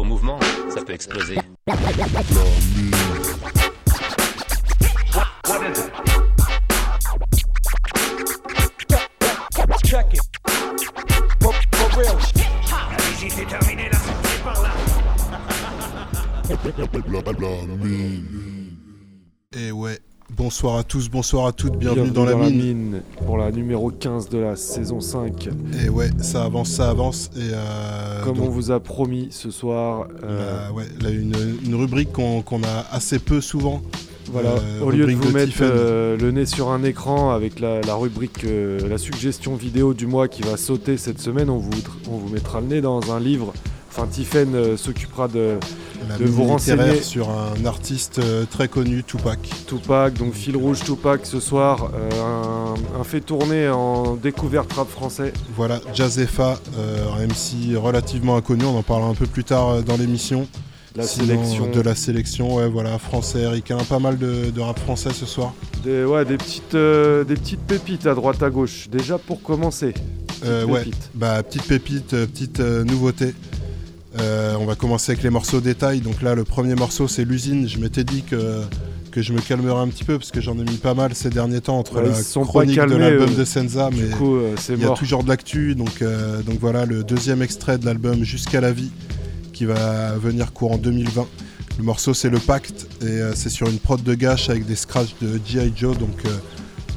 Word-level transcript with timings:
faux 0.00 0.04
mouvement, 0.04 0.38
ça 0.70 0.80
peut 0.82 0.94
exploser. 0.94 1.36
Bonsoir 20.60 20.76
à 20.76 20.84
tous, 20.84 21.08
bonsoir 21.08 21.46
à 21.46 21.52
toutes, 21.52 21.78
bienvenue, 21.78 22.10
dans, 22.10 22.26
la, 22.26 22.34
mine. 22.34 23.00
pour 23.24 23.38
la 23.38 23.50
numéro 23.50 23.90
15 23.90 24.28
de 24.28 24.36
la 24.36 24.56
saison 24.56 25.00
5. 25.00 25.48
Et 25.82 25.88
ouais, 25.88 26.10
ça 26.20 26.44
avance, 26.44 26.68
ça 26.68 26.90
avance. 26.90 27.30
Et 27.34 27.40
euh, 27.54 28.22
Comme 28.24 28.36
donc, 28.36 28.48
on 28.48 28.50
vous 28.50 28.70
a 28.70 28.78
promis 28.78 29.28
ce 29.30 29.50
soir, 29.50 30.08
euh, 30.22 30.66
là, 30.66 30.72
ouais, 30.74 30.84
là, 31.00 31.08
une, 31.08 31.32
une 31.64 31.74
rubrique 31.74 32.12
qu'on 32.12 32.62
a 32.62 32.86
assez 32.92 33.18
peu 33.18 33.40
souvent. 33.40 33.80
voilà, 34.30 34.50
euh, 34.50 34.82
au 34.82 34.90
lieu 34.90 35.06
de 35.06 35.12
vous 35.12 35.28
de 35.28 35.32
mettre 35.32 35.54
euh, 35.62 36.18
le 36.18 36.30
nez 36.30 36.44
sur 36.44 36.68
un 36.70 36.84
écran 36.84 37.30
avec 37.30 37.58
la, 37.58 37.80
la 37.80 37.94
rubrique, 37.94 38.44
euh, 38.44 38.86
la 38.86 38.98
suggestion 38.98 39.54
vidéo 39.54 39.94
du 39.94 40.06
mois 40.06 40.28
qui 40.28 40.42
va 40.42 40.58
sauter 40.58 40.98
cette 40.98 41.22
semaine, 41.22 41.48
on 41.48 41.56
vous, 41.56 41.70
on 42.10 42.18
vous 42.18 42.28
mettra 42.28 42.60
le 42.60 42.66
nez 42.66 42.80
dans 42.82 43.12
un 43.14 43.18
livre. 43.18 43.54
Enfin, 43.90 44.06
Tiffen 44.06 44.54
euh, 44.54 44.76
s'occupera 44.76 45.26
de 45.26 45.58
vous 46.20 46.44
renseigner. 46.44 47.02
sur 47.02 47.28
un 47.28 47.64
artiste 47.66 48.20
euh, 48.20 48.44
très 48.48 48.68
connu, 48.68 49.02
Tupac. 49.02 49.40
Tupac, 49.66 50.14
donc 50.14 50.32
fil 50.34 50.56
rouge 50.56 50.80
Tupac 50.84 51.26
ce 51.26 51.40
soir, 51.40 51.90
euh, 51.94 52.10
un, 52.22 53.00
un 53.00 53.04
fait 53.04 53.20
tourner 53.20 53.68
en 53.68 54.14
découverte 54.14 54.72
rap 54.72 54.88
français. 54.88 55.32
Voilà, 55.56 55.80
Jazefa, 55.92 56.60
un 56.78 57.26
MC 57.26 57.76
relativement 57.76 58.36
inconnu, 58.36 58.64
on 58.64 58.78
en 58.78 58.82
parlera 58.82 59.08
un 59.10 59.14
peu 59.14 59.26
plus 59.26 59.44
tard 59.44 59.82
dans 59.82 59.96
l'émission. 59.96 60.46
La 60.96 61.04
Sinon, 61.04 61.26
sélection 61.26 61.70
De 61.70 61.80
la 61.80 61.94
sélection, 61.94 62.56
ouais, 62.56 62.68
voilà, 62.68 62.98
français, 62.98 63.46
ricain, 63.46 63.78
pas 63.88 64.00
mal 64.00 64.18
de, 64.18 64.50
de 64.50 64.60
rap 64.60 64.78
français 64.78 65.10
ce 65.12 65.24
soir. 65.24 65.54
Des, 65.84 66.04
ouais, 66.04 66.24
des, 66.24 66.36
petites, 66.36 66.74
euh, 66.74 67.22
des 67.22 67.34
petites 67.34 67.60
pépites 67.60 68.06
à 68.06 68.14
droite 68.14 68.42
à 68.42 68.50
gauche. 68.50 68.88
Déjà 68.90 69.16
pour 69.16 69.40
commencer. 69.40 69.92
Petite 69.92 70.44
Euh, 70.44 70.64
ouais, 70.64 70.84
bah 71.14 71.42
petite 71.44 71.64
pépite, 71.68 72.10
petite 72.10 72.58
euh, 72.60 72.82
nouveauté. 72.82 73.34
Euh, 74.18 74.56
on 74.58 74.64
va 74.66 74.74
commencer 74.74 75.12
avec 75.12 75.22
les 75.22 75.30
morceaux 75.30 75.60
détails. 75.60 76.00
Donc 76.00 76.22
là, 76.22 76.34
le 76.34 76.44
premier 76.44 76.74
morceau, 76.74 77.06
c'est 77.08 77.24
l'usine. 77.24 77.68
Je 77.68 77.78
m'étais 77.78 78.04
dit 78.04 78.22
que, 78.22 78.62
que 79.12 79.22
je 79.22 79.32
me 79.32 79.40
calmerais 79.40 79.80
un 79.80 79.88
petit 79.88 80.04
peu 80.04 80.18
parce 80.18 80.30
que 80.30 80.40
j'en 80.40 80.54
ai 80.54 80.64
mis 80.64 80.78
pas 80.78 80.94
mal 80.94 81.14
ces 81.14 81.30
derniers 81.30 81.60
temps 81.60 81.78
entre 81.78 81.96
Ouais, 82.02 82.08
la 82.08 82.14
sont 82.22 82.42
chronique 82.42 82.76
de 82.76 82.96
l'album 82.96 83.30
euh, 83.30 83.38
de 83.38 83.44
Senza, 83.44 83.90
mais 83.92 84.02
euh, 84.20 84.54
il 84.70 84.80
y 84.80 84.84
a 84.84 84.90
toujours 84.90 85.22
de 85.22 85.28
l'actu. 85.28 85.74
Donc, 85.74 86.02
donc 86.46 86.58
voilà, 86.60 86.86
le 86.86 87.04
deuxième 87.04 87.42
extrait 87.42 87.78
de 87.78 87.86
l'album 87.86 88.24
Jusqu'à 88.24 88.60
la 88.60 88.72
vie 88.72 88.90
qui 89.52 89.64
va 89.64 90.12
venir 90.16 90.52
courant 90.52 90.78
2020. 90.78 91.26
Le 91.78 91.84
morceau, 91.84 92.12
c'est 92.12 92.28
Le 92.28 92.38
Pacte 92.38 92.86
et 93.02 93.20
c'est 93.34 93.48
sur 93.48 93.68
une 93.68 93.78
prod 93.78 94.02
de 94.02 94.14
gâche 94.14 94.50
avec 94.50 94.66
des 94.66 94.76
scratchs 94.76 95.14
de 95.22 95.40
G.I. 95.46 95.72
Joe. 95.74 95.96
Donc 95.96 96.22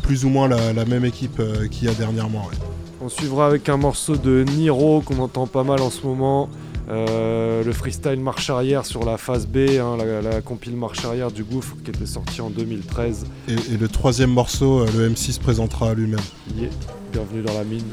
plus 0.02 0.26
ou 0.26 0.30
moins 0.30 0.48
la, 0.48 0.74
la 0.74 0.86
même 0.86 1.06
équipe 1.06 1.42
qu'il 1.72 1.88
y 1.88 1.92
a 1.92 1.94
dernièrement. 1.94 2.48
ouais. 2.50 2.58
On 3.02 3.10
suivra 3.10 3.48
avec 3.48 3.68
un 3.70 3.78
morceau 3.78 4.16
de 4.16 4.46
Niro 4.56 5.02
qu'on 5.02 5.20
entend 5.20 5.46
pas 5.46 5.64
mal 5.64 5.82
en 5.82 5.90
ce 5.90 6.06
moment. 6.06 6.50
Euh, 6.90 7.64
le 7.64 7.72
freestyle 7.72 8.20
marche 8.20 8.50
arrière 8.50 8.86
sur 8.86 9.06
la 9.06 9.18
phase 9.18 9.48
B, 9.48 9.58
hein, 9.80 9.98
la, 9.98 10.22
la 10.22 10.42
compile 10.42 10.76
marche 10.76 11.06
arrière 11.06 11.32
du 11.32 11.44
gouffre 11.44 11.76
qui 11.84 11.92
était 11.92 12.06
sorti 12.06 12.42
en 12.42 12.50
2013. 12.50 13.26
Et, 13.48 13.54
et 13.74 13.78
le 13.78 13.88
troisième 13.88 14.32
morceau, 14.32 14.82
euh, 14.82 14.88
le 14.98 15.10
MC 15.10 15.32
se 15.32 15.40
présentera 15.40 15.92
à 15.92 15.94
lui-même. 15.94 16.20
Yeah. 16.56 16.70
Bienvenue 17.12 17.42
dans 17.42 17.54
la 17.54 17.64
mine. 17.64 17.86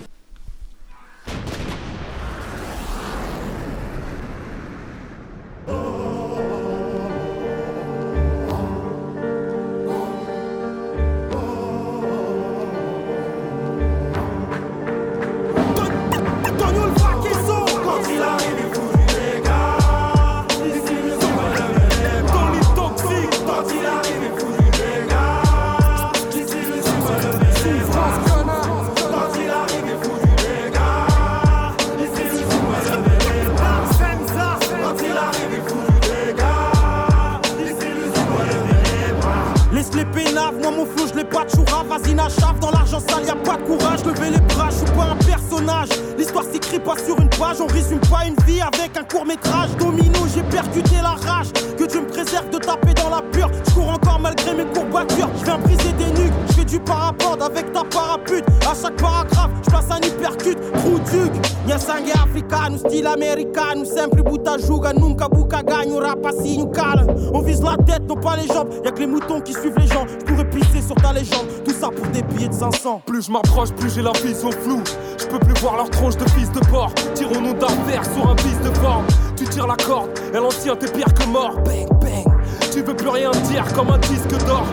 Américano, 63.21 63.85
sempre 63.85 64.23
buta 64.23 64.57
juga 64.59 64.93
Nunca 64.93 65.29
buca 65.29 65.63
gagne, 65.63 65.99
rap 65.99 66.25
assim 66.27 66.67
cala 66.73 67.05
On 67.35 67.43
vise 67.43 67.63
la 67.63 67.77
tête, 67.77 68.03
non 68.09 68.17
pas 68.17 68.37
les 68.37 68.47
jambes 68.47 68.71
Y'a 68.85 68.91
que 68.91 69.01
les 69.01 69.07
moutons 69.07 69.41
qui 69.41 69.53
suivent 69.53 69.79
les 69.79 69.87
gens 69.87 70.07
Je 70.09 70.25
pourrais 70.25 70.49
pisser 70.49 70.81
sur 70.81 70.95
ta 70.97 71.13
légende 71.13 71.47
Tout 71.65 71.73
ça 71.73 71.89
pour 71.89 72.07
des 72.09 72.23
billets 72.23 72.49
de 72.49 72.55
500 72.55 73.03
Plus 73.07 73.27
je 73.27 73.31
m'approche, 73.31 73.71
plus 73.73 73.95
j'ai 73.95 74.03
la 74.03 74.13
vision 74.13 74.51
floue. 74.51 74.83
Je 75.19 75.27
peux 75.27 75.39
plus 75.39 75.55
voir 75.61 75.77
leur 75.77 75.91
tronche 75.91 76.17
de 76.17 76.29
fils 76.31 76.51
de 76.53 76.61
porc. 76.71 76.93
Tirons-nous 77.15 77.55
d'affaires 77.55 78.05
sur 78.05 78.29
un 78.29 78.35
vice 78.37 78.61
de 78.65 78.75
forme. 78.79 79.05
Tu 79.37 79.45
tires 79.45 79.67
la 79.67 79.77
corde, 79.77 80.11
elle 80.33 80.41
en 80.41 80.49
tient, 80.49 80.77
t'es 80.77 80.91
pire 80.91 81.13
que 81.13 81.27
mort. 81.27 81.55
Bang, 81.65 81.89
bang. 82.01 82.25
Tu 82.73 82.83
veux 82.83 82.95
plus 82.95 83.09
rien 83.09 83.31
dire 83.51 83.65
comme 83.75 83.91
un 83.91 83.99
disque 83.99 84.47
d'or. 84.47 84.67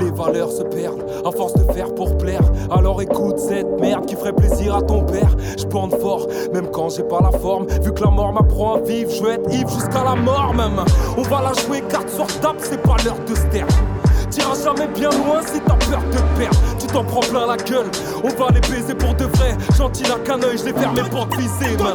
Les 0.00 0.10
valeurs 0.10 0.50
se 0.50 0.62
perdent 0.62 1.04
à 1.24 1.30
force 1.30 1.54
de 1.54 1.72
faire 1.72 1.94
pour 1.94 2.16
plaire. 2.18 2.42
Alors 2.70 3.00
écoute 3.00 3.38
cette 3.38 3.80
merde 3.80 4.06
qui 4.06 4.16
ferait 4.16 4.32
plaisir 4.32 4.74
à 4.74 4.82
ton 4.82 5.04
père. 5.04 5.36
Je 5.58 5.64
bande 5.66 5.94
fort, 6.00 6.26
même 6.52 6.68
quand 6.70 6.88
j'ai 6.90 7.04
pas 7.04 7.20
la 7.20 7.30
forme. 7.38 7.66
Vu 7.82 7.92
que 7.92 8.02
la 8.02 8.10
mort 8.10 8.32
m'apprend 8.32 8.74
à 8.74 8.80
vivre, 8.80 9.10
je 9.10 9.22
veux 9.22 9.32
être 9.32 9.52
ivre 9.52 9.70
jusqu'à 9.70 10.04
la 10.04 10.14
mort 10.14 10.52
même. 10.54 10.84
On 11.16 11.22
va 11.22 11.42
la 11.42 11.52
jouer 11.62 11.80
carte 11.82 12.10
sur 12.10 12.26
table, 12.40 12.58
c'est 12.60 12.82
pas 12.82 12.96
l'heure 13.04 13.18
de 13.28 13.34
se 13.34 13.46
taire. 13.46 13.66
T'iras 14.30 14.64
jamais 14.64 14.88
bien 14.88 15.10
loin 15.10 15.40
si 15.46 15.60
t'as 15.60 15.76
peur 15.76 16.00
de 16.10 16.38
perdre. 16.38 16.58
Tu 16.78 16.86
t'en 16.88 17.04
prends 17.04 17.20
plein 17.20 17.46
la 17.46 17.56
gueule. 17.56 17.86
On 18.24 18.28
va 18.28 18.48
les 18.52 18.60
baiser 18.60 18.94
pour 18.94 19.14
de 19.14 19.24
vrai. 19.24 19.56
Gentil 19.76 20.02
n'a 20.02 20.18
qu'un 20.24 20.42
œil, 20.42 20.58
je 20.58 20.64
les 20.64 20.72
fermé 20.72 21.02
pour 21.10 21.28
te 21.28 21.36
viser, 21.36 21.76
man. 21.76 21.94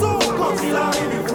Dans 0.00 1.27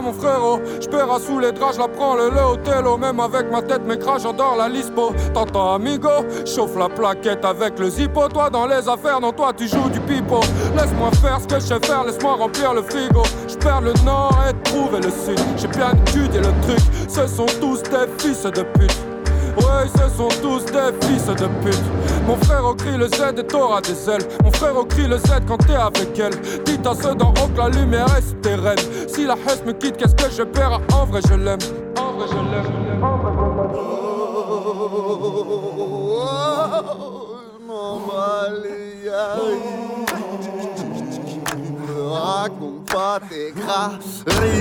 Mon 0.00 0.12
frérot, 0.12 0.58
j'paiera 0.80 1.20
sous 1.20 1.38
les 1.38 1.52
draps, 1.52 1.78
la 1.78 1.86
prends 1.86 2.14
le 2.14 2.28
hôtel 2.28 2.84
oh, 2.86 2.96
même 2.96 3.20
avec 3.20 3.50
ma 3.50 3.60
tête 3.60 3.82
mes 3.84 3.98
crash, 3.98 4.22
j'adore 4.22 4.56
la 4.56 4.68
lispo. 4.68 5.12
T'entends 5.34 5.74
amigo, 5.74 6.08
chauffe 6.46 6.76
la 6.76 6.88
plaquette 6.88 7.44
avec 7.44 7.78
le 7.78 7.90
zippo, 7.90 8.28
toi 8.28 8.48
dans 8.50 8.66
les 8.66 8.88
affaires, 8.88 9.20
non 9.20 9.32
toi 9.32 9.52
tu 9.52 9.68
joues 9.68 9.90
du 9.90 10.00
pipeau. 10.00 10.40
Laisse-moi 10.76 11.10
faire 11.20 11.40
ce 11.40 11.46
que 11.46 11.60
je 11.60 11.66
sais 11.66 11.86
faire, 11.86 12.04
laisse-moi 12.04 12.34
remplir 12.34 12.74
le 12.74 12.82
frigo. 12.82 13.22
J'perds 13.48 13.82
le 13.82 13.92
nord 14.04 14.36
et 14.48 14.62
trouver 14.62 15.00
le 15.00 15.10
sud, 15.10 15.38
j'ai 15.56 15.68
bien 15.68 15.92
étudié 15.92 16.40
le 16.40 16.52
truc, 16.62 16.80
ce 17.08 17.26
sont 17.26 17.46
tous 17.60 17.82
des 17.82 18.08
fils 18.18 18.42
de 18.42 18.62
pute. 18.62 19.11
Ouais, 19.56 19.86
ce 19.86 20.08
sont 20.16 20.28
tous 20.40 20.64
des 20.66 21.06
fils 21.06 21.26
de 21.26 21.46
pute. 21.62 21.82
Mon 22.26 22.36
frère 22.36 22.64
au 22.64 22.74
cri 22.74 22.96
le 22.96 23.08
Z 23.08 23.34
et 23.38 23.46
t'auras 23.46 23.80
des 23.80 24.08
ailes. 24.08 24.22
Mon 24.42 24.52
frère 24.52 24.76
au 24.76 24.84
cri 24.84 25.06
le 25.06 25.18
Z 25.18 25.40
quand 25.46 25.58
t'es 25.58 25.74
avec 25.74 26.18
elle. 26.18 26.34
Dites 26.64 26.86
à 26.86 26.94
ceux 26.94 27.14
d'en 27.14 27.30
haut 27.30 27.48
que 27.54 27.58
la 27.58 27.68
lumière 27.68 28.06
est 28.16 28.22
souterraine. 28.22 28.78
Si 29.08 29.26
la 29.26 29.34
haine 29.34 29.66
me 29.66 29.72
quitte, 29.72 29.96
qu'est-ce 29.96 30.14
que 30.14 30.30
je 30.30 30.42
perds 30.42 30.80
En 30.94 31.06
vrai, 31.06 31.20
je 31.28 31.34
l'aime. 31.34 31.58
En 31.98 32.12
vrai, 32.12 32.26
je 32.28 32.34
l'aime. 32.34 33.02
En 33.02 33.16
vrai, 33.18 33.32
je 33.36 33.40
l'aime 33.40 33.52
pas 42.92 43.18
tes 43.28 43.52
gras. 43.52 43.92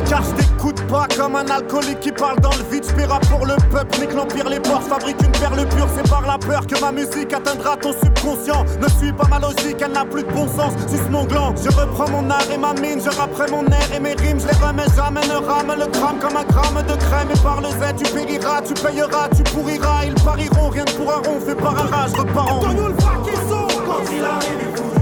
Car 0.08 0.24
je 0.24 0.32
t'écoute 0.42 0.82
pas 0.88 1.08
comme 1.16 1.36
un 1.36 1.46
alcoolique 1.48 2.00
qui 2.00 2.12
parle 2.12 2.40
dans 2.40 2.52
le 2.52 2.64
vide. 2.72 2.86
J'paiera 2.88 3.20
pour 3.20 3.46
le 3.46 3.56
peuple, 3.72 4.00
nique 4.00 4.14
l'empire, 4.14 4.50
les 4.50 4.60
porcs 4.60 4.84
fabrique 4.84 5.22
une 5.22 5.32
perle 5.32 5.68
pure. 5.70 5.88
C'est 5.96 6.10
par 6.10 6.22
la 6.22 6.38
peur 6.38 6.66
que 6.66 6.80
ma 6.80 6.92
musique 6.92 7.34
atteindra 7.34 7.78
ton 7.78 7.94
subconscient. 7.94 8.66
Ne 8.82 8.88
suis 8.88 9.14
pas 9.14 9.28
ma 9.30 9.40
logique, 9.40 9.78
elle 9.82 9.92
n'a 9.92 10.06
plus 10.06 10.24
de 10.24 10.32
bon 10.32 10.48
sens. 10.48 10.74
Suce 10.88 11.10
mon 11.10 11.26
gland, 11.26 11.54
je 11.56 11.70
reprends 11.70 12.10
mon 12.10 12.30
art 12.30 12.50
et 12.52 12.58
ma 12.58 12.74
mine. 12.74 13.02
Je 13.04 13.10
rapperai 13.10 13.50
mon 13.52 13.66
air 13.68 13.88
et 13.96 14.00
mes 14.00 14.14
rimes, 14.14 14.40
je 14.40 14.48
les 14.48 14.66
remets 14.66 14.90
jamais. 14.96 15.22
Ne 15.28 15.36
rame 15.36 15.76
le 15.78 15.88
crame 15.88 16.20
comme 16.20 16.38
un 16.38 16.46
gramme 16.46 16.84
de 16.88 16.96
crème. 17.06 17.30
Et 17.34 17.40
par 17.40 17.62
le 17.62 17.70
Z, 17.70 17.96
tu 17.98 18.12
périras, 18.12 18.62
tu 18.62 18.74
payeras, 18.74 19.30
tu 19.36 19.44
pourriras. 19.44 20.06
Ils 20.06 20.16
pariront, 20.16 20.70
rien 20.70 20.86
que 20.86 20.94
pour 20.94 21.12
un 21.12 21.18
rond 21.18 21.40
fait 21.46 21.56
par 21.56 21.78
un 21.78 21.88
rage, 21.88 22.12
repars 22.18 22.54
en. 22.54 22.60
Quand 22.62 24.04
il 24.12 24.24
arrive, 24.24 25.01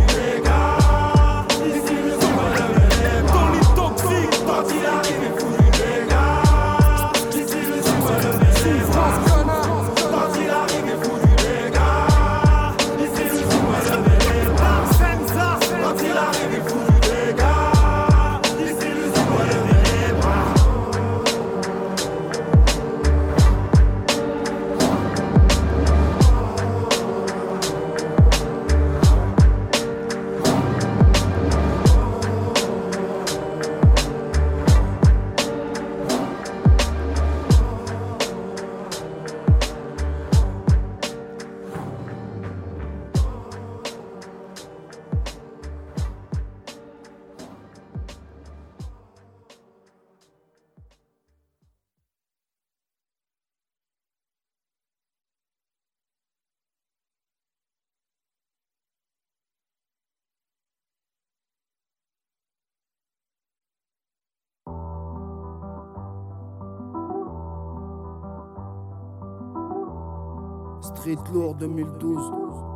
Street 71.00 71.19
Lourd 71.31 71.60
2012. 71.60 72.69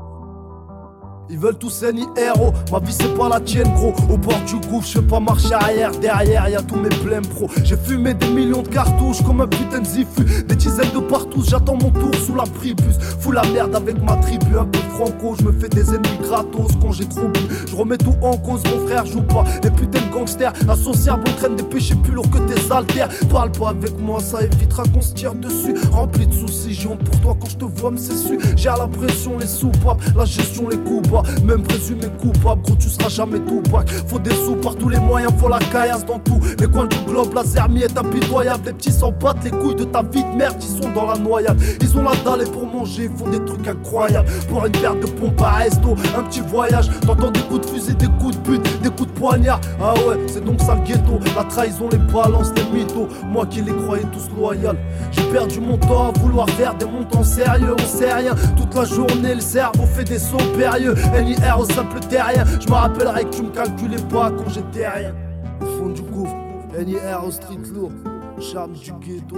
Ils 1.30 1.40
veulent 1.40 1.58
tous 1.58 1.84
un 1.84 1.96
héros, 2.18 2.54
ma 2.72 2.80
vie 2.80 2.92
c'est 2.92 3.16
pas 3.18 3.30
la 3.30 3.40
tienne 3.40 3.74
gros. 3.76 3.94
Au 4.10 4.18
bord 4.18 4.40
du 4.46 4.56
gouffre, 4.68 4.88
je 4.88 5.00
fais 5.00 5.02
pas 5.02 5.20
marcher 5.22 5.54
arrière. 5.54 5.92
Derrière 5.92 6.50
y'a 6.50 6.62
tous 6.62 6.76
mes 6.76 6.90
blèmes 7.04 7.26
pro 7.26 7.48
J'ai 7.64 7.78
fumé 7.78 8.14
des 8.14 8.28
millions 8.28 8.62
de 8.62 8.68
cartouches 8.68 9.22
comme 9.24 9.40
un 9.40 9.48
putain 9.48 9.80
de 9.80 9.86
zifu. 9.86 10.44
Des 10.48 10.56
dizaines 10.56 10.92
de 10.94 11.00
partout, 11.00 11.42
j'attends 11.48 11.76
mon 11.76 11.92
tour 11.92 12.14
sous 12.16 12.36
la 12.36 12.44
pribus 12.44 12.98
Fous 13.20 13.32
la 13.32 13.44
merde 13.54 13.74
avec 13.74 14.04
ma 14.04 14.18
tribu, 14.18 14.58
un 14.58 14.66
peu 14.66 14.80
franco 14.90 15.36
Je 15.40 15.46
me 15.46 15.54
fais 15.54 15.70
des 15.70 15.90
ennemis 15.90 16.20
gratos 16.22 16.72
quand 16.82 16.92
j'ai 16.92 17.06
trop 17.06 17.30
bu. 17.30 17.40
Je 17.70 17.76
remets 17.76 17.98
tout 17.98 18.16
en 18.22 18.36
cause, 18.38 18.62
mon 18.66 18.86
frère 18.86 19.06
joue 19.06 19.24
pas. 19.24 19.46
Les 19.64 19.72
putains 19.72 20.06
de 20.06 20.14
gangsters, 20.14 20.54
associables 20.68 21.24
on 21.30 21.38
traîne 21.38 21.56
des 21.56 21.64
péchés 21.64 21.96
plus 21.96 22.14
lourds 22.14 22.30
que 22.30 22.40
tes 22.40 22.72
haltères. 22.72 23.08
Parle 23.32 23.52
pas 23.52 23.70
avec 23.70 23.98
moi, 23.98 24.20
ça 24.20 24.44
évitera 24.44 24.84
qu'on 24.94 25.02
se 25.02 25.14
tire 25.14 25.36
dessus. 25.36 25.76
Rempli 25.92 26.28
de 26.28 26.34
soucis, 26.34 26.74
j'ai 26.74 26.90
honte 26.90 27.04
pour 27.04 27.20
toi 27.22 27.38
quand 27.40 27.50
je 27.50 27.58
te 27.58 27.66
vois 27.66 27.92
me 27.92 27.98
su 27.98 28.38
J'ai 28.58 28.70
l'impression 28.70 29.38
les 29.38 29.48
soupapes, 29.48 30.02
la 30.18 30.26
gestion 30.26 30.68
les 30.68 30.78
coups 30.78 31.13
même 31.44 31.64
présumé 31.64 32.08
coupable, 32.20 32.62
gros 32.64 32.76
tu 32.76 32.90
seras 32.90 33.10
jamais 33.10 33.40
tout 33.40 33.62
bac 33.72 33.90
Faut 34.08 34.20
des 34.20 34.32
sous 34.32 34.56
par 34.56 34.76
tous 34.76 34.90
les 34.90 35.00
moyens, 35.00 35.34
faut 35.38 35.50
la 35.50 35.60
caillasse 35.60 36.06
dans 36.06 36.20
tout. 36.20 36.40
Les 36.60 36.68
coins 36.68 36.88
du 36.88 36.98
globe, 37.06 37.34
la 37.34 37.44
zermie 37.44 37.84
est 37.84 37.98
impitoyable. 37.98 38.64
Les 38.66 38.74
petits 38.74 38.92
s'en 38.92 39.12
battent 39.12 39.44
les 39.44 39.52
couilles 39.52 39.76
de 39.76 39.84
ta 39.84 40.02
vie 40.02 40.24
de 40.24 40.38
merde, 40.38 40.56
ils 40.60 40.84
sont 40.84 40.92
dans 40.92 41.08
la 41.08 41.18
noyade. 41.18 41.62
Ils 41.82 41.98
ont 41.98 42.04
la 42.04 42.16
dalle 42.24 42.48
et 42.48 42.50
pour 42.50 42.66
manger, 42.66 43.10
ils 43.12 43.18
font 43.18 43.30
des 43.30 43.44
trucs 43.46 43.68
incroyables. 43.68 44.30
Pour 44.50 44.66
une 44.66 44.72
paire 44.72 44.96
de 44.96 45.06
pompes 45.06 45.42
à 45.42 45.52
resto, 45.58 45.96
un 46.18 46.24
petit 46.24 46.42
voyage 46.42 46.90
T'entends 47.06 47.32
des 47.32 47.42
coups 47.42 47.62
de 47.62 47.66
fusil, 47.66 47.96
des 47.96 48.08
coups 48.20 48.38
de 48.38 48.42
pute, 48.42 48.73
poignard 49.06 49.60
Ah 49.82 49.94
ouais, 50.08 50.18
c'est 50.28 50.44
donc 50.44 50.62
ça 50.62 50.76
le 50.76 50.82
ghetto 50.82 51.20
La 51.36 51.44
trahison, 51.44 51.90
les 51.92 51.98
balances, 51.98 52.52
les 52.56 52.64
mythos 52.78 53.08
Moi 53.26 53.46
qui 53.46 53.62
les 53.62 53.74
croyais 53.74 54.06
tous 54.12 54.30
loyaux 54.36 54.78
J'ai 55.12 55.24
perdu 55.32 55.60
mon 55.60 55.78
temps 55.78 56.10
à 56.10 56.20
vouloir 56.20 56.50
faire 56.52 56.76
des 56.76 56.86
montants 56.86 57.24
sérieux 57.24 57.76
On 57.80 57.86
sait 57.86 58.14
rien, 58.14 58.36
toute 58.58 58.74
la 58.76 58.86
journée 58.86 59.36
le 59.36 59.42
cerveau 59.42 59.86
fait 59.86 60.04
des 60.04 60.20
sauts 60.20 60.38
périlleux 60.58 60.96
NIR 61.14 61.60
au 61.60 61.66
simple 61.66 62.00
terrien. 62.00 62.44
Je 62.60 62.68
me 62.68 62.74
rappellerai 62.74 63.26
que 63.26 63.30
tu 63.30 63.44
me 63.44 63.50
calculais 63.50 64.02
pas 64.10 64.32
quand 64.32 64.50
j'étais 64.50 64.88
rien. 64.88 65.14
Au 65.62 65.66
fond 65.66 65.90
du 65.90 66.02
gouffre, 66.02 66.36
NIR 66.78 67.24
au 67.26 67.32
street 67.32 67.58
lourd. 67.74 67.92
Charme 68.40 68.74
du 68.74 68.92
ghetto, 68.94 69.38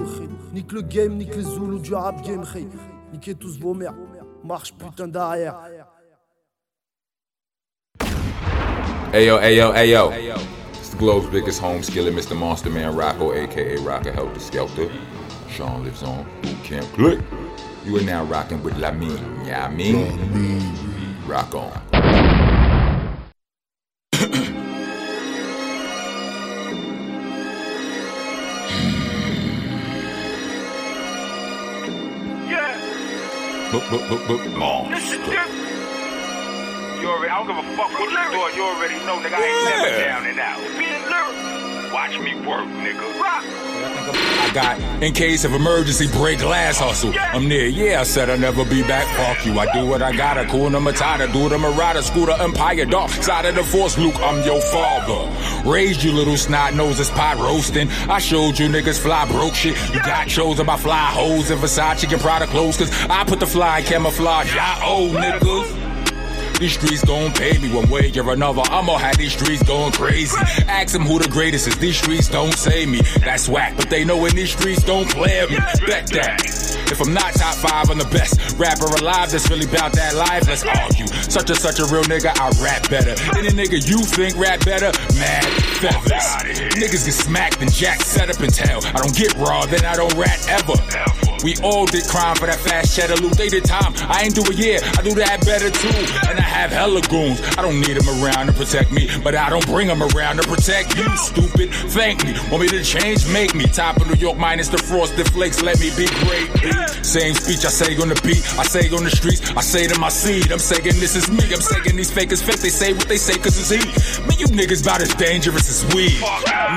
Nique 0.53 0.71
le 0.71 0.81
game, 0.81 1.15
nique 1.15 1.35
les 1.35 1.43
Zoulous 1.43 1.79
du 1.79 1.93
rap 1.93 2.21
game, 2.25 2.43
Niquez 3.13 3.35
tous 3.35 3.59
vos 3.59 3.73
mères. 3.73 3.93
Marche 4.43 4.73
putain 4.73 5.07
d'arrière. 5.07 5.55
Ayo, 9.15 9.39
ayo, 9.39 9.71
ayo. 9.71 10.11
It's 10.73 10.89
the 10.89 10.97
globe's 10.97 11.29
biggest 11.31 11.61
home 11.61 11.81
skillet, 11.83 12.13
Mr. 12.13 12.35
Monster 12.35 12.69
Man 12.69 12.93
Rocco, 12.93 13.31
aka 13.31 13.77
Rocker 13.77 14.11
Helter 14.11 14.41
Skelter. 14.41 14.91
Sean 15.49 15.85
lives 15.85 16.03
on 16.03 16.27
Boot 16.41 16.61
Camp 16.65 16.85
Click. 16.91 17.21
You 17.85 17.95
are 17.95 18.03
now 18.03 18.25
rocking 18.25 18.61
with 18.61 18.73
Lamine, 18.73 19.47
yeah, 19.47 19.67
I 19.67 19.71
mean? 19.71 20.19
Rock 21.25 21.55
on. 21.55 21.71
Yeah. 32.51 32.75
Monster. 34.57 35.64
You 37.01 37.09
already, 37.09 37.31
I 37.31 37.37
don't 37.37 37.47
give 37.47 37.57
a 37.57 37.75
fuck 37.75 37.91
what 37.91 38.09
you 38.09 38.15
thought. 38.15 38.55
You 38.55 38.63
already 38.63 38.95
know, 39.05 39.19
nigga. 39.19 39.35
I 39.35 39.43
ain't 39.43 39.65
never 39.65 40.03
down 40.03 40.25
and 40.25 40.39
out. 40.39 40.59
Being 40.77 41.03
lyrical. 41.11 41.55
Watch 41.93 42.19
me 42.19 42.35
work, 42.47 42.67
nigga. 42.83 43.21
Rock. 43.21 43.43
I 44.07 44.51
got 44.53 45.03
in 45.03 45.13
case 45.13 45.43
of 45.43 45.53
emergency 45.53 46.07
break 46.07 46.39
glass 46.39 46.79
oh, 46.81 46.87
hustle. 46.87 47.13
I'm 47.17 47.49
there, 47.49 47.67
yeah, 47.67 48.01
I 48.01 48.03
said 48.03 48.29
I'll 48.29 48.37
never 48.37 48.63
be 48.65 48.81
back. 48.83 49.07
Fuck 49.15 49.45
you, 49.45 49.57
I 49.59 49.71
do 49.73 49.87
what 49.87 50.01
I 50.01 50.15
gotta. 50.15 50.45
Cool 50.45 50.69
number 50.69 50.91
Matata, 50.91 51.31
do 51.31 51.49
the 51.49 51.57
Marauder, 51.57 52.01
scooter, 52.01 52.33
Empire, 52.33 52.85
dark 52.85 53.09
side 53.11 53.45
of 53.45 53.55
the 53.55 53.63
force. 53.63 53.97
Luke, 53.97 54.15
I'm 54.17 54.43
your 54.45 54.61
father. 54.61 55.69
Raised 55.69 56.03
you 56.03 56.11
little 56.11 56.37
snot 56.37 56.73
noses, 56.75 57.09
pot 57.09 57.37
roasting. 57.37 57.89
I 58.09 58.19
showed 58.19 58.59
you 58.59 58.67
niggas 58.67 58.99
fly 58.99 59.27
broke 59.27 59.55
shit. 59.55 59.77
You 59.93 60.01
got 60.01 60.27
chosen 60.27 60.65
by 60.65 60.77
fly 60.77 60.97
hoes 60.97 61.49
and 61.49 61.59
Versace 61.59 62.11
and 62.11 62.21
Prada 62.21 62.45
clothes, 62.47 62.77
cause 62.77 62.91
I 63.09 63.23
put 63.23 63.39
the 63.39 63.47
fly 63.47 63.79
in 63.79 63.85
camouflage. 63.85 64.53
Y'all 64.53 64.99
old 64.99 65.11
niggas. 65.15 65.94
These 66.59 66.73
streets 66.73 67.03
gon' 67.03 67.33
pay 67.33 67.57
me 67.57 67.73
one 67.73 67.89
way 67.89 68.11
or 68.15 68.31
another. 68.31 68.61
I'ma 68.65 68.97
have 68.97 69.17
these 69.17 69.33
streets 69.33 69.61
going 69.63 69.91
crazy. 69.91 70.35
Ask 70.67 70.93
them 70.93 71.03
who 71.03 71.19
the 71.19 71.27
greatest 71.27 71.67
is. 71.67 71.77
These 71.77 71.97
streets 71.97 72.29
don't 72.29 72.53
say 72.53 72.85
me. 72.85 73.01
That's 73.19 73.49
whack, 73.49 73.75
but 73.75 73.89
they 73.89 74.05
know 74.05 74.25
in 74.25 74.35
these 74.35 74.51
streets 74.51 74.83
don't 74.83 75.09
play 75.09 75.45
me. 75.49 75.57
Bet 75.85 76.07
that. 76.11 76.65
If 76.91 77.01
I'm 77.01 77.13
not 77.13 77.33
top 77.33 77.55
five, 77.55 77.89
I'm 77.89 77.97
the 77.97 78.05
best 78.05 78.57
rapper 78.57 78.85
alive 78.85 79.31
that's 79.31 79.49
really 79.49 79.65
about 79.65 79.91
that 79.93 80.15
life. 80.15 80.47
Let's 80.47 80.63
argue. 80.63 81.07
Such 81.07 81.49
a 81.49 81.55
such 81.55 81.79
a 81.79 81.85
real 81.91 82.03
nigga, 82.03 82.31
I 82.39 82.49
rap 82.63 82.89
better. 82.89 83.15
Any 83.37 83.49
nigga 83.49 83.81
you 83.89 83.99
think 83.99 84.37
rap 84.37 84.63
better, 84.63 84.93
mad 85.19 85.43
feathers. 85.81 86.23
Niggas 86.77 87.05
get 87.05 87.13
smacked 87.13 87.61
and 87.61 87.73
jacked, 87.73 88.05
set 88.05 88.29
up 88.29 88.39
and 88.39 88.53
tell. 88.53 88.85
I 88.85 89.01
don't 89.01 89.15
get 89.15 89.33
raw, 89.35 89.65
then 89.65 89.83
I 89.83 89.95
don't 89.95 90.13
rap 90.13 90.39
ever. 90.47 91.24
We 91.43 91.55
all 91.63 91.85
did 91.85 92.05
crime 92.07 92.35
for 92.35 92.45
that 92.47 92.59
fast 92.59 92.95
cheddar 92.95 93.15
loot. 93.15 93.37
They 93.37 93.49
did 93.49 93.65
time. 93.65 93.93
I 94.07 94.23
ain't 94.23 94.35
do 94.35 94.41
it 94.45 94.57
yeah, 94.57 94.79
I 94.97 95.01
do 95.01 95.13
that 95.15 95.45
better 95.45 95.69
too. 95.69 96.29
And 96.29 96.39
I 96.39 96.41
have 96.41 96.71
hella 96.71 97.01
goons. 97.01 97.41
I 97.57 97.61
don't 97.61 97.79
need 97.79 97.97
them 97.97 98.07
around 98.23 98.47
to 98.47 98.53
protect 98.53 98.91
me, 98.91 99.09
but 99.23 99.35
I 99.35 99.49
don't 99.49 99.65
bring 99.65 99.87
them 99.87 100.01
around 100.01 100.37
to 100.37 100.47
protect 100.47 100.95
you. 100.97 101.05
Stupid, 101.17 101.71
thank 101.91 102.23
me. 102.25 102.33
Want 102.49 102.63
me 102.63 102.67
to 102.69 102.83
change? 102.83 103.27
Make 103.31 103.53
me. 103.53 103.65
Top 103.65 103.97
of 103.97 104.07
New 104.07 104.15
York 104.15 104.37
minus 104.37 104.69
the 104.69 104.77
frosted 104.77 105.27
flakes. 105.31 105.61
Let 105.61 105.79
me 105.79 105.91
be 105.95 106.07
great. 106.23 106.49
Same 107.05 107.33
speech 107.33 107.65
I 107.65 107.69
say 107.69 107.95
on 108.01 108.09
the 108.09 108.19
beat. 108.23 108.43
I 108.57 108.63
say 108.63 108.87
on 108.95 109.03
the 109.03 109.11
streets. 109.11 109.51
I 109.55 109.61
say 109.61 109.87
to 109.87 109.99
my 109.99 110.09
seed. 110.09 110.51
I'm 110.51 110.59
saying 110.59 110.99
this 110.99 111.15
is 111.15 111.29
me. 111.29 111.43
I'm 111.53 111.61
saying 111.61 111.95
these 111.95 112.11
fakers 112.11 112.41
fake. 112.41 112.59
They 112.59 112.69
say 112.69 112.93
what 112.93 113.07
they 113.07 113.17
say 113.17 113.37
cause 113.37 113.57
it's 113.59 113.69
he. 113.69 113.83
Man, 114.25 114.39
you 114.39 114.47
niggas 114.47 114.83
about 114.83 115.01
as 115.01 115.13
dangerous 115.15 115.69
as 115.69 115.93
we. 115.93 116.09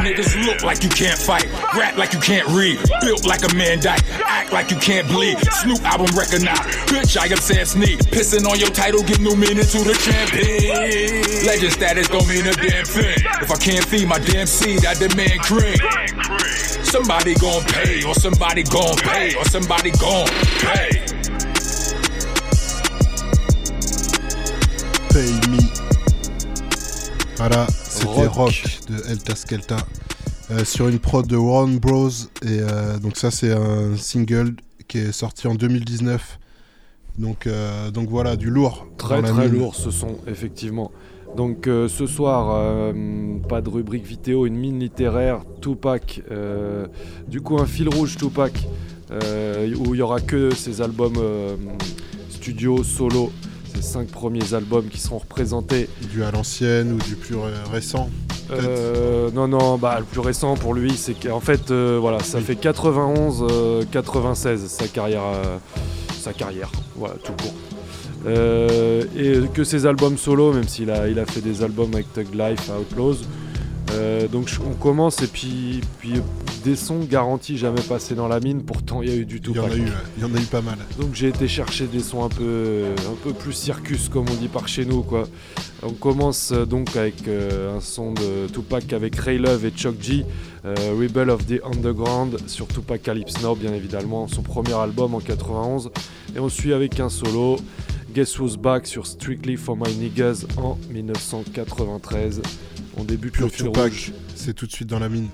Niggas 0.03 0.45
look 0.47 0.62
like 0.62 0.83
you 0.83 0.91
can't 0.91 1.19
fight. 1.19 1.47
Rap 1.77 1.97
like 1.97 2.12
you 2.12 2.21
can't 2.21 2.49
read. 2.49 2.79
Built 3.00 3.27
like 3.27 3.45
a 3.45 3.55
man 3.55 3.81
die. 3.81 3.99
Act 4.25 4.48
like 4.52 4.71
you 4.71 4.76
can't 4.78 5.07
bleed. 5.09 5.38
Snoop 5.62 5.83
album 5.85 6.14
recognize. 6.17 6.59
Bitch, 6.88 7.17
I 7.17 7.26
am 7.26 7.38
Sam 7.38 7.64
Sneak. 7.64 7.99
Pissing 8.11 8.47
on 8.49 8.59
your 8.59 8.71
title, 8.71 9.02
give 9.02 9.21
new 9.21 9.37
meaning 9.37 9.64
to 9.64 9.78
the 9.85 9.95
champion. 9.95 11.47
Legend 11.47 11.73
status 11.73 12.09
don't 12.09 12.26
mean 12.28 12.47
a 12.47 12.52
damn 12.52 12.85
thing. 12.85 13.19
If 13.43 13.50
I 13.50 13.57
can't 13.57 13.85
feed 13.85 14.09
my 14.09 14.19
damn 14.19 14.47
seed, 14.47 14.85
I 14.87 14.95
demand 14.95 15.40
cream. 15.40 15.78
Somebody 16.85 17.35
gon' 17.35 17.62
pay, 17.64 18.02
or 18.05 18.14
somebody 18.14 18.62
gon' 18.62 18.97
pay, 18.97 19.35
or 19.35 19.45
somebody 19.45 19.90
gon' 19.93 20.26
pay. 20.61 21.05
Pay 25.11 25.33
Me. 25.50 25.59
Voilà, 27.37 27.67
c'était 27.71 28.26
Rock. 28.26 28.35
Rock, 28.35 28.55
de 28.88 29.11
Elta 29.11 29.37
Skelta. 29.37 29.76
Euh, 30.50 30.64
sur 30.64 30.88
une 30.88 30.99
prod 30.99 31.26
de 31.26 31.37
Warren 31.37 31.78
Bros. 31.78 32.09
Et 32.43 32.61
euh, 32.61 32.99
donc 32.99 33.17
ça 33.17 33.31
c'est 33.31 33.52
un 33.52 33.97
single 33.97 34.55
qui 34.87 34.99
est 34.99 35.12
sorti 35.12 35.47
en 35.47 35.55
2019. 35.55 36.38
Donc, 37.19 37.47
euh, 37.49 37.90
donc 37.90 38.09
voilà, 38.09 38.37
du 38.37 38.49
lourd. 38.49 38.87
Très 38.97 39.21
très 39.23 39.49
lourd 39.49 39.75
ce 39.75 39.90
son, 39.90 40.19
effectivement. 40.28 40.90
Donc 41.37 41.67
euh, 41.67 41.88
ce 41.88 42.07
soir, 42.07 42.50
euh, 42.52 42.93
pas 43.49 43.61
de 43.61 43.69
rubrique 43.69 44.07
vidéo, 44.07 44.47
une 44.47 44.55
mine 44.57 44.78
littéraire, 44.81 45.40
Tupac. 45.61 46.23
euh, 46.31 46.87
du 47.26 47.40
coup 47.40 47.59
un 47.59 47.67
fil 47.67 47.88
rouge 47.88 48.17
Tupac, 48.17 48.67
où 49.11 49.95
il 49.95 49.99
y 49.99 50.02
aura 50.02 50.21
que 50.21 50.55
ses 50.55 50.81
albums 50.81 51.19
studio, 52.31 52.83
solo, 52.85 53.33
ses 53.75 53.83
cinq 53.83 54.09
premiers 54.09 54.55
albums 54.55 54.87
qui 54.88 54.99
seront 54.99 55.19
représentés. 55.19 55.88
Du 56.12 56.23
à 56.23 56.31
l'ancienne 56.31 56.93
ou 56.93 56.99
du 56.99 57.17
plus 57.17 57.35
ré- 57.37 57.50
récent 57.73 58.09
Euh, 58.50 59.31
non, 59.33 59.49
non, 59.49 59.76
bah, 59.76 59.97
le 59.99 60.05
plus 60.05 60.21
récent 60.21 60.55
pour 60.57 60.75
lui, 60.75 60.93
c'est 60.97 61.14
qu'en 61.14 61.40
fait, 61.40 61.71
euh, 61.71 61.99
voilà, 62.00 62.21
ça 62.21 62.40
fait 62.40 62.57
91, 62.57 63.47
euh, 63.50 63.85
96 63.90 64.67
sa 64.67 64.88
carrière, 64.88 65.23
euh, 65.23 65.59
sa 66.19 66.33
carrière, 66.33 66.71
voilà, 66.97 67.14
tout 67.23 67.33
court. 67.33 67.55
Et 69.17 69.40
que 69.55 69.64
ses 69.64 69.87
albums 69.87 70.19
solo, 70.19 70.52
même 70.52 70.69
s'il 70.69 70.90
a, 70.90 71.09
il 71.09 71.19
a 71.19 71.26
fait 71.26 71.40
des 71.40 71.62
albums 71.62 71.90
avec 71.95 72.12
Tug 72.12 72.35
Life, 72.35 72.71
Outlaws. 72.71 73.19
Euh, 73.93 74.28
donc 74.28 74.50
on 74.67 74.75
commence 74.75 75.23
et 75.23 75.26
puis, 75.26 75.81
puis 75.99 76.14
des 76.69 76.77
sons 76.77 77.01
garantis 77.01 77.57
jamais 77.57 77.81
passés 77.81 78.15
dans 78.15 78.29
la 78.29 78.41
mine. 78.41 78.63
Pourtant 78.63 79.01
il 79.01 79.09
y 79.09 79.13
a 79.13 79.17
eu 79.17 79.25
du 79.25 79.41
tout. 79.41 79.53
Il 79.53 79.57
y 79.57 79.61
en 79.61 79.71
a 79.71 79.75
eu, 79.75 79.89
il 80.19 80.23
y 80.23 80.27
en 80.27 80.35
a 80.35 80.39
eu 80.39 80.45
pas 80.45 80.61
mal. 80.61 80.77
Donc 81.01 81.15
j'ai 81.15 81.29
été 81.29 81.49
chercher 81.49 81.87
des 81.87 82.01
sons 82.01 82.25
un 82.25 82.29
peu, 82.29 82.85
un 83.11 83.15
peu 83.25 83.33
plus 83.33 83.55
circus 83.55 84.11
comme 84.11 84.27
on 84.31 84.35
dit 84.35 84.49
par 84.49 84.69
chez 84.69 84.85
nous 84.85 85.03
quoi. 85.03 85.25
On 85.83 85.93
commence 85.93 86.53
euh, 86.53 86.67
donc 86.67 86.95
avec 86.97 87.27
euh, 87.27 87.79
un 87.79 87.81
son 87.81 88.13
de 88.13 88.49
Tupac 88.53 88.93
avec 88.93 89.17
Ray 89.17 89.39
Love 89.39 89.65
et 89.65 89.71
Chuck 89.71 89.95
G, 89.99 90.27
euh, 90.67 90.75
Rebel 91.01 91.31
of 91.31 91.47
the 91.47 91.61
Underground 91.65 92.37
sur 92.49 92.67
Tupac 92.67 93.01
Calypso 93.01 93.39
Now 93.43 93.55
bien 93.55 93.73
évidemment, 93.73 94.29
son 94.29 94.43
premier 94.43 94.75
album 94.75 95.15
en 95.15 95.21
91. 95.21 95.91
Et 96.37 96.39
on 96.39 96.51
suit 96.51 96.75
avec 96.75 97.01
un 97.01 97.09
solo, 97.09 97.57
Guess 98.13 98.39
Who's 98.39 98.59
Back 98.59 98.87
sur 98.87 99.07
Strictly 99.07 99.57
for 99.57 99.75
My 99.75 99.95
Niggas 99.95 100.45
en 100.59 100.77
1993. 100.91 102.43
On 102.99 103.05
débute 103.05 103.33
Pur 103.33 103.47
le 103.47 103.53
fil 103.53 103.67
Tupac, 103.67 103.91
rouge. 103.91 104.13
c'est 104.35 104.53
tout 104.53 104.67
de 104.67 104.73
suite 104.73 104.89
dans 104.89 104.99
la 104.99 105.09
mine. 105.09 105.29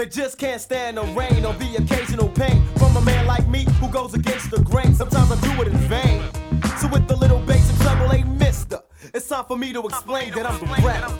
They 0.00 0.06
just 0.06 0.38
can't 0.38 0.62
stand 0.62 0.96
the 0.96 1.02
rain 1.02 1.44
or 1.44 1.52
the 1.52 1.76
occasional 1.76 2.30
pain 2.30 2.64
from 2.78 2.96
a 2.96 3.02
man 3.02 3.26
like 3.26 3.46
me 3.48 3.66
who 3.80 3.88
goes 3.88 4.14
against 4.14 4.50
the 4.50 4.62
grain. 4.62 4.94
Sometimes 4.94 5.30
I 5.30 5.38
do 5.42 5.60
it 5.60 5.68
in 5.68 5.76
vain. 5.76 6.22
So 6.78 6.88
with 6.88 7.06
the 7.06 7.14
little 7.14 7.38
bass 7.40 7.68
and 7.68 7.78
treble, 7.82 8.08
hey 8.08 8.24
mister, 8.24 8.80
it's 9.12 9.28
time 9.28 9.44
for 9.44 9.58
me 9.58 9.74
to 9.74 9.82
explain 9.82 10.32
that 10.32 10.46
I'm 10.46 10.58
the 10.58 10.64
rebel. 10.82 11.12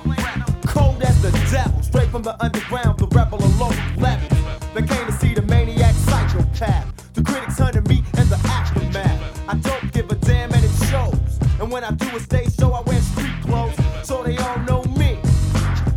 Cold 0.67 1.03
as 1.03 1.21
the 1.21 1.31
devil, 1.51 1.83
straight 1.83 2.09
from 2.09 2.23
the 2.23 2.43
underground, 2.43 2.99
the 2.99 3.07
rebel 3.09 3.45
alone 3.45 3.77
level. 3.99 4.29
They 4.73 4.81
came 4.81 5.05
to 5.05 5.13
see 5.13 5.35
the 5.35 5.43
maniac 5.43 5.95
psychopath. 5.97 7.13
The 7.13 7.23
critics 7.23 7.59
hunted 7.59 7.87
me 7.87 8.03
and 8.17 8.31
the 8.31 8.37
aftermath. 8.49 9.47
I 9.47 9.57
don't 9.57 9.93
give 9.93 10.11
a 10.11 10.15
damn 10.15 10.55
and 10.55 10.65
it 10.65 10.73
shows. 10.89 11.39
And 11.61 11.71
when 11.71 11.85
I 11.85 11.91
do 11.91 12.17
a 12.17 12.21
stage 12.21 12.57
show, 12.57 12.73
I 12.73 12.81
wear 12.81 12.99
street 13.03 13.43
clothes, 13.43 13.77
so 14.05 14.23
they 14.23 14.39
all 14.39 14.59
know 14.61 14.83
me. 14.97 15.19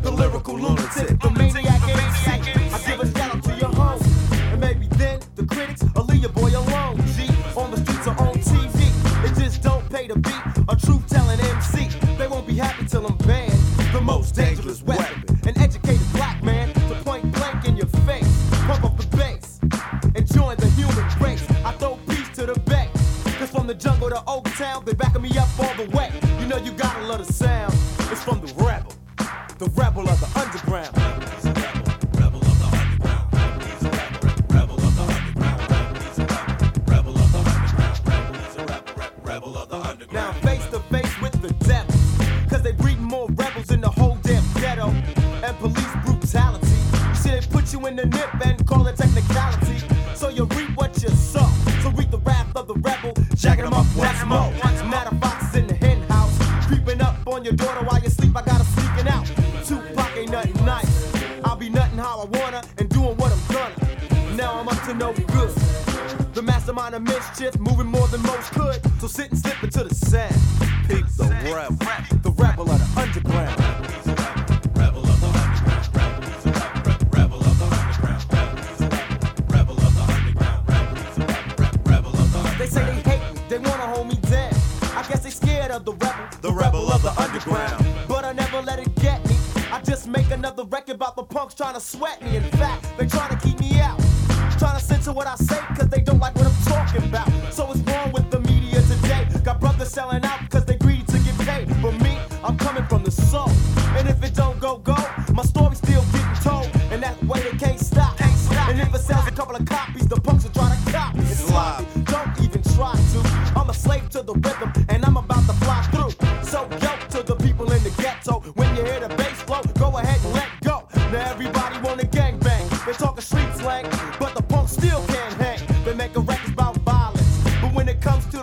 The 0.02 0.12
lyrical 0.12 0.60
lunatic, 0.60 1.18
the 1.22 1.30
just 10.14 10.24
don't 10.24 10.24
to 10.24 10.64
be 10.64 10.66
a 10.70 10.76
truth 10.76 11.08
telling 11.08 11.40
MC. 11.40 11.88
They 12.18 12.28
won't 12.28 12.48
be 12.48 12.56
happy 12.56 12.86
till 12.86 13.06
I'm 13.06 13.18
banned. 13.18 13.52
The 13.94 14.02
most 14.02 14.36
dangerous 14.36 14.84
weapon. 14.84 15.24
An 15.48 15.58
educated 15.60 16.06
black 16.14 16.44
man 16.44 16.74
to 16.74 16.96
point 17.04 17.32
blank 17.34 17.66
in 17.66 17.78
your 17.78 17.88
face. 18.08 18.52
Pump 18.66 18.84
up 18.84 18.98
the 18.98 19.18
bass 19.18 19.60
and 20.16 20.32
join 20.32 20.58
the 20.58 20.68
human 20.76 21.06
race. 21.20 21.46
I 21.66 21.72
throw 21.74 21.98
peace 22.08 22.30
to 22.36 22.46
the 22.46 22.60
bay. 22.62 22.90
Cause 23.38 23.50
from 23.50 23.68
the 23.68 23.76
jungle 23.76 24.10
to 24.10 24.24
Oak 24.28 24.46
Town, 24.56 24.84
they 24.86 24.94
backing 24.94 25.22
me 25.22 25.38
up 25.38 25.50
all 25.60 25.76
the 25.76 25.90
way. 25.96 26.12
You 26.40 26.48
know 26.48 26.58
you 26.58 26.72
gotta 26.72 27.06
love 27.06 27.26
the 27.26 27.34
sound. 27.34 27.74
It's 28.12 28.24
from 28.24 28.42
the 28.42 28.54
rebel, 28.56 28.94
the 29.58 29.70
rebel 29.76 30.08
of 30.08 30.20
the 30.20 30.33
you 47.74 47.88
in 47.88 47.96
the 47.96 48.06
nip 48.06 48.53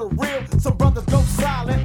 little 0.00 0.16
real. 0.16 0.60
Some 0.60 0.76
brothers 0.76 1.04
go 1.04 1.20
silent. 1.22 1.79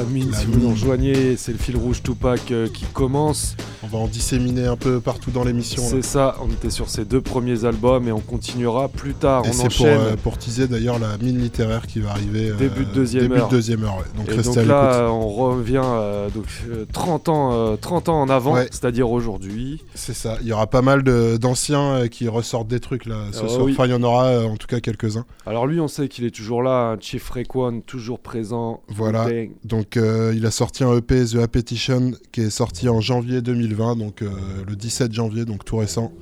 La 0.00 0.06
mine, 0.06 0.30
La 0.30 0.38
si 0.38 0.46
vous 0.46 0.58
nous 0.60 0.70
rejoignez, 0.70 1.36
c'est 1.36 1.52
le 1.52 1.58
fil 1.58 1.76
rouge 1.76 2.02
Tupac 2.02 2.50
euh, 2.50 2.68
qui 2.68 2.84
commence. 2.92 3.54
On 3.82 3.86
va 3.86 3.98
en 3.98 4.06
disséminer 4.06 4.66
un 4.66 4.76
peu 4.76 5.00
partout 5.00 5.30
dans 5.30 5.44
l'émission. 5.44 5.82
C'est 5.86 6.02
ça, 6.04 6.36
on 6.42 6.48
était 6.50 6.70
sur 6.70 6.88
ces 6.88 7.04
deux 7.04 7.20
premiers 7.20 7.64
albums 7.64 8.06
et 8.08 8.12
on 8.12 8.20
continuera 8.20 8.88
plus 8.88 9.14
tard. 9.14 9.44
Et 9.46 9.48
on 9.48 9.52
c'est 9.52 9.58
pour, 9.68 9.86
enchaîne. 9.86 10.00
euh, 10.00 10.16
pour 10.22 10.38
teaser 10.38 10.68
d'ailleurs 10.68 10.98
la 10.98 11.16
mine 11.18 11.38
littéraire 11.40 11.86
qui 11.86 12.00
va 12.00 12.10
arriver. 12.10 12.50
euh, 12.50 12.54
Début 12.56 12.84
de 12.84 12.92
deuxième 12.92 13.22
début 13.24 13.40
heure. 13.40 13.48
de 13.48 13.54
deuxième 13.56 13.84
heure, 13.84 13.96
ouais. 13.98 14.04
Donc 14.16 14.28
et 14.30 14.36
restez 14.36 14.48
donc 14.54 14.58
à 14.58 14.64
là, 14.64 14.94
euh, 14.94 15.08
on 15.08 15.28
revient 15.28 15.80
euh, 15.84 16.28
donc, 16.30 16.44
euh, 16.70 16.84
30, 16.92 17.28
ans, 17.28 17.50
euh, 17.52 17.76
30 17.76 18.08
ans 18.08 18.20
en 18.22 18.28
avant, 18.28 18.54
Ouais. 18.54 18.68
c'est-à-dire 18.70 19.10
aujourd'hui. 19.10 19.82
C'est 19.94 20.14
ça. 20.14 20.36
Il 20.42 20.46
y 20.48 20.52
aura 20.52 20.66
pas 20.66 20.82
mal 20.82 21.02
d'anciens 21.38 21.92
euh, 21.92 22.06
qui 22.08 22.28
ressortent 22.28 22.68
des 22.68 22.80
trucs 22.80 23.06
là 23.06 23.16
ce 23.32 23.46
soir. 23.48 23.62
oui. 23.64 23.72
Enfin, 23.72 23.86
il 23.86 23.90
y 23.90 23.94
en 23.94 24.02
aura 24.02 24.26
euh, 24.26 24.44
en 24.46 24.56
tout 24.56 24.66
cas 24.66 24.80
quelques-uns. 24.80 25.24
Alors 25.50 25.66
lui, 25.66 25.80
on 25.80 25.88
sait 25.88 26.06
qu'il 26.06 26.24
est 26.24 26.30
toujours 26.30 26.62
là, 26.62 26.92
un 26.92 27.00
Chief 27.00 27.28
Raekwon, 27.28 27.80
toujours 27.80 28.20
présent. 28.20 28.84
Voilà. 28.86 29.26
Donc 29.64 29.96
euh, 29.96 30.32
il 30.36 30.46
a 30.46 30.52
sorti 30.52 30.84
un 30.84 30.96
EP 30.96 31.24
The 31.24 31.38
Appetition 31.42 32.12
qui 32.30 32.42
est 32.42 32.50
sorti 32.50 32.88
en 32.88 33.00
janvier 33.00 33.42
2020, 33.42 33.96
donc 33.96 34.22
euh, 34.22 34.30
le 34.64 34.76
17 34.76 35.12
janvier, 35.12 35.44
donc 35.44 35.64
tout 35.64 35.78
récent. 35.78 36.12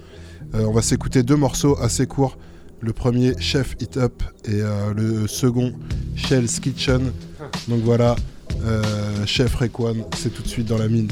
Euh, 0.54 0.64
on 0.64 0.72
va 0.72 0.80
s'écouter 0.80 1.22
deux 1.24 1.36
morceaux 1.36 1.76
assez 1.78 2.06
courts. 2.06 2.38
Le 2.80 2.94
premier, 2.94 3.34
Chef 3.38 3.76
It 3.80 3.98
Up, 3.98 4.22
et 4.46 4.62
le 4.96 5.26
second, 5.26 5.74
Shell's 6.16 6.58
Kitchen. 6.58 7.12
Donc 7.66 7.80
voilà, 7.80 8.16
Chef 9.26 9.56
Raekwon, 9.56 10.06
c'est 10.16 10.32
tout 10.32 10.42
de 10.42 10.48
suite 10.48 10.68
dans 10.68 10.78
la 10.78 10.88
mine. 10.88 11.08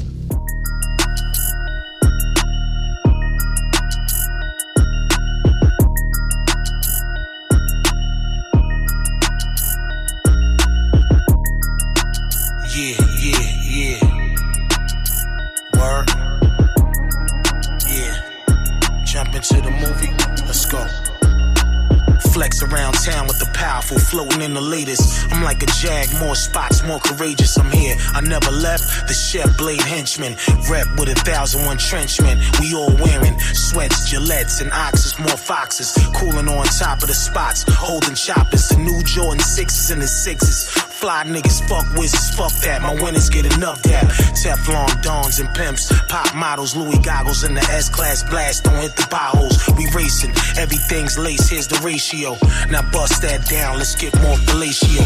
More 26.19 26.35
spots, 26.35 26.83
more 26.83 26.99
courageous. 26.99 27.57
I'm 27.57 27.71
here. 27.71 27.95
I 28.13 28.21
never 28.21 28.51
left. 28.51 29.07
The 29.07 29.13
chef 29.13 29.57
blade 29.57 29.81
henchman. 29.81 30.35
Rep 30.69 30.87
with 30.99 31.09
a 31.09 31.15
thousand 31.15 31.65
one 31.65 31.77
trenchmen. 31.77 32.39
We 32.59 32.73
all 32.75 32.93
wearing 32.95 33.39
sweats, 33.39 34.11
Gillettes, 34.11 34.61
and 34.61 34.71
oxes, 34.71 35.17
more 35.19 35.37
foxes. 35.37 35.97
Cooling 36.15 36.47
on 36.47 36.65
top 36.65 37.01
of 37.01 37.07
the 37.07 37.15
spots, 37.15 37.63
holding 37.67 38.15
choppers. 38.15 38.69
The 38.69 38.77
new 38.77 39.01
Jordan 39.03 39.39
sixes 39.39 39.91
and 39.91 40.01
the 40.01 40.07
sixes. 40.07 40.86
Fly 40.97 41.25
niggas, 41.25 41.61
fuck 41.69 41.85
wizards, 41.95 42.33
fuck 42.35 42.51
that. 42.65 42.81
My 42.81 42.95
winners 42.95 43.29
get 43.29 43.45
enough 43.45 43.83
that. 43.83 44.05
Teflon 44.33 44.89
dawns 45.03 45.39
and 45.39 45.47
pimps, 45.53 45.93
pop 46.09 46.33
models, 46.33 46.75
Louis 46.75 46.97
goggles 47.05 47.43
in 47.43 47.53
the 47.53 47.61
S 47.69 47.87
class 47.87 48.23
blast. 48.23 48.63
Don't 48.63 48.81
hit 48.81 48.95
the 48.95 49.05
potholes. 49.05 49.61
We 49.77 49.85
racing, 49.93 50.33
everything's 50.57 51.15
lace. 51.19 51.49
Here's 51.49 51.67
the 51.67 51.77
ratio. 51.85 52.33
Now 52.71 52.81
bust 52.89 53.21
that 53.21 53.45
down, 53.45 53.77
let's 53.77 53.93
get 53.93 54.09
more 54.25 54.37
fellatio. 54.49 55.05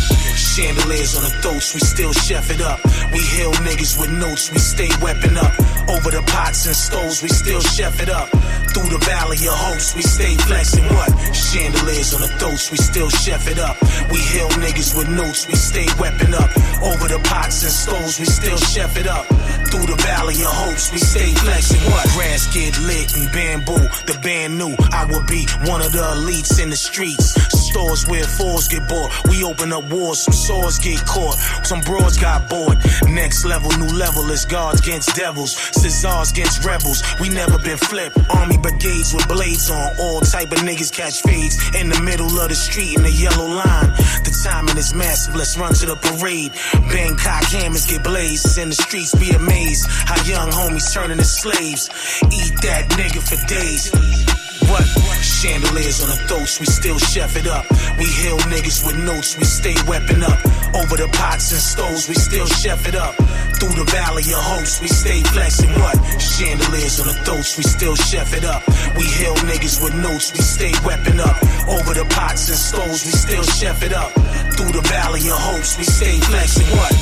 Chandeliers 0.55 1.17
on 1.17 1.23
the 1.27 1.33
throats, 1.43 1.73
we 1.73 1.81
still 1.81 2.13
chef 2.13 2.49
it 2.51 2.61
up. 2.61 2.79
We 3.11 3.19
heal 3.19 3.51
niggas 3.67 3.99
with 3.99 4.11
notes, 4.15 4.49
we 4.49 4.59
stay 4.59 4.87
weapon 5.03 5.35
up. 5.35 5.51
Over 5.91 6.11
the 6.11 6.23
pots 6.31 6.67
and 6.67 6.75
stoves, 6.75 7.21
we 7.21 7.27
still 7.27 7.59
chef 7.59 8.01
it 8.01 8.07
up. 8.07 8.29
Through 8.71 8.95
the 8.95 9.03
valley 9.03 9.35
of 9.43 9.59
hopes, 9.59 9.93
we 9.93 10.03
stay 10.03 10.35
flexing 10.47 10.87
what? 10.95 11.11
Chandeliers 11.35 12.13
on 12.15 12.21
the 12.21 12.31
throats, 12.39 12.71
we 12.71 12.77
still 12.77 13.09
chef 13.09 13.51
it 13.51 13.59
up. 13.59 13.75
We 14.07 14.19
heal 14.31 14.47
niggas 14.63 14.95
with 14.95 15.09
notes, 15.09 15.47
we 15.47 15.55
stay 15.55 15.80
stay 15.81 16.01
weapon 16.01 16.33
up. 16.33 16.49
Over 16.81 17.07
the 17.07 17.21
pots 17.23 17.63
and 17.63 17.71
stoves, 17.71 18.19
we 18.19 18.25
still 18.25 18.57
chef 18.57 18.97
it 18.97 19.07
up. 19.07 19.25
Through 19.69 19.85
the 19.85 19.95
valley 20.01 20.35
of 20.35 20.51
hopes, 20.51 20.91
we 20.91 20.97
stay 20.97 21.33
flexing. 21.35 21.81
What? 21.91 22.07
Grass 22.15 22.53
get 22.53 22.77
lit 22.81 23.15
and 23.15 23.31
bamboo. 23.31 23.87
The 24.05 24.19
band 24.21 24.57
knew 24.57 24.75
I 24.91 25.05
would 25.05 25.27
be 25.27 25.45
one 25.65 25.81
of 25.81 25.91
the 25.91 25.99
elites 25.99 26.61
in 26.61 26.69
the 26.69 26.75
streets. 26.75 27.60
Stores 27.71 28.05
where 28.05 28.25
fours 28.25 28.67
get 28.67 28.83
bought. 28.89 29.09
We 29.29 29.45
open 29.45 29.71
up 29.71 29.85
wars, 29.89 30.19
some 30.19 30.33
swords 30.33 30.77
get 30.77 30.99
caught. 31.05 31.35
Some 31.63 31.79
broads 31.81 32.17
got 32.17 32.49
bored. 32.49 32.77
Next 33.07 33.45
level, 33.45 33.71
new 33.79 33.95
level 33.95 34.29
is 34.29 34.43
guards 34.43 34.81
against 34.81 35.15
devils. 35.15 35.55
Cesars 35.55 36.31
against 36.31 36.65
rebels. 36.65 37.01
We 37.21 37.29
never 37.29 37.57
been 37.59 37.77
flipped. 37.77 38.19
Army 38.29 38.57
brigades 38.57 39.13
with 39.13 39.25
blades 39.29 39.69
on. 39.69 39.87
All 40.01 40.19
type 40.19 40.51
of 40.51 40.59
niggas 40.67 40.91
catch 40.91 41.21
fades. 41.21 41.55
In 41.79 41.87
the 41.87 42.01
middle 42.01 42.27
of 42.27 42.49
the 42.49 42.55
street 42.55 42.97
in 42.97 43.03
the 43.03 43.11
yellow 43.11 43.47
line. 43.47 43.89
The 44.27 44.35
timing 44.43 44.75
is 44.75 44.93
massive. 44.93 45.35
Let's 45.35 45.57
run 45.57 45.73
to 45.75 45.85
the 45.85 45.95
parade. 45.95 46.51
Bangkok 46.91 47.45
hammers 47.55 47.85
get 47.85 48.03
blazed. 48.03 48.57
In 48.57 48.67
the 48.67 48.75
streets, 48.75 49.15
be 49.15 49.31
amazed. 49.31 49.87
How 49.87 50.21
young 50.27 50.51
homies 50.51 50.93
turning 50.93 51.19
to 51.19 51.23
slaves. 51.23 51.87
Eat 52.35 52.51
that 52.67 52.91
nigga 52.99 53.23
for 53.23 53.39
days. 53.47 54.30
What? 54.69 54.85
Chandeliers 55.21 56.01
on 56.03 56.09
the 56.09 56.19
throats, 56.27 56.59
we 56.59 56.65
still 56.65 56.97
chef 56.97 57.35
it 57.35 57.47
up. 57.47 57.65
We 57.97 58.05
heal 58.05 58.37
niggas 58.49 58.85
with 58.85 58.97
notes, 59.03 59.37
we 59.37 59.45
stay 59.45 59.75
weapon 59.87 60.23
up. 60.23 60.37
Over 60.73 60.97
the 60.97 61.09
pots 61.13 61.51
and 61.51 61.61
stoves, 61.61 62.07
we 62.07 62.15
still 62.15 62.45
chef 62.45 62.87
it 62.87 62.95
up. 62.95 63.15
Through 63.57 63.75
the 63.77 63.85
valley 63.91 64.23
of 64.23 64.41
hopes, 64.41 64.81
we 64.81 64.87
stay 64.87 65.21
flexing 65.33 65.73
what? 65.81 65.97
Chandeliers 66.21 66.99
on 67.01 67.07
the 67.07 67.17
throats, 67.25 67.57
we 67.57 67.63
still 67.63 67.95
chef 67.95 68.33
it 68.33 68.45
up. 68.45 68.61
We 68.97 69.05
heal 69.05 69.35
niggas 69.49 69.81
with 69.83 69.95
notes, 69.95 70.31
we 70.33 70.41
stay 70.41 70.73
weapon 70.85 71.19
up. 71.19 71.37
Over 71.69 71.93
the 71.93 72.05
pots 72.09 72.49
and 72.49 72.57
stoves, 72.57 73.05
we 73.05 73.11
still 73.11 73.43
chef 73.43 73.83
it 73.83 73.93
up. 73.93 74.11
Through 74.57 74.73
the 74.73 74.85
valley 74.89 75.21
of 75.29 75.37
hopes, 75.37 75.77
we 75.77 75.83
stay 75.83 76.19
flexing 76.19 76.69
what? 76.77 76.93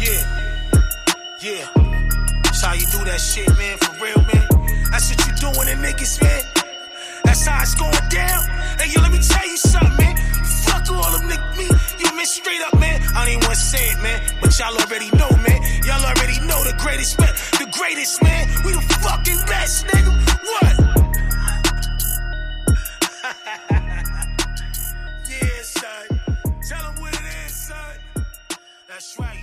Yeah, 0.00 0.22
yeah. 1.40 1.64
That's 2.44 2.62
how 2.62 2.74
you 2.74 2.86
do 2.86 3.04
that 3.04 3.20
shit, 3.20 3.48
man, 3.56 3.78
for 3.78 3.92
real, 4.04 4.20
man. 4.28 4.48
That's 4.90 5.08
what 5.08 5.20
you 5.26 5.32
doing 5.36 5.68
to 5.68 5.76
niggas, 5.80 6.20
man. 6.20 6.61
That's 7.32 7.46
how 7.46 7.62
it's 7.62 7.74
going 7.74 7.92
down. 8.10 8.44
Hey, 8.76 8.92
yo, 8.92 9.00
let 9.00 9.10
me 9.10 9.18
tell 9.18 9.48
you 9.48 9.56
something, 9.56 9.96
man. 9.96 10.14
Fuck 10.68 10.90
all 10.90 11.16
them 11.16 11.30
niggas, 11.30 11.56
me, 11.56 11.64
you 12.04 12.14
man, 12.14 12.26
straight 12.26 12.60
up, 12.60 12.78
man. 12.78 13.00
I 13.16 13.24
don't 13.24 13.28
even 13.32 13.40
want 13.48 13.54
to 13.54 13.64
say 13.72 13.88
it, 13.88 14.02
man, 14.02 14.20
but 14.42 14.52
y'all 14.58 14.76
already 14.76 15.08
know, 15.16 15.30
man. 15.40 15.62
Y'all 15.82 16.04
already 16.04 16.38
know 16.44 16.62
the 16.62 16.76
greatest, 16.76 17.18
man. 17.18 17.32
The 17.52 17.72
greatest, 17.72 18.22
man. 18.22 18.48
We 18.66 18.72
the 18.72 18.82
fucking 19.00 19.40
best, 19.48 19.86
nigga. 19.86 20.12
What? 20.44 20.76
yeah, 25.32 25.62
son. 25.62 26.20
Tell 26.68 26.82
them 26.84 27.00
what 27.00 27.14
it 27.14 27.24
is, 27.46 27.54
son. 27.54 27.96
That's 28.88 29.18
right, 29.18 29.41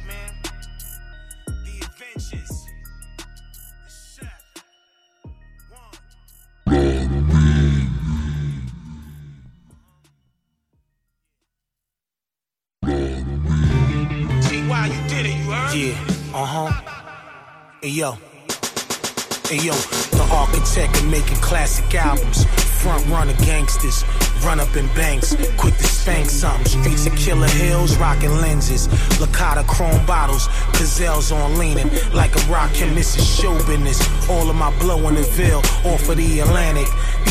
Yeah, 15.67 15.93
uh 16.33 16.45
huh. 16.45 16.71
Hey 17.81 17.89
yo. 17.89 18.13
Hey 19.47 19.61
yo, 19.65 19.73
the 20.17 20.27
architect 20.31 20.97
of 20.97 21.05
making 21.11 21.37
classic 21.37 21.93
albums. 21.93 22.45
Front 22.81 23.05
runner 23.07 23.33
gangsters, 23.45 24.03
run 24.43 24.59
up 24.59 24.73
in 24.75 24.87
banks, 24.95 25.35
quick 25.57 25.75
to 25.75 25.83
spank 25.83 26.29
something. 26.29 26.65
Streets 26.65 27.05
of 27.05 27.15
killer 27.17 27.47
hills, 27.47 27.97
rocking 27.97 28.31
lenses. 28.31 28.87
Lakata 29.19 29.67
chrome 29.67 30.03
bottles, 30.05 30.47
gazelles 30.73 31.31
on 31.31 31.59
leaning. 31.59 31.89
Like 32.13 32.35
a 32.35 32.39
rockin' 32.51 32.89
Mrs. 32.95 33.41
Show 33.41 33.53
business. 33.67 33.99
All 34.29 34.49
of 34.49 34.55
my 34.55 34.71
blow 34.79 35.07
in 35.09 35.15
the 35.15 35.23
Ville, 35.23 35.59
off 35.83 36.07
of 36.09 36.17
the 36.17 36.39
Atlantic. 36.39 36.87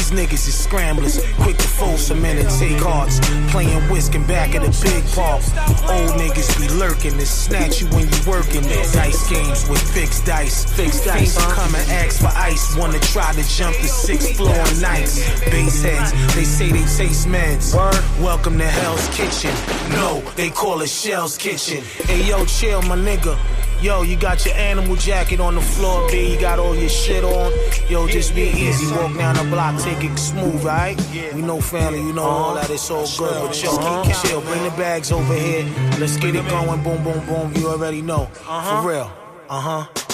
These 0.08 0.20
niggas 0.20 0.48
is 0.48 0.58
scramblers, 0.64 1.20
quick 1.34 1.58
to 1.58 1.68
fold 1.68 1.98
cement 1.98 2.38
and 2.38 2.48
take 2.58 2.80
hearts. 2.80 3.20
Playing 3.50 3.82
whisk 3.90 4.14
in 4.14 4.26
back 4.26 4.54
of 4.54 4.62
the 4.62 4.72
big 4.82 5.04
park. 5.12 5.42
Old 5.84 6.18
niggas 6.18 6.58
be 6.58 6.66
lurking 6.80 7.18
to 7.18 7.26
snatch 7.26 7.82
you 7.82 7.88
when 7.88 8.08
you 8.08 8.16
working. 8.26 8.62
Dice 8.62 9.28
games 9.28 9.68
with 9.68 9.82
fixed 9.92 10.24
dice. 10.24 10.64
Fixed 10.64 11.04
dice. 11.04 11.36
come 11.36 11.74
and 11.74 11.90
ask 11.90 12.20
for 12.20 12.32
ice. 12.38 12.74
Wanna 12.74 13.00
try 13.00 13.34
to 13.34 13.42
jump 13.50 13.76
the 13.76 13.88
sixth 13.88 14.34
floor 14.34 14.56
nights. 14.80 15.20
Base 15.50 15.82
heads, 15.82 16.34
they 16.34 16.44
say 16.44 16.72
they 16.72 16.86
taste 16.96 17.28
meds. 17.28 17.74
Welcome 18.18 18.56
to 18.56 18.66
Hell's 18.66 19.06
Kitchen. 19.08 19.52
No, 19.90 20.22
they 20.36 20.48
call 20.48 20.80
it 20.80 20.88
Shell's 20.88 21.36
Kitchen. 21.36 21.84
Hey 21.84 22.26
yo, 22.26 22.46
chill, 22.46 22.80
my 22.80 22.96
nigga. 22.96 23.36
Yo, 23.80 24.02
you 24.02 24.16
got 24.16 24.44
your 24.44 24.56
animal 24.56 24.96
jacket 24.96 25.38
on 25.38 25.54
the 25.54 25.60
floor, 25.60 26.08
B. 26.10 26.32
You 26.32 26.40
got 26.40 26.58
all 26.58 26.74
your 26.74 26.88
shit 26.88 27.22
on. 27.22 27.52
Yo, 27.88 28.08
just 28.08 28.34
be 28.34 28.42
easy. 28.42 28.92
Walk 28.92 29.16
down 29.16 29.36
the 29.36 29.44
block, 29.44 29.80
take 29.80 30.02
it 30.02 30.18
smooth, 30.18 30.64
right? 30.64 30.96
We 31.32 31.42
know 31.42 31.60
family, 31.60 32.00
you 32.00 32.12
know 32.12 32.24
all 32.24 32.54
that. 32.54 32.70
It's 32.70 32.90
all 32.90 33.06
good, 33.16 33.48
but 33.48 33.62
yo, 33.62 34.02
chill. 34.12 34.40
Bring 34.40 34.64
the 34.64 34.70
bags 34.70 35.12
over 35.12 35.32
here. 35.32 35.64
Let's 36.00 36.16
get 36.16 36.34
it 36.34 36.48
going. 36.48 36.82
Boom, 36.82 37.04
boom, 37.04 37.24
boom. 37.26 37.52
You 37.54 37.68
already 37.68 38.02
know. 38.02 38.26
For 38.26 38.88
real. 38.88 39.12
Uh 39.48 39.60
huh. 39.60 40.07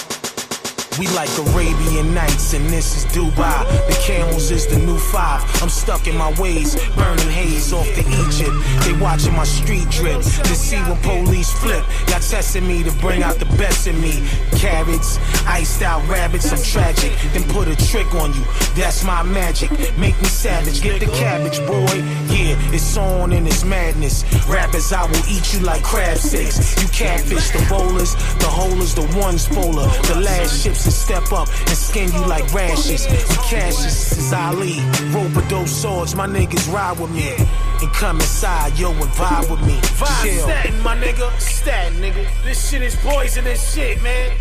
We 0.97 1.07
like 1.07 1.29
Arabian 1.37 2.13
Nights, 2.13 2.53
and 2.53 2.65
this 2.69 2.95
is 2.95 3.05
Dubai. 3.11 3.67
The 3.89 3.99
camels 4.01 4.49
is 4.49 4.65
the 4.65 4.77
new 4.77 4.97
five. 4.97 5.41
I'm 5.61 5.67
stuck 5.67 6.07
in 6.07 6.15
my 6.15 6.31
ways, 6.39 6.75
burning 6.95 7.29
haze 7.29 7.73
off 7.73 7.87
the 7.95 8.05
Egypt. 8.23 8.55
They 8.85 8.93
watching 9.03 9.33
my 9.33 9.43
street 9.43 9.89
drip 9.89 10.21
to 10.21 10.55
see 10.55 10.77
when 10.77 10.95
police 11.01 11.51
flip. 11.51 11.83
Y'all 12.07 12.21
testing 12.21 12.65
me 12.65 12.81
to 12.83 12.91
bring 13.01 13.23
out 13.23 13.39
the 13.39 13.45
best 13.57 13.87
in 13.87 13.99
me. 13.99 14.23
Carrots, 14.57 15.19
iced 15.45 15.81
out 15.81 16.07
rabbits, 16.07 16.49
I'm 16.53 16.63
tragic. 16.63 17.11
Then 17.33 17.43
put 17.49 17.67
a 17.67 17.75
trick 17.75 18.13
on 18.15 18.33
you. 18.33 18.43
That's 18.75 19.03
my 19.03 19.21
magic. 19.23 19.71
Make 19.97 20.17
me 20.21 20.29
savage. 20.29 20.81
Get 20.81 21.01
the 21.01 21.07
cabbage, 21.07 21.59
boy. 21.67 21.95
Yeah, 22.31 22.55
it's 22.71 22.95
on 22.95 23.33
and 23.33 23.45
it's 23.45 23.65
madness. 23.65 24.23
Rappers, 24.47 24.93
I 24.93 25.03
will 25.03 25.27
eat 25.27 25.53
you 25.53 25.59
like 25.59 25.83
crab 25.83 26.17
sticks. 26.17 26.81
You 26.81 26.87
catfish 26.87 27.49
the 27.49 27.65
bowlers, 27.67 28.13
the 28.39 28.47
holers, 28.47 28.95
the 28.95 29.05
ones 29.19 29.49
bowler. 29.49 29.89
The 30.07 30.21
last 30.21 30.63
ships 30.63 30.84
to 30.85 30.91
step 30.91 31.33
up 31.33 31.49
and 31.49 31.69
skin 31.69 32.13
you 32.13 32.25
like 32.27 32.45
rashes. 32.53 33.07
We 33.07 33.35
Cassius 33.49 34.17
is 34.17 34.31
Ali. 34.31 34.79
Rope 35.11 35.35
with 35.35 35.49
those 35.49 35.71
swords, 35.81 36.15
my 36.15 36.27
niggas 36.27 36.71
ride 36.71 36.99
with 36.99 37.11
me. 37.11 37.33
And 37.81 37.91
come 37.93 38.17
inside, 38.17 38.77
yo, 38.77 38.91
and 38.91 39.11
vibe 39.19 39.49
with 39.49 39.61
me. 39.65 39.77
Vibe 39.99 40.23
Chill. 40.23 40.43
statin, 40.43 40.79
my 40.81 40.95
nigga. 40.95 41.27
Statin, 41.39 41.97
nigga. 41.97 42.25
This 42.43 42.69
shit 42.69 42.83
is 42.83 42.95
poisonous 42.97 43.73
shit, 43.73 44.01
man. 44.03 44.31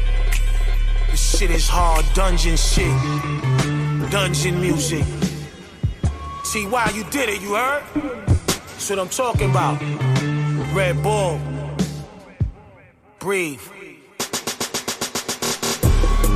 This 1.10 1.38
shit 1.38 1.50
is 1.50 1.66
hard 1.66 2.04
dungeon 2.14 2.56
shit. 2.56 2.92
Dungeon 4.10 4.60
music. 4.60 5.04
See 6.44 6.66
why 6.66 6.90
you 6.94 7.04
did 7.04 7.30
it, 7.30 7.40
you 7.40 7.54
heard? 7.54 7.82
That's 7.94 8.90
what 8.90 8.98
I'm 8.98 9.08
talking 9.08 9.50
about. 9.50 9.80
Red 10.74 11.02
Bull. 11.02 11.40
Breathe. 13.18 13.62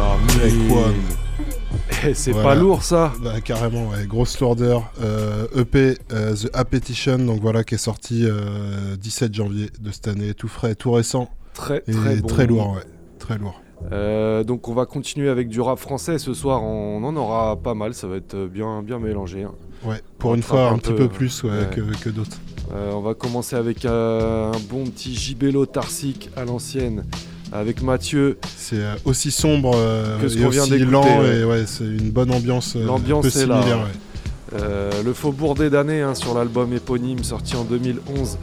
One. 0.00 0.94
Eh, 2.06 2.14
c'est 2.14 2.30
Voilà. 2.32 2.48
pas 2.50 2.54
lourd 2.54 2.82
ça 2.82 3.12
Bah, 3.22 3.40
carrément, 3.40 3.88
ouais. 3.88 4.06
Grosse 4.06 4.38
lourdeur. 4.40 4.92
Euh, 5.02 5.46
EP 5.56 5.96
euh, 6.12 6.34
The 6.34 6.50
Appetition, 6.54 7.18
donc 7.18 7.40
voilà, 7.40 7.64
qui 7.64 7.74
est 7.74 7.78
sorti 7.78 8.24
euh, 8.24 8.96
17 8.96 9.34
janvier 9.34 9.70
de 9.80 9.90
cette 9.90 10.08
année. 10.08 10.34
Tout 10.34 10.48
frais, 10.48 10.74
tout 10.74 10.92
récent. 10.92 11.28
Très, 11.54 11.82
Et 11.88 11.92
très 11.92 12.16
bon. 12.16 12.26
très 12.28 12.46
lourd, 12.46 12.72
ouais. 12.76 12.82
Très 13.18 13.38
lourd. 13.38 13.60
Euh, 13.92 14.42
donc 14.44 14.68
on 14.68 14.74
va 14.74 14.86
continuer 14.86 15.28
avec 15.28 15.48
du 15.48 15.60
rap 15.60 15.78
français 15.78 16.18
ce 16.18 16.34
soir, 16.34 16.62
on 16.64 17.02
en 17.04 17.14
aura 17.14 17.54
pas 17.56 17.74
mal, 17.74 17.94
ça 17.94 18.08
va 18.08 18.16
être 18.16 18.46
bien, 18.46 18.82
bien 18.82 18.98
mélangé. 18.98 19.44
hein. 19.44 19.52
Ouais, 19.84 20.00
pour 20.18 20.32
On 20.32 20.34
une 20.34 20.42
fois, 20.42 20.70
un, 20.70 20.78
petit 20.78 20.92
peu 20.92 21.08
plus 21.08 21.44
ouais, 21.44 21.50
ouais. 21.50 21.70
que, 21.72 21.80
que 22.02 22.10
d'autres. 22.10 22.38
Euh, 22.74 22.90
on 22.92 23.00
va 23.00 23.14
commencer 23.14 23.54
avec 23.54 23.84
euh, 23.84 24.50
un 24.52 24.58
bon 24.68 24.84
petit 24.84 25.14
gibello 25.14 25.64
tarsique 25.64 26.28
à 26.36 26.44
l'ancienne, 26.44 27.04
avec 27.52 27.82
Mathieu. 27.82 28.38
C'est 28.56 28.76
euh, 28.76 28.94
aussi 29.04 29.30
sombre 29.30 29.72
euh, 29.74 30.18
Que 30.20 30.28
ce 30.28 30.38
qu'on 30.38 30.48
vient 30.48 30.62
aussi 30.62 30.70
d'écouter, 30.70 31.40
et 31.40 31.44
ouais, 31.44 31.64
c'est 31.66 31.84
une 31.84 32.10
bonne 32.10 32.30
ambiance, 32.32 32.74
euh, 32.76 32.84
L'ambiance 32.84 33.36
est 33.36 33.46
là. 33.46 33.60
similaire. 33.60 33.78
ouais. 33.84 34.58
Euh, 34.60 35.02
le 35.04 35.12
Faubourg 35.12 35.54
des 35.54 35.68
damnés 35.68 36.00
hein, 36.00 36.14
sur 36.14 36.32
l'album 36.34 36.72
éponyme 36.72 37.22
sorti 37.22 37.54
en 37.56 37.64
2011. 37.64 38.38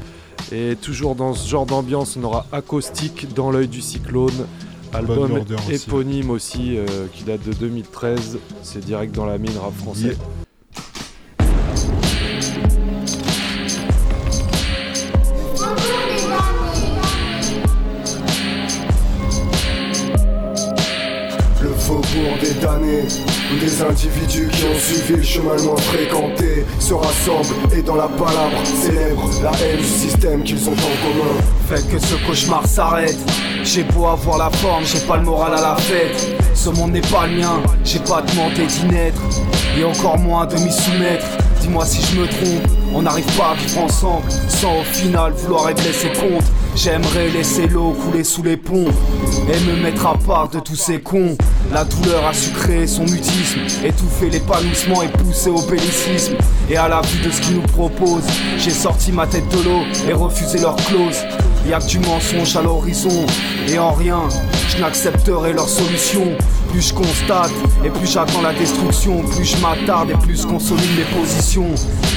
Et 0.51 0.75
toujours 0.79 1.15
dans 1.15 1.33
ce 1.33 1.49
genre 1.49 1.65
d'ambiance, 1.65 2.17
on 2.21 2.23
aura 2.23 2.45
Acoustique 2.51 3.33
dans 3.33 3.49
l'œil 3.49 3.67
du 3.67 3.81
cyclone. 3.81 4.45
Album 4.93 5.31
aussi. 5.67 5.73
éponyme 5.73 6.29
aussi, 6.29 6.77
euh, 6.77 6.85
qui 7.13 7.23
date 7.23 7.43
de 7.45 7.53
2013. 7.53 8.37
C'est 8.61 8.85
direct 8.85 9.15
dans 9.15 9.25
la 9.25 9.37
mine 9.39 9.57
rap 9.59 9.73
français. 9.75 10.01
Yeah. 10.09 10.15
Des 22.15 22.53
damnés 22.61 23.03
Où 23.51 23.59
des 23.59 23.81
individus 23.81 24.47
qui 24.47 24.63
ont 24.63 24.79
suivi 24.79 25.17
le 25.17 25.21
chemin 25.21 25.61
moins 25.63 25.75
fréquenté 25.75 26.65
Se 26.79 26.93
rassemblent 26.93 27.53
et 27.77 27.81
dans 27.81 27.95
la 27.95 28.07
palabre 28.07 28.65
célèbrent 28.81 29.29
la 29.43 29.51
haine 29.51 29.79
du 29.79 29.83
système 29.83 30.41
qu'ils 30.43 30.69
ont 30.69 30.71
en 30.71 30.75
commun. 30.75 31.41
Faites 31.67 31.89
que 31.89 31.99
ce 31.99 32.15
cauchemar 32.25 32.65
s'arrête. 32.65 33.17
J'ai 33.65 33.83
beau 33.83 34.05
avoir 34.05 34.37
la 34.37 34.49
forme, 34.49 34.85
j'ai 34.85 34.99
pas 34.99 35.17
le 35.17 35.23
moral 35.23 35.55
à 35.55 35.61
la 35.61 35.75
fête. 35.75 36.29
Ce 36.53 36.69
monde 36.69 36.93
n'est 36.93 37.01
pas 37.01 37.27
le 37.27 37.35
mien, 37.35 37.61
j'ai 37.83 37.99
pas 37.99 38.21
demandé 38.21 38.65
d'y 38.65 38.85
naître. 38.85 39.21
Et 39.77 39.83
encore 39.83 40.17
moins 40.17 40.45
de 40.45 40.55
m'y 40.55 40.71
soumettre 40.71 41.25
Dis-moi 41.65 41.83
si 41.83 41.99
je 41.99 42.19
me 42.21 42.27
trompe, 42.27 42.67
on 42.93 43.01
n'arrive 43.01 43.25
pas 43.35 43.49
à 43.49 43.55
vivre 43.55 43.81
ensemble 43.81 44.31
Sans 44.49 44.81
au 44.81 44.83
final 44.83 45.31
vouloir 45.31 45.65
régler 45.65 45.93
ses 45.93 46.09
comptes 46.09 46.45
J'aimerais 46.75 47.29
laisser 47.29 47.67
l'eau 47.67 47.93
couler 47.93 48.23
sous 48.23 48.43
les 48.43 48.55
ponts 48.55 48.85
Et 49.51 49.59
me 49.61 49.81
mettre 49.81 50.05
à 50.05 50.15
part 50.15 50.49
de 50.49 50.59
tous 50.59 50.75
ces 50.75 50.99
cons. 50.99 51.35
La 51.73 51.83
douleur 51.83 52.23
a 52.27 52.33
su 52.33 52.51
créer 52.51 52.85
son 52.85 53.05
mutisme 53.05 53.61
Étouffer 53.83 54.29
l'épanouissement 54.29 55.01
et 55.01 55.07
pousser 55.07 55.49
au 55.49 55.61
bellicisme. 55.63 56.35
Et 56.69 56.77
à 56.77 56.87
la 56.87 57.01
vue 57.01 57.25
de 57.27 57.31
ce 57.31 57.41
qu'ils 57.41 57.55
nous 57.55 57.61
proposent 57.63 58.29
J'ai 58.59 58.69
sorti 58.69 59.11
ma 59.11 59.25
tête 59.25 59.49
de 59.49 59.63
l'eau 59.63 59.81
et 60.07 60.13
refusé 60.13 60.59
leur 60.59 60.75
clause 60.75 61.17
Y'a 61.67 61.79
que 61.79 61.87
du 61.87 61.99
mensonge 61.99 62.55
à 62.55 62.61
l'horizon 62.61 63.25
Et 63.67 63.79
en 63.79 63.91
rien, 63.91 64.21
je 64.69 64.81
n'accepterai 64.81 65.53
leur 65.53 65.67
solution 65.67 66.37
plus 66.75 66.89
je 66.89 66.93
constate 66.93 67.51
et 67.85 67.89
plus 67.89 68.11
j'attends 68.11 68.41
la 68.41 68.53
destruction, 68.53 69.21
plus 69.21 69.45
je 69.45 69.57
m'attarde 69.57 70.11
et 70.11 70.13
plus 70.15 70.41
je 70.41 70.47
consolide 70.47 70.89
mes 70.97 71.17
positions. 71.17 71.69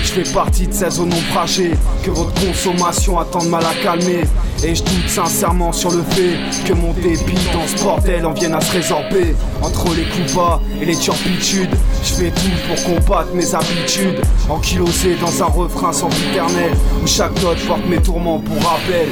Je 0.03 0.11
fais 0.11 0.33
partie 0.33 0.67
de 0.67 0.73
ces 0.73 0.91
zones 0.91 1.13
ombragées 1.13 1.75
que 2.03 2.11
votre 2.11 2.35
consommation 2.35 3.21
attend 3.21 3.45
de 3.45 3.49
mal 3.49 3.63
à 3.65 3.83
calmer. 3.83 4.25
Et 4.65 4.75
je 4.75 4.83
doute 4.83 5.09
sincèrement 5.09 5.73
sur 5.73 5.93
le 5.93 6.03
fait 6.03 6.37
que 6.67 6.73
mon 6.73 6.93
dépit 6.93 7.39
dans 7.53 7.69
ce 7.69 7.85
bordel 7.85 8.27
en 8.27 8.33
vienne 8.33 8.55
à 8.55 8.61
se 8.61 8.73
résorber. 8.73 9.37
Entre 9.63 9.95
les 9.95 10.05
coups 10.05 10.35
bas 10.35 10.61
et 10.81 10.85
les 10.85 10.97
turpitudes, 10.97 11.71
je 12.03 12.15
fais 12.15 12.31
tout 12.31 12.51
pour 12.67 12.83
combattre 12.83 13.33
mes 13.35 13.55
habitudes. 13.55 14.21
Ankylosé 14.49 15.17
dans 15.21 15.43
un 15.43 15.47
refrain 15.47 15.93
sans 15.93 16.11
éternel, 16.11 16.73
où 17.01 17.07
chaque 17.07 17.41
note 17.43 17.59
porte 17.69 17.87
mes 17.89 18.03
tourments 18.03 18.41
pour 18.41 18.57
rappel. 18.57 19.09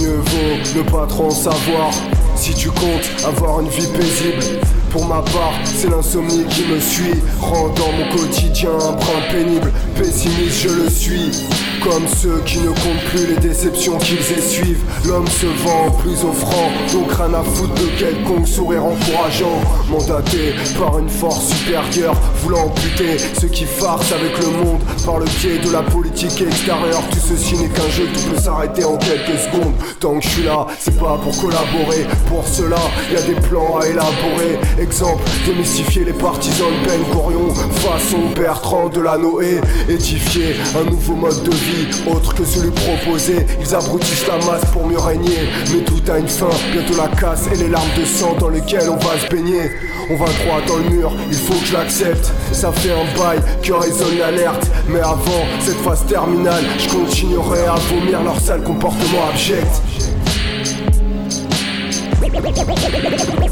Mieux 0.00 0.16
vaut 0.16 0.78
ne 0.78 0.82
pas 0.82 1.06
trop 1.06 1.26
en 1.26 1.30
savoir 1.30 1.92
si 2.36 2.54
tu 2.54 2.70
comptes 2.70 3.10
avoir 3.26 3.60
une 3.60 3.68
vie 3.68 3.86
paisible. 3.86 4.60
Pour 4.90 5.04
ma 5.06 5.22
part, 5.22 5.52
c'est 5.64 5.90
l'insomnie 5.90 6.44
qui 6.46 6.64
me 6.64 6.80
suit, 6.80 7.20
rendant 7.40 7.92
mon 7.92 8.16
quotidien 8.16 8.70
un 8.70 8.92
brin 8.92 9.20
pénible. 9.30 9.72
Pessimiste, 9.96 10.62
je 10.62 10.68
le 10.68 10.88
suis. 10.88 11.44
Comme 11.90 12.06
ceux 12.06 12.42
qui 12.44 12.58
ne 12.58 12.68
comptent 12.68 13.04
plus 13.10 13.26
les 13.28 13.36
déceptions 13.36 13.96
qu'ils 13.96 14.20
essuivent. 14.20 14.82
L'homme 15.06 15.26
se 15.26 15.46
vend 15.46 15.90
plus 16.02 16.22
offrant, 16.22 16.70
donc 16.92 17.10
rien 17.12 17.32
à 17.32 17.42
foutre 17.42 17.74
de 17.74 17.86
quelconque 17.98 18.46
sourire 18.46 18.84
encourageant. 18.84 19.58
Mandaté 19.88 20.54
par 20.78 20.98
une 20.98 21.08
force 21.08 21.46
supérieure, 21.46 22.14
voulant 22.42 22.66
amputer 22.66 23.16
ceux 23.40 23.48
qui 23.48 23.64
farcent 23.64 24.12
avec 24.12 24.36
le 24.38 24.50
monde 24.62 24.80
par 25.06 25.18
le 25.18 25.24
pied 25.24 25.58
de 25.58 25.70
la 25.70 25.80
politique 25.82 26.42
extérieure. 26.42 27.02
Tout 27.10 27.20
ceci 27.26 27.56
n'est 27.56 27.70
qu'un 27.70 27.88
jeu, 27.88 28.06
tout 28.12 28.34
peut 28.34 28.40
s'arrêter 28.40 28.84
en 28.84 28.98
quelques 28.98 29.38
secondes. 29.38 29.72
Tant 29.98 30.18
que 30.18 30.24
je 30.24 30.28
suis 30.28 30.44
là, 30.44 30.66
c'est 30.78 30.98
pas 30.98 31.18
pour 31.24 31.34
collaborer. 31.40 32.06
Pour 32.26 32.46
cela, 32.46 32.76
y 33.10 33.16
a 33.16 33.22
des 33.22 33.40
plans 33.48 33.78
à 33.80 33.86
élaborer. 33.86 34.58
Exemple, 34.78 35.22
démystifier 35.46 36.04
les 36.04 36.12
partisans 36.12 36.68
de 36.68 36.86
Ben 36.86 37.00
Gorion, 37.14 37.48
façon 37.54 38.18
Bertrand 38.36 38.90
de 38.90 39.00
la 39.00 39.16
Noé. 39.16 39.60
Édifier 39.88 40.54
un 40.78 40.90
nouveau 40.90 41.14
mode 41.14 41.42
de 41.44 41.50
vie, 41.50 41.77
autre 42.06 42.34
que 42.34 42.44
celui 42.44 42.70
proposé. 42.70 43.46
Ils 43.60 43.74
abrutissent 43.74 44.26
la 44.26 44.36
masse 44.46 44.64
pour 44.72 44.86
mieux 44.86 44.98
régner. 44.98 45.48
Mais 45.72 45.84
tout 45.84 46.00
a 46.10 46.18
une 46.18 46.28
fin, 46.28 46.48
bientôt 46.72 46.96
la 46.96 47.08
casse 47.16 47.46
et 47.52 47.56
les 47.56 47.68
larmes 47.68 47.88
de 47.98 48.04
sang 48.04 48.34
dans 48.38 48.48
lesquelles 48.48 48.88
on 48.88 48.96
va 48.96 49.18
se 49.18 49.26
baigner. 49.28 49.70
On 50.10 50.16
va 50.16 50.26
droit 50.26 50.60
dans 50.66 50.76
le 50.76 50.90
mur, 50.90 51.12
il 51.30 51.36
faut 51.36 51.54
que 51.54 51.66
je 51.66 51.72
l'accepte. 51.74 52.32
Ça 52.52 52.72
fait 52.72 52.92
un 52.92 53.18
bail 53.18 53.40
que 53.62 53.72
résonne 53.72 54.18
l'alerte. 54.18 54.66
Mais 54.88 55.00
avant 55.00 55.44
cette 55.60 55.76
phase 55.78 56.04
terminale, 56.06 56.64
je 56.78 56.88
continuerai 56.88 57.66
à 57.66 57.74
vomir 57.74 58.22
leur 58.22 58.40
sale 58.40 58.62
comportement 58.62 59.28
abject. 59.30 59.82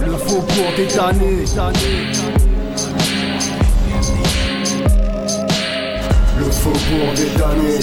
Le 0.00 0.16
faubourg 0.16 0.72
des 0.76 0.86
damnés 0.86 1.44
Le 6.66 6.78
faubourg 6.78 7.14
des 7.14 7.38
damnés 7.38 7.78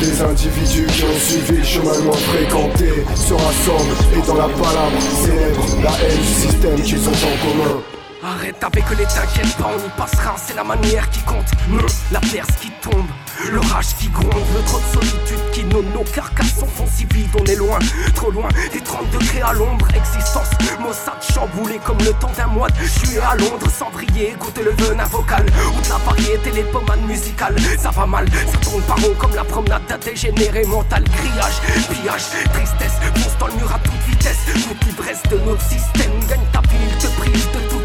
des 0.00 0.22
individus 0.22 0.86
qui 0.86 1.04
ont 1.04 1.18
suivi 1.18 1.58
le 1.58 1.64
chemin 1.64 1.98
moins 2.00 2.12
fréquenté 2.12 3.04
Se 3.14 3.34
rassemblent 3.34 3.96
et 4.16 4.26
dans 4.26 4.34
la 4.34 4.48
palabre 4.48 5.00
célèbrent 5.24 5.82
la 5.82 5.90
haine 5.90 6.16
du 6.16 6.26
système 6.26 6.80
qu'ils 6.80 7.08
ont 7.08 7.12
en 7.12 7.64
commun 7.64 7.99
Arrête 8.22 8.62
avec 8.62 8.84
les 8.98 9.04
t'inquiète 9.06 9.56
pas, 9.56 9.70
on 9.74 9.78
y 9.78 9.88
passera, 9.96 10.36
c'est 10.36 10.54
la 10.54 10.62
manière 10.62 11.08
qui 11.08 11.20
compte. 11.20 11.46
Non, 11.70 11.86
la 12.12 12.20
perce 12.20 12.54
qui 12.60 12.70
tombe, 12.82 13.06
l'orage 13.50 13.96
qui 13.98 14.08
gronde, 14.08 14.44
le 14.54 14.62
trop 14.66 14.78
de 14.78 15.00
solitude 15.00 15.50
qui 15.52 15.64
nomme 15.64 15.86
nos 15.94 16.04
carcasses 16.04 16.58
sont 16.58 16.86
si 16.86 17.06
vide, 17.06 17.30
on 17.40 17.44
est 17.46 17.56
loin, 17.56 17.78
trop 18.14 18.30
loin 18.30 18.48
des 18.74 18.80
30 18.80 19.10
degrés 19.10 19.40
à 19.40 19.54
l'ombre. 19.54 19.88
Existence, 19.94 20.48
Mossad 20.80 21.14
chamboulé 21.32 21.80
comme 21.82 21.96
le 21.98 22.12
temps 22.20 22.30
d'un 22.36 22.48
mois. 22.48 22.68
Je 22.78 22.88
suis 22.88 23.18
à 23.18 23.36
Londres 23.36 23.70
sans 23.70 23.90
briller, 23.90 24.34
goûter 24.38 24.64
le 24.64 24.72
venin 24.72 25.04
vocal, 25.04 25.46
ou 25.46 25.80
de 25.80 25.88
la 25.88 25.96
variété, 26.04 26.50
les 26.50 26.64
pommades 26.64 27.06
musicales. 27.06 27.56
Ça 27.78 27.90
va 27.90 28.04
mal, 28.04 28.26
ça 28.30 28.58
tourne 28.58 28.82
par 28.82 29.00
rond 29.00 29.14
comme 29.18 29.34
la 29.34 29.44
promenade 29.44 29.86
d'un 29.88 29.98
dégénéré 29.98 30.64
mental. 30.64 31.04
Grillage, 31.04 31.86
pillage, 31.88 32.24
tristesse, 32.52 32.98
fonce 33.14 33.38
dans 33.38 33.46
le 33.46 33.54
mur 33.54 33.72
à 33.74 33.78
toute 33.78 33.94
vitesse. 34.06 34.40
Toute 34.68 34.84
l'ivresse 34.84 35.22
de 35.30 35.38
notre 35.38 35.62
système 35.62 36.12
gagne 36.28 36.44
ta 36.52 36.60
ville, 36.68 36.98
te 36.98 37.06
prive 37.18 37.46
de 37.52 37.60
toute 37.70 37.80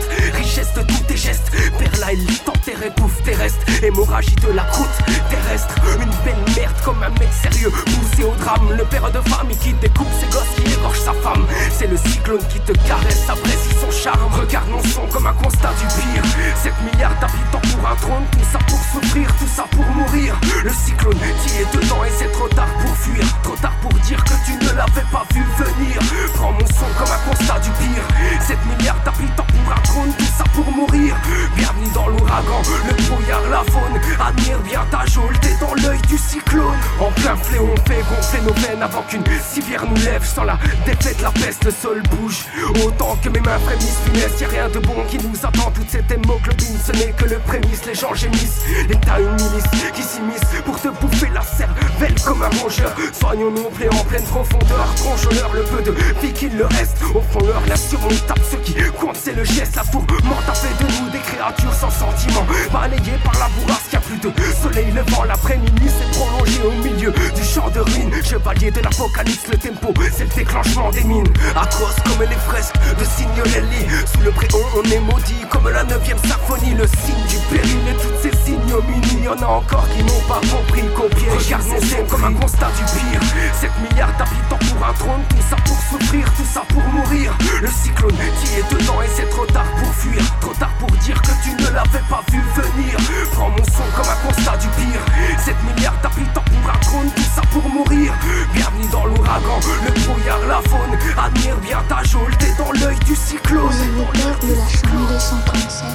de 0.56 0.82
tous 0.84 1.04
tes 1.04 1.18
gestes. 1.18 1.52
Là, 2.00 2.14
il 2.14 2.40
t'enterre, 2.40 2.80
bouffe 2.96 3.22
tes 3.24 3.34
restes. 3.34 3.60
Hémorragie 3.84 4.36
de 4.36 4.54
la 4.54 4.64
croûte 4.64 4.88
terrestre. 5.30 5.76
Une 6.00 6.10
belle 6.24 6.56
merde 6.56 6.76
comme 6.86 7.04
un 7.04 7.10
mec 7.20 7.28
sérieux. 7.42 7.72
Poussé 7.72 8.24
au 8.24 8.34
drame, 8.36 8.72
le 8.72 8.86
père 8.86 9.12
de 9.12 9.20
famille 9.30 9.58
qui 9.58 9.74
découpe 9.74 10.08
ses 10.18 10.28
gosses, 10.28 10.56
qui 10.56 10.72
égorge 10.72 11.00
sa 11.00 11.12
femme. 11.12 11.46
C'est 11.78 11.88
le 11.88 11.98
cyclone 11.98 12.40
qui 12.48 12.60
te 12.62 12.72
caresse, 12.88 13.28
apprécie 13.28 13.76
son 13.82 13.92
charme. 13.92 14.32
Regarde 14.32 14.70
mon 14.70 14.82
son 14.84 15.06
comme 15.12 15.28
un 15.28 15.34
constat 15.34 15.74
du 15.76 15.88
pire. 15.88 16.24
7 16.64 16.74
milliards 16.88 17.20
d'habitants 17.20 17.76
pour 17.76 17.90
un 17.90 17.96
trône, 17.96 18.24
tout 18.32 18.48
ça 18.50 18.60
pour 18.60 18.80
souffrir, 18.80 19.28
tout 19.38 19.52
ça 19.54 19.66
pour 19.72 19.86
mourir. 19.88 20.40
Le 20.64 20.72
cyclone, 20.72 21.20
t'y 21.44 21.52
es 21.60 21.66
dedans 21.76 22.04
et 22.06 22.12
c'est 22.18 22.32
trop 22.32 22.48
tard 22.48 22.72
pour 22.80 22.96
fuir. 22.96 23.26
Trop 23.44 23.58
tard 23.58 23.76
pour 23.82 23.92
dire 24.08 24.24
que 24.24 24.34
tu 24.46 24.54
ne 24.56 24.72
l'avais 24.72 25.06
pas 25.12 25.26
vu 25.34 25.44
venir. 25.58 26.00
Prends 26.36 26.54
mon 26.54 26.66
son 26.68 26.88
comme 26.98 27.12
un 27.12 27.30
constat 27.30 27.60
du 27.60 27.72
pire. 27.72 28.08
7 28.40 28.58
milliards 28.78 29.04
d'habitants 29.04 29.48
pour 29.52 29.74
un 29.74 29.82
trône, 29.82 30.14
tout 30.18 30.32
ça 30.38 30.45
pour 30.54 30.70
mourir. 30.72 31.16
Bienvenue 31.56 31.92
dans 31.94 32.08
l'ouragan, 32.08 32.62
le 32.88 32.94
brouillard, 33.04 33.42
la 33.50 33.64
faune. 33.72 34.00
Admire 34.20 34.60
bien 34.60 34.86
ta 34.92 35.06
geôle, 35.06 35.34
dans 35.60 35.74
l'œil 35.76 36.00
du 36.08 36.18
cyclone. 36.18 36.76
En 37.00 37.12
plein 37.12 37.36
fléau, 37.36 37.70
on 37.72 37.90
fait 37.90 38.04
gonfler 38.10 38.42
nos 38.42 38.54
veines 38.54 38.82
avant 38.82 39.02
qu'une 39.04 39.24
civière 39.42 39.86
nous 39.90 40.02
lève. 40.04 40.24
Sans 40.24 40.44
la 40.44 40.58
défaite, 40.86 41.22
la 41.22 41.32
peste, 41.32 41.66
le 41.66 41.72
sol 41.72 42.02
bouge. 42.12 42.46
Autant 42.86 43.18
que 43.22 43.30
mes 43.30 43.40
mains 43.40 43.60
frémissent, 43.60 44.00
funeste, 44.06 44.42
y'a 44.42 44.48
rien 44.48 44.70
de 44.70 44.80
bon 44.80 45.04
qui 45.10 45.18
nous 45.18 45.38
attend. 45.46 45.72
Toute 45.72 45.90
cette 45.90 46.12
hémoglobine, 46.12 46.78
ce 46.86 46.92
n'est 46.94 47.12
que 47.12 47.26
le 47.26 47.40
prémisse. 47.40 47.86
Les 47.86 47.96
gens 47.96 48.14
gémissent, 48.14 48.62
l'état 48.88 49.20
une 49.20 49.34
milice 49.34 49.92
qui 49.94 50.04
s'immisce 50.04 50.62
pour 50.66 50.80
te 50.80 50.90
bouffer 50.90 51.30
la 51.34 51.42
cervelle 51.42 52.16
comme 52.24 52.42
un 52.42 52.50
rongeur. 52.62 52.94
Soignons 53.14 53.52
nos 53.52 53.70
plaies 53.70 53.90
en 53.90 54.04
pleine 54.06 54.24
profondeur, 54.24 54.94
tronchons-leur 54.96 55.54
le 55.54 55.64
peu 55.64 55.82
de 55.82 55.92
vie 56.22 56.34
qu'il 56.34 56.58
leur 56.58 56.70
reste. 56.72 56.98
Au 57.14 57.22
fond, 57.22 57.46
leur 57.46 57.62
l'insurmontable, 57.68 58.42
ce 58.50 58.58
qui 58.58 58.76
compte, 59.00 59.18
c'est 59.22 59.34
le 59.34 59.44
geste, 59.44 59.76
la 59.76 59.84
tourmente 59.84 60.35
a 60.48 60.54
fait 60.54 60.76
de 60.84 60.90
nous 60.92 61.10
des 61.10 61.20
créatures 61.20 61.74
sans 61.74 61.90
sentiment, 61.90 62.46
balayées 62.72 63.20
par 63.24 63.34
la 63.40 63.50
bourrasque. 63.50 63.94
Y'a 63.94 64.00
plus 64.00 64.18
de 64.18 64.32
soleil 64.62 64.92
levant, 64.92 65.24
l'après-midi 65.24 65.88
s'est 65.88 66.18
prolongé 66.18 66.62
au 66.64 66.72
milieu 66.84 67.12
du 67.12 67.44
champ 67.44 67.70
de 67.70 67.80
ruines. 67.80 68.12
Chevalier 68.24 68.72
de 68.72 68.82
l'apocalypse, 68.82 69.48
le 69.52 69.58
tempo, 69.58 69.94
c'est 70.12 70.24
le 70.24 70.36
déclenchement 70.36 70.92
des 70.92 71.04
mines. 71.04 71.34
Atroce 71.56 71.96
comme 72.06 72.28
les 72.28 72.36
fresques 72.48 72.76
de 73.00 73.06
Signorelli. 73.06 73.86
Sous 74.12 74.22
le 74.22 74.32
préon, 74.32 74.60
on 74.76 74.84
est 74.90 75.00
maudit 75.00 75.46
comme 75.50 75.70
la 75.70 75.84
9 75.84 76.02
symphonie, 76.28 76.74
le 76.74 76.88
signe 76.88 77.26
du 77.30 77.38
péril 77.50 77.88
et 77.90 78.02
toutes 78.02 78.22
ces 78.22 78.52
ignominies. 78.52 79.24
Y'en 79.24 79.38
a 79.42 79.48
encore 79.48 79.88
qui 79.96 80.04
n'ont 80.04 80.28
pas 80.28 80.42
compris 80.52 80.82
pied, 81.16 81.30
regarde 81.30 81.64
mon 81.68 82.06
comme 82.06 82.24
un 82.24 82.34
constat 82.34 82.70
du 82.78 82.84
pire. 82.84 83.22
7 83.54 83.72
milliards 83.90 84.16
d'habitants 84.18 84.60
pour 84.74 84.88
un 84.88 84.94
trône, 84.94 85.22
tout 85.30 85.46
ça 85.50 85.56
pour 85.58 85.78
souffrir, 85.78 86.26
tout 86.36 86.46
ça 86.46 86.64
pour 86.70 86.84
mourir. 86.84 87.34
Le 87.62 87.68
cyclone, 87.68 88.16
t'y 88.16 88.60
es 88.60 88.64
dedans 88.74 89.02
et 89.02 89.10
c'est 89.16 89.30
trop 89.30 89.46
tard 89.46 89.68
pour 89.78 89.94
fuir. 89.94 90.22
Trop 90.42 90.54
tard 90.54 90.72
pour 90.80 90.92
dire 90.98 91.22
que 91.22 91.32
tu 91.44 91.52
ne 91.54 91.70
l'avais 91.70 92.04
pas 92.10 92.24
vu 92.32 92.42
venir. 92.56 92.98
Prends 93.34 93.50
mon 93.50 93.64
son 93.66 93.84
comme 93.96 94.10
un 94.10 94.28
constat 94.28 94.58
du 94.58 94.68
pire. 94.70 95.02
7 95.40 95.56
milliards 95.64 96.00
d'habitants 96.02 96.44
pour 96.46 96.70
un 96.70 96.78
trône, 96.80 97.10
tout 97.16 97.30
ça 97.36 97.42
pour 97.52 97.68
mourir. 97.70 98.14
Bienvenue 98.54 98.88
dans 98.92 99.06
l'ouragan, 99.06 99.60
le 99.86 99.92
brouillard, 100.02 100.40
la 100.48 100.62
faune. 100.70 100.98
Admire 101.18 101.58
bien 101.58 101.84
ta 101.88 102.04
geôle, 102.04 102.36
t'es 102.38 102.54
dans 102.58 102.72
l'œil 102.72 102.98
du 103.06 103.16
cyclone. 103.16 103.68
Avez 103.68 104.22
peur 104.22 104.40
de 104.42 104.54
la 104.56 104.68
chambre 104.68 105.08
237 105.10 105.88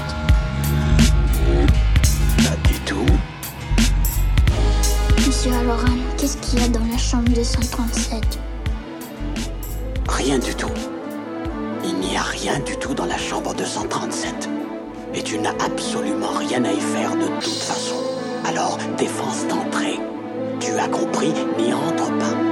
Pas 2.37 2.69
du 2.69 2.79
tout. 2.81 3.07
Monsieur 5.27 5.53
Aloran, 5.53 5.97
qu'est-ce 6.19 6.37
qu'il 6.39 6.61
y 6.61 6.65
a 6.65 6.69
dans 6.69 6.85
la 6.91 6.99
chambre 6.99 7.31
237 7.31 8.39
Rien 10.09 10.39
du 10.39 10.55
tout. 10.55 10.69
Rien. 12.43 12.59
du 12.61 12.77
tout 12.77 12.95
dans 12.95 13.05
la 13.05 13.19
chambre 13.19 13.55
237. 13.55 14.49
Et 15.15 15.23
tu 15.23 15.39
n'as 15.39 15.55
absolument 15.65 16.31
rien 16.39 16.65
à 16.65 16.73
y 16.73 16.81
faire 16.81 17.15
de 17.15 17.27
toute 17.41 17.53
façon. 17.53 17.97
Alors, 18.47 18.79
défense 18.97 19.47
d'entrée. 19.47 19.99
Tu 20.59 20.73
as 20.73 20.89
compris, 20.89 21.33
n'y 21.59 21.73
entre 21.73 22.07
pas. 22.19 22.51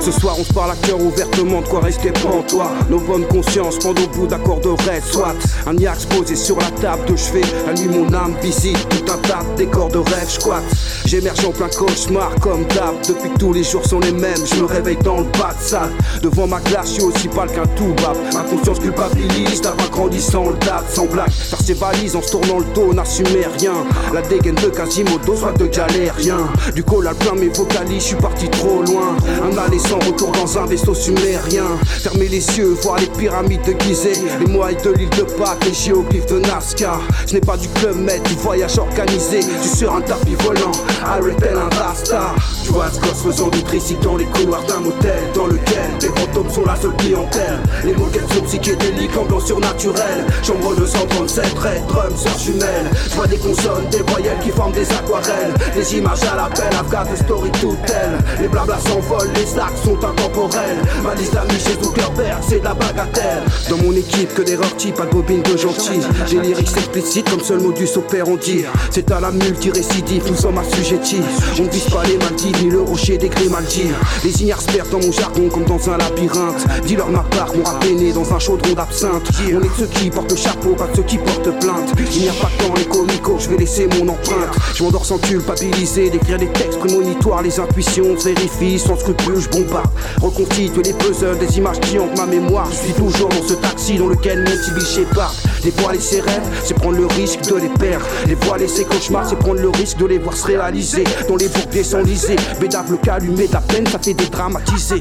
Ce 0.00 0.10
soir 0.10 0.34
on 0.36 0.42
se 0.42 0.52
parle 0.52 0.72
à 0.72 0.74
cœur 0.74 1.00
ouvertement 1.00 1.60
de 1.60 1.68
quoi 1.68 1.78
rester 1.78 2.10
pantois 2.10 2.72
Nos 2.90 2.98
bonnes 2.98 3.26
consciences 3.28 3.78
pendant 3.78 4.02
au 4.02 4.08
bout 4.08 4.26
d'accord 4.26 4.58
de 4.58 4.70
rêve 4.84 5.04
Soit 5.04 5.36
un 5.64 5.76
yax 5.76 6.06
posé 6.06 6.34
sur 6.34 6.58
la 6.58 6.70
table 6.72 7.04
de 7.06 7.16
chevet 7.16 7.42
La 7.68 7.72
nuit 7.72 7.86
mon 7.86 8.12
âme 8.12 8.34
visite 8.42 8.88
tout 8.88 9.12
un 9.12 9.18
tas 9.18 9.44
de 9.52 9.58
décors 9.58 9.90
de 9.90 9.98
rêve 9.98 10.28
squat 10.28 10.64
J'émerge 11.12 11.44
en 11.44 11.50
plein 11.50 11.68
cauchemar 11.68 12.34
comme 12.40 12.64
d'hab. 12.68 12.94
Depuis 13.06 13.28
que 13.28 13.38
tous 13.38 13.52
les 13.52 13.62
jours 13.62 13.84
sont 13.84 14.00
les 14.00 14.12
mêmes 14.12 14.46
Je 14.50 14.62
me 14.62 14.64
réveille 14.64 14.96
dans 15.04 15.18
le 15.18 15.24
bas 15.24 15.52
de 15.52 15.62
salle. 15.62 15.92
Devant 16.22 16.46
ma 16.46 16.58
glace 16.60 16.86
je 16.86 16.92
suis 16.92 17.02
aussi 17.02 17.28
pâle 17.28 17.52
qu'un 17.52 17.66
tout 17.76 17.92
bab 18.02 18.16
Ma 18.32 18.40
conscience 18.44 18.78
culpabilise 18.78 19.60
d'avoir 19.60 19.90
grandi 19.90 20.22
sans 20.22 20.48
le 20.48 20.54
date 20.54 20.86
Sans 20.88 21.04
blague. 21.04 21.30
Faire 21.30 21.60
ses 21.60 21.74
valises 21.74 22.16
en 22.16 22.22
se 22.22 22.30
tournant 22.30 22.60
le 22.60 22.64
dos 22.74 22.94
n'assumait 22.94 23.46
rien. 23.58 23.74
La 24.14 24.22
dégaine 24.22 24.54
de 24.54 24.68
Quasimodo 24.68 25.36
soit 25.36 25.52
de 25.52 25.66
galérien. 25.66 26.48
Du 26.74 26.82
collal 26.82 27.14
plein 27.16 27.34
mes 27.34 27.50
vocalises 27.50 28.04
je 28.04 28.06
suis 28.06 28.16
parti 28.16 28.48
trop 28.48 28.82
loin. 28.82 29.14
Un 29.42 29.58
aller 29.58 29.78
sans 29.78 29.98
retour 29.98 30.32
dans 30.32 30.58
un 30.60 30.64
vaisseau 30.64 30.94
sumérien. 30.94 31.66
Fermer 31.84 32.28
les 32.28 32.56
yeux, 32.56 32.74
voir 32.82 32.96
les 32.96 33.06
pyramides 33.08 33.60
de 33.66 33.78
Gizeh. 33.84 34.14
Les 34.40 34.46
moailles 34.46 34.78
de 34.82 34.92
l'île 34.92 35.10
de 35.10 35.24
Pâques, 35.24 35.62
les 35.66 35.74
géoglyphes 35.74 36.32
de 36.32 36.38
Nazca. 36.38 37.00
Je 37.26 37.34
n'ai 37.34 37.40
pas 37.42 37.58
du 37.58 37.68
club 37.68 37.96
med, 37.96 38.22
du 38.22 38.34
voyage 38.36 38.78
organisé. 38.78 39.40
Je 39.42 39.68
suis 39.68 39.76
sur 39.76 39.94
un 39.94 40.00
tapis 40.00 40.36
volant, 40.36 40.72
arrêtel 41.04 41.56
un 41.56 41.82
rasta 41.82 42.34
Tu 42.64 42.72
vois 42.72 42.90
ce 42.90 43.00
gosse 43.00 43.22
faisant 43.22 43.48
du 43.48 43.62
tricycle 43.62 44.02
dans 44.02 44.16
les 44.16 44.26
couloirs 44.26 44.64
d'un 44.64 44.80
motel 44.80 45.22
Dans 45.34 45.46
lequel 45.46 45.90
les 46.00 46.08
fantômes 46.08 46.50
sont 46.50 46.64
la 46.64 46.76
seule 46.76 46.94
clientèle. 46.96 47.58
Les 47.84 47.94
moquettes 47.94 48.32
sont 48.32 48.42
psychédéliques, 48.42 49.16
ambiance 49.16 49.46
surnaturelle 49.46 50.26
Chambre 50.42 50.74
237, 50.76 51.58
red 51.58 51.86
drum, 51.86 52.16
sœur 52.16 52.38
jumelle 52.38 52.90
Je 53.10 53.14
vois 53.14 53.26
des 53.26 53.38
consonnes, 53.38 53.88
des 53.90 54.02
voyelles 54.02 54.38
qui 54.42 54.50
forment 54.50 54.72
des 54.72 54.90
aquarelles. 54.90 55.54
Des 55.74 55.96
images 55.96 56.22
à 56.24 56.36
l'appel, 56.36 56.72
I've 56.72 56.90
got 56.90 57.10
a 57.12 57.16
story 57.16 57.50
to 57.60 57.76
tell 57.86 58.18
Les 58.40 58.48
blablas 58.48 58.80
s'envolent, 58.80 59.30
les 59.34 59.46
stacks 59.46 59.76
sont 59.84 59.96
intemporels. 59.96 60.78
Ma 61.02 61.14
liste 61.14 61.34
d'amis 61.34 61.58
chez 61.58 61.82
Zuckerberg, 61.82 62.42
c'est 62.48 62.60
de 62.60 62.64
la 62.64 62.74
bagatelle. 62.74 63.42
Dans 63.68 63.78
mon 63.78 63.92
équipe, 63.92 64.34
que 64.34 64.42
d'erreurs 64.42 64.76
type, 64.76 64.96
pas 64.96 65.06
de 65.06 65.10
bobine 65.10 65.42
de 65.42 65.56
gentil 65.56 66.00
J'ai 66.26 66.40
lyrics 66.40 66.76
explicites 66.76 67.30
comme 67.30 67.40
seul 67.40 67.60
modus 67.60 67.96
operandi. 67.96 68.64
C'est 68.90 69.10
à 69.10 69.20
la 69.20 69.30
multirécidive, 69.30 70.24
nous 70.28 70.36
sommes 70.36 70.58
On 70.94 71.62
ne 71.62 71.70
vise 71.70 71.84
pas 71.84 72.04
les 72.04 72.18
Maldives, 72.18 72.62
ni 72.62 72.70
le 72.70 72.82
rocher 72.82 73.16
des 73.16 73.30
Grimaldi 73.30 73.84
Les 74.24 74.42
ignares 74.42 74.60
se 74.60 74.66
perdent 74.66 74.90
dans 74.90 75.00
mon 75.00 75.10
jargon 75.10 75.48
comme 75.48 75.64
dans 75.64 75.88
un 75.88 75.96
labyrinthe. 75.96 76.66
Dis-leur 76.86 77.08
ma 77.08 77.20
part, 77.20 77.54
mon 77.56 77.64
rap 77.64 77.82
est 77.84 77.94
né 77.94 78.12
dans 78.12 78.30
un 78.30 78.38
chaudron 78.38 78.74
d'absinthe. 78.74 79.26
On 79.40 79.48
est 79.48 79.54
de 79.54 79.70
ceux 79.78 79.86
qui 79.86 80.10
portent 80.10 80.36
chapeau, 80.36 80.74
pas 80.74 80.86
de 80.88 80.96
ceux 80.96 81.02
qui 81.04 81.16
portent 81.16 81.58
plainte. 81.60 81.94
Il 82.14 82.22
n'y 82.22 82.28
a 82.28 82.32
pas 82.32 82.50
de 82.58 82.66
temps 82.66 82.74
les 82.76 82.84
comicos, 82.84 83.38
je 83.38 83.48
vais 83.48 83.56
laisser 83.56 83.86
mon 83.86 84.06
empreinte. 84.06 84.54
Je 84.74 84.82
m'endors 84.82 85.06
sans 85.06 85.16
culpabiliser, 85.16 86.10
d'écrire 86.10 86.38
des 86.38 86.48
textes 86.48 86.78
prémonitoires. 86.78 87.40
Les 87.40 87.58
intuitions 87.58 88.18
se 88.18 88.28
vérifient, 88.28 88.78
sans 88.78 88.98
scrupule, 88.98 89.40
je 89.40 89.48
bombarde. 89.48 89.88
Reconstituer 90.20 90.82
les 90.82 90.92
puzzles, 90.92 91.38
des 91.38 91.56
images 91.56 91.80
qui 91.80 91.98
hantent 91.98 92.18
ma 92.18 92.26
mémoire. 92.26 92.68
Je 92.70 92.76
suis 92.76 92.92
toujours 92.92 93.30
dans 93.30 93.48
ce 93.48 93.54
taxi 93.54 93.96
dans 93.96 94.08
lequel 94.08 94.40
mon 94.40 94.50
petit 94.50 94.72
biche 94.72 95.08
part 95.14 95.34
et 95.64 96.00
ses 96.00 96.20
rêves, 96.20 96.42
c'est 96.64 96.74
prendre 96.74 96.96
le 96.96 97.06
risque 97.06 97.40
de 97.42 97.56
les 97.56 97.68
perdre. 97.68 98.04
Et 98.28 98.68
ses 98.68 98.84
cauchemars, 98.84 99.28
c'est 99.28 99.38
prendre 99.38 99.60
le 99.60 99.68
risque 99.70 99.96
de 99.98 100.06
les 100.06 100.18
voir 100.18 100.36
se 100.36 100.46
réaliser 100.46 100.81
Dans 101.28 101.36
les 101.36 101.48
bourbiers 101.48 101.84
sans 101.84 102.02
lisés, 102.02 102.34
bédable 102.60 102.98
calumet 102.98 103.46
de 103.46 103.52
la 103.52 103.60
peine, 103.60 103.86
ça 103.86 104.00
fait 104.00 104.14
dédramatiser 104.14 104.98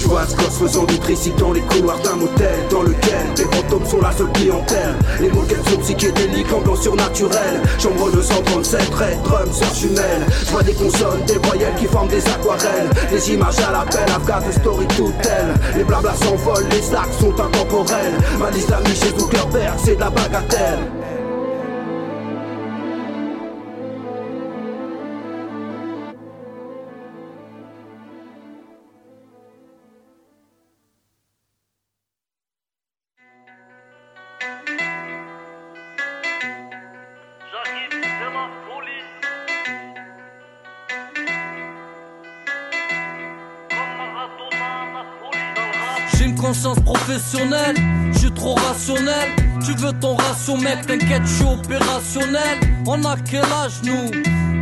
tu 0.00 0.06
vois 0.06 0.24
ce 0.26 0.36
gosse 0.36 0.58
faisant 0.58 0.84
du 0.84 0.96
tricycle 1.00 1.40
dans 1.40 1.52
les 1.52 1.60
couloirs 1.60 1.98
d'un 1.98 2.14
motel 2.14 2.54
Dans 2.70 2.82
lequel 2.82 3.26
les 3.36 3.44
fantômes 3.44 3.84
sont 3.84 4.00
la 4.00 4.12
seule 4.12 4.30
clientèle. 4.30 4.94
Les 5.20 5.28
moquettes 5.28 5.68
sont 5.68 5.78
psychédéliques, 5.78 6.52
ambiance 6.52 6.82
surnaturelle 6.82 7.60
Chambre 7.80 8.08
237, 8.12 8.94
red 8.94 9.22
drum, 9.24 9.52
sœur 9.52 9.74
jumelle. 9.74 10.24
Je 10.46 10.50
vois 10.52 10.62
des 10.62 10.74
consonnes, 10.74 11.24
des 11.26 11.38
voyelles 11.38 11.74
qui 11.78 11.86
forment 11.86 12.08
des 12.08 12.24
aquarelles. 12.28 12.88
Les 13.10 13.32
images 13.32 13.58
à 13.58 13.72
l'appel, 13.72 14.08
I've 14.08 14.24
got 14.24 14.46
a 14.48 14.52
story 14.52 14.86
to 14.96 15.10
tell 15.20 15.52
Les 15.76 15.82
blablas 15.82 16.14
s'envolent, 16.14 16.68
les 16.70 16.82
stacks 16.82 17.12
sont 17.20 17.32
intemporels. 17.32 18.14
Ma 18.38 18.50
liste 18.52 18.70
d'amis 18.70 18.94
chez 18.94 19.10
Zuckerberg, 19.18 19.78
c'est 19.84 19.96
de 19.96 20.00
la 20.00 20.10
bagatelle 20.10 20.97
je 47.32 48.18
suis 48.18 48.32
trop 48.32 48.54
rationnel. 48.54 49.28
Tu 49.64 49.72
veux 49.74 49.92
ton 50.00 50.16
ratio, 50.16 50.56
mec, 50.56 50.86
t'inquiète, 50.86 51.22
je 51.24 51.34
suis 51.34 51.44
opérationnel. 51.44 52.58
On 52.86 53.04
a 53.04 53.16
quel 53.28 53.44
âge, 53.44 53.80
nous? 53.82 54.10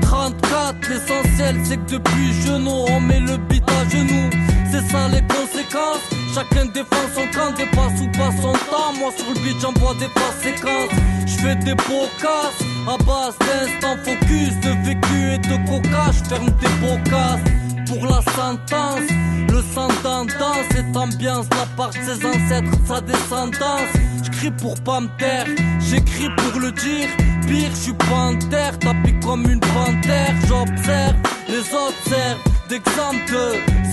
34, 0.00 0.76
l'essentiel, 0.88 1.56
c'est 1.64 1.76
que 1.76 1.92
depuis 1.92 2.32
genou, 2.42 2.86
on 2.88 3.00
met 3.00 3.20
le 3.20 3.36
beat 3.36 3.64
à 3.68 3.88
genoux. 3.88 4.30
C'est 4.70 4.90
ça 4.90 5.08
les 5.08 5.22
conséquences. 5.22 6.06
Chacun 6.34 6.66
défend 6.66 7.06
son 7.14 7.26
camp, 7.32 7.52
dépasse 7.56 8.00
ou 8.00 8.10
pas 8.18 8.30
son 8.42 8.52
temps. 8.52 8.92
Moi 8.98 9.12
sur 9.16 9.26
le 9.28 9.40
beat, 9.40 9.60
j'envoie 9.60 9.94
des 9.94 10.10
séquences. 10.42 10.90
Je 11.26 11.34
fais 11.36 11.56
des 11.56 11.74
bocasses 11.74 12.62
à 12.88 12.96
base 13.04 13.36
d'instant 13.38 13.96
focus, 14.04 14.54
de 14.60 14.86
vécu 14.86 15.34
et 15.34 15.38
de 15.38 15.56
coca. 15.68 16.10
Je 16.12 16.28
ferme 16.28 16.50
des 16.60 16.68
bocasses 16.80 17.40
pour 17.86 18.06
la 18.06 18.20
sentence. 18.32 19.35
Le 19.56 19.62
sang 19.72 19.88
dans 20.04 20.26
cette 20.70 20.94
ambiance, 20.94 21.46
la 21.52 21.64
part 21.78 21.88
de 21.88 21.94
ses 21.94 22.26
ancêtres, 22.26 22.70
sa 22.86 23.00
descendance. 23.00 23.88
J'cris 24.22 24.50
pour 24.50 24.78
pas 24.82 25.00
me 25.00 25.08
taire, 25.16 25.46
j'écris 25.80 26.28
pour 26.36 26.60
le 26.60 26.72
dire. 26.72 27.08
Pire, 27.48 27.70
j'suis 27.74 27.94
pas 27.94 28.32
en 28.32 28.36
tapis 28.36 29.18
comme 29.24 29.48
une 29.48 29.60
panthère. 29.60 30.34
J'observe, 30.46 31.16
les 31.48 31.60
autres 31.72 32.02
servent 32.04 32.38
d'exemple. 32.68 33.32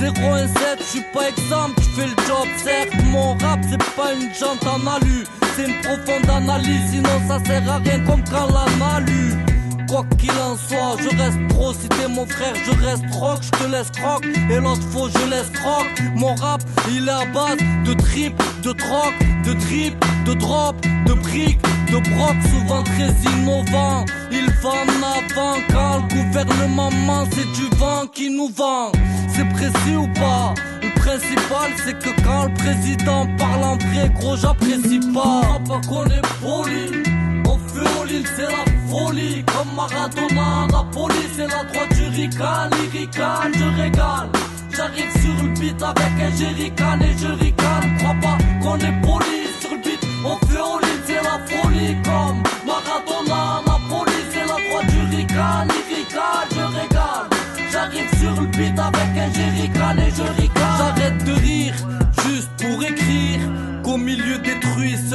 017, 0.02 0.80
j'suis 0.80 1.06
pas 1.14 1.30
exemple, 1.30 1.82
j'fais 1.82 2.08
le 2.08 2.16
job, 2.28 2.48
certes. 2.58 3.06
Mon 3.06 3.38
rap, 3.38 3.62
c'est 3.70 3.96
pas 3.96 4.14
une 4.14 4.34
jante 4.34 4.68
en 4.68 4.86
alu, 4.86 5.24
c'est 5.56 5.66
une 5.66 5.80
profonde 5.80 6.30
analyse. 6.30 6.92
Sinon, 6.92 7.22
ça 7.26 7.40
sert 7.46 7.72
à 7.72 7.78
rien 7.78 8.02
comme 8.02 8.24
quand 8.30 8.50
la 8.52 9.00
lu. 9.00 9.53
Quoi 9.94 10.04
qu'il 10.18 10.32
en 10.32 10.58
soit, 10.58 10.98
je 11.04 11.16
reste 11.22 11.38
pro. 11.50 11.72
Si 11.72 11.88
t'es 11.88 12.08
mon 12.08 12.26
frère, 12.26 12.56
je 12.66 12.72
reste 12.84 13.04
rock. 13.14 13.38
Je 13.44 13.50
te 13.52 13.72
laisse 13.72 13.92
croque. 13.92 14.26
Et 14.26 14.60
faux, 14.90 15.08
je 15.08 15.30
laisse 15.30 15.52
croque. 15.52 16.02
Mon 16.16 16.34
rap, 16.34 16.64
il 16.90 17.08
est 17.08 17.12
à 17.12 17.26
base 17.26 17.58
de 17.86 17.94
trip, 17.94 18.34
de 18.64 18.72
troc, 18.72 19.14
de 19.46 19.54
trip, 19.54 19.94
de 20.26 20.34
drop, 20.34 20.76
de 21.06 21.14
briques, 21.14 21.62
de 21.92 22.00
broc. 22.10 22.36
Souvent 22.50 22.82
très 22.82 23.12
innovant. 23.34 24.04
Il 24.32 24.50
va 24.64 24.70
en 24.70 25.04
avant 25.20 25.60
quand 25.72 26.08
le 26.10 26.24
gouvernement 26.24 26.90
ment. 27.06 27.26
C'est 27.32 27.52
du 27.52 27.70
vent 27.76 28.08
qui 28.12 28.32
nous 28.32 28.50
vend. 28.50 28.92
C'est 29.28 29.48
précis 29.50 29.96
ou 29.96 30.08
pas? 30.14 30.56
Le 30.82 30.90
principal, 31.00 31.70
c'est 31.86 32.00
que 32.00 32.20
quand 32.24 32.46
le 32.46 32.54
président 32.56 33.28
parle 33.38 33.64
en 33.64 33.78
vrai, 33.78 34.12
gros, 34.16 34.38
j'apprécie 34.38 35.02
pas. 35.14 35.60
Pas 35.68 35.82
qu'on 35.88 36.06
est 36.06 36.28
poli. 36.42 37.04
On 37.46 37.60
fait 37.60 37.82
au 37.82 38.08
c'est 38.36 38.42
la 38.42 38.83
folie 38.94 39.44
Comme 39.46 39.72
Maradona, 39.76 40.68
Napoli 40.72 41.24
C'est 41.36 41.48
la 41.48 41.64
droite 41.64 41.94
du 41.98 42.06
rical, 42.22 42.70
lyrical, 42.78 43.52
je 43.60 43.82
régale 43.82 44.30
J'arrive 44.76 45.12
sur 45.22 45.44
le 45.44 45.50
beat 45.60 45.82
avec 45.82 46.14
un 46.26 46.32
jerrycan 46.36 47.00
et 47.02 47.16
je 47.18 47.28
ricane. 47.44 47.98
Crois 48.00 48.16
pas 48.22 48.38
qu'on 48.62 48.78
est 48.78 48.98
poli 49.06 49.38
sur 49.60 49.72
le 49.72 49.78
beat 49.84 50.02
On 50.26 50.38
fait 50.48 50.66
au 50.72 50.80
lit, 50.80 51.00
c'est 51.06 51.24
la 51.30 51.38
folie 51.50 51.96
Comme 52.08 52.40
Maradona, 52.68 53.62
Napoli 53.68 54.20
C'est 54.32 54.48
la 54.52 54.58
droite 54.66 54.88
du 54.94 55.16
rical, 55.16 55.68
lyrical, 55.74 56.46
je 56.56 56.66
régale 56.80 57.28
J'arrive 57.72 58.10
sur 58.20 58.42
le 58.42 58.48
beat 58.48 58.80
avec 58.80 59.12
un 59.24 59.34
jerrycan 59.34 59.98
et 59.98 60.12
je 60.18 60.24
ricane 60.24 60.43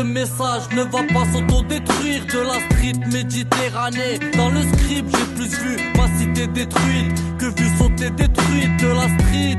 message 0.08 0.62
ne 0.74 0.82
va 0.82 1.02
pas 1.12 1.24
s'autodétruire 1.32 2.24
de 2.26 2.38
la 2.40 2.58
street 2.66 2.98
méditerranée. 3.12 4.18
Dans 4.36 4.50
le 4.50 4.62
script 4.62 5.14
j'ai 5.16 5.34
plus 5.34 5.58
vu 5.62 5.76
ma 5.96 6.08
cité 6.18 6.46
détruite 6.46 7.12
que 7.38 7.46
vu 7.46 7.68
sauter 7.78 8.10
détruite 8.10 8.80
de 8.80 8.88
la 8.88 9.08
street. 9.18 9.58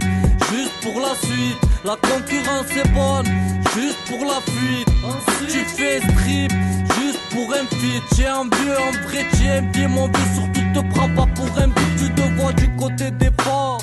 Juste 0.52 0.74
pour 0.82 1.02
la 1.02 1.16
suite 1.26 1.60
la 1.86 1.96
concurrence 1.96 2.72
est 2.76 2.90
bonne. 2.94 3.28
Juste 3.76 3.98
pour 4.08 4.26
la 4.26 4.40
fuite 4.52 4.90
tu 5.48 5.60
fais 5.66 6.00
strip. 6.00 6.52
Juste 7.00 7.20
pour 7.32 7.48
un 7.54 7.66
feat 7.78 8.04
j'ai 8.16 8.28
un 8.28 8.44
vieux 8.44 8.78
un 8.78 9.08
vrai 9.08 9.26
tu 9.38 9.48
un 9.48 9.64
pied 9.72 9.88
mon 9.88 10.08
vieux 10.08 10.30
surtout 10.34 10.60
te 10.74 10.94
prends 10.94 11.10
pas 11.10 11.28
pour 11.36 11.50
un 11.60 11.68
but. 11.68 11.96
Tu 11.98 12.10
te 12.14 12.42
vois 12.42 12.54
du 12.54 12.70
côté 12.76 13.12
des 13.12 13.32
forts 13.42 13.82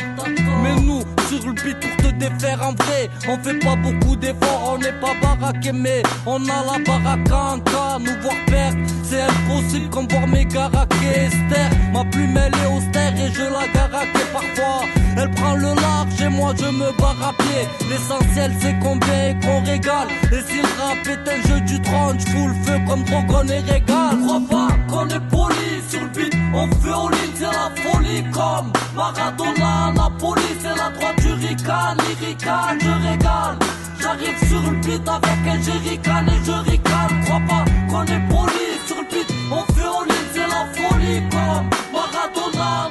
Mais 0.62 0.74
nous, 0.82 1.02
sur 1.28 1.46
le 1.46 1.52
beat 1.52 1.78
pour 1.80 1.96
te 1.96 2.14
défaire 2.14 2.60
en 2.62 2.72
vrai, 2.72 3.08
on 3.28 3.38
fait 3.38 3.58
pas 3.58 3.76
beaucoup 3.76 4.16
d'efforts, 4.16 4.74
on 4.74 4.78
n'est 4.78 5.00
pas 5.00 5.14
baraqué, 5.22 5.72
mais 5.72 6.02
on 6.26 6.42
a 6.44 6.64
la 6.64 6.78
baraque 6.84 7.32
en 7.32 7.58
cas. 7.60 7.98
Nous 8.00 8.22
voir 8.22 8.34
perdre, 8.46 8.78
c'est 9.02 9.22
impossible 9.22 9.88
comme 9.90 10.08
voir 10.08 10.26
mes 10.26 10.44
garaqués. 10.44 11.26
Esther, 11.26 11.70
ma 11.92 12.04
plume 12.04 12.36
elle 12.36 12.54
est 12.54 12.76
austère 12.76 13.14
et 13.14 13.32
je 13.32 13.42
la 13.42 13.66
garaque 13.72 14.08
parfois. 14.32 14.86
Elle 15.18 15.30
prend 15.30 15.54
le 15.54 15.74
large 15.74 16.20
et 16.20 16.28
moi 16.28 16.52
je 16.58 16.66
me 16.66 16.92
barre 16.98 17.28
à 17.28 17.32
pied. 17.32 17.88
L'essentiel 17.88 18.52
c'est 18.60 18.76
combien 18.80 19.28
et 19.30 19.36
qu'on 19.40 19.62
régale. 19.64 20.08
Et 20.32 20.42
si 20.48 20.58
le 20.58 20.82
rap 20.82 20.98
est 21.06 21.30
un 21.30 21.48
jeu 21.48 21.60
du 21.60 21.80
trône, 21.80 22.18
j'fous 22.20 22.48
le 22.48 22.54
feu 22.64 22.78
comme 22.86 23.02
Drogon 23.04 23.48
et 23.48 23.60
Régal. 23.60 24.18
Crois 24.26 24.42
pas 24.50 24.68
qu'on 24.88 25.08
est 25.08 25.28
poli 25.30 25.82
sur 25.88 26.02
le 26.02 26.08
beat, 26.08 26.34
on 26.54 26.66
fait 26.66 27.16
lit, 27.16 27.32
c'est 27.34 27.44
la 27.44 27.70
folie 27.82 28.24
comme 28.32 28.72
Maradona, 28.94 29.92
Napoli, 30.16 30.42
c'est 30.60 30.68
la 30.68 30.90
droite 30.90 31.16
du 31.20 31.32
Rican, 31.46 31.94
Lyrical, 32.08 32.78
je 32.80 33.08
régale. 33.08 33.58
J'arrive 34.00 34.48
sur 34.48 34.70
le 34.70 34.76
beat 34.78 35.08
avec 35.08 35.46
un 35.46 35.62
jerrycan 35.62 36.26
et 36.26 36.44
je 36.44 36.70
ricane. 36.70 37.24
Crois 37.24 37.42
pas 37.48 37.64
qu'on 37.90 38.04
est 38.04 38.28
poli 38.28 38.66
sur 38.86 38.96
le 38.96 39.08
beat, 39.10 39.30
on 39.50 39.72
fait 39.72 39.88
au 39.88 40.04
lit, 40.04 40.26
c'est 40.32 40.40
la 40.40 40.64
folie 40.72 41.22
comme 41.30 41.68
Maradona, 41.92 42.90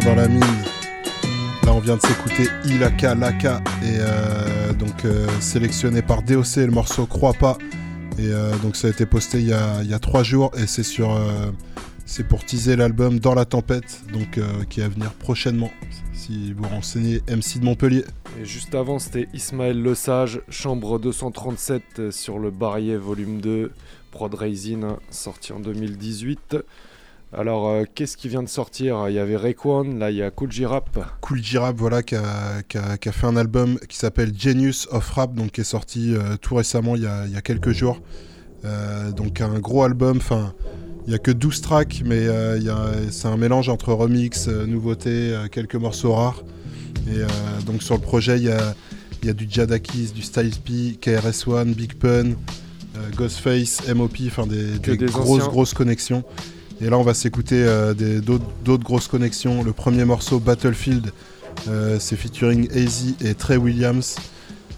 dans 0.00 0.14
la 0.14 0.28
mine. 0.28 0.40
Là, 1.64 1.72
on 1.72 1.80
vient 1.80 1.96
de 1.96 2.02
s'écouter 2.02 2.48
Ilaka 2.64 3.14
Laka, 3.14 3.62
et 3.82 3.96
euh, 3.98 4.72
donc 4.72 5.04
euh, 5.04 5.26
sélectionné 5.40 6.02
par 6.02 6.22
DOC, 6.22 6.56
le 6.56 6.70
morceau 6.70 7.06
Crois 7.06 7.32
pas. 7.32 7.58
Et 8.18 8.28
euh, 8.28 8.54
donc, 8.62 8.76
ça 8.76 8.88
a 8.88 8.90
été 8.90 9.06
posté 9.06 9.38
il 9.38 9.48
y 9.48 9.52
a, 9.52 9.82
il 9.82 9.98
trois 10.00 10.22
jours, 10.22 10.50
et 10.56 10.66
c'est 10.66 10.82
sur. 10.82 11.18
c'est 12.04 12.26
pour 12.26 12.44
teaser 12.44 12.76
l'album 12.76 13.18
Dans 13.18 13.34
la 13.34 13.44
tempête, 13.44 14.02
donc 14.12 14.40
qui 14.68 14.80
est 14.80 14.84
à 14.84 14.88
venir 14.88 15.12
prochainement. 15.12 15.70
Si 16.12 16.52
vous 16.54 16.66
renseignez 16.68 17.20
MC 17.28 17.60
de 17.60 17.64
Montpellier. 17.64 18.04
Et 18.40 18.44
juste 18.44 18.74
avant, 18.74 18.98
c'était 18.98 19.28
Ismaël 19.32 19.80
Le 19.80 19.94
Sage, 19.94 20.40
chambre 20.48 20.98
237 20.98 21.82
euh, 21.98 22.10
sur 22.10 22.38
le 22.38 22.50
Barrier 22.50 22.96
volume 22.96 23.40
2, 23.40 23.70
Prod 24.10 24.34
Raisin, 24.34 24.98
sorti 25.08 25.52
en 25.52 25.60
2018. 25.60 26.56
Alors, 27.38 27.68
euh, 27.68 27.84
qu'est-ce 27.94 28.16
qui 28.16 28.28
vient 28.28 28.42
de 28.42 28.48
sortir? 28.48 29.08
Il 29.10 29.14
y 29.14 29.18
avait 29.18 29.36
Rayquan, 29.36 29.84
là 29.98 30.10
il 30.10 30.16
y 30.16 30.22
a 30.22 30.30
Cool 30.30 30.50
J-Rap. 30.50 30.98
Cool 31.20 31.42
J-Rap, 31.42 31.76
voilà, 31.76 32.02
qui 32.02 32.14
a, 32.14 32.62
qui 32.66 32.78
a- 32.78 32.96
qui 32.96 33.08
a 33.10 33.12
fait 33.12 33.26
un 33.26 33.36
album 33.36 33.78
qui 33.88 33.98
s'appelle 33.98 34.32
Genius 34.36 34.88
of 34.90 35.08
Rap, 35.10 35.34
donc 35.34 35.50
qui 35.52 35.60
est 35.60 35.64
sorti 35.64 36.14
euh, 36.14 36.36
tout 36.40 36.54
récemment, 36.54 36.96
il 36.96 37.02
y 37.02 37.06
a, 37.06 37.26
il 37.26 37.32
y 37.32 37.36
a 37.36 37.42
quelques 37.42 37.72
jours. 37.72 38.00
Euh, 38.64 39.10
donc 39.12 39.42
un 39.42 39.58
gros 39.58 39.82
album, 39.82 40.16
enfin, 40.16 40.54
il 41.06 41.12
y 41.12 41.14
a 41.14 41.18
que 41.18 41.30
12 41.30 41.60
tracks, 41.60 42.02
mais 42.06 42.26
c'est 43.10 43.28
un 43.28 43.36
mélange 43.36 43.68
entre 43.68 43.92
remix, 43.92 44.48
nouveautés, 44.48 45.36
quelques 45.52 45.76
morceaux 45.76 46.14
rares. 46.14 46.42
Et 47.08 47.20
donc 47.66 47.82
sur 47.82 47.94
le 47.96 48.00
projet, 48.00 48.38
il 48.38 48.44
y 48.44 48.50
a, 48.50 48.74
il 49.22 49.26
y 49.28 49.30
a 49.30 49.34
du 49.34 49.46
Jadakis, 49.48 50.10
du 50.12 50.22
Styles 50.22 50.58
P, 50.64 50.96
KRS-One, 51.00 51.74
Big 51.74 51.94
Pun, 51.94 52.32
Ghostface, 53.14 53.82
MOP, 53.94 54.16
enfin 54.26 54.46
des, 54.46 54.80
Que 54.82 54.92
des 54.92 54.96
des 54.96 55.06
grosses, 55.06 55.42
anciens. 55.42 55.48
grosses 55.52 55.74
connexions. 55.74 56.24
Et 56.80 56.90
là, 56.90 56.98
on 56.98 57.02
va 57.02 57.14
s'écouter 57.14 57.62
euh, 57.64 57.94
d'autres 57.94 58.84
grosses 58.84 59.08
connexions. 59.08 59.62
Le 59.62 59.72
premier 59.72 60.04
morceau, 60.04 60.38
Battlefield, 60.40 61.10
euh, 61.68 61.96
c'est 61.98 62.16
featuring 62.16 62.68
AZ 62.76 63.14
et 63.24 63.34
Trey 63.34 63.56
Williams. 63.56 64.16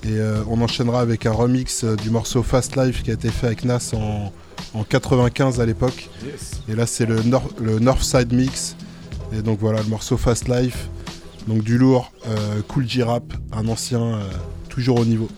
Et 0.05 0.13
euh, 0.13 0.43
on 0.49 0.61
enchaînera 0.63 1.01
avec 1.01 1.27
un 1.27 1.33
remix 1.33 1.85
du 1.85 2.11
morceau 2.11 2.45
Fast 2.45 2.77
Life 2.77 3.03
qui 3.03 3.11
a 3.11 3.15
été 3.15 3.31
fait 3.31 3.47
avec 3.49 3.65
Nas 3.65 3.91
en, 3.95 4.33
en 4.75 4.85
95 4.85 5.61
à 5.61 5.67
l'époque. 5.67 6.09
Yes. 6.25 6.61
Et 6.69 6.77
là, 6.77 6.87
c'est 6.87 7.05
le, 7.07 7.21
Nor- 7.23 7.51
le 7.61 7.81
Northside 7.81 8.33
Mix. 8.33 8.77
Et 9.37 9.43
donc 9.43 9.59
voilà, 9.61 9.83
le 9.83 9.89
morceau 9.89 10.17
Fast 10.17 10.49
Life. 10.49 10.89
Donc 11.49 11.63
du 11.65 11.79
lourd, 11.79 12.13
Cool 12.69 12.87
J-Rap, 12.87 13.25
un 13.53 13.67
ancien, 13.69 14.21
toujours 14.69 15.01
au 15.01 15.05
niveau. 15.07 15.29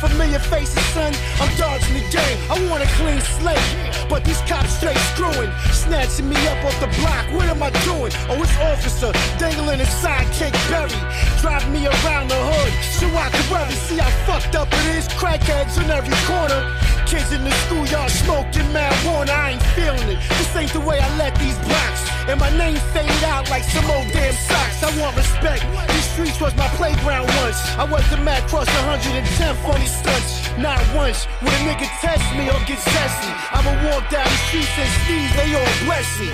Familiar 0.00 0.38
faces, 0.38 0.82
son. 0.96 1.12
I'm 1.38 1.52
dodging 1.56 1.94
the 1.94 2.04
game. 2.08 2.38
I 2.48 2.56
want 2.68 2.82
a 2.82 2.88
clean 2.96 3.20
slate, 3.20 3.60
but 4.08 4.24
these 4.24 4.40
cops 4.48 4.72
straight 4.80 4.98
screwing, 5.12 5.52
snatching 5.70 6.28
me 6.28 6.36
up 6.48 6.64
off 6.64 6.78
the 6.80 6.88
block. 6.98 7.28
What 7.36 7.46
am 7.46 7.62
I 7.62 7.70
doing? 7.84 8.12
Oh, 8.32 8.40
it's 8.40 8.56
officer 8.58 9.12
dangling 9.38 9.80
a 9.80 9.88
sidekick 10.00 10.56
berry, 10.72 10.96
driving 11.40 11.72
me 11.72 11.86
around 11.86 12.28
the 12.32 12.40
hood 12.40 12.72
so 12.96 13.06
I 13.12 13.28
can 13.28 13.44
worry. 13.52 13.76
See 13.86 13.98
how 13.98 14.10
fucked 14.24 14.56
up 14.56 14.68
it 14.72 14.96
is. 14.96 15.06
Crackheads 15.20 15.76
in 15.76 15.90
every 15.90 16.16
corner. 16.24 16.60
Kids 17.06 17.30
in 17.32 17.44
the 17.44 17.52
schoolyard 17.66 18.10
smoking 18.10 18.68
marijuana. 18.72 19.30
I 19.30 19.50
ain't 19.52 19.62
feeling 19.76 20.08
it. 20.16 20.18
This 20.38 20.56
ain't 20.56 20.72
the 20.72 20.80
way 20.80 20.98
I 20.98 21.08
let 21.18 21.36
these 21.38 21.58
blocks. 21.58 22.09
And 22.28 22.38
my 22.38 22.50
name 22.56 22.76
faded 22.92 23.24
out 23.24 23.48
like 23.50 23.64
some 23.64 23.84
old 23.90 24.08
damn 24.12 24.34
socks. 24.34 24.82
I 24.82 24.90
want 25.00 25.16
respect. 25.16 25.64
These 25.88 26.08
streets 26.12 26.40
was 26.40 26.54
my 26.56 26.68
playground 26.76 27.28
once. 27.42 27.58
I 27.76 27.84
was 27.84 28.08
the 28.10 28.18
mad 28.18 28.42
cross 28.48 28.66
110 28.66 29.56
funny 29.64 29.86
stunts. 29.86 30.48
Not 30.58 30.80
once 30.94 31.26
would 31.42 31.52
a 31.52 31.62
nigga 31.64 31.88
test 32.00 32.24
me 32.36 32.48
or 32.48 32.60
get 32.66 32.78
zesty. 32.78 33.32
I'ma 33.52 33.72
walk 33.88 34.08
down 34.10 34.24
the 34.28 34.40
streets 34.48 34.74
and 34.78 34.90
Steve, 35.04 35.30
they 35.36 35.54
all 35.54 35.74
bless 35.86 36.08
me. 36.20 36.28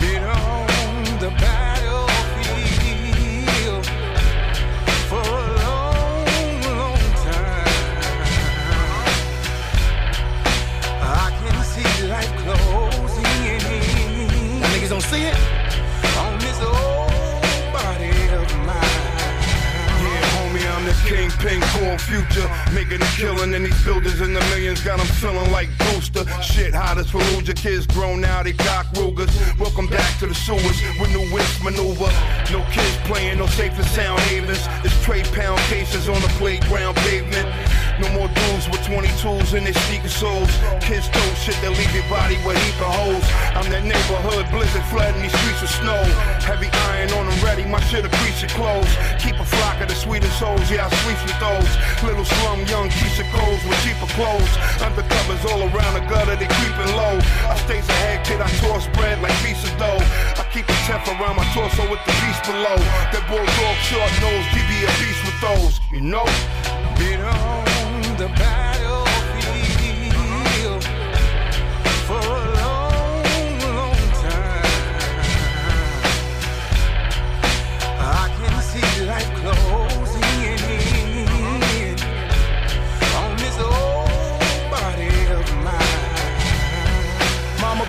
Been 0.00 0.24
on 0.24 1.18
the 1.18 1.30
battlefield 1.40 1.63
see? 15.14 15.30
On 16.18 16.38
this 16.38 16.58
old 16.60 17.10
body 17.72 18.10
of 18.34 18.48
mine. 18.66 19.02
Yeah, 20.02 20.34
homie, 20.34 20.64
I'm 20.74 20.84
the 20.84 20.96
kingpin, 21.06 21.60
corn 21.72 21.98
future. 21.98 22.48
Making 22.74 23.02
a 23.02 23.10
killing 23.16 23.52
in 23.54 23.62
these 23.64 23.84
buildings 23.84 24.20
in 24.20 24.34
the 24.34 24.40
millions. 24.50 24.80
Got 24.80 25.00
'em 25.00 25.06
feeling 25.06 25.50
like 25.52 25.68
Booster. 25.78 26.24
Shit 26.42 26.74
hot 26.74 26.98
as 26.98 27.06
Fallujah. 27.10 27.54
Kids 27.54 27.86
grown 27.86 28.20
now, 28.20 28.42
they 28.42 28.52
cock 28.52 28.86
Rugers. 28.96 29.30
Welcome 29.58 29.86
back 29.86 30.18
to 30.20 30.26
the 30.26 30.34
sewers 30.34 30.78
with 30.98 31.10
new 31.10 31.26
whips 31.32 31.62
maneuver. 31.62 32.10
No 32.50 32.60
kids 32.72 32.96
playing, 33.04 33.38
no 33.38 33.46
safe 33.46 33.76
and 33.78 33.86
sound 33.98 34.20
havens. 34.20 34.62
It's 34.84 34.96
trade 35.04 35.28
pound 35.32 35.60
cases 35.72 36.08
on 36.08 36.20
the 36.20 36.32
playground 36.40 36.96
pavement. 36.96 37.48
No 38.02 38.10
more 38.10 38.26
dudes 38.26 38.66
with 38.66 38.82
22s 38.90 39.54
in 39.54 39.62
their 39.62 39.78
sneaker 39.86 40.10
soles. 40.10 40.50
Kids 40.82 41.06
told 41.14 41.34
shit 41.38 41.54
that 41.62 41.70
leave 41.78 41.94
your 41.94 42.02
body 42.10 42.34
with 42.42 42.58
heap 42.58 42.74
of 42.82 42.90
holes. 42.90 43.22
I'm 43.54 43.70
that 43.70 43.86
neighborhood 43.86 44.50
blizzard 44.50 44.82
flooding 44.90 45.22
these 45.22 45.30
streets 45.30 45.62
with 45.62 45.70
snow. 45.78 46.02
Heavy 46.42 46.66
iron 46.90 47.14
on 47.14 47.30
them 47.30 47.38
ready, 47.38 47.62
my 47.62 47.78
shit 47.86 48.02
crease 48.18 48.42
your 48.42 48.50
clothes. 48.58 48.90
Keep 49.22 49.38
a 49.38 49.46
flock 49.46 49.78
of 49.78 49.86
the 49.86 49.94
sweetest 49.94 50.34
souls, 50.42 50.66
yeah, 50.74 50.86
I 50.86 50.90
sweep 51.06 51.22
with 51.22 51.38
those. 51.38 51.70
Little 52.02 52.26
slum, 52.26 52.66
young 52.66 52.90
Keisha 52.90 53.22
Coles 53.30 53.62
with 53.62 53.78
cheaper 53.86 54.10
clothes. 54.18 54.50
Undercovers 54.82 55.42
all 55.54 55.62
around 55.70 55.94
the 55.94 56.02
gutter, 56.10 56.34
they 56.34 56.50
creeping 56.50 56.90
low. 56.98 57.14
I 57.46 57.54
stays 57.62 57.86
ahead, 57.86 58.26
kid, 58.26 58.42
I 58.42 58.50
toss 58.58 58.90
bread 58.98 59.22
like 59.22 59.34
pieces 59.46 59.70
dough. 59.78 60.02
I 60.34 60.42
keep 60.50 60.66
a 60.66 60.76
Tef 60.90 61.06
around 61.14 61.38
my 61.38 61.46
torso 61.54 61.86
with 61.86 62.02
the 62.10 62.14
beast 62.26 62.42
below. 62.42 62.74
That 63.14 63.22
bulldog 63.30 63.76
short 63.86 64.10
nose, 64.18 64.46
DB 64.50 64.82
a 64.82 64.90
beast 64.98 65.22
with 65.22 65.38
those, 65.38 65.78
you 65.94 66.02
know? 66.02 66.26
On 67.34 67.83
the 68.16 68.28
back. 68.28 68.73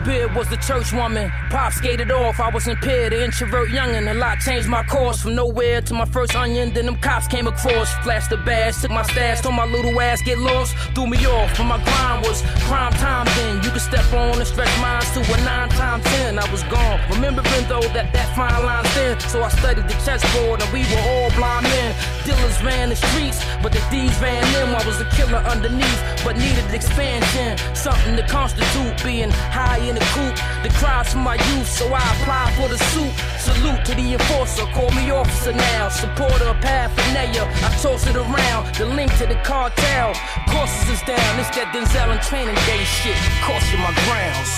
Beard 0.05 0.35
was 0.35 0.47
the 0.49 0.57
church 0.57 0.93
woman. 0.93 1.31
Pop 1.49 1.73
skated 1.73 2.11
off, 2.11 2.39
I 2.39 2.49
was 2.49 2.67
impaired, 2.67 3.11
an 3.11 3.21
introvert 3.21 3.69
youngin'. 3.69 4.09
A 4.09 4.13
lot 4.13 4.39
changed 4.39 4.69
my 4.69 4.83
course 4.83 5.21
from 5.21 5.33
nowhere 5.33 5.81
to 5.81 5.93
my 5.95 6.05
first 6.05 6.35
onion. 6.35 6.71
Then 6.73 6.85
them 6.85 6.97
cops 6.97 7.27
came 7.27 7.47
across, 7.47 7.91
flashed 8.03 8.29
the 8.29 8.37
badge, 8.37 8.79
took 8.79 8.91
my 8.91 9.01
stash, 9.01 9.41
told 9.41 9.55
my 9.55 9.65
little 9.65 9.99
ass 9.99 10.21
get 10.21 10.37
lost, 10.37 10.77
threw 10.93 11.07
me 11.07 11.17
off. 11.25 11.57
But 11.57 11.63
my 11.65 11.83
grind 11.83 12.25
was 12.27 12.43
prime 12.69 12.93
time 12.93 13.25
then. 13.35 13.63
You 13.63 13.71
could 13.71 13.81
step 13.81 14.05
on 14.13 14.37
and 14.37 14.47
stretch 14.47 14.69
minds 14.79 15.09
to 15.13 15.21
a 15.21 15.37
nine 15.43 15.69
times 15.69 16.03
ten. 16.05 16.37
I 16.37 16.51
was 16.51 16.61
gone, 16.63 16.99
remembering 17.09 17.65
though 17.67 17.87
that 17.97 18.13
that 18.13 18.35
fine 18.35 18.63
line's 18.63 18.87
thin. 18.89 19.19
So 19.21 19.41
I 19.41 19.49
studied 19.49 19.87
the 19.87 19.97
chessboard 20.05 20.61
and 20.61 20.71
we 20.71 20.85
were 20.93 21.01
all 21.01 21.31
blind 21.31 21.63
men. 21.65 21.95
Dealers 22.25 22.61
ran 22.61 22.89
the 22.89 22.95
streets, 22.95 23.43
but 23.63 23.71
the 23.71 23.81
thieves 23.89 24.19
ran 24.21 24.43
them. 24.53 24.75
I 24.75 24.85
was 24.85 25.01
a 25.01 25.09
killer 25.17 25.41
underneath, 25.49 26.01
but 26.23 26.37
needed 26.37 26.69
expansion. 26.73 27.57
Something 27.75 28.15
to 28.17 28.27
constitute 28.27 29.03
being 29.03 29.31
high 29.31 29.77
in 29.77 29.94
the 29.95 30.05
coop. 30.13 30.35
The 30.63 30.69
cries 30.77 31.11
from 31.11 31.23
my 31.23 31.35
youth, 31.35 31.67
so 31.67 31.85
I 31.93 32.03
apply 32.15 32.53
for 32.57 32.67
the 32.67 32.77
suit. 32.91 33.13
Salute 33.39 33.83
to 33.85 33.95
the 33.95 34.13
enforcer, 34.13 34.65
call 34.73 34.91
me 34.91 35.09
officer 35.11 35.53
now. 35.53 35.89
Supporter 35.89 36.45
of 36.45 36.61
paraphernalia, 36.61 37.43
I 37.65 37.69
toss 37.81 38.05
it 38.07 38.15
around. 38.15 38.75
The 38.75 38.85
link 38.85 39.15
to 39.17 39.25
the 39.25 39.39
cartel. 39.43 40.13
Courses 40.49 40.89
is 40.89 41.01
down, 41.03 41.39
it's 41.39 41.49
that 41.55 41.71
Denzel 41.73 42.11
and 42.11 42.21
training 42.21 42.55
day 42.69 42.83
shit. 42.83 43.17
Caution 43.41 43.79
my 43.79 43.93
grounds. 44.05 44.53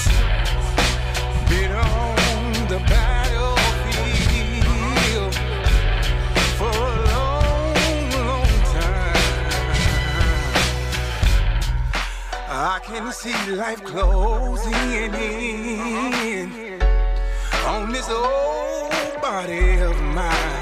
Been 1.50 1.72
on 1.72 2.68
the 2.68 2.80
battlefield 2.90 3.17
I 12.60 12.80
can 12.80 13.14
see 13.14 13.52
life 13.52 13.84
closing 13.84 14.74
in 14.74 15.14
on 17.68 17.92
this 17.92 18.10
old 18.10 19.22
body 19.22 19.78
of 19.78 19.96
mine. 20.02 20.57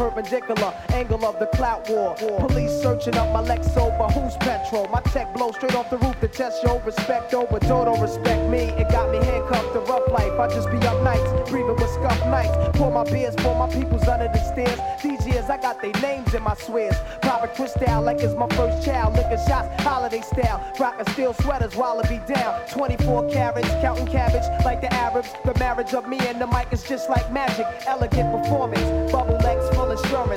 Perpendicular 0.00 0.72
angle 0.94 1.26
of 1.26 1.38
the 1.38 1.46
clout 1.58 1.86
war. 1.90 2.14
Police 2.14 2.72
searching 2.80 3.14
up 3.18 3.30
my 3.34 3.42
Lexo, 3.42 3.84
but 3.98 4.10
who's 4.12 4.34
petrol? 4.38 4.88
My 4.88 5.02
tech 5.12 5.34
blow 5.34 5.52
straight 5.52 5.74
off 5.74 5.90
the 5.90 5.98
roof 5.98 6.18
to 6.20 6.28
test 6.28 6.62
your 6.62 6.80
respect 6.80 7.34
over. 7.34 7.58
Don't 7.60 8.00
respect 8.00 8.48
me, 8.50 8.62
it 8.80 8.88
got 8.90 9.10
me 9.10 9.18
handcuffed 9.18 9.74
to 9.74 9.80
rough 9.80 10.10
life. 10.10 10.32
I 10.40 10.48
just 10.48 10.70
be 10.70 10.78
up 10.86 11.02
nights, 11.02 11.50
breathing 11.50 11.76
with 11.76 11.90
scuff 11.90 12.18
nights. 12.28 12.56
Pour 12.78 12.90
my 12.90 13.04
beers, 13.04 13.34
pour 13.36 13.54
my 13.54 13.70
peoples 13.70 14.08
under 14.08 14.28
the 14.28 14.42
stairs. 14.52 14.80
These 15.02 15.26
years, 15.26 15.50
I 15.50 15.58
got 15.58 15.82
their 15.82 15.92
names 16.00 16.32
in 16.32 16.42
my 16.42 16.54
swears. 16.54 16.96
Private 17.20 17.54
crystal 17.54 18.02
like 18.02 18.20
it's 18.20 18.34
my 18.34 18.48
first 18.56 18.82
child. 18.82 19.16
Licking 19.16 19.44
shots, 19.46 19.82
holiday 19.82 20.22
style. 20.22 20.64
Rockin' 20.78 21.12
steel 21.12 21.34
sweaters 21.34 21.74
be 22.08 22.18
down. 22.32 22.66
24 22.70 23.28
carats, 23.28 23.68
counting 23.82 24.06
cabbage 24.06 24.48
like 24.64 24.80
the 24.80 24.92
Arabs. 24.94 25.28
The 25.44 25.54
marriage 25.58 25.92
of 25.92 26.08
me 26.08 26.18
and 26.20 26.40
the 26.40 26.46
mic 26.46 26.72
is 26.72 26.82
just 26.84 27.10
like 27.10 27.30
magic. 27.32 27.66
Elegant 27.86 28.30
performance. 28.32 29.12
Bubble 29.12 29.38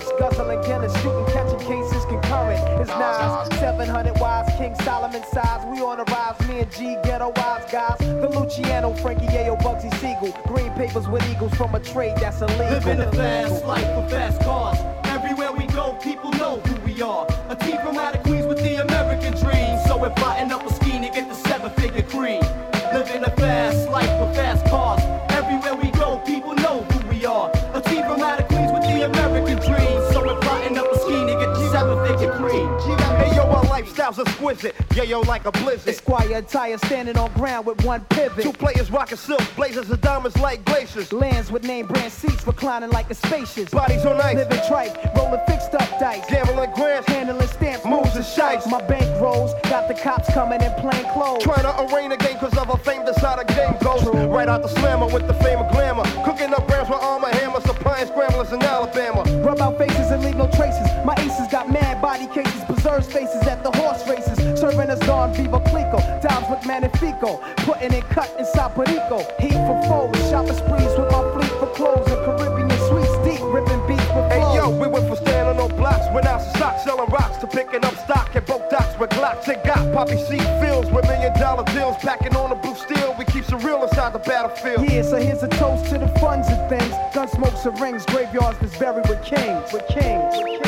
insurance. 0.04 0.20
Guzzling 0.20 0.62
Guinness, 0.62 0.94
shooting, 1.02 1.26
catching 1.34 1.60
cases 1.60 2.06
concurrent. 2.06 2.82
It's 2.82 2.90
nines, 2.90 3.60
700 3.60 4.20
wise, 4.20 4.50
King 4.58 4.76
Solomon 4.84 5.24
size. 5.32 5.66
We 5.66 5.82
on 5.82 5.98
the 5.98 6.04
rise, 6.06 6.48
me 6.48 6.60
and 6.60 6.72
G, 6.72 6.98
ghetto 7.04 7.32
wise 7.36 7.72
guys. 7.72 7.98
The 8.00 8.30
Luciano, 8.30 8.94
Frankie 8.96 9.26
Yale, 9.26 9.58
Bugsy 9.58 9.94
Siegel. 9.96 10.38
Green 10.48 10.72
papers 10.74 11.08
with 11.08 11.28
eagles 11.30 11.54
from 11.56 11.76
a 11.76 11.80
trade 11.80 12.16
that's 12.18 12.42
illegal. 12.42 12.70
Living 12.70 13.00
a 13.00 13.12
fast 13.12 13.66
life 13.66 13.98
with 13.98 14.12
fast 14.12 14.42
cars. 14.42 14.78
Everywhere 15.06 15.52
we 15.52 15.66
go, 15.68 15.94
people 16.02 16.32
know 16.32 16.60
who 16.60 16.76
we 16.82 17.02
are. 17.02 17.28
A 17.50 17.56
team 17.56 17.78
from 17.78 17.98
out 17.98 18.16
of 18.16 18.24
Queens 18.24 18.46
with 18.46 18.58
the 18.60 18.82
American 18.82 19.34
dream. 19.34 19.80
So 19.88 19.98
we're 19.98 20.10
plotting 20.12 20.52
up 20.52 20.66
a 20.66 20.74
scheme 20.74 21.02
to 21.04 21.10
get 21.10 21.28
the 21.30 21.36
seven 21.36 21.72
figure 21.72 22.04
cream. 22.04 22.42
Living 22.94 23.24
a 23.24 23.32
fast 23.38 23.90
life 23.90 24.20
with 24.20 24.36
fast 24.36 24.66
cars. 24.68 25.13
Lifestyle's 34.18 34.28
exquisite. 34.28 34.76
Yeah, 34.96 35.04
yo, 35.04 35.22
like 35.22 35.46
a 35.46 35.52
blizzard. 35.52 35.90
Esquire 35.90 36.38
attire 36.38 36.78
standing 36.78 37.18
on 37.18 37.32
ground 37.34 37.66
with 37.66 37.84
one 37.84 38.02
pivot. 38.06 38.44
Two 38.44 38.54
players 38.54 38.92
rocking 38.92 39.18
silk, 39.18 39.44
blazers 39.56 39.90
and 39.90 40.02
diamonds 40.02 40.38
like 40.38 40.64
glaciers. 40.66 41.12
Lands 41.12 41.52
with 41.52 41.64
name 41.64 41.88
brand 41.88 42.12
seats 42.12 42.46
reclining 42.46 42.90
like 42.92 43.10
a 43.10 43.16
spacious. 43.16 43.70
Bodies 43.70 44.06
on 44.06 44.20
ice. 44.22 44.36
Living 44.36 44.60
tripe, 44.68 45.16
rolling 45.16 45.40
fixed 45.48 45.74
up 45.74 46.00
dice. 46.00 46.26
Gambling 46.30 46.72
grants. 46.76 47.08
Handling 47.08 47.48
stamps, 47.48 47.86
moves 47.86 48.16
and 48.16 48.26
shites. 48.26 48.68
My 48.68 48.82
bank 48.82 49.06
rolls, 49.22 49.54
got 49.70 49.88
the 49.88 49.94
cops 49.94 50.32
coming 50.34 50.62
in 50.62 50.72
plain 50.74 51.06
clothes. 51.14 51.44
Trying 51.44 51.64
to 51.64 51.74
arraign 51.94 52.12
a 52.12 52.18
game 52.18 52.38
cause 52.38 52.58
of 52.58 52.70
a 52.70 52.78
fame 52.78 53.06
that's 53.06 53.22
how 53.22 53.36
the 53.36 53.46
game 53.46 53.76
goes. 53.82 54.04
Right 54.28 54.48
out 54.48 54.62
the 54.62 54.68
slammer 54.68 55.08
with 55.08 55.28
the 55.28 55.34
fame 55.36 55.60
of 55.60 55.72
glamour. 55.72 56.04
Cooking 56.26 56.54
up 56.54 56.68
grams 56.68 56.90
with 56.90 57.00
armor 57.02 57.30
hammer, 57.30 57.62
supplying 57.62 58.08
scramblers 58.08 58.52
in 58.52 58.62
Alabama. 58.62 59.24
Rub 59.44 59.60
out 59.60 59.78
faces 59.78 60.12
and 60.12 60.24
leave 60.24 60.36
no 60.36 60.48
traces. 60.52 60.88
My 61.06 61.16
aces 61.18 61.48
got 61.52 61.70
mad 61.70 62.02
body 62.02 62.28
cases, 62.28 62.64
preserve 62.66 63.06
spaces 63.06 63.44
at 63.48 63.64
the 63.64 63.72
horse. 63.72 63.93
Serving 64.64 64.90
us 64.90 65.00
Don 65.00 65.34
Viva 65.34 65.60
Clico. 65.60 66.00
Dimes 66.22 66.48
with 66.50 66.66
Magnifico, 66.66 67.36
putting 67.68 67.92
it 67.92 68.06
cut 68.06 68.34
inside 68.40 68.74
Perico. 68.74 69.20
Heat 69.38 69.60
for 69.68 69.78
foes, 69.84 70.16
shopping 70.30 70.56
sprees 70.56 70.94
with 70.96 71.12
my 71.12 71.24
fleet 71.36 71.52
for 71.60 71.68
clothes 71.76 72.08
and 72.08 72.24
Caribbean 72.24 72.72
sweets 72.88 73.18
deep, 73.28 73.44
ripping 73.52 73.84
beats 73.88 74.08
with 74.16 74.32
Hey 74.32 74.40
yo, 74.56 74.70
we 74.70 74.88
went 74.88 75.06
from 75.08 75.18
standing 75.18 75.60
on 75.60 75.68
blocks, 75.76 76.08
went 76.16 76.28
out 76.28 76.42
some 76.42 76.56
socks, 76.56 76.86
selling 76.86 77.10
rocks 77.10 77.38
to 77.40 77.48
picking 77.48 77.84
up 77.84 77.94
stock 78.06 78.34
at 78.38 78.46
both 78.48 78.70
docks 78.70 78.98
with 78.98 79.10
Glocks. 79.10 79.50
It 79.50 79.66
got 79.66 79.84
poppy 79.94 80.16
seed 80.16 80.48
fields 80.64 80.90
with 80.92 81.04
million 81.12 81.34
dollar 81.38 81.66
deals, 81.76 81.98
packing 81.98 82.34
on 82.34 82.50
the 82.52 82.56
blue 82.56 82.76
steel. 82.76 83.16
We 83.20 83.26
keep 83.26 83.44
some 83.44 83.60
real 83.60 83.84
inside 83.84 84.14
the 84.14 84.20
battlefield. 84.20 84.90
Yeah, 84.90 85.02
so 85.02 85.18
here's 85.18 85.44
a 85.44 85.50
toast 85.50 85.90
to 85.92 85.98
the 85.98 86.08
funds 86.24 86.48
and 86.48 86.70
things. 86.70 86.94
Gun 87.14 87.28
smokes 87.28 87.66
and 87.66 87.78
rings, 87.82 88.06
graveyards 88.06 88.58
that's 88.60 88.78
buried 88.80 89.10
with 89.10 89.22
kings, 89.24 89.74
with 89.74 89.86
kings. 89.90 90.32
With 90.38 90.46
kings. 90.48 90.63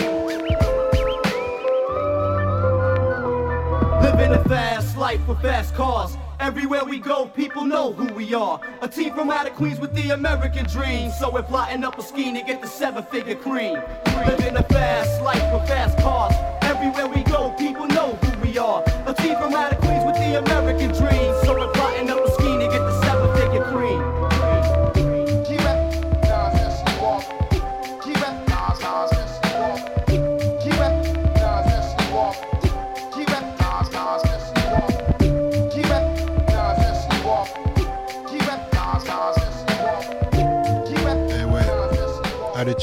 Life 5.06 5.28
with 5.28 5.40
fast 5.40 5.76
cars. 5.76 6.18
Everywhere 6.40 6.84
we 6.84 6.98
go, 6.98 7.28
people 7.28 7.64
know 7.64 7.94
who 7.94 8.12
we 8.16 8.34
are. 8.34 8.60
A 8.82 8.88
team 8.88 9.14
from 9.14 9.30
out 9.30 9.46
of 9.48 9.54
Queens 9.54 9.80
with 9.80 9.94
the 9.94 10.10
American 10.10 10.66
dream. 10.66 11.12
So 11.12 11.30
we're 11.30 11.44
plotting 11.44 11.84
up 11.84 12.00
a 12.00 12.02
scheme 12.02 12.34
to 12.34 12.42
get 12.42 12.60
the 12.60 12.68
seven 12.68 13.04
figure 13.04 13.36
cream. 13.36 13.78
Living 14.26 14.58
a 14.58 14.64
fast 14.64 15.22
life 15.22 15.46
with 15.54 15.68
fast 15.68 15.96
cars. 16.00 16.34
Everywhere 16.64 17.08
we 17.08 17.22
go, 17.22 17.52
people 17.52 17.86
know 17.86 18.14
who 18.24 18.32
we 18.48 18.58
are. 18.58 18.82
A 19.06 19.14
team 19.14 19.36
from 19.36 19.54
out 19.54 19.74
of 19.74 19.80
Queens 19.82 20.04
with 20.08 20.16
the 20.16 20.40
American 20.44 20.90
dream. 21.02 21.30
So 21.44 21.56
we're 21.56 21.72
plotting 21.74 22.10
up 22.10 22.26
a 22.26 22.35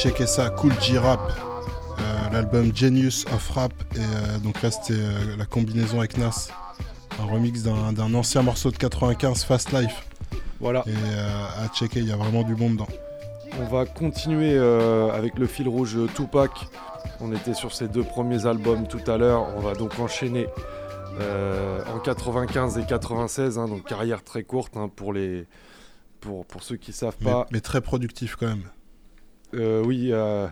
checker 0.03 0.27
ça, 0.27 0.49
Cool 0.49 0.73
G-Rap. 0.81 1.21
Euh, 1.31 2.29
L'album 2.33 2.75
Genius 2.75 3.25
of 3.33 3.49
Rap. 3.51 3.71
Et 3.95 3.99
euh, 3.99 4.37
donc 4.39 4.61
là, 4.61 4.69
c'était 4.69 4.99
euh, 4.99 5.37
la 5.37 5.45
combinaison 5.45 5.99
avec 5.99 6.17
Nas. 6.17 6.49
Un 7.21 7.25
remix 7.31 7.63
d'un 7.63 8.13
ancien 8.13 8.41
morceau 8.41 8.69
de 8.69 8.75
95, 8.75 9.45
Fast 9.45 9.71
Life. 9.71 10.05
Voilà. 10.59 10.83
Et 10.87 11.17
à 11.63 11.69
checker, 11.73 12.01
il 12.01 12.09
y 12.09 12.11
a 12.11 12.17
vraiment 12.17 12.43
du 12.43 12.53
bon 12.53 12.71
dedans. 12.71 12.87
On 13.61 13.65
va 13.65 13.85
continuer 13.85 14.57
avec 14.57 15.37
le 15.37 15.45
fil 15.47 15.69
rouge 15.69 15.97
Tupac. 16.15 16.51
On 17.21 17.31
était 17.31 17.53
sur 17.53 17.73
ses 17.73 17.87
deux 17.87 18.03
premiers 18.03 18.45
albums 18.45 18.87
tout 18.87 19.09
à 19.09 19.17
l'heure. 19.17 19.47
On 19.55 19.61
va 19.61 19.73
donc 19.73 19.99
enchaîner 19.99 20.47
en 21.93 21.99
95 21.99 22.77
et 22.79 22.85
96, 22.85 23.57
hein, 23.57 23.67
donc 23.67 23.85
carrière 23.85 24.23
très 24.23 24.43
courte 24.43 24.75
hein, 24.75 24.89
pour 24.93 25.13
les 25.13 25.45
pour, 26.19 26.45
pour 26.45 26.63
ceux 26.63 26.77
qui 26.77 26.91
savent 26.93 27.15
Mais, 27.21 27.31
pas. 27.31 27.47
mais 27.51 27.61
très 27.61 27.81
productif 27.81 28.35
quand 28.35 28.47
même. 28.47 28.63
Euh, 29.53 29.83
oui, 29.85 30.09
euh, 30.11 30.47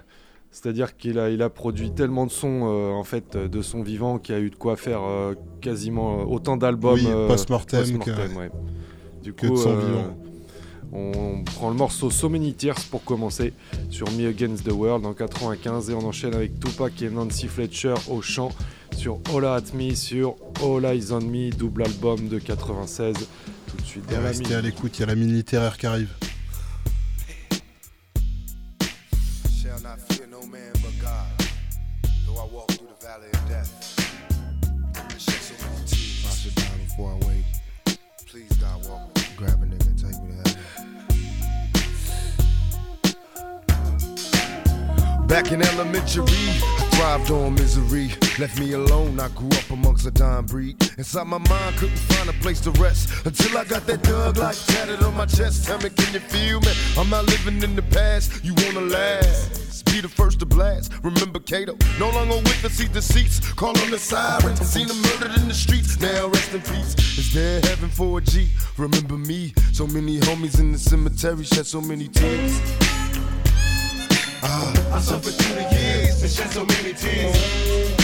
c'est-à-dire 0.51 0.97
qu'il 0.97 1.17
a, 1.19 1.29
il 1.29 1.41
a 1.41 1.49
produit 1.49 1.91
tellement 1.91 2.25
de 2.25 2.31
sons 2.31 2.61
euh, 2.65 2.91
en 2.91 3.03
fait 3.03 3.37
de 3.37 3.61
son 3.61 3.81
vivant 3.83 4.19
qu'il 4.19 4.35
a 4.35 4.39
eu 4.39 4.49
de 4.49 4.55
quoi 4.55 4.75
faire 4.75 5.01
euh, 5.03 5.33
quasiment 5.61 6.23
autant 6.29 6.57
d'albums 6.57 6.95
Oui, 6.95 7.05
euh, 7.07 7.27
post-mortem 7.27 7.99
que- 7.99 8.11
ouais. 8.37 8.51
Du 9.23 9.33
que 9.33 9.47
coup, 9.47 9.53
de 9.53 9.57
son 9.57 9.75
vivant. 9.77 10.17
on 10.93 11.43
prend 11.43 11.69
le 11.69 11.75
morceau 11.75 12.09
So 12.09 12.27
Many 12.27 12.53
Tears 12.53 12.83
pour 12.89 13.03
commencer 13.03 13.53
sur 13.89 14.11
Me 14.11 14.27
Against 14.27 14.65
the 14.67 14.71
World 14.73 15.05
en 15.05 15.13
95 15.13 15.89
et 15.89 15.93
on 15.93 16.05
enchaîne 16.05 16.33
avec 16.33 16.59
Tupac 16.59 17.01
et 17.01 17.09
Nancy 17.09 17.47
Fletcher 17.47 17.93
au 18.09 18.21
chant 18.21 18.49
sur 18.97 19.19
Holla 19.33 19.55
at 19.55 19.73
Me 19.73 19.93
sur 19.95 20.35
All 20.61 20.83
Eyes 20.85 21.11
on 21.13 21.21
Me, 21.21 21.49
double 21.49 21.83
album 21.83 22.27
de 22.27 22.39
96. 22.39 23.15
Tout 23.67 23.77
de 23.77 23.81
suite 23.83 24.03
restez 24.09 24.53
à 24.53 24.59
l'écoute, 24.61 24.97
il 24.97 25.01
y 25.01 25.03
a 25.03 25.07
la 25.07 25.15
mine 25.15 25.33
littéraire 25.33 25.77
qui 25.77 25.85
arrive. 25.85 26.09
Back 45.31 45.53
in 45.53 45.61
elementary, 45.61 46.25
I 46.25 46.89
thrived 46.91 47.31
on 47.31 47.53
misery. 47.53 48.09
Left 48.37 48.59
me 48.59 48.73
alone, 48.73 49.17
I 49.17 49.29
grew 49.29 49.47
up 49.47 49.69
amongst 49.69 50.05
a 50.05 50.11
dying 50.11 50.45
breed. 50.45 50.75
Inside 50.97 51.25
my 51.25 51.37
mind, 51.37 51.77
couldn't 51.77 51.95
find 51.95 52.29
a 52.29 52.33
place 52.43 52.59
to 52.59 52.71
rest. 52.71 53.25
Until 53.25 53.57
I 53.57 53.63
got 53.63 53.87
that 53.87 54.03
dug 54.03 54.35
like 54.35 54.57
tatted 54.65 55.01
on 55.01 55.15
my 55.15 55.25
chest. 55.25 55.63
Tell 55.63 55.77
me, 55.77 55.89
can 55.89 56.13
you 56.13 56.19
feel 56.19 56.59
me? 56.59 56.73
I'm 56.97 57.09
not 57.09 57.27
living 57.27 57.63
in 57.63 57.77
the 57.77 57.81
past, 57.81 58.43
you 58.43 58.53
wanna 58.55 58.81
last. 58.81 59.85
Be 59.85 60.01
the 60.01 60.09
first 60.09 60.39
to 60.39 60.45
blast. 60.45 60.91
Remember 61.01 61.39
Cato, 61.39 61.77
no 61.97 62.09
longer 62.09 62.35
with 62.35 62.65
us, 62.65 62.73
see 62.73 62.89
deceits. 62.89 63.39
Call 63.53 63.69
on 63.69 63.89
the 63.89 63.99
sirens, 63.99 64.59
seen 64.59 64.89
them 64.89 65.01
murdered 65.01 65.39
in 65.39 65.47
the 65.47 65.53
streets. 65.53 65.97
Now 66.01 66.27
rest 66.27 66.53
in 66.53 66.59
peace. 66.59 66.93
Is 67.17 67.33
there 67.33 67.61
heaven 67.61 67.87
for 67.87 68.17
a 68.17 68.21
G? 68.21 68.49
Remember 68.77 69.15
me, 69.15 69.53
so 69.71 69.87
many 69.87 70.19
homies 70.19 70.59
in 70.59 70.73
the 70.73 70.77
cemetery 70.77 71.45
shed 71.45 71.65
so 71.65 71.79
many 71.79 72.09
tears. 72.09 72.59
I 74.43 74.99
suffered 74.99 75.33
through 75.33 75.55
the 75.55 75.75
years 75.75 76.21
and 76.23 76.31
shed 76.31 76.49
so 76.51 76.65
many 76.65 76.93
tears. 76.93 78.00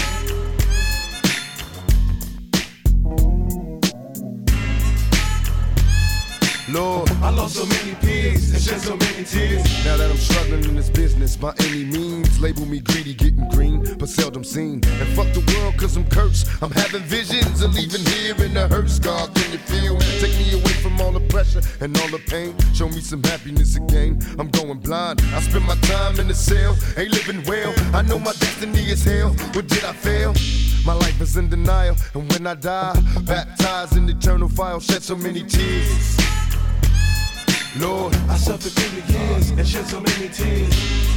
Lord, 6.70 7.10
I 7.24 7.30
lost 7.30 7.56
so 7.56 7.66
many 7.66 7.96
peers 7.96 8.52
and 8.52 8.62
shed 8.62 8.82
so 8.82 8.98
many 8.98 9.24
tears. 9.24 9.64
Now 9.86 9.96
that 9.96 10.12
I'm 10.12 10.18
struggling 10.18 10.66
in 10.66 10.76
this 10.76 10.90
business 10.90 11.38
by 11.38 11.54
any 11.60 11.86
means, 11.86 12.42
label 12.42 12.66
me 12.66 12.82
greedy, 12.82 13.14
getting 13.14 13.48
green, 13.50 13.96
but 13.98 14.10
seldom 14.10 14.44
seen. 14.44 14.84
And 14.84 15.08
fuck 15.16 15.32
the 15.32 15.40
world, 15.56 15.78
cause 15.78 15.96
I'm 15.96 16.06
cursed. 16.10 16.46
I'm 16.62 16.72
having 16.72 17.04
visions 17.04 17.62
of 17.62 17.74
leaving 17.74 18.04
here 18.12 18.36
in 18.44 18.54
the 18.54 18.68
hurt 18.68 18.90
scar. 18.90 19.30
Can 19.30 19.54
you 19.54 19.60
feel? 19.60 19.98
Take 20.20 20.38
me 20.40 20.60
away 20.60 20.74
from 20.84 21.00
all 21.00 21.14
the 21.14 21.22
pressure 21.30 21.62
and 21.80 21.98
all 22.02 22.10
the 22.10 22.20
pain. 22.28 22.54
Show 22.74 22.90
me 22.90 23.00
some 23.00 23.24
happiness 23.24 23.78
again. 23.78 24.20
I'm 24.38 24.50
going 24.50 24.80
blind. 24.80 25.22
I 25.34 25.40
spend 25.40 25.66
my 25.66 25.76
time 25.76 26.20
in 26.20 26.28
the 26.28 26.36
cell, 26.36 26.76
ain't 26.98 27.12
living 27.12 27.44
well. 27.48 27.74
I 27.96 28.02
know 28.02 28.20
my 28.20 28.34
destiny 28.34 28.92
is 28.92 29.06
hell. 29.06 29.30
What 29.54 29.68
did 29.68 29.86
I 29.86 29.94
fail? 29.94 30.34
My 30.86 30.94
life 30.94 31.22
is 31.22 31.38
in 31.38 31.48
denial, 31.48 31.96
and 32.14 32.30
when 32.34 32.46
I 32.46 32.56
die, 32.56 32.94
baptized 33.22 33.96
in 33.96 34.10
eternal 34.10 34.50
fire, 34.50 34.82
shed 34.82 35.02
so 35.02 35.16
many 35.16 35.44
tears. 35.44 36.18
Lord, 37.80 38.16
I 38.28 38.38
suffered 38.38 38.72
through 38.72 39.02
the 39.02 39.14
years 39.14 39.50
and 39.52 39.68
shed 39.68 39.86
so 39.86 40.00
many 40.00 40.30
tears. 40.30 41.17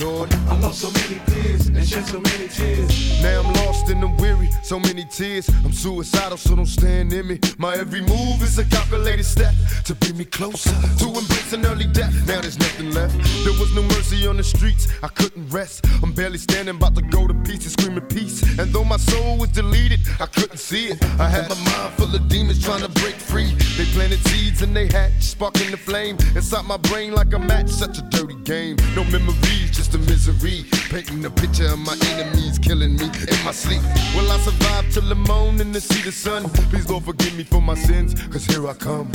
Lord, 0.00 0.32
I 0.48 0.58
lost 0.60 0.80
so 0.80 0.90
many 0.90 1.20
peers 1.26 1.66
and 1.66 1.86
shed 1.86 2.06
so 2.06 2.20
many 2.20 2.48
tears. 2.48 3.22
Now 3.22 3.42
I'm 3.42 3.52
lost 3.66 3.90
and 3.90 4.02
I'm 4.02 4.16
weary, 4.16 4.48
so 4.62 4.80
many 4.80 5.04
tears. 5.04 5.46
I'm 5.62 5.72
suicidal, 5.72 6.38
so 6.38 6.56
don't 6.56 6.64
stand 6.64 7.10
near 7.10 7.22
me. 7.22 7.38
My 7.58 7.74
every 7.74 8.00
move 8.00 8.42
is 8.42 8.58
a 8.58 8.64
calculated 8.64 9.24
step 9.24 9.52
to 9.84 9.94
bring 9.94 10.16
me 10.16 10.24
closer 10.24 10.70
to 10.70 11.06
embracing 11.06 11.66
early 11.66 11.84
death. 11.86 12.14
Now 12.26 12.40
there's 12.40 12.58
nothing 12.58 12.92
left. 12.92 13.14
There 13.44 13.52
was 13.60 13.74
no 13.74 13.82
mercy 13.82 14.26
on 14.26 14.38
the 14.38 14.42
streets, 14.42 14.88
I 15.02 15.08
couldn't 15.08 15.48
rest. 15.50 15.84
I'm 16.02 16.12
barely 16.12 16.38
standing, 16.38 16.76
about 16.76 16.94
to 16.94 17.02
go 17.02 17.26
to 17.26 17.34
pieces, 17.34 17.72
screaming 17.72 18.06
peace. 18.06 18.40
And 18.58 18.72
though 18.72 18.84
my 18.84 18.96
soul 18.96 19.36
was 19.36 19.50
deleted, 19.50 20.00
I 20.18 20.26
couldn't 20.26 20.58
see 20.58 20.86
it. 20.86 21.04
I 21.20 21.28
had 21.28 21.46
my 21.50 21.56
mind 21.56 21.94
full 21.94 22.14
of 22.14 22.26
demons 22.28 22.64
trying 22.64 22.80
to 22.80 22.88
break 23.00 23.16
free. 23.16 23.52
They 23.76 23.84
planted 23.92 24.20
seeds 24.28 24.62
and 24.62 24.74
they 24.74 24.86
hatched, 24.86 25.22
sparking 25.22 25.70
the 25.70 25.76
flame 25.76 26.16
inside 26.34 26.64
my 26.64 26.78
brain 26.78 27.12
like 27.12 27.34
a 27.34 27.38
match. 27.38 27.68
Such 27.68 27.98
a 27.98 28.02
dirty 28.02 28.36
game. 28.44 28.76
No 28.96 29.04
memories, 29.04 29.70
just 29.70 29.89
a 29.94 29.98
misery. 29.98 30.64
Painting 30.90 31.24
a 31.24 31.30
picture 31.30 31.66
of 31.66 31.78
my 31.78 31.96
enemies 32.12 32.58
killing 32.58 32.96
me 32.96 33.04
in 33.04 33.44
my 33.44 33.52
sleep. 33.52 33.82
Will 34.14 34.30
I 34.30 34.38
survive 34.38 34.90
till 34.92 35.08
the 35.08 35.14
morning 35.14 35.72
to 35.72 35.80
see 35.80 36.02
the 36.02 36.12
sun? 36.12 36.44
Please, 36.70 36.88
Lord, 36.88 37.04
forgive 37.04 37.36
me 37.36 37.44
for 37.44 37.60
my 37.60 37.74
sins, 37.74 38.14
cause 38.28 38.44
here 38.44 38.66
I 38.68 38.74
come. 38.74 39.10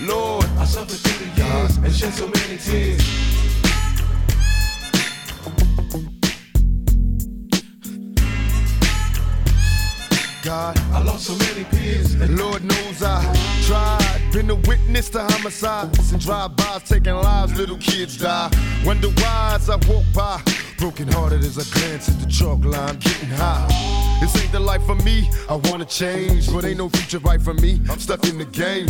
Lord, 0.00 0.44
I 0.58 0.64
suffered 0.64 0.98
through 0.98 1.26
the 1.26 1.42
years 1.42 1.76
and 1.76 1.92
shed 1.92 2.12
so 2.14 2.26
many 2.28 2.56
tears. 2.58 3.47
God, 10.48 10.78
I 10.94 11.02
lost 11.02 11.26
so 11.26 11.36
many 11.36 11.64
peers. 11.64 12.14
And 12.14 12.38
Lord 12.38 12.64
knows 12.64 13.02
I 13.02 13.20
tried. 13.66 14.32
Been 14.32 14.48
a 14.48 14.54
witness 14.54 15.10
to 15.10 15.22
homicides 15.22 16.10
and 16.10 16.18
drive-bys 16.22 16.84
taking 16.84 17.12
lives. 17.16 17.54
Little 17.54 17.76
kids 17.76 18.16
die. 18.16 18.50
Wonder 18.82 19.08
why 19.08 19.56
as 19.56 19.68
I 19.68 19.76
walk 19.86 20.06
by. 20.14 20.40
Broken 20.78 21.08
hearted 21.08 21.40
as 21.40 21.58
I 21.58 21.64
glance 21.76 22.08
at 22.08 22.20
the 22.20 22.26
chalk 22.26 22.64
line, 22.64 22.98
getting 23.00 23.30
high. 23.30 23.66
This 24.20 24.40
ain't 24.40 24.52
the 24.52 24.60
life 24.60 24.84
for 24.86 24.94
me. 24.94 25.28
I 25.48 25.56
wanna 25.56 25.84
change, 25.84 26.52
but 26.52 26.64
ain't 26.64 26.78
no 26.78 26.88
future 26.88 27.18
right 27.18 27.42
for 27.42 27.52
me. 27.52 27.80
I'm 27.90 27.98
stuck 27.98 28.24
in 28.28 28.38
the 28.38 28.44
game. 28.44 28.86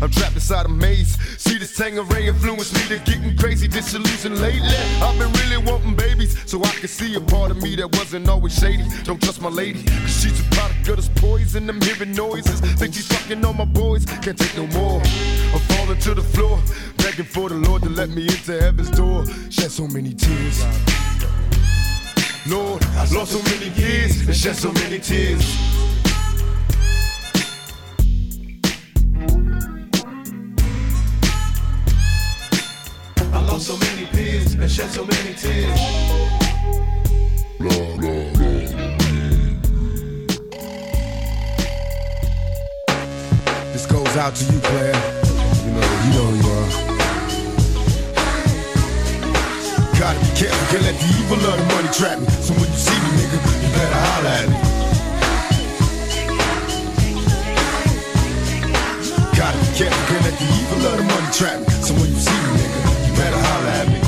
I'm 0.00 0.10
trapped 0.10 0.34
inside 0.34 0.66
a 0.66 0.68
maze. 0.68 1.18
See 1.38 1.58
this 1.58 1.76
Tangeray 1.76 2.28
influence 2.28 2.72
me 2.72 2.96
to 2.96 3.04
getting 3.04 3.36
crazy, 3.36 3.66
disillusioned 3.66 4.40
lately. 4.40 4.76
I've 5.02 5.18
been 5.18 5.32
really 5.32 5.56
wanting 5.58 5.96
babies, 5.96 6.38
so 6.48 6.62
I 6.62 6.70
can 6.70 6.88
see 6.88 7.16
a 7.16 7.20
part 7.20 7.50
of 7.50 7.60
me 7.60 7.74
that 7.74 7.90
wasn't 7.96 8.28
always 8.28 8.56
shady. 8.56 8.84
Don't 9.02 9.20
trust 9.20 9.40
my 9.40 9.48
lady, 9.48 9.82
cause 9.82 10.22
she's 10.22 10.38
a 10.38 10.44
product 10.50 10.88
of 10.88 10.96
this 10.96 11.08
poison. 11.16 11.68
I'm 11.68 11.80
hearing 11.80 12.12
noises. 12.12 12.60
Think 12.78 12.94
she's 12.94 13.08
fucking 13.08 13.44
on 13.44 13.56
my 13.56 13.64
boys. 13.64 14.04
Can't 14.06 14.38
take 14.38 14.56
no 14.56 14.68
more. 14.78 15.00
I'm 15.00 15.60
falling 15.70 15.98
to 15.98 16.14
the 16.14 16.22
floor, 16.22 16.60
begging 16.98 17.24
for 17.24 17.48
the 17.48 17.56
Lord 17.56 17.82
to 17.82 17.88
let 17.88 18.10
me 18.10 18.22
into 18.22 18.60
heaven's 18.60 18.90
door. 18.90 19.24
Shed 19.50 19.72
so 19.72 19.88
many 19.88 20.14
tears. 20.14 21.11
Lord, 22.44 22.82
I 22.84 23.06
lost 23.14 23.30
so 23.32 23.42
many 23.42 23.68
years 23.80 24.26
and 24.26 24.34
shed 24.34 24.56
so 24.56 24.72
many 24.72 24.98
tears. 24.98 25.44
I 33.32 33.40
lost 33.46 33.68
so 33.68 33.76
many 33.76 34.06
peers 34.06 34.54
and 34.54 34.68
shed 34.68 34.90
so 34.90 35.04
many 35.04 35.34
tears. 35.34 35.80
Blah, 37.60 37.96
blah, 37.98 38.32
blah. 38.32 38.52
This 43.72 43.86
goes 43.86 44.16
out 44.16 44.34
to 44.34 44.44
you, 44.52 44.58
player. 44.58 44.96
You 45.64 45.70
know, 45.70 45.86
you 46.04 46.12
know 46.12 46.30
you 46.34 46.48
are. 46.48 46.51
Gotta 50.02 50.18
be 50.18 50.26
careful, 50.34 50.66
can't 50.66 50.82
let 50.82 50.98
the 50.98 51.06
evil 51.14 51.38
of 51.46 51.54
the 51.56 51.64
money 51.76 51.88
trap 51.94 52.18
me. 52.18 52.26
So 52.42 52.52
when 52.54 52.66
you 52.66 52.76
see 52.76 52.98
me, 53.06 53.22
nigga, 53.22 53.38
you 53.62 53.70
better 53.70 54.00
holler 54.02 54.34
at 54.34 54.48
me. 54.50 54.56
Gotta 59.38 59.58
be 59.62 59.66
careful, 59.78 60.02
can't 60.10 60.24
let 60.26 60.34
the 60.40 60.46
evil 60.58 60.86
of 60.90 60.96
the 60.98 61.04
money 61.04 61.30
trap 61.32 61.60
me. 61.60 61.66
So 61.86 61.94
when 61.94 62.10
you 62.10 62.18
see 62.18 62.34
me, 62.34 62.50
nigga, 62.58 63.06
you 63.06 63.12
better 63.14 63.38
holler 63.46 63.68
at 63.68 63.86
me. 63.90 64.01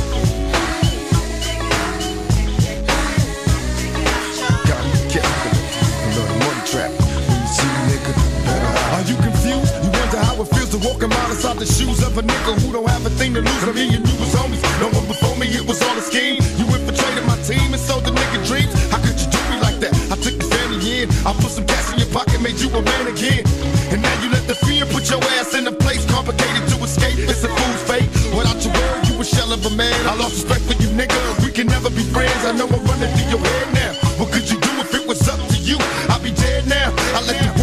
How 10.35 10.43
it 10.43 10.49
feels 10.51 10.71
to 10.71 10.79
walk 10.83 11.03
a 11.03 11.09
mile 11.09 11.31
inside 11.31 11.59
the 11.59 11.67
shoes 11.67 12.03
of 12.03 12.19
a 12.19 12.23
nigga 12.23 12.59
who 12.61 12.73
don't 12.73 12.89
have 12.89 13.07
a 13.07 13.11
thing 13.11 13.35
to 13.35 13.41
lose. 13.41 13.65
I 13.65 13.73
mean, 13.73 13.93
you 13.93 14.01
was 14.19 14.35
homies. 14.35 14.63
No 14.83 14.91
one 14.91 15.07
before 15.07 15.37
me, 15.39 15.47
it 15.47 15.63
was 15.67 15.81
all 15.83 15.97
a 15.97 16.03
scheme. 16.03 16.43
You 16.59 16.67
infiltrated 16.75 17.25
my 17.27 17.39
team 17.47 17.71
and 17.71 17.79
sold 17.79 18.05
the 18.05 18.11
nigga 18.11 18.43
dreams. 18.47 18.73
How 18.91 18.99
could 18.99 19.15
you 19.15 19.29
do 19.31 19.41
me 19.51 19.57
like 19.63 19.79
that? 19.79 19.95
I 20.11 20.17
took 20.19 20.35
the 20.35 20.49
family 20.51 20.83
in. 21.03 21.07
I 21.23 21.31
put 21.39 21.55
some 21.55 21.67
cash 21.67 21.93
in 21.95 22.03
your 22.03 22.11
pocket, 22.11 22.41
made 22.43 22.59
you 22.59 22.69
a 22.75 22.83
man 22.83 23.07
again. 23.07 23.47
And 23.95 24.03
now 24.03 24.15
you 24.23 24.29
let 24.35 24.47
the 24.51 24.59
fear 24.67 24.83
put 24.91 25.07
your 25.07 25.23
ass 25.39 25.55
in 25.55 25.67
a 25.71 25.73
place 25.73 26.03
complicated 26.11 26.67
to 26.75 26.77
escape. 26.83 27.19
It's 27.31 27.45
a 27.47 27.51
fool's 27.51 27.83
fate. 27.87 28.09
Without 28.35 28.59
your 28.59 28.75
word, 28.75 29.07
you 29.07 29.15
a 29.21 29.25
shell 29.25 29.53
of 29.55 29.63
a 29.63 29.71
man. 29.71 29.95
I 30.07 30.19
lost 30.19 30.43
respect 30.43 30.67
for 30.67 30.75
you, 30.83 30.91
nigga. 30.99 31.19
We 31.47 31.53
can 31.55 31.69
never 31.71 31.91
be 31.91 32.03
friends. 32.11 32.43
I 32.43 32.53
know 32.59 32.67
I'm 32.67 32.83
running 32.91 33.11
through 33.15 33.39
your 33.39 33.43
head 33.43 33.69
now. 33.71 33.93
What 34.19 34.35
could 34.35 34.51
you 34.51 34.59
do 34.59 34.73
if 34.83 34.91
it 34.99 35.07
was 35.07 35.23
up 35.31 35.39
to 35.39 35.59
you? 35.63 35.79
I'd 36.11 36.23
be 36.23 36.35
dead 36.35 36.67
now. 36.67 36.91
I 37.15 37.23
let 37.23 37.39
the 37.39 37.54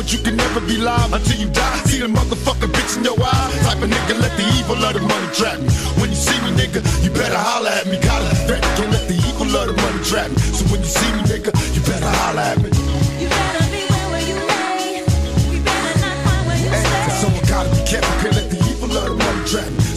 coward. 0.00 0.12
You 0.12 0.18
can 0.18 0.36
never 0.36 0.60
be 0.60 0.76
live 0.76 1.12
until 1.12 1.38
you 1.38 1.48
die. 1.50 1.78
See 1.84 2.00
the 2.00 2.06
motherfucking 2.06 2.72
bitch 2.72 2.96
in 2.96 3.04
your 3.04 3.16
eye. 3.20 3.50
Type 3.62 3.82
of 3.82 3.90
nigga, 3.90 4.20
let 4.20 4.36
the 4.36 4.44
evil 4.58 4.84
of 4.84 4.94
the 4.94 5.00
money 5.00 5.28
trap 5.34 5.58
me. 5.60 5.68
When 6.00 6.10
you 6.10 6.16
see 6.16 6.38
me, 6.42 6.50
nigga, 6.56 6.80
you 7.04 7.10
better 7.10 7.36
holler 7.36 7.70
at 7.70 7.86
me. 7.86 7.98
Gotta 8.00 8.28
be 8.30 8.52
ready, 8.52 8.68
can't 8.76 8.90
let 8.90 9.08
the 9.08 9.14
evil 9.14 9.56
of 9.56 9.66
the 9.68 9.74
money 9.82 10.04
trap 10.04 10.30
me. 10.30 10.36
So 10.38 10.64
when 10.70 10.80
you 10.80 10.86
see 10.86 11.12
me, 11.12 11.22
nigga, 11.28 11.52
you 11.74 11.80
better 11.82 12.10
holler 12.20 12.40
at 12.40 12.58
me. 12.62 12.70
Hey, 16.70 17.10
someone 17.20 17.44
gotta 17.48 17.70
be 17.70 17.82
careful, 17.84 18.14
can't 18.20 18.34
let 18.34 18.50
the 18.50 18.58
evil 18.70 18.96
of 18.96 19.04
the 19.04 19.14
money 19.14 19.44
trap 19.46 19.70
me. 19.70 19.89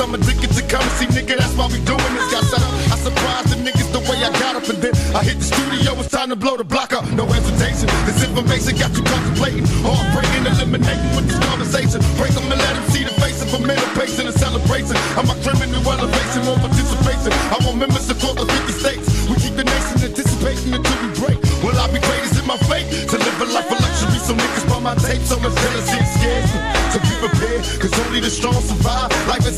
I'm 0.00 0.14
addicted 0.14 0.50
to 0.56 0.62
currency, 0.64 1.06
nigga. 1.12 1.36
That's 1.36 1.52
why 1.54 1.68
we 1.68 1.76
doing 1.84 2.12
this. 2.16 2.32
Got 2.32 2.44
set 2.48 2.62
up. 2.64 2.72
I 2.88 2.96
surprised 2.96 3.52
the 3.52 3.60
niggas 3.60 3.92
the 3.92 4.00
way 4.08 4.16
I 4.24 4.32
got 4.40 4.56
up, 4.56 4.64
and 4.64 4.80
then 4.80 4.96
I 5.14 5.22
hit 5.22 5.36
the 5.36 5.44
studio. 5.44 5.92
It's 6.00 6.08
time 6.08 6.30
to 6.30 6.36
blow 6.36 6.56
the 6.56 6.64
block 6.64 6.92
up. 6.92 7.04
No 7.12 7.26
hesitation. 7.26 7.84
This 8.08 8.24
information 8.24 8.80
got 8.80 8.96
you 8.96 9.04
contemplating. 9.04 9.66
Heartbreaking, 9.84 10.46
eliminating 10.48 11.12
with 11.12 11.28
this 11.28 11.38
conversation. 11.44 12.00
Break 12.16 12.30
Break 12.30 12.46
'em 12.46 12.52
and 12.52 12.60
let 12.62 12.76
'em 12.76 12.86
see 12.90 13.04
the 13.04 13.10
face 13.20 13.42
of 13.42 13.52
a 13.54 13.58
mental 13.66 13.88
patient 13.98 14.28
and 14.30 14.38
celebration. 14.38 14.96
I'm 15.18 15.28
a 15.28 15.36
criminal 15.42 15.82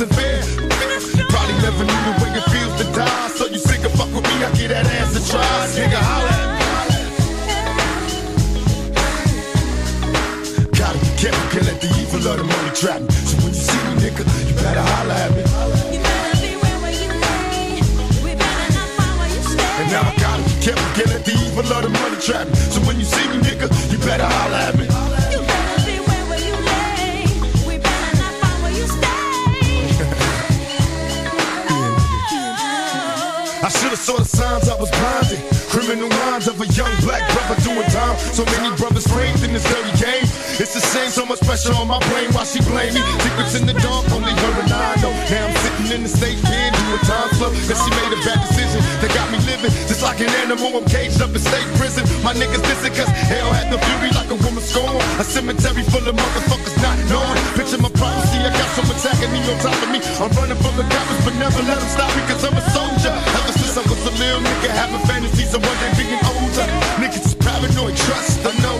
Isn't. 0.02 1.30
Probably 1.30 1.54
never 1.62 1.84
knew 1.84 2.02
the 2.02 2.14
way 2.18 2.30
it 2.34 2.42
feels 2.50 2.74
to 2.82 2.86
die. 2.92 3.28
So 3.36 3.46
you 3.46 3.58
sick 3.58 3.84
of 3.84 3.92
fuck 3.92 4.10
with 4.12 4.24
me, 4.24 4.42
I 4.42 4.50
get 4.58 4.68
that 4.74 4.86
ass 4.98 5.14
to 5.14 5.20
try. 5.30 5.46
Nigga, 5.78 6.00
holla. 6.02 6.34
Gotta 10.74 10.98
be 10.98 11.10
careful, 11.22 11.46
can't 11.54 11.66
let 11.70 11.80
the 11.80 11.86
evil 12.02 12.18
of 12.18 12.36
the 12.36 12.42
money 12.42 12.70
trap 12.74 13.00
me. 13.00 13.12
So 13.12 13.36
when 13.46 13.54
you 13.54 13.62
see 13.62 13.82
me, 13.86 13.94
nigga, 14.02 14.26
you 14.48 14.54
better 14.58 14.82
holla 14.82 15.14
at 15.14 15.30
me. 15.38 15.42
And 19.78 19.88
now 19.92 20.02
I 20.02 20.14
gotta 20.18 20.42
be 20.42 20.54
careful, 20.66 20.88
can't 20.98 21.10
let 21.14 21.24
the 21.24 21.32
evil 21.46 21.62
of 21.62 21.82
the 21.82 21.90
money 21.94 22.18
trap 22.18 22.48
me. 22.48 22.54
So 22.74 22.80
when 22.82 22.98
you 22.98 23.04
see 23.04 23.28
me, 23.28 23.38
nigga, 23.38 23.70
you 23.92 23.98
better 23.98 24.26
holla 24.26 24.58
at 24.66 24.74
me. 24.74 24.81
The 34.52 34.60
signs 34.60 34.68
I 34.68 34.76
was 34.80 34.90
blinded. 34.90 35.40
Criminal 35.72 36.08
minds 36.28 36.48
of 36.48 36.60
a 36.60 36.66
young 36.76 36.92
black 37.00 37.24
brother 37.32 37.56
doing 37.64 37.88
time. 37.88 38.16
So 38.36 38.44
many 38.44 38.68
brothers 38.76 39.06
framed 39.08 39.40
in 39.42 39.52
this 39.52 39.64
dirty 39.64 39.92
game. 39.96 40.26
It's 40.60 40.74
the 40.74 40.84
same, 40.84 41.08
so 41.08 41.24
much 41.24 41.40
pressure 41.40 41.72
on 41.74 41.88
my 41.88 41.98
brain. 42.12 42.28
Why 42.32 42.44
she 42.44 42.60
blame 42.60 42.92
me? 42.92 43.00
Secrets 43.24 43.54
in 43.56 43.64
the 43.66 43.72
dark, 43.80 44.04
only 44.12 44.32
her 44.32 44.52
and 44.60 44.72
I 44.72 44.96
know. 45.00 45.12
Now 45.32 45.48
I'm 45.48 45.56
sitting 45.56 45.88
in 45.96 46.02
the 46.02 46.12
state 46.12 46.40
pen, 46.44 46.72
doing 46.72 47.04
time 47.08 47.28
slow. 47.40 47.50
Cause 47.68 47.80
she 47.80 47.90
made 47.96 48.12
a 48.12 48.20
bad 48.20 48.40
decision 48.44 48.80
that 49.00 49.10
got 49.16 49.28
me 49.32 49.38
living 49.48 49.72
just 49.88 50.02
like 50.02 50.20
an 50.20 50.28
animal. 50.44 50.76
I'm 50.76 50.84
caged 50.84 51.22
up 51.22 51.32
in 51.32 51.40
state 51.40 51.68
prison. 51.80 52.04
My 52.20 52.36
niggas 52.36 52.62
listen, 52.68 52.92
cause 52.92 53.08
hell 53.08 53.48
had 53.56 53.72
no 53.72 53.78
fury 53.80 54.12
like 54.12 54.28
a 54.28 54.38
woman 54.44 54.62
scorn. 54.62 55.00
A 55.16 55.24
cemetery 55.24 55.82
full 55.88 56.04
of 56.04 56.14
motherfuckers 56.14 56.76
not 56.84 56.96
knowing. 57.08 57.40
Picture 57.56 57.80
my 57.80 57.92
privacy, 58.32 58.46
I 58.46 58.50
got 58.56 58.68
someone 58.74 58.96
attacking 58.96 59.32
me 59.32 59.40
on 59.50 59.58
top 59.60 59.76
of 59.82 59.90
me. 59.90 60.00
I'm 60.20 60.30
running 60.36 60.56
from 60.56 60.76
the 60.76 60.84
cops, 60.84 61.24
but 61.24 61.34
never 61.36 61.62
let 61.62 61.78
them 61.78 61.88
stop 61.88 62.10
me, 62.16 62.22
cause 62.28 62.44
I'm 62.44 62.56
a 62.56 62.64
soldier. 62.70 63.12
Ever 63.12 63.52
since 63.52 63.76
I 63.76 63.82
was 63.82 64.00
a 64.06 64.12
little 64.16 64.40
nigga, 64.40 64.68
having 64.70 65.02
fantasies 65.06 65.54
of 65.54 65.62
one 65.64 65.76
day 65.80 65.92
being 65.96 66.20
older. 66.24 66.66
Niggas 67.00 67.26
is 67.26 67.34
paranoid, 67.34 67.96
trust 67.96 68.42
the 68.42 68.52
no 68.62 68.71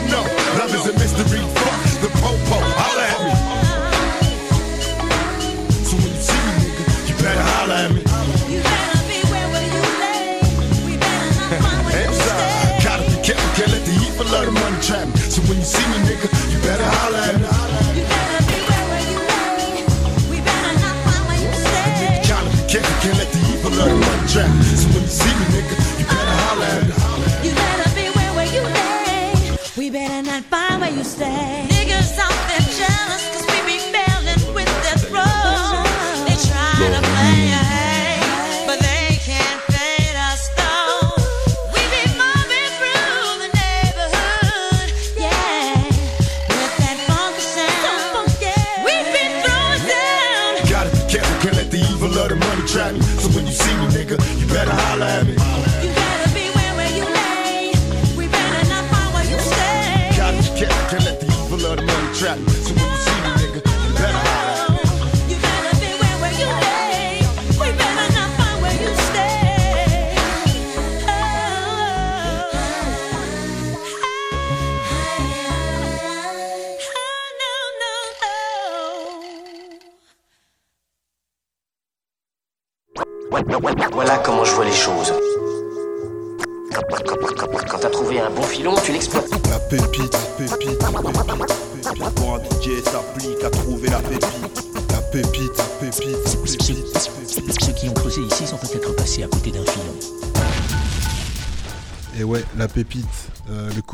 trap. 24.33 24.49
So 24.63 24.89
when 24.89 25.03
you 25.03 25.09
see 25.09 25.29
me, 25.29 25.45
nigga, 25.61 25.92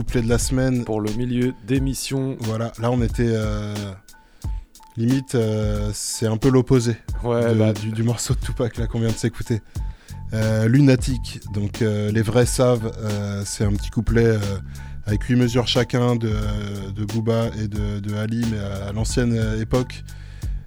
couplet 0.08 0.22
de 0.22 0.28
la 0.28 0.38
semaine. 0.38 0.84
Pour 0.84 1.02
le 1.02 1.12
milieu 1.12 1.52
d'émission. 1.66 2.38
Voilà, 2.40 2.72
là 2.78 2.90
on 2.90 3.02
était. 3.02 3.28
Euh, 3.28 3.74
limite, 4.96 5.34
euh, 5.34 5.90
c'est 5.92 6.26
un 6.26 6.38
peu 6.38 6.48
l'opposé 6.48 6.96
ouais, 7.24 7.54
bah, 7.54 7.74
du, 7.74 7.90
du 7.90 8.02
morceau 8.02 8.32
de 8.32 8.38
Tupac 8.40 8.78
là 8.78 8.86
qu'on 8.86 9.00
vient 9.00 9.10
de 9.10 9.14
s'écouter. 9.14 9.60
Euh, 10.32 10.66
Lunatic, 10.66 11.40
donc 11.52 11.80
les 11.80 12.22
vrais 12.22 12.46
savent, 12.46 12.90
c'est 13.44 13.64
un 13.64 13.72
petit 13.72 13.90
couplet 13.90 14.38
avec 15.04 15.24
8 15.24 15.36
mesures 15.36 15.68
chacun 15.68 16.16
de, 16.16 16.32
de 16.96 17.04
Booba 17.04 17.48
et 17.62 17.68
de, 17.68 18.00
de 18.00 18.14
Ali, 18.14 18.46
mais 18.50 18.58
à, 18.58 18.88
à 18.88 18.92
l'ancienne 18.92 19.38
époque. 19.60 20.04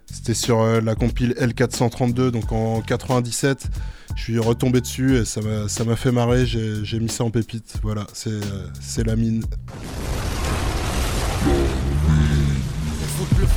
C'était 0.06 0.36
sur 0.36 0.64
la 0.82 0.94
compile 0.94 1.34
L432, 1.40 2.30
donc 2.30 2.52
en 2.52 2.82
97. 2.82 3.70
Je 4.16 4.24
suis 4.24 4.40
retombé 4.40 4.82
dessus 4.82 5.18
et 5.18 5.26
ça 5.26 5.42
m'a 5.42 5.96
fait 5.96 6.12
marrer, 6.12 6.46
j'ai 6.46 7.00
mis 7.00 7.10
ça 7.10 7.24
en 7.24 7.32
pépite. 7.32 7.74
Voilà, 7.82 8.06
c'est 8.14 9.04
la 9.06 9.16
mine. 9.16 9.44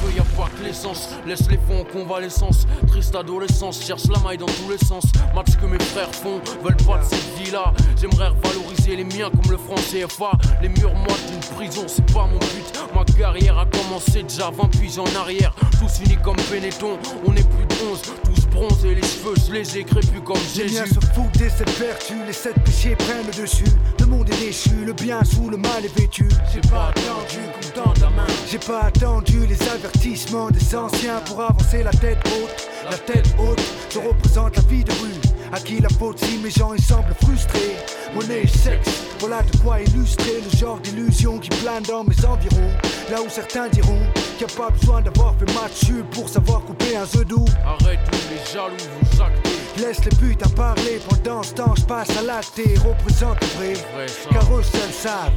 Foutre 0.05 0.07
le 0.07 0.11
feu, 0.11 0.17
y 0.17 0.21
a 0.21 0.25
pas 0.37 0.49
que 0.57 0.65
l'essence. 0.65 1.09
Laisse 1.27 1.49
les 1.51 1.59
fonds 1.59 1.81
en 1.81 1.85
convalescence. 1.85 2.67
Triste 2.89 3.15
adolescence, 3.15 3.85
cherche 3.85 4.07
la 4.09 4.19
maille 4.21 4.39
dans 4.39 4.47
tous 4.47 4.71
les 4.71 4.79
sens. 4.79 5.05
Match 5.35 5.57
que 5.61 5.67
mes 5.67 5.79
frères 5.79 6.15
font, 6.15 6.41
veulent 6.63 6.77
pas 6.77 6.99
de 6.99 7.05
cette 7.05 7.39
vie-là. 7.39 7.73
J'aimerais 8.01 8.29
revaloriser 8.29 8.97
les 8.97 9.05
miens 9.05 9.31
comme 9.31 9.51
le 9.51 9.59
franc 9.59 9.75
CFA. 9.77 10.33
Les 10.63 10.69
murs 10.69 10.95
moites 10.95 11.27
d'une 11.31 11.57
prison, 11.57 11.85
c'est 11.87 12.13
pas 12.13 12.27
mon 12.27 12.39
but. 12.39 12.85
Ma 12.95 13.05
carrière 13.05 13.59
a 13.59 13.67
commencé 13.67 14.23
déjà 14.23 14.51
20 14.51 14.69
puis 14.77 14.99
en 14.99 15.21
arrière. 15.21 15.55
Tous 15.79 16.05
unis 16.05 16.19
comme 16.23 16.37
Benetton, 16.51 16.99
on 17.27 17.33
est 17.33 17.49
plus 17.49 17.67
de 17.67 17.91
11. 17.91 18.03
Tous 18.25 18.47
bronzés, 18.47 18.95
les 18.95 19.03
cheveux 19.03 19.35
légers, 19.53 19.85
crépus 19.85 20.21
comme 20.25 20.37
Les 20.57 20.69
Jésus. 20.69 20.75
miens 20.75 20.87
se 20.87 21.07
foutent 21.15 21.39
des 21.39 21.51
sept 21.51 21.71
vertus, 21.79 22.17
les 22.27 22.33
sept 22.33 22.55
péchés 22.65 22.97
prennent 22.97 23.27
le 23.27 23.43
dessus. 23.43 23.65
Le 23.99 24.07
monde 24.07 24.29
est 24.31 24.41
déchu, 24.47 24.85
le 24.85 24.93
bien 24.93 25.23
sous 25.25 25.49
le 25.51 25.57
mal 25.57 25.85
est 25.85 25.99
vêtu. 25.99 26.29
J'ai 26.53 26.61
pas 26.69 26.91
attendu 26.91 27.41
qu'on 27.55 27.83
tende 27.83 27.99
la 27.99 28.11
main. 28.11 28.27
J'ai 28.51 28.59
pas 28.59 28.83
attendu 28.83 29.47
les 29.47 29.61
avertissements 29.69 29.94
des 29.99 30.77
anciens 30.77 31.21
pour 31.27 31.43
avancer 31.43 31.83
la 31.83 31.91
tête 31.91 32.19
haute. 32.27 32.69
La 32.91 32.99
tête 32.99 33.27
haute, 33.39 33.63
je 33.91 33.99
représente 33.99 34.57
la 34.57 34.63
vie 34.63 34.85
de 34.85 34.93
rue. 34.93 35.21
À 35.53 35.61
qui 35.61 35.81
la 35.81 35.89
faute 35.89 36.19
si 36.19 36.39
mes 36.39 36.51
gens 36.51 36.75
ils 36.75 36.83
semblent 36.83 37.15
frustrés. 37.23 37.77
Monnaie 38.15 38.47
sexe, 38.47 38.91
voilà 39.21 39.43
de 39.43 39.57
quoi 39.59 39.81
illustrer 39.81 40.41
le 40.41 40.59
genre 40.59 40.79
d'illusion 40.81 41.39
qui 41.39 41.49
plane 41.49 41.83
dans 41.85 42.05
mes 42.05 42.25
environs. 42.25 42.73
Là 43.11 43.23
où 43.23 43.29
certains 43.29 43.69
diront 43.69 44.01
qu'il 44.37 44.47
n'y 44.47 44.53
a 44.53 44.57
pas 44.57 44.71
besoin 44.71 45.01
d'avoir 45.01 45.35
fait 45.37 45.53
match 45.55 45.85
pour 46.11 46.29
savoir 46.29 46.63
couper 46.63 46.97
un 46.97 47.03
œuf 47.03 47.27
doux. 47.27 47.45
Arrête 47.65 48.01
tous 48.11 48.29
les 48.31 48.53
jaloux, 48.53 48.77
vous 49.03 49.23
actez. 49.23 49.51
Laisse 49.81 50.05
les 50.05 50.17
putes 50.17 50.45
à 50.45 50.49
parler 50.51 51.01
pendant 51.09 51.43
ce 51.43 51.55
temps, 51.55 51.75
je 51.77 51.85
passe 51.85 52.17
à 52.17 52.23
l'acte 52.23 52.59
et 52.59 52.77
représente 52.79 53.41
le 53.41 53.47
vrai. 53.59 54.07
Car 54.31 54.57
eux 54.57 54.63
seuls 54.63 54.93
savent. 54.93 55.33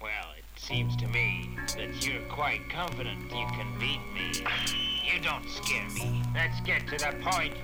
Well, 0.00 0.10
it 0.38 0.44
seems 0.68 0.94
to 0.96 1.08
me 1.08 1.48
that 1.76 2.04
you're 2.04 2.20
quite 2.28 2.60
confident 2.68 3.18
you 3.30 3.46
can 3.56 3.66
beat 3.80 4.02
me. 4.12 4.44
You 5.02 5.18
don't 5.22 5.48
scare 5.48 5.88
me. 5.94 6.22
Let's 6.34 6.60
get 6.60 6.86
to 6.88 6.96
the 6.98 7.14
point. 7.24 7.54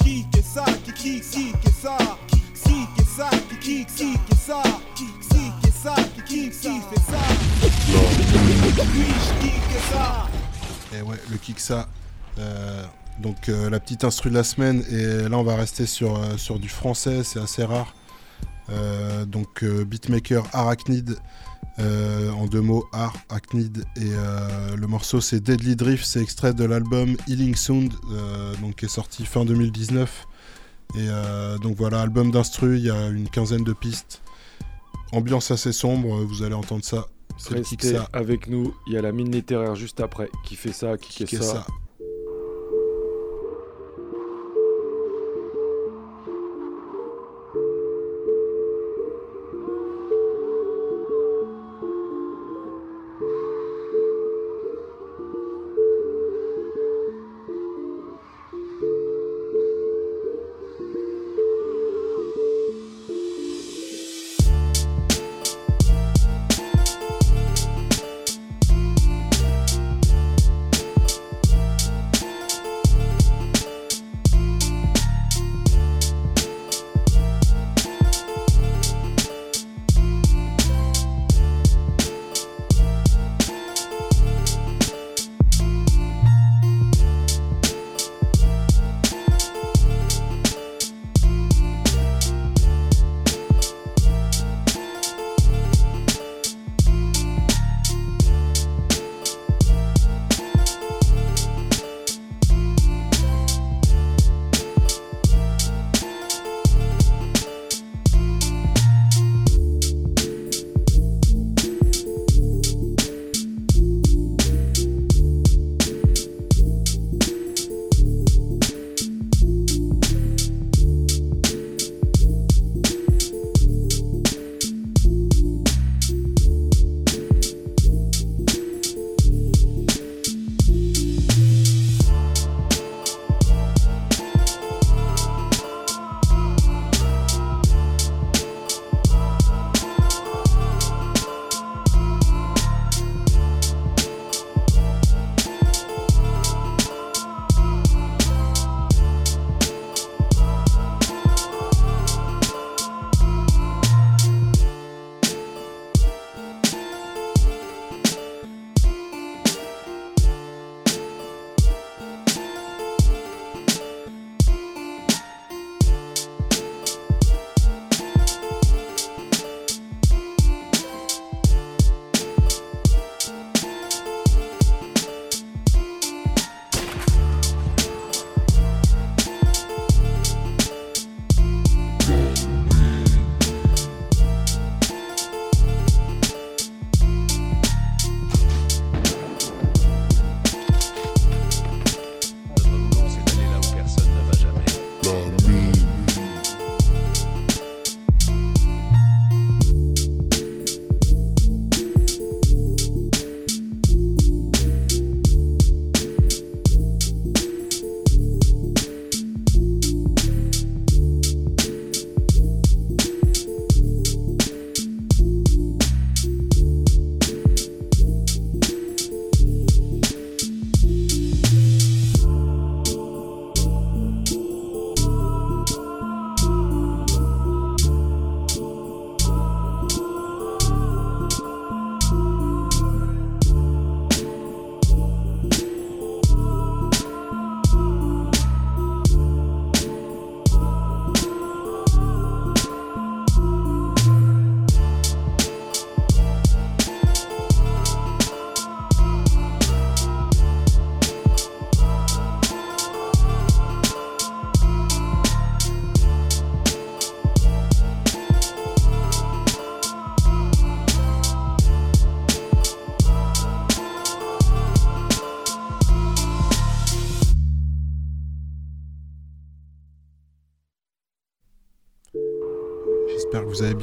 Qui 0.00 0.26
que 0.32 0.42
ça, 0.42 0.64
qui 0.84 0.92
qui 0.92 1.20
qui 1.20 1.52
que 1.52 1.70
ça, 1.70 1.96
qui 2.26 2.86
que 2.96 3.04
ça, 3.04 3.30
qui 3.48 3.58
qui 3.60 3.84
qui 3.84 4.18
que 4.28 4.34
ça, 4.34 4.62
qui 4.96 5.04
qui 5.04 5.52
que 5.62 5.70
ça, 5.72 5.94
qui 5.94 6.22
qui 6.24 6.50
qui 6.50 6.80
fait 6.80 7.00
ça? 7.08 7.22
Oui, 8.90 9.06
je 9.24 9.40
qui 9.40 9.52
que 9.52 9.80
ça? 9.92 10.26
Et 10.96 11.02
ouais, 11.02 11.16
le 11.30 11.36
Kiksa. 11.36 11.88
Euh, 12.40 12.84
donc 13.20 13.48
euh, 13.48 13.70
la 13.70 13.78
petite 13.78 14.02
instru 14.02 14.30
de 14.30 14.34
la 14.34 14.42
semaine. 14.42 14.82
Et 14.90 15.28
là, 15.28 15.38
on 15.38 15.44
va 15.44 15.54
rester 15.54 15.86
sur, 15.86 16.16
euh, 16.16 16.36
sur 16.36 16.58
du 16.58 16.68
français, 16.68 17.22
c'est 17.22 17.38
assez 17.38 17.64
rare. 17.64 17.94
Euh, 18.70 19.24
donc 19.24 19.62
euh, 19.62 19.84
beatmaker 19.84 20.44
Arachnid. 20.52 21.16
euh, 21.78 22.30
en 22.32 22.46
deux 22.46 22.60
mots, 22.60 22.86
Arachnid. 22.92 23.84
Et 23.96 24.00
euh, 24.04 24.76
le 24.76 24.86
morceau, 24.88 25.20
c'est 25.20 25.38
Deadly 25.40 25.76
Drift. 25.76 26.04
C'est 26.04 26.20
extrait 26.20 26.52
de 26.52 26.64
l'album 26.64 27.16
Healing 27.28 27.54
Sound, 27.54 27.92
euh, 28.12 28.54
donc, 28.56 28.76
qui 28.76 28.86
est 28.86 28.88
sorti 28.88 29.24
fin 29.24 29.44
2019. 29.44 30.26
Et 30.96 31.06
donc 31.62 31.76
voilà, 31.76 32.00
album 32.00 32.30
d'instru, 32.30 32.78
il 32.78 32.84
y 32.84 32.90
a 32.90 33.08
une 33.08 33.28
quinzaine 33.28 33.62
de 33.62 33.74
pistes. 33.74 34.22
Ambiance 35.12 35.50
assez 35.50 35.70
sombre, 35.72 36.24
vous 36.24 36.42
allez 36.42 36.54
entendre 36.54 36.82
ça. 36.84 37.06
Restez 37.50 37.76
Kiksa. 37.76 38.08
avec 38.12 38.48
nous, 38.48 38.74
il 38.86 38.94
y 38.94 38.96
a 38.96 39.02
la 39.02 39.12
mine 39.12 39.30
littéraire 39.30 39.76
juste 39.76 40.00
après. 40.00 40.30
Qui 40.46 40.56
fait 40.56 40.72
ça, 40.72 40.96
qui, 40.96 41.10
Qui 41.10 41.26
fait 41.26 41.36
fait 41.36 41.42
ça. 41.42 41.52
ça. 41.52 41.66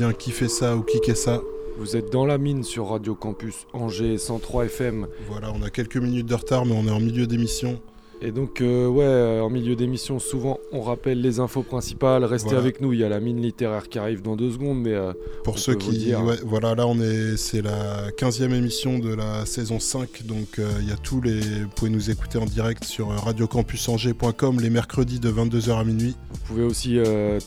Bien 0.06 0.14
kiffé 0.14 0.48
ça 0.48 0.76
ou 0.76 0.84
kické 0.84 1.16
ça. 1.16 1.42
Vous 1.80 1.96
êtes 1.96 2.12
dans 2.12 2.28
la 2.28 2.38
mine 2.38 2.64
sur 2.64 2.90
Radio 2.90 3.16
Campus 3.16 3.66
Angers 3.74 4.20
103 4.20 4.66
FM. 4.66 5.08
Voilà, 5.28 5.52
on 5.52 5.64
a 5.64 5.72
quelques 5.72 5.98
minutes 5.98 6.28
de 6.28 6.36
retard, 6.36 6.64
mais 6.64 6.76
on 6.78 6.86
est 6.86 6.92
en 6.92 7.00
milieu 7.00 7.26
d'émission. 7.26 7.82
Et 8.26 8.32
donc, 8.32 8.60
euh, 8.62 8.88
ouais, 8.88 9.04
euh, 9.06 9.42
en 9.42 9.52
milieu 9.52 9.76
d'émission, 9.76 10.18
souvent 10.18 10.58
on 10.72 10.82
rappelle 10.82 11.22
les 11.22 11.40
infos 11.40 11.62
principales. 11.62 12.24
Restez 12.26 12.48
Voilà. 12.50 12.62
avec 12.62 12.82
nous, 12.82 12.92
il 12.92 13.00
y 13.00 13.04
a 13.04 13.10
la 13.10 13.20
mine 13.20 13.40
littéraire 13.40 13.88
qui 13.88 14.00
arrive 14.00 14.24
dans 14.24 14.36
deux 14.36 14.52
secondes. 14.52 14.82
Mais 14.82 14.94
euh, 14.96 15.14
Pour 15.44 15.60
ceux 15.60 15.76
qui. 15.76 15.92
dire- 15.92 16.24
ouais, 16.24 16.38
voilà, 16.44 16.74
là, 16.74 16.88
on 16.88 17.00
est, 17.00 17.38
c'est 17.38 17.62
la 17.62 18.10
15e 18.18 18.52
émission 18.52 18.98
de 18.98 19.14
la 19.14 19.46
saison 19.46 19.80
5. 19.80 20.24
Donc, 20.26 20.58
euh, 20.58 20.68
il 20.82 20.90
y 20.90 20.92
a 20.92 20.96
tous 20.98 21.22
les. 21.22 21.40
Vous 21.40 21.70
pouvez 21.76 21.92
nous 21.92 22.10
écouter 22.10 22.40
en 22.40 22.46
direct 22.46 22.84
sur 22.84 23.10
radiocampusangers.com 23.10 24.60
les 24.60 24.72
mercredis 24.72 25.20
de 25.20 25.30
22h 25.30 25.78
à 25.80 25.84
minuit. 25.84 26.16
Vous 26.32 26.40
pouvez 26.48 26.64
aussi 26.64 26.98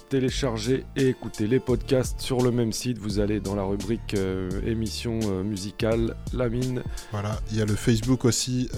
télécharger 0.09 0.85
et 0.97 1.09
écouter 1.09 1.49
les 1.49 1.59
podcasts 1.59 2.20
sur 2.20 2.41
le 2.41 2.53
même 2.53 2.72
site. 2.72 2.99
Vous 2.99 3.18
allez 3.18 3.41
dans 3.41 3.57
la 3.57 3.64
rubrique 3.64 4.14
émission 4.64 5.18
musicale, 5.45 6.14
la 6.33 6.49
mine. 6.49 6.83
Voilà, 7.11 7.41
il 7.51 7.59
y 7.59 7.62
a 7.62 7.64
le 7.64 7.74
Facebook 7.74 8.24
aussi, 8.24 8.68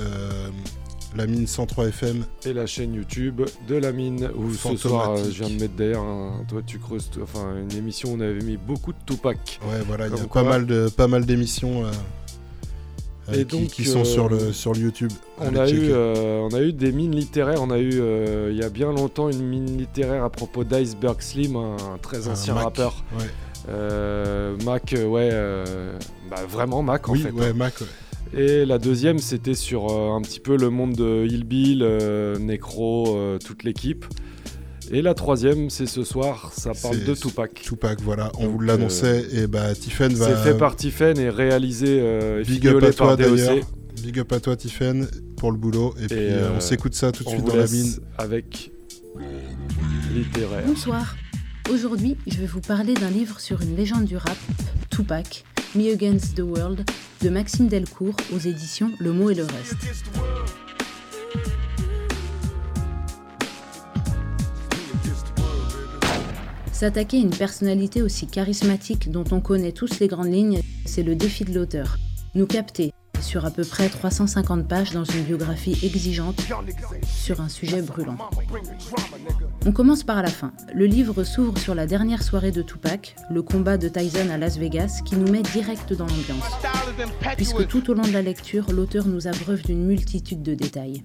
la 1.16 1.26
mine 1.26 1.46
103 1.46 1.86
FM. 1.88 2.24
Et 2.46 2.52
la 2.52 2.66
chaîne 2.66 2.94
YouTube 2.94 3.42
de 3.68 3.74
la 3.74 3.92
mine. 3.92 4.30
Où 4.36 4.52
ce 4.54 4.76
soir, 4.76 5.12
euh, 5.12 5.24
je 5.24 5.42
viens 5.44 5.54
de 5.54 5.60
mettre 5.60 5.74
d'ailleurs, 5.74 6.02
un- 6.04 6.44
toi 6.48 6.62
tu 6.64 6.78
creuses, 6.78 7.10
tout- 7.10 7.20
enfin 7.22 7.56
une 7.60 7.76
émission 7.76 8.12
où 8.12 8.16
on 8.16 8.20
avait 8.20 8.38
mis 8.44 8.56
beaucoup 8.56 8.92
de 8.92 8.98
Tupac. 9.06 9.58
Ouais, 9.68 9.80
voilà, 9.86 10.06
il 10.08 10.16
y 10.16 10.20
a 10.20 10.24
pas 10.26 10.42
mal, 10.44 10.66
de, 10.66 10.88
pas 10.88 11.08
mal 11.08 11.26
d'émissions 11.26 11.84
euh, 11.84 11.90
euh, 13.28 13.32
Et 13.32 13.44
qui, 13.44 13.58
donc, 13.60 13.68
qui 13.70 13.84
sont 13.84 14.04
sur, 14.04 14.28
le, 14.28 14.52
sur 14.52 14.72
le 14.72 14.80
YouTube. 14.80 15.12
On 15.38 15.54
a, 15.56 15.68
eu, 15.68 15.92
on 15.92 16.48
a 16.54 16.60
eu 16.62 16.72
des 16.72 16.92
mines 16.92 17.14
littéraires. 17.14 17.60
On 17.62 17.70
a 17.70 17.78
eu 17.78 17.90
il 18.50 18.56
y 18.56 18.62
a 18.62 18.68
bien 18.70 18.92
longtemps 18.92 19.28
une 19.30 19.42
mine 19.46 19.76
littéraire 19.78 20.24
à 20.24 20.30
propos 20.30 20.64
d'Iceberg 20.64 21.20
Slim, 21.20 21.56
un 21.56 21.76
très 22.00 22.28
ancien 22.28 22.54
Mac, 22.54 22.64
rappeur. 22.64 23.04
ouais. 23.18 24.64
Mac, 24.64 24.94
ouais, 24.96 25.30
bah, 26.30 26.44
vraiment 26.48 26.82
Mac 26.82 27.08
en 27.08 27.12
Oui, 27.12 27.20
fait. 27.22 27.30
ouais, 27.30 27.46
hein. 27.48 27.52
Mac, 27.54 27.80
ouais. 27.80 27.86
Et 28.32 28.64
la 28.64 28.78
deuxième, 28.78 29.18
c'était 29.18 29.54
sur 29.54 29.90
euh, 29.90 30.16
un 30.16 30.22
petit 30.22 30.40
peu 30.40 30.56
le 30.56 30.70
monde 30.70 30.94
de 30.94 31.26
Hillbill, 31.26 31.82
euh, 31.82 32.38
Necro, 32.38 33.16
euh, 33.16 33.38
toute 33.38 33.64
l'équipe. 33.64 34.06
Et 34.92 35.02
la 35.02 35.14
troisième, 35.14 35.70
c'est 35.70 35.86
ce 35.86 36.02
soir, 36.02 36.52
ça 36.52 36.72
parle 36.80 37.04
de 37.04 37.14
Tupac. 37.14 37.54
Tupac, 37.54 38.00
voilà, 38.00 38.32
on 38.38 38.44
Donc, 38.44 38.52
vous 38.52 38.60
l'annonçait. 38.60 39.24
Et 39.32 39.46
bah, 39.46 39.72
Tiffen 39.74 40.12
va. 40.14 40.26
C'est 40.26 40.50
fait 40.50 40.58
par 40.58 40.74
Tiffen 40.74 41.16
et 41.16 41.30
réalisé 41.30 42.00
euh, 42.00 42.40
et 42.40 42.44
Big 42.44 42.66
up 42.66 42.82
à 42.82 42.92
toi 42.92 43.16
par 43.16 43.16
DOC. 43.16 43.64
Big 44.02 44.18
up 44.18 44.32
à 44.32 44.40
toi, 44.40 44.56
Tiffen, 44.56 45.06
pour 45.36 45.52
le 45.52 45.58
boulot. 45.58 45.94
Et, 46.02 46.06
puis, 46.06 46.16
euh, 46.18 46.56
on 46.56 46.60
s'écoute 46.60 46.94
ça 46.94 47.12
tout 47.12 47.22
de 47.22 47.28
suite 47.28 47.40
vous 47.40 47.50
dans 47.50 47.56
la 47.56 47.68
mine. 47.68 47.92
Avec 48.18 48.72
littéraire. 50.12 50.64
Bonsoir. 50.66 51.14
Aujourd'hui, 51.72 52.16
je 52.26 52.38
vais 52.38 52.46
vous 52.46 52.60
parler 52.60 52.94
d'un 52.94 53.10
livre 53.10 53.38
sur 53.38 53.62
une 53.62 53.76
légende 53.76 54.06
du 54.06 54.16
rap, 54.16 54.36
Tupac, 54.90 55.44
Me 55.76 55.92
Against 55.92 56.34
the 56.34 56.40
World, 56.40 56.84
de 57.22 57.28
Maxime 57.28 57.68
Delcourt 57.68 58.16
aux 58.34 58.38
éditions 58.38 58.90
Le 58.98 59.12
Mot 59.12 59.30
et 59.30 59.36
le 59.36 59.44
Reste. 59.44 59.76
S'attaquer 66.72 67.18
à 67.18 67.20
une 67.20 67.30
personnalité 67.30 68.02
aussi 68.02 68.26
charismatique 68.26 69.12
dont 69.12 69.24
on 69.30 69.40
connaît 69.40 69.70
tous 69.70 70.00
les 70.00 70.08
grandes 70.08 70.32
lignes, 70.32 70.60
c'est 70.86 71.04
le 71.04 71.14
défi 71.14 71.44
de 71.44 71.54
l'auteur. 71.54 71.98
Nous 72.34 72.46
capter 72.46 72.92
sur 73.20 73.44
à 73.44 73.50
peu 73.50 73.64
près 73.64 73.88
350 73.88 74.66
pages 74.66 74.92
dans 74.92 75.04
une 75.04 75.22
biographie 75.22 75.78
exigeante 75.82 76.40
sur 77.04 77.40
un 77.40 77.48
sujet 77.48 77.82
brûlant. 77.82 78.16
On 79.66 79.72
commence 79.72 80.04
par 80.04 80.22
la 80.22 80.30
fin. 80.30 80.52
Le 80.74 80.86
livre 80.86 81.24
s'ouvre 81.24 81.58
sur 81.58 81.74
la 81.74 81.86
dernière 81.86 82.22
soirée 82.22 82.50
de 82.50 82.62
Tupac, 82.62 83.16
le 83.30 83.42
combat 83.42 83.78
de 83.78 83.88
Tyson 83.88 84.30
à 84.32 84.38
Las 84.38 84.56
Vegas, 84.56 85.00
qui 85.04 85.16
nous 85.16 85.30
met 85.30 85.42
direct 85.42 85.92
dans 85.92 86.06
l'ambiance. 86.06 86.44
Puisque 87.36 87.66
tout 87.66 87.90
au 87.90 87.94
long 87.94 88.02
de 88.02 88.12
la 88.12 88.22
lecture, 88.22 88.72
l'auteur 88.72 89.06
nous 89.06 89.26
abreuve 89.26 89.62
d'une 89.62 89.84
multitude 89.84 90.42
de 90.42 90.54
détails. 90.54 91.02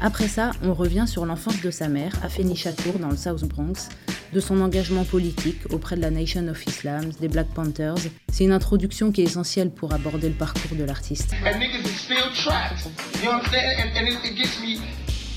Après 0.00 0.28
ça, 0.28 0.50
on 0.62 0.74
revient 0.74 1.06
sur 1.06 1.26
l'enfance 1.26 1.60
de 1.62 1.70
sa 1.70 1.88
mère, 1.88 2.12
Afeni 2.22 2.56
Chakour, 2.56 2.98
dans 2.98 3.10
le 3.10 3.16
South 3.16 3.44
Bronx, 3.44 3.88
de 4.32 4.40
son 4.40 4.60
engagement 4.60 5.04
politique 5.04 5.60
auprès 5.72 5.96
de 5.96 6.02
la 6.02 6.10
Nation 6.10 6.46
of 6.48 6.64
Islam, 6.66 7.10
des 7.20 7.28
Black 7.28 7.48
Panthers. 7.54 7.96
C'est 8.30 8.44
une 8.44 8.52
introduction 8.52 9.12
qui 9.12 9.22
est 9.22 9.24
essentielle 9.24 9.70
pour 9.70 9.92
aborder 9.92 10.28
le 10.28 10.34
parcours 10.34 10.76
de 10.76 10.84
l'artiste. 10.84 11.34
And 11.44 11.60
niggas 11.60 11.84
is 11.84 12.00
still 12.00 12.30
trapped. 12.34 12.88
You 13.22 13.30
understand? 13.30 13.80
And, 13.80 13.96
and 13.96 14.08
it, 14.08 14.24
it 14.24 14.34
gets 14.36 14.60
me 14.60 14.80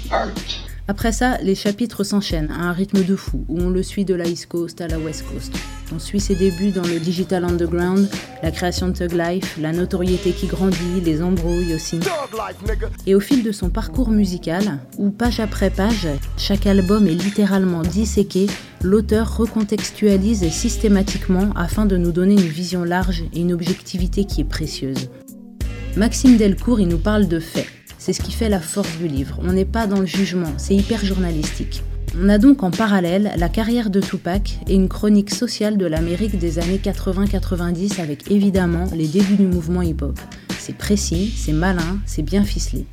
hurt. 0.09 0.61
Après 0.87 1.11
ça, 1.11 1.37
les 1.41 1.55
chapitres 1.55 2.03
s'enchaînent 2.03 2.51
à 2.51 2.63
un 2.63 2.73
rythme 2.73 3.03
de 3.03 3.15
fou, 3.15 3.45
où 3.47 3.61
on 3.61 3.69
le 3.69 3.83
suit 3.83 4.03
de 4.03 4.15
la 4.15 4.25
East 4.25 4.47
Coast 4.47 4.81
à 4.81 4.87
la 4.87 4.97
West 4.97 5.23
Coast. 5.31 5.53
On 5.93 5.99
suit 5.99 6.19
ses 6.19 6.35
débuts 6.35 6.71
dans 6.71 6.85
le 6.85 6.99
digital 6.99 7.45
underground, 7.45 8.09
la 8.41 8.51
création 8.51 8.87
de 8.87 8.93
Thug 8.93 9.13
Life, 9.13 9.57
la 9.59 9.71
notoriété 9.73 10.31
qui 10.31 10.47
grandit, 10.47 10.99
les 11.05 11.21
embrouilles 11.21 11.75
aussi. 11.75 11.99
Et 13.05 13.13
au 13.13 13.19
fil 13.19 13.43
de 13.43 13.51
son 13.51 13.69
parcours 13.69 14.09
musical, 14.09 14.79
où 14.97 15.11
page 15.11 15.39
après 15.39 15.69
page, 15.69 16.07
chaque 16.35 16.65
album 16.65 17.07
est 17.07 17.13
littéralement 17.13 17.83
disséqué, 17.83 18.47
l'auteur 18.81 19.37
recontextualise 19.37 20.49
systématiquement 20.49 21.51
afin 21.55 21.85
de 21.85 21.95
nous 21.95 22.11
donner 22.11 22.33
une 22.33 22.39
vision 22.39 22.83
large 22.83 23.23
et 23.33 23.41
une 23.41 23.53
objectivité 23.53 24.25
qui 24.25 24.41
est 24.41 24.45
précieuse. 24.45 25.09
Maxime 25.97 26.37
Delcourt, 26.37 26.79
il 26.79 26.87
nous 26.87 26.97
parle 26.97 27.27
de 27.27 27.41
faits. 27.41 27.67
C'est 27.97 28.13
ce 28.13 28.21
qui 28.21 28.31
fait 28.31 28.47
la 28.47 28.61
force 28.61 28.97
du 28.97 29.09
livre. 29.09 29.37
On 29.43 29.51
n'est 29.51 29.65
pas 29.65 29.87
dans 29.87 29.99
le 29.99 30.05
jugement, 30.05 30.53
c'est 30.57 30.73
hyper 30.73 31.03
journalistique. 31.03 31.83
On 32.17 32.29
a 32.29 32.37
donc 32.37 32.63
en 32.63 32.71
parallèle 32.71 33.33
la 33.37 33.49
carrière 33.49 33.89
de 33.89 33.99
Tupac 33.99 34.57
et 34.67 34.75
une 34.75 34.87
chronique 34.87 35.31
sociale 35.31 35.77
de 35.77 35.85
l'Amérique 35.85 36.39
des 36.39 36.59
années 36.59 36.79
80-90 36.81 37.99
avec 37.99 38.31
évidemment 38.31 38.85
les 38.95 39.07
débuts 39.07 39.35
du 39.35 39.45
mouvement 39.45 39.81
hip-hop. 39.81 40.17
C'est 40.59 40.77
précis, 40.77 41.33
c'est 41.35 41.51
malin, 41.51 41.99
c'est 42.05 42.23
bien 42.23 42.45
ficelé. 42.45 42.85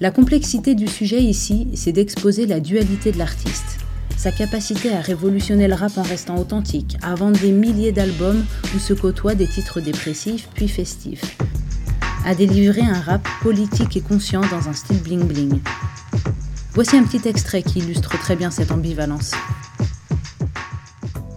La 0.00 0.10
complexité 0.10 0.74
du 0.74 0.88
sujet 0.88 1.22
ici, 1.22 1.68
c'est 1.74 1.92
d'exposer 1.92 2.46
la 2.46 2.60
dualité 2.60 3.12
de 3.12 3.18
l'artiste. 3.18 3.80
Sa 4.16 4.32
capacité 4.32 4.92
à 4.94 5.00
révolutionner 5.02 5.68
le 5.68 5.74
rap 5.74 5.98
en 5.98 6.02
restant 6.02 6.38
authentique, 6.38 6.96
à 7.02 7.14
vendre 7.14 7.38
des 7.38 7.52
milliers 7.52 7.92
d'albums 7.92 8.44
où 8.74 8.78
se 8.78 8.94
côtoient 8.94 9.34
des 9.34 9.46
titres 9.46 9.80
dépressifs 9.80 10.48
puis 10.54 10.68
festifs 10.68 11.36
à 12.24 12.34
délivrer 12.34 12.82
un 12.82 13.00
rap 13.00 13.26
politique 13.42 13.96
et 13.96 14.00
conscient 14.00 14.42
dans 14.42 14.68
un 14.68 14.72
style 14.72 14.98
bling-bling. 14.98 15.60
Voici 16.74 16.96
un 16.96 17.02
petit 17.02 17.28
extrait 17.28 17.62
qui 17.62 17.80
illustre 17.80 18.18
très 18.18 18.36
bien 18.36 18.50
cette 18.50 18.72
ambivalence. 18.72 19.32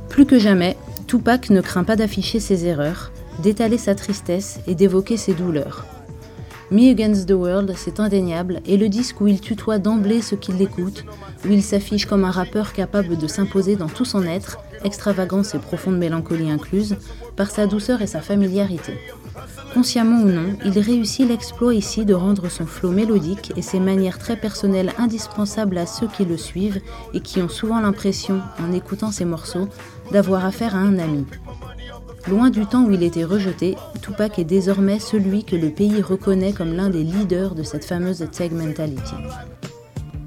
Plus 0.10 0.26
que 0.26 0.38
jamais, 0.38 0.78
Tupac 1.08 1.50
ne 1.50 1.62
craint 1.62 1.84
pas 1.84 1.96
d'afficher 1.96 2.40
ses 2.40 2.66
erreurs, 2.66 3.12
d'étaler 3.42 3.78
sa 3.78 3.96
tristesse 3.96 4.60
et 4.68 4.76
d'évoquer 4.76 5.18
ses 5.18 5.34
douleurs. 5.34 5.86
Me 6.72 6.90
Against 6.90 7.28
the 7.28 7.34
World, 7.34 7.74
c'est 7.76 8.00
indéniable, 8.00 8.62
et 8.66 8.78
le 8.78 8.90
disque 8.90 9.22
où 9.22 9.28
il 9.28 9.42
tutoie 9.42 9.80
d'emblée 9.80 10.22
ceux 10.22 10.38
qui 10.38 10.54
l'écoutent, 10.54 11.06
où 11.46 11.52
il 11.52 11.62
s'affiche 11.62 12.06
comme 12.06 12.26
un 12.26 12.32
rappeur 12.32 12.74
capable 12.74 13.18
de 13.18 13.28
s'imposer 13.28 13.76
dans 13.76 13.90
tout 13.90 14.06
son 14.06 14.24
être, 14.24 14.58
extravagance 14.84 15.54
et 15.56 15.60
profonde 15.60 15.98
mélancolie 15.98 16.50
incluse, 16.50 16.96
par 17.36 17.52
sa 17.52 17.68
douceur 17.68 18.02
et 18.02 18.08
sa 18.08 18.22
familiarité. 18.22 18.94
Consciemment 19.74 20.22
ou 20.22 20.28
non, 20.28 20.56
il 20.66 20.78
réussit 20.80 21.28
l'exploit 21.28 21.74
ici 21.74 22.06
de 22.06 22.14
rendre 22.14 22.50
son 22.50 22.66
flow 22.66 22.92
mélodique 22.92 23.52
et 23.56 23.62
ses 23.62 23.80
manières 23.80 24.20
très 24.20 24.36
personnelles 24.36 24.94
indispensables 24.98 25.78
à 25.78 25.86
ceux 25.86 26.08
qui 26.08 26.26
le 26.26 26.38
suivent 26.38 26.82
et 27.14 27.22
qui 27.22 27.42
ont 27.42 27.50
souvent 27.50 27.80
l'impression, 27.80 28.42
en 28.60 28.72
écoutant 28.72 29.12
ses 29.12 29.26
morceaux, 29.26 29.68
d'avoir 30.12 30.46
affaire 30.46 30.76
à 30.76 30.80
un 30.80 31.00
ami. 31.00 31.26
Loin 32.28 32.50
du 32.50 32.66
temps 32.66 32.86
où 32.86 32.92
il 32.92 33.04
était 33.04 33.26
rejeté, 33.26 33.76
Tupac 34.02 34.40
est 34.40 34.46
désormais 34.46 35.00
celui 35.00 35.44
que 35.44 35.56
le 35.56 35.70
pays 35.70 36.02
reconnaît 36.02 36.54
comme 36.54 36.74
l'un 36.74 36.90
des 36.90 37.04
leaders 37.04 37.56
de 37.56 37.64
cette 37.64 37.84
fameuse 37.84 38.26
Tag 38.32 38.54
Mentality. 38.54 39.16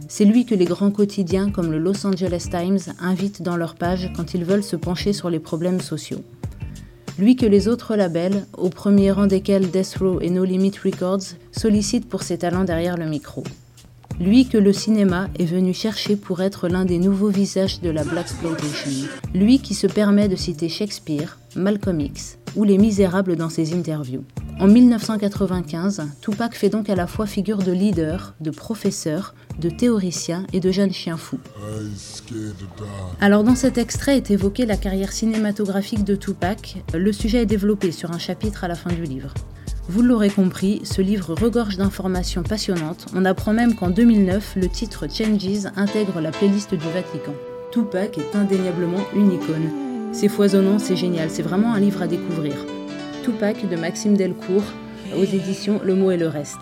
C'est 0.09 0.25
lui 0.25 0.45
que 0.45 0.55
les 0.55 0.67
grands 0.67 0.91
quotidiens 0.91 1.51
comme 1.51 1.71
le 1.71 1.79
Los 1.79 2.07
Angeles 2.07 2.49
Times 2.51 2.95
invitent 3.01 3.43
dans 3.43 3.57
leurs 3.57 3.77
pages 3.77 4.11
quand 4.15 4.35
ils 4.35 4.45
veulent 4.45 4.63
se 4.63 4.77
pencher 4.77 5.13
sur 5.13 5.31
les 5.31 5.41
problèmes 5.41 5.81
sociaux. 5.81 6.23
Lui 7.19 7.35
que 7.35 7.47
les 7.47 7.67
autres 7.67 7.97
labels, 7.97 8.45
au 8.59 8.69
premier 8.69 9.11
rang 9.11 9.27
desquels 9.27 9.71
Death 9.71 9.97
Row 10.01 10.21
et 10.21 10.29
No 10.29 10.45
Limit 10.45 10.73
Records, 10.85 11.23
sollicitent 11.51 12.09
pour 12.09 12.23
ses 12.23 12.37
talents 12.37 12.65
derrière 12.65 12.99
le 12.99 13.07
micro. 13.07 13.43
Lui 14.19 14.49
que 14.49 14.57
le 14.57 14.73
cinéma 14.73 15.29
est 15.39 15.45
venu 15.45 15.75
chercher 15.75 16.17
pour 16.17 16.41
être 16.41 16.69
l'un 16.69 16.87
des 16.87 16.99
nouveaux 16.99 17.29
visages 17.29 17.83
de 17.83 17.91
la 17.91 18.03
Blaxploitation. 18.03 19.09
Lui 19.35 19.59
qui 19.59 19.75
se 19.75 19.87
permet 19.87 20.27
de 20.29 20.37
citer 20.37 20.71
Shakespeare, 20.71 21.39
Malcolm 21.55 22.01
X 22.01 22.39
ou 22.57 22.65
Les 22.65 22.79
Misérables 22.79 23.37
dans 23.37 23.51
ses 23.51 23.75
interviews. 23.75 24.25
En 24.59 24.69
1995, 24.69 26.03
Tupac 26.23 26.55
fait 26.55 26.71
donc 26.71 26.89
à 26.89 26.95
la 26.95 27.07
fois 27.07 27.27
figure 27.27 27.59
de 27.59 27.73
leader, 27.73 28.35
de 28.41 28.51
professeur, 28.51 29.35
de 29.61 29.69
théoricien 29.69 30.47
et 30.55 30.61
de 30.61 30.71
jeune 30.71 30.95
chien 30.95 31.19
fou. 31.19 31.39
Alors 33.21 33.45
dans 33.45 33.55
cet 33.55 33.77
extrait 33.77 34.17
est 34.17 34.31
évoquée 34.31 34.65
la 34.65 34.79
carrière 34.79 35.13
cinématographique 35.13 36.05
de 36.05 36.17
Tupac. 36.17 36.79
Le 36.95 37.13
sujet 37.13 37.43
est 37.43 37.47
développé 37.47 37.93
sur 37.93 38.13
un 38.13 38.19
chapitre 38.19 38.65
à 38.65 38.69
la 38.69 38.77
fin 38.77 38.93
du 38.93 39.03
livre. 39.03 39.35
Vous 39.89 40.03
l'aurez 40.03 40.31
compris, 40.31 40.81
ce 40.83 41.01
livre 41.01 41.33
regorge 41.41 41.77
d'informations 41.77 42.43
passionnantes. 42.43 43.07
On 43.15 43.25
apprend 43.25 43.53
même 43.53 43.77
qu'en 43.77 43.89
2009, 43.89 44.57
le 44.57 44.69
titre 44.69 45.07
Changes 45.09 45.71
intègre 45.77 46.21
la 46.21 46.33
playlist 46.33 46.75
du 46.75 46.89
Vatican. 46.91 47.35
Tupac 47.71 48.19
est 48.19 48.35
indéniablement 48.35 49.05
une 49.15 49.33
icône. 49.33 49.71
C'est 50.13 50.29
foisonnant, 50.29 50.81
c'est 50.81 50.97
génial, 50.97 51.31
c'est 51.31 51.43
vraiment 51.43 51.73
un 51.73 51.79
livre 51.79 52.03
à 52.03 52.09
découvrir. 52.09 52.55
Tupac 53.23 53.69
de 53.69 53.77
Maxime 53.77 54.17
Delcourt, 54.17 54.65
aux 55.17 55.25
éditions 55.25 55.81
Le 55.85 55.95
mot 55.95 56.11
et 56.11 56.17
le 56.17 56.27
reste. 56.27 56.59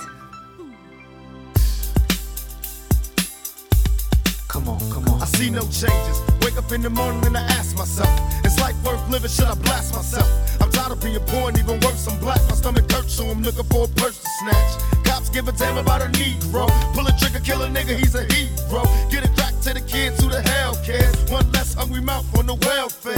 Of 10.84 11.00
being 11.00 11.18
poor 11.32 11.48
and 11.48 11.58
even 11.58 11.80
worse, 11.80 12.06
I'm 12.06 12.20
black. 12.20 12.38
My 12.46 12.54
stomach 12.54 12.84
hurts, 12.92 13.14
so 13.14 13.24
I'm 13.24 13.42
looking 13.42 13.64
for 13.64 13.86
a 13.86 13.88
purse 13.88 14.20
to 14.20 14.28
snatch. 14.38 15.04
Cops 15.04 15.30
give 15.30 15.48
a 15.48 15.52
damn 15.52 15.78
about 15.78 16.02
a 16.02 16.08
Negro. 16.12 16.68
Pull 16.92 17.06
a 17.06 17.12
trigger, 17.18 17.40
kill 17.40 17.62
a 17.62 17.68
nigga, 17.68 17.96
he's 17.96 18.14
a 18.14 18.22
hero. 18.30 18.84
Get 19.10 19.24
it 19.24 19.34
back 19.34 19.58
to 19.62 19.72
the 19.72 19.80
kids 19.80 20.22
who 20.22 20.28
the 20.28 20.42
hell 20.42 20.76
cares. 20.84 21.16
One 21.32 21.50
less 21.52 21.72
hungry 21.72 22.02
mouth 22.02 22.26
on 22.38 22.46
the 22.46 22.54
welfare. 22.54 23.16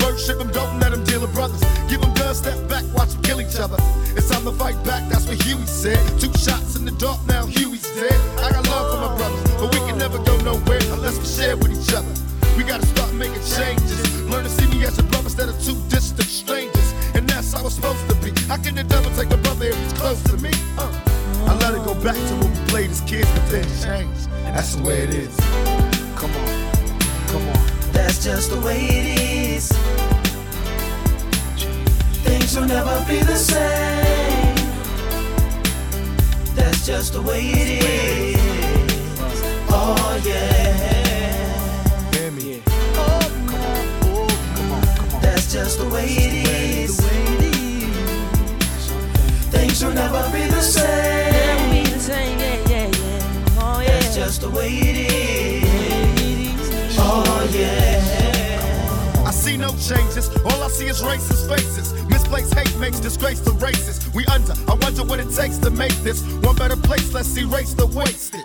First 0.00 0.26
ship 0.26 0.38
them, 0.38 0.50
don't 0.50 0.80
let 0.80 0.90
them 0.90 1.04
deal 1.04 1.20
with 1.20 1.32
brothers. 1.34 1.62
Give 1.88 2.00
them 2.00 2.12
guns, 2.14 2.38
step 2.38 2.58
back, 2.68 2.82
watch 2.92 3.10
them 3.10 3.22
kill 3.22 3.40
each 3.40 3.56
other. 3.62 3.78
It's 4.18 4.28
time 4.28 4.44
to 4.44 4.52
fight 4.52 4.76
back, 4.84 5.08
that's 5.08 5.26
what 5.28 5.40
Huey 5.40 5.64
said. 5.66 6.02
Two 6.18 6.34
shots 6.34 6.74
in 6.74 6.84
the 6.84 6.94
dark, 6.98 7.24
now 7.28 7.46
Huey's 7.46 7.86
dead. 7.94 8.18
I 8.42 8.50
got 8.50 8.66
love 8.66 8.90
for 8.90 9.00
my 9.06 9.16
brothers, 9.16 9.54
but 9.62 9.72
we 9.72 9.78
can 9.86 9.96
never 9.98 10.18
go 10.18 10.36
nowhere 10.42 10.82
unless 10.90 11.16
we 11.16 11.26
share 11.26 11.56
with 11.56 11.70
each 11.70 11.94
other. 11.94 12.10
We 12.58 12.64
gotta 12.64 12.84
start 12.86 13.14
making 13.14 13.44
changes. 13.46 14.02
Learn 14.28 14.42
to 14.42 14.50
see 14.50 14.66
me 14.66 14.84
as 14.84 14.98
a 14.98 15.04
brother 15.04 15.30
instead 15.30 15.48
of 15.48 15.56
two 15.62 15.78
distant 15.88 16.28
strangers. 16.28 16.73
And 17.54 17.64
that's 17.64 17.74
supposed 17.76 18.08
to 18.08 18.14
be. 18.16 18.30
How 18.48 18.56
can 18.56 18.74
the 18.74 18.84
devil 18.84 19.10
take 19.12 19.30
a 19.32 19.36
brother 19.38 19.66
if 19.66 19.76
he's 19.78 19.92
close 19.94 20.22
to 20.24 20.36
me? 20.38 20.50
Uh. 20.78 20.90
I 21.46 21.54
let 21.58 21.74
it 21.74 21.84
go 21.84 21.94
back 21.94 22.14
to 22.14 22.34
when 22.36 22.50
we 22.50 22.58
played 22.68 22.90
as 22.90 23.00
kids, 23.02 23.30
but 23.32 23.48
then 23.50 23.64
changed. 23.82 24.30
That's 24.44 24.76
the 24.76 24.82
way 24.82 25.02
it 25.02 25.10
is. 25.10 25.36
Come 26.16 26.30
on, 26.34 26.70
come 27.28 27.46
on. 27.48 27.92
That's 27.92 28.24
just 28.24 28.50
the 28.50 28.60
way 28.60 28.80
it 28.80 29.20
is. 29.20 29.68
Things 32.24 32.56
will 32.56 32.66
never 32.66 33.04
be 33.06 33.18
the 33.20 33.36
same. 33.36 34.54
That's 36.54 36.86
just 36.86 37.12
the 37.12 37.20
way 37.20 37.40
it 37.44 37.84
is. 37.84 39.42
Oh 39.68 40.22
yeah. 40.24 42.10
Hear 42.12 42.30
me. 42.30 42.62
Oh, 42.96 43.20
come 43.46 43.60
on, 43.60 43.86
oh, 44.06 44.28
come 44.56 44.72
on, 44.72 44.82
come 44.96 45.14
on. 45.16 45.20
That's 45.20 45.52
just 45.52 45.78
the 45.78 45.88
way 45.90 46.06
it 46.06 46.48
is. 46.48 47.43
Things 49.74 49.86
will 49.86 49.92
never 49.92 50.22
be 50.30 50.46
the 50.46 50.60
same. 50.60 51.84
Oh, 53.58 53.82
That's 53.84 54.14
just 54.14 54.42
the 54.42 54.50
way 54.50 54.68
it 54.70 55.12
is. 55.12 56.96
Oh 56.96 57.50
yeah. 57.52 59.24
I 59.26 59.32
see 59.32 59.56
no 59.56 59.70
changes. 59.70 60.28
All 60.44 60.62
I 60.62 60.68
see 60.68 60.86
is 60.86 61.02
racist 61.02 61.48
faces. 61.48 61.92
Misplaced 62.08 62.54
hate 62.54 62.78
makes 62.78 63.00
disgrace 63.00 63.40
to 63.40 63.50
races. 63.50 63.98
We 64.14 64.24
under. 64.26 64.52
I 64.70 64.74
wonder 64.74 65.02
what 65.02 65.18
it 65.18 65.34
takes 65.34 65.58
to 65.58 65.70
make 65.70 65.96
this 66.04 66.22
one 66.44 66.54
better 66.54 66.76
place. 66.76 67.12
Let's 67.12 67.36
erase 67.36 67.74
the 67.74 67.86
wasted. 67.86 68.44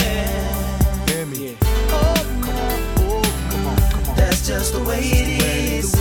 Just 4.51 4.73
the 4.73 4.83
way 4.83 4.99
it 4.99 5.41
is. 5.41 5.95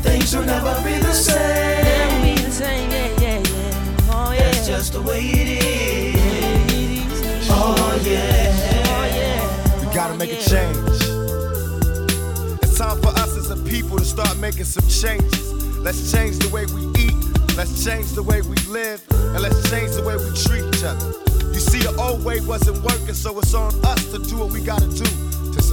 Things 0.00 0.34
will 0.34 0.44
never 0.44 0.74
be 0.82 0.96
the 0.96 1.12
same. 1.12 1.84
That's 4.38 4.66
just 4.66 4.94
the 4.94 5.02
way 5.02 5.20
it 5.20 5.48
is. 5.62 7.48
Oh, 7.50 7.74
oh 7.76 8.00
yeah. 8.06 9.80
We 9.80 9.94
gotta 9.94 10.14
make 10.14 10.32
a 10.32 10.40
change. 10.40 10.78
It's 12.62 12.78
time 12.78 12.98
for 13.02 13.08
us 13.08 13.36
as 13.36 13.50
a 13.50 13.56
people 13.68 13.98
to 13.98 14.04
start 14.06 14.38
making 14.38 14.64
some 14.64 14.88
changes. 14.88 15.52
Let's 15.76 16.10
change 16.10 16.38
the 16.38 16.48
way 16.48 16.64
we 16.72 16.86
eat. 17.04 17.18
Let's 17.54 17.84
change 17.84 18.12
the 18.12 18.22
way 18.22 18.40
we 18.40 18.56
live. 18.72 19.02
And 19.10 19.42
let's 19.42 19.60
change 19.70 19.92
the 19.92 20.02
way 20.02 20.16
we 20.16 20.30
treat 20.46 20.64
each 20.74 20.84
other. 20.84 21.12
You 21.52 21.60
see, 21.60 21.80
the 21.80 21.94
old 22.00 22.24
way 22.24 22.40
wasn't 22.40 22.82
working, 22.82 23.14
so 23.14 23.38
it's 23.38 23.52
on 23.52 23.74
us 23.84 24.10
to 24.12 24.18
do 24.20 24.38
what 24.38 24.52
we 24.52 24.62
gotta 24.62 24.88
do 24.88 25.04
to 25.04 25.37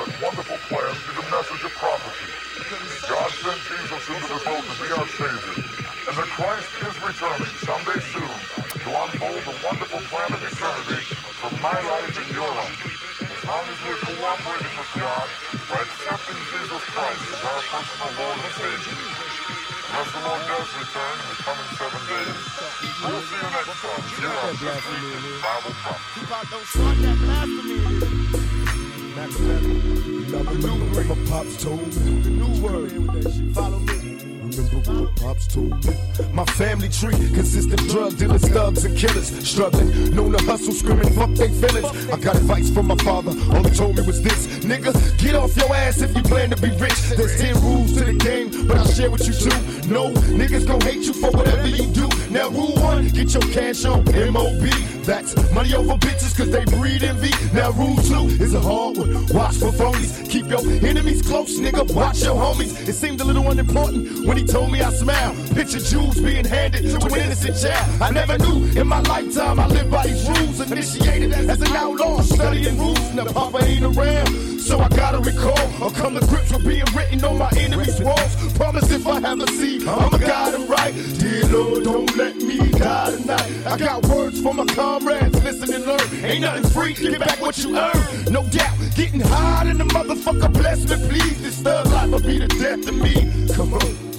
That 0.00 0.16
wonderful 0.16 0.56
plan 0.72 0.96
the 1.12 1.24
message 1.28 1.60
of 1.60 1.72
prophecy. 1.76 2.32
God 3.04 3.28
sent 3.36 3.60
Jesus 3.68 4.02
into 4.08 4.28
this 4.32 4.44
world 4.48 4.64
to 4.64 4.74
be 4.80 4.88
our 4.96 5.08
Savior, 5.12 5.60
and 6.08 6.14
that 6.16 6.30
Christ 6.32 6.72
is 6.80 6.96
returning 7.04 7.52
someday 7.60 8.00
soon 8.08 8.32
to 8.80 8.88
unfold 8.96 9.44
the 9.44 9.56
wonderful 9.60 10.00
plan 10.08 10.30
of 10.32 10.40
eternity 10.40 11.04
for 11.36 11.52
my 11.60 11.76
life 11.84 12.16
and 12.16 12.28
your 12.32 12.48
life. 12.48 12.80
As 13.20 13.42
long 13.44 13.64
as 13.68 13.78
we're 13.84 14.00
cooperating 14.00 14.72
with 14.72 14.92
God 14.96 15.28
by 15.68 15.84
accepting 15.84 16.40
Jesus 16.48 16.82
Christ 16.96 17.24
as 17.36 17.40
our 17.44 17.60
personal 17.68 18.10
Lord 18.16 18.38
and 18.40 18.54
Savior. 18.56 18.96
Unless 19.90 20.10
the 20.16 20.22
Lord 20.24 20.42
does 20.48 20.70
return 20.80 21.16
in 21.20 21.28
the 21.28 21.38
coming 21.44 21.70
seven 21.76 22.02
days, 22.08 22.40
we'll 23.04 23.20
see 23.20 23.36
you 23.36 23.50
next 23.52 23.76
time 23.84 24.04
here 24.16 24.32
on 24.32 24.52
Just 24.56 24.80
Bible 25.44 25.74
Prophecy. 25.84 26.20
Tupac, 26.24 26.44
don't 26.48 26.68
start 26.72 26.96
that. 27.04 28.19
Now 29.20 29.26
remember 29.26 31.02
what 31.02 31.18
my 31.18 31.24
pops 31.28 31.62
told 31.62 31.86
me. 31.86 32.22
The 32.22 32.30
new 32.30 32.62
word. 32.62 32.90
Follow 33.54 33.78
me. 33.80 33.99
Pops. 35.16 35.56
My 36.32 36.44
family 36.44 36.88
tree 36.88 37.14
consists 37.34 37.72
of 37.72 37.80
drug 37.88 38.16
dealers, 38.18 38.46
thugs, 38.48 38.84
and 38.84 38.96
killers. 38.96 39.28
Struggling, 39.48 40.14
known 40.14 40.32
to 40.32 40.44
hustle, 40.44 40.72
screaming, 40.72 41.12
fuck 41.14 41.30
they 41.30 41.48
feelings. 41.48 41.86
I 42.08 42.18
got 42.18 42.36
advice 42.36 42.70
from 42.70 42.88
my 42.88 42.96
father, 42.96 43.32
all 43.52 43.64
he 43.64 43.70
told 43.70 43.96
me 43.96 44.02
was 44.02 44.22
this 44.22 44.46
Nigga, 44.58 44.92
get 45.18 45.34
off 45.34 45.56
your 45.56 45.74
ass 45.74 46.00
if 46.00 46.14
you 46.16 46.22
plan 46.22 46.50
to 46.50 46.56
be 46.56 46.70
rich. 46.76 47.00
There's 47.16 47.40
10 47.40 47.54
rules 47.62 47.92
to 47.94 48.04
the 48.04 48.14
game, 48.14 48.66
but 48.66 48.76
I'll 48.76 48.86
share 48.86 49.10
with 49.10 49.26
you 49.26 49.32
two. 49.32 49.88
No, 49.88 50.10
niggas 50.12 50.66
gon' 50.66 50.80
hate 50.82 51.02
you 51.02 51.12
for 51.14 51.30
whatever 51.30 51.66
you 51.66 51.86
do. 51.92 52.08
Now, 52.30 52.48
rule 52.48 52.74
one, 52.76 53.08
get 53.08 53.32
your 53.34 53.42
cash 53.52 53.84
on 53.84 54.04
MOB. 54.04 54.70
That's 55.04 55.34
money 55.52 55.74
over 55.74 55.94
bitches, 55.94 56.36
cause 56.36 56.50
they 56.50 56.64
breed 56.76 57.02
envy. 57.02 57.32
Now, 57.52 57.72
rule 57.72 57.96
two 57.96 58.26
is 58.42 58.54
a 58.54 58.60
hard 58.60 58.98
one. 58.98 59.26
Watch 59.28 59.56
for 59.56 59.72
phonies. 59.72 60.28
Keep 60.30 60.46
your 60.46 60.60
enemies 60.86 61.22
close, 61.22 61.58
nigga. 61.58 61.92
Watch 61.92 62.22
your 62.22 62.36
homies. 62.36 62.88
It 62.88 62.92
seemed 62.92 63.20
a 63.20 63.24
little 63.24 63.50
unimportant 63.50 64.26
when 64.26 64.36
he 64.36 64.44
told 64.50 64.72
me 64.72 64.80
I 64.82 64.90
smile. 64.92 65.34
Picture 65.54 65.78
jewels 65.78 66.20
being 66.20 66.44
handed 66.44 66.82
to 66.82 67.06
an 67.06 67.20
innocent 67.20 67.56
child. 67.56 68.02
I 68.02 68.10
never 68.10 68.36
knew 68.38 68.80
in 68.80 68.86
my 68.86 69.00
lifetime 69.00 69.60
I 69.60 69.66
lived 69.66 69.90
by 69.90 70.06
these 70.06 70.28
rules. 70.28 70.60
Initiated 70.60 71.32
as 71.32 71.60
an 71.60 71.76
outlaw, 71.76 72.20
studying 72.20 72.78
rules. 72.78 73.14
Now, 73.14 73.26
Papa 73.26 73.64
ain't 73.64 73.84
around. 73.84 74.60
So 74.60 74.78
I 74.78 74.88
gotta 74.88 75.18
recall 75.18 75.82
or 75.82 75.90
come 75.90 76.14
to 76.14 76.26
grips 76.26 76.52
with 76.52 76.66
being 76.66 76.84
written 76.94 77.24
on 77.24 77.38
my 77.38 77.50
enemies' 77.56 78.00
walls. 78.00 78.52
Promise 78.56 78.90
if 78.90 79.06
I 79.06 79.20
have 79.20 79.40
a 79.40 79.46
seed, 79.52 79.86
I'ma 79.86 80.18
guide 80.18 80.68
right. 80.68 80.94
Dear 81.18 81.46
Lord, 81.46 81.84
don't 81.84 82.16
let 82.16 82.36
me 82.36 82.58
die 82.70 83.10
tonight. 83.10 83.66
I 83.66 83.78
got 83.78 84.06
words 84.06 84.40
for 84.40 84.54
my 84.54 84.66
comrades, 84.66 85.42
listen 85.42 85.72
and 85.74 85.84
learn. 85.86 86.24
Ain't 86.24 86.42
nothing 86.42 86.70
free, 86.70 86.94
get 86.94 87.18
back 87.18 87.40
what 87.40 87.58
you 87.58 87.76
earn. 87.76 88.32
No 88.32 88.44
doubt, 88.48 88.76
getting 88.94 89.20
high 89.20 89.64
than 89.64 89.78
the 89.78 89.84
motherfucker, 89.84 90.52
bless 90.52 90.88
me, 90.88 91.08
please. 91.08 91.42
This 91.42 91.60
thug 91.60 91.86
life 91.86 92.10
will 92.10 92.20
be 92.20 92.38
the 92.38 92.48
death 92.48 92.86
of 92.88 92.94
me. 92.94 93.48
Come 93.54 93.74
on. 93.74 94.09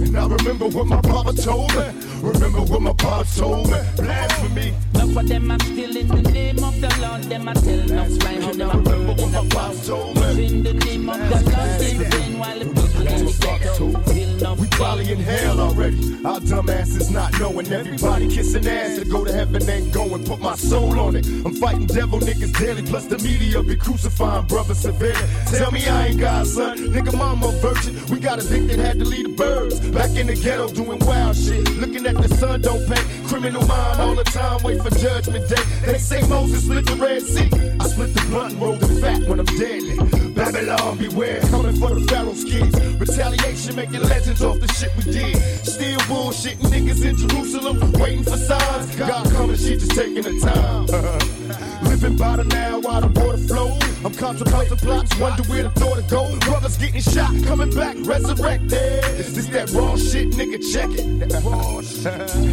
And 0.00 0.16
I 0.16 0.26
remember 0.26 0.66
what 0.68 0.86
my 0.86 1.00
papa 1.00 1.32
told 1.34 1.74
me. 1.74 1.86
Remember 2.22 2.60
what 2.60 2.82
my 2.82 2.92
pops 2.92 3.36
told 3.36 3.70
me. 3.70 3.78
Blasphemy. 3.96 4.74
Enough 4.94 5.16
of 5.16 5.28
them 5.28 5.50
are 5.50 5.58
still 5.60 5.96
in 5.96 6.08
the 6.08 6.22
name 6.30 6.62
of 6.62 6.80
the 6.80 6.98
Lord. 7.00 7.22
Them 7.24 7.48
are 7.48 7.54
tell 7.54 7.86
no 7.86 8.04
lie 8.04 8.40
how 8.40 8.52
them 8.52 8.70
are 8.70 8.82
burning 8.82 9.18
in 9.18 9.32
the 9.32 9.46
cloud. 9.50 10.38
In 10.38 10.62
the 10.62 10.74
name 10.74 11.08
of 11.08 11.18
the 11.18 11.40
Lord, 11.50 11.80
they 11.80 11.94
vain 11.94 12.38
while 12.38 12.58
the 12.58 12.64
people 12.66 13.08
in 13.08 13.24
the 13.26 13.32
ghetto 13.40 14.27
We 14.38 14.68
probably 14.68 15.10
in 15.10 15.18
hell 15.18 15.58
already. 15.58 15.98
Our 16.24 16.38
dumb 16.38 16.66
dumbasses 16.66 17.10
not 17.10 17.38
knowing 17.40 17.72
everybody 17.72 18.28
kissing 18.28 18.68
ass 18.68 18.98
to 18.98 19.04
go 19.04 19.24
to 19.24 19.32
heaven 19.32 19.68
ain't 19.68 19.92
going. 19.92 20.24
Put 20.24 20.38
my 20.38 20.54
soul 20.54 20.98
on 21.00 21.16
it. 21.16 21.26
I'm 21.26 21.54
fighting 21.54 21.86
devil 21.86 22.20
niggas 22.20 22.56
daily. 22.56 22.82
Plus 22.82 23.06
the 23.06 23.18
media 23.18 23.62
be 23.64 23.74
crucifying 23.74 24.46
brother 24.46 24.74
severely. 24.74 25.28
Tell 25.46 25.72
me 25.72 25.86
I 25.86 26.08
ain't 26.08 26.20
God, 26.20 26.46
son. 26.46 26.78
Nigga, 26.78 27.16
mama 27.18 27.50
virgin. 27.60 27.96
We 28.10 28.20
got 28.20 28.38
addicted, 28.38 28.78
had 28.78 29.00
to 29.00 29.04
leave 29.04 29.24
the 29.24 29.34
birds. 29.34 29.80
Back 29.90 30.16
in 30.16 30.28
the 30.28 30.34
ghetto 30.36 30.68
doing 30.68 31.00
wild 31.00 31.36
shit. 31.36 31.68
Looking 31.76 32.06
at 32.06 32.16
the 32.16 32.28
sun 32.28 32.60
don't 32.60 32.86
pay. 32.88 33.02
Criminal 33.26 33.66
mind 33.66 34.00
all 34.00 34.14
the 34.14 34.24
time. 34.24 34.62
Wait 34.62 34.80
for 34.80 34.90
judgment 34.90 35.48
day. 35.48 35.62
They 35.84 35.98
say 35.98 36.22
Moses 36.28 36.62
split 36.62 36.86
the 36.86 36.94
Red 36.94 37.22
Sea. 37.22 37.50
I 37.80 37.88
split 37.88 38.14
the 38.14 38.24
blunt 38.30 38.52
and 38.52 38.62
roll 38.62 38.76
the 38.76 38.88
fat 39.00 39.22
when 39.28 39.40
I'm 39.40 39.46
deadly. 39.46 39.96
Babylon, 40.30 40.98
beware. 40.98 41.40
Coming 41.50 41.74
for 41.76 41.94
the 41.94 42.06
Pharaoh's 42.06 42.44
kids. 42.44 42.78
Retaliation 42.94 43.74
making 43.74 44.02
off 44.42 44.60
the 44.60 44.68
shit 44.68 44.94
we 44.96 45.04
did. 45.04 45.36
Still 45.64 45.98
bullshitting 46.00 46.68
niggas 46.70 47.04
in 47.04 47.16
Jerusalem. 47.16 47.92
Waiting 47.92 48.24
for 48.24 48.36
signs. 48.36 48.96
God 48.96 49.30
coming, 49.32 49.56
she 49.56 49.76
just 49.76 49.92
taking 49.92 50.22
the 50.22 50.38
time. 50.40 50.86
Living 51.88 52.16
by 52.16 52.36
the 52.36 52.44
now 52.44 52.78
while 52.80 53.00
the 53.00 53.20
water 53.20 53.38
flows. 53.38 53.87
I'm 54.04 54.14
contemplating 54.14 54.76
plots, 54.76 55.18
wonder 55.18 55.42
where 55.44 55.64
the 55.64 55.70
thought 55.70 55.96
to 55.96 56.02
go. 56.02 56.36
Brothers 56.40 56.76
getting 56.78 57.00
shot, 57.00 57.34
coming 57.44 57.70
back, 57.70 57.96
resurrected. 58.00 58.70
This 58.70 59.46
that 59.48 59.70
raw 59.70 59.96
shit, 59.96 60.30
nigga, 60.30 60.58
check 60.72 60.90
it. 60.92 61.04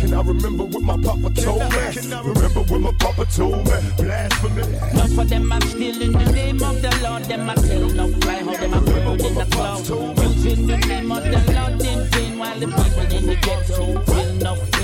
Can 0.02 0.14
I 0.14 0.22
remember 0.22 0.66
what 0.66 0.84
my 0.84 0.98
papa 0.98 1.30
told 1.36 1.62
me? 1.62 1.94
Can 1.94 2.14
I 2.14 2.22
Remember 2.22 2.62
what 2.62 2.82
my 2.82 2.92
papa 2.94 3.26
told 3.26 3.64
me? 3.66 3.74
Blasphemy. 3.98 4.64
Enough 4.64 5.18
of 5.20 5.30
them 5.30 5.52
are 5.52 5.62
still 5.62 6.02
in 6.02 6.12
the 6.14 6.32
name 6.32 6.64
of 6.64 6.82
the 6.82 7.00
Lord. 7.04 7.24
Them 7.26 7.50
are 7.50 7.56
tell 7.56 7.90
no 7.90 8.08
fly 8.22 8.44
how 8.44 8.56
them 8.58 8.74
are 8.74 8.82
burned 8.82 9.22
in 9.22 9.36
the 9.36 9.46
cloud. 9.46 9.88
Using 10.24 10.68
the 10.68 10.78
name 10.78 11.12
of 11.12 11.24
the 11.24 11.54
Lord 11.54 11.82
in 11.82 12.08
vain 12.10 12.40
while 12.40 12.60
the 12.60 12.68
people 12.68 13.18
in 13.18 13.26
the 13.28 13.36
ghetto 13.36 14.02
feel 14.02 14.34
no 14.42 14.56
pain. 14.56 14.72
The 14.72 14.75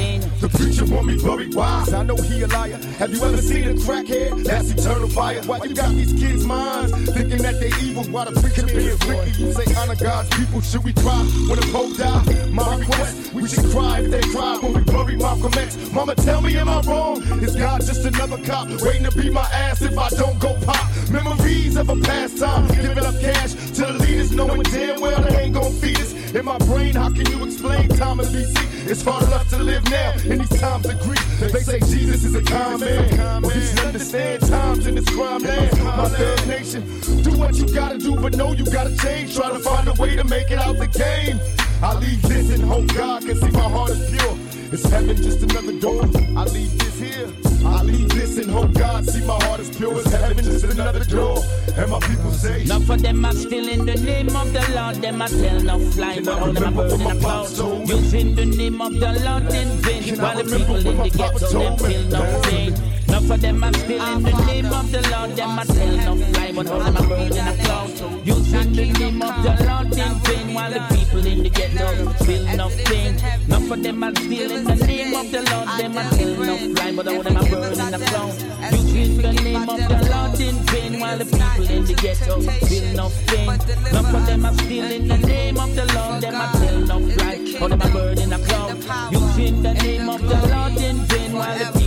preacher 0.62 0.86
want 0.86 1.08
me 1.08 1.18
buried 1.18 1.54
wise. 1.56 1.94
I 1.94 2.04
know 2.04 2.16
he 2.16 2.42
a 2.44 2.48
liar. 2.48 2.78
Have 3.00 3.12
you 3.14 3.22
ever 3.24 3.42
seen 3.42 3.68
a 3.70 3.74
crackhead? 3.74 4.44
That's 4.44 4.72
eternal 4.72 5.10
fire. 5.10 5.42
Why 5.44 5.60
you 5.64 5.74
got 5.74 5.90
these 5.92 6.14
kids' 6.14 6.46
minds 6.46 6.92
thinking 7.12 7.42
that 7.42 7.60
they 7.60 7.72
evil? 7.82 8.04
Why 8.06 8.26
the 8.26 8.40
preacher 8.40 8.66
being 8.66 8.98
wicked? 9.08 9.38
You 9.38 9.52
say 9.54 9.74
honor 9.76 9.96
God's 9.96 10.30
people. 10.38 10.62
Should 10.62 10.84
we 10.84 10.94
cry 10.94 11.24
when 11.50 11.58
a 11.58 11.68
Pope 11.74 11.98
die? 11.98 12.24
My 12.52 12.76
request, 12.76 13.34
we 13.34 13.48
should 13.48 13.66
cry 13.72 14.02
if 14.02 14.12
they 14.12 14.22
cry 14.22 14.58
when 14.62 14.74
we 14.74 14.82
bury 14.82 15.16
Malcolm 15.18 15.54
X. 15.54 15.78
Mama, 15.92 16.16
tell 16.16 16.42
me, 16.42 16.58
am 16.58 16.70
I 16.70 16.82
wrong? 16.82 17.22
Is 17.42 17.56
God 17.56 17.82
just 17.82 18.06
another 18.06 18.38
cop 18.44 18.68
waiting 18.82 19.04
to 19.04 19.12
beat 19.12 19.34
my 19.34 19.48
ass 19.52 19.82
if 19.82 19.98
I 19.98 20.10
don't 20.10 20.40
go 20.40 20.54
pop? 20.66 20.86
Memories 21.10 21.76
of 21.76 21.90
a 21.90 21.96
past 21.96 22.38
time, 22.38 22.68
giving 22.68 23.04
up 23.04 23.20
cash 23.20 23.54
to 23.54 23.86
the 23.86 23.94
leaders, 23.94 24.32
knowing 24.32 24.64
damn 24.64 25.02
well 25.02 25.22
they 25.22 25.44
ain't 25.44 25.54
gonna 25.54 25.72
feed 25.72 26.00
us. 26.00 26.14
In 26.34 26.46
my 26.46 26.58
brain, 26.60 26.96
how 26.96 27.10
can 27.10 27.26
you 27.26 27.44
explain 27.46 27.90
time 27.90 28.18
BC? 28.18 28.81
It's 28.92 29.04
hard 29.04 29.24
enough 29.24 29.48
to 29.52 29.58
live 29.58 29.90
now 29.90 30.12
in 30.26 30.40
these 30.40 30.60
times 30.60 30.86
of 30.86 31.00
grief. 31.00 31.40
They 31.40 31.62
say 31.62 31.80
Jesus 31.80 32.26
is 32.26 32.36
a 32.36 32.44
kind 32.44 32.82
man. 32.82 33.42
Well, 33.42 33.50
should 33.50 33.80
understand 33.80 34.42
times 34.42 34.86
in 34.86 34.96
this 34.96 35.08
crime 35.08 35.42
land. 35.44 35.82
My 35.82 36.10
third 36.10 36.46
nation, 36.46 37.00
do 37.24 37.40
what 37.40 37.56
you 37.56 37.74
gotta 37.74 37.98
do, 37.98 38.18
but 38.18 38.36
know 38.36 38.52
you 38.52 38.66
gotta 38.66 38.94
change. 38.98 39.34
Try 39.34 39.50
to 39.54 39.60
find 39.60 39.88
a 39.88 39.94
way 39.94 40.18
to 40.18 40.26
make 40.26 40.52
it 40.52 40.60
out 40.60 40.78
the 40.78 40.88
game. 40.88 41.40
I 41.82 41.98
leave 42.00 42.22
this 42.24 42.54
and 42.54 42.66
hope 42.66 42.94
God 42.94 43.26
can 43.26 43.38
see 43.38 43.52
my 43.52 43.62
heart 43.62 43.92
is 43.92 44.10
pure. 44.12 44.51
Is 44.72 44.86
heaven 44.86 45.18
just 45.18 45.42
another 45.44 45.74
door? 45.74 46.02
I 46.38 46.46
leave 46.46 46.78
this 46.80 46.98
here. 46.98 47.28
I 47.66 47.84
leave 47.84 48.08
this 48.08 48.38
and 48.38 48.50
hope 48.50 48.74
God 48.74 49.06
see 49.06 49.20
my 49.26 49.38
heart 49.44 49.60
is 49.60 49.70
pure. 49.76 50.00
Is 50.00 50.06
heaven 50.14 50.46
just 50.46 50.64
another 50.64 51.04
door? 51.04 51.44
And 51.76 51.92
my 51.92 52.00
people 52.00 52.32
say, 52.32 52.62
Enough 52.64 52.90
of 52.90 53.02
them 53.02 53.26
are 53.26 53.34
still 53.34 53.68
in 53.68 53.86
the 53.86 53.96
name 53.96 54.34
of 54.34 54.54
the 54.54 54.66
Lord. 54.74 54.96
Them 54.96 55.22
are 55.22 55.28
tell 55.28 55.60
no 55.62 55.78
fly, 55.92 56.22
but 56.24 56.40
all 56.40 56.54
them 56.54 56.80
are 56.80 56.88
burning 56.88 57.02
in 57.02 57.18
the 57.18 57.20
cloud. 57.20 57.90
Using 57.90 58.36
the 58.36 58.46
name 58.46 58.82
of 58.82 58.94
the 58.94 59.12
Lord 59.26 59.54
in 59.54 59.68
vain 59.82 60.18
while 60.18 60.38
the 60.42 60.58
people 60.58 60.76
in 60.78 60.98
the 60.98 61.10
ghetto 61.10 61.48
them 61.50 61.78
feel 61.78 62.04
no 62.06 62.42
pain. 62.44 63.01
Enough 63.22 63.36
of 63.36 63.42
them 63.42 63.64
are 63.64 63.74
still 63.74 64.18
in 64.18 64.24
the 64.24 64.46
name 64.46 64.66
of 64.66 64.92
the 64.92 65.02
Lord. 65.12 65.36
Them 65.36 65.60
are 65.60 65.66
tell 65.66 65.96
no 65.98 66.26
fly, 66.34 66.52
but 66.54 66.68
all 66.68 66.80
them 66.80 66.98
are 66.98 67.08
burning 67.08 67.38
in 67.38 67.46
the 67.46 67.64
cloud. 67.64 68.28
Using 68.28 68.74
the 68.74 68.86
name 69.00 69.22
of 69.22 69.44
the 69.44 69.54
Lord 69.64 69.98
in 69.98 70.14
vain 70.26 70.54
while 70.56 70.72
the 70.72 70.82
people 70.90 71.26
in 71.28 71.44
the 71.44 71.50
ghetto 71.50 72.10
feel 72.26 72.46
no 72.58 72.70
pain. 72.70 73.14
Enough 73.46 73.72
of 73.72 73.84
them 73.84 74.04
are 74.04 74.16
still 74.16 74.52
in 74.52 74.64
the 74.64 74.76
name 74.76 75.14
of 75.14 75.32
the 75.32 75.42
Lord. 75.52 75.68
Them 75.78 75.98
are 75.98 76.10
tell 76.10 76.36
no 76.36 76.58
fly, 76.74 76.92
but 76.96 77.08
all 77.08 77.24
them 77.24 77.38
are 77.38 77.46
burning 77.46 77.80
in 77.80 77.92
the 77.92 78.00
cloud. 78.10 78.34
Using 78.74 79.18
the 79.22 79.34
name 79.34 79.70
of 79.70 79.78
the 79.78 79.98
Lord 80.12 80.40
in 80.42 80.56
vain 80.66 81.00
while 81.00 81.18
the 81.18 81.26
people 81.26 81.70
in 81.70 81.86
the 81.86 81.94
ghetto 81.94 82.42
feel 82.42 82.94
no 82.96 83.12
pain. 83.28 83.50
Enough 83.92 84.14
of 84.16 84.26
them 84.26 84.46
are 84.46 84.54
still 84.56 84.92
in 84.92 85.08
the 85.08 85.18
name 85.18 85.58
of 85.60 85.76
the 85.76 85.86
Lord. 85.94 86.22
Them 86.22 86.36
are 86.36 86.54
tell 86.54 86.80
no 86.90 86.98
fly, 87.14 87.60
all 87.62 87.70
them 87.70 87.82
are 87.82 87.92
burning 87.92 88.24
in 88.24 88.30
the 88.32 88.40
cloud. 88.40 89.14
Using 89.14 89.62
the 89.62 89.74
name 89.76 90.10
of 90.10 90.22
the 90.22 90.38
Lord 90.50 90.78
in 90.82 90.98
vain 91.06 91.34
while 91.34 91.58
the 91.58 91.81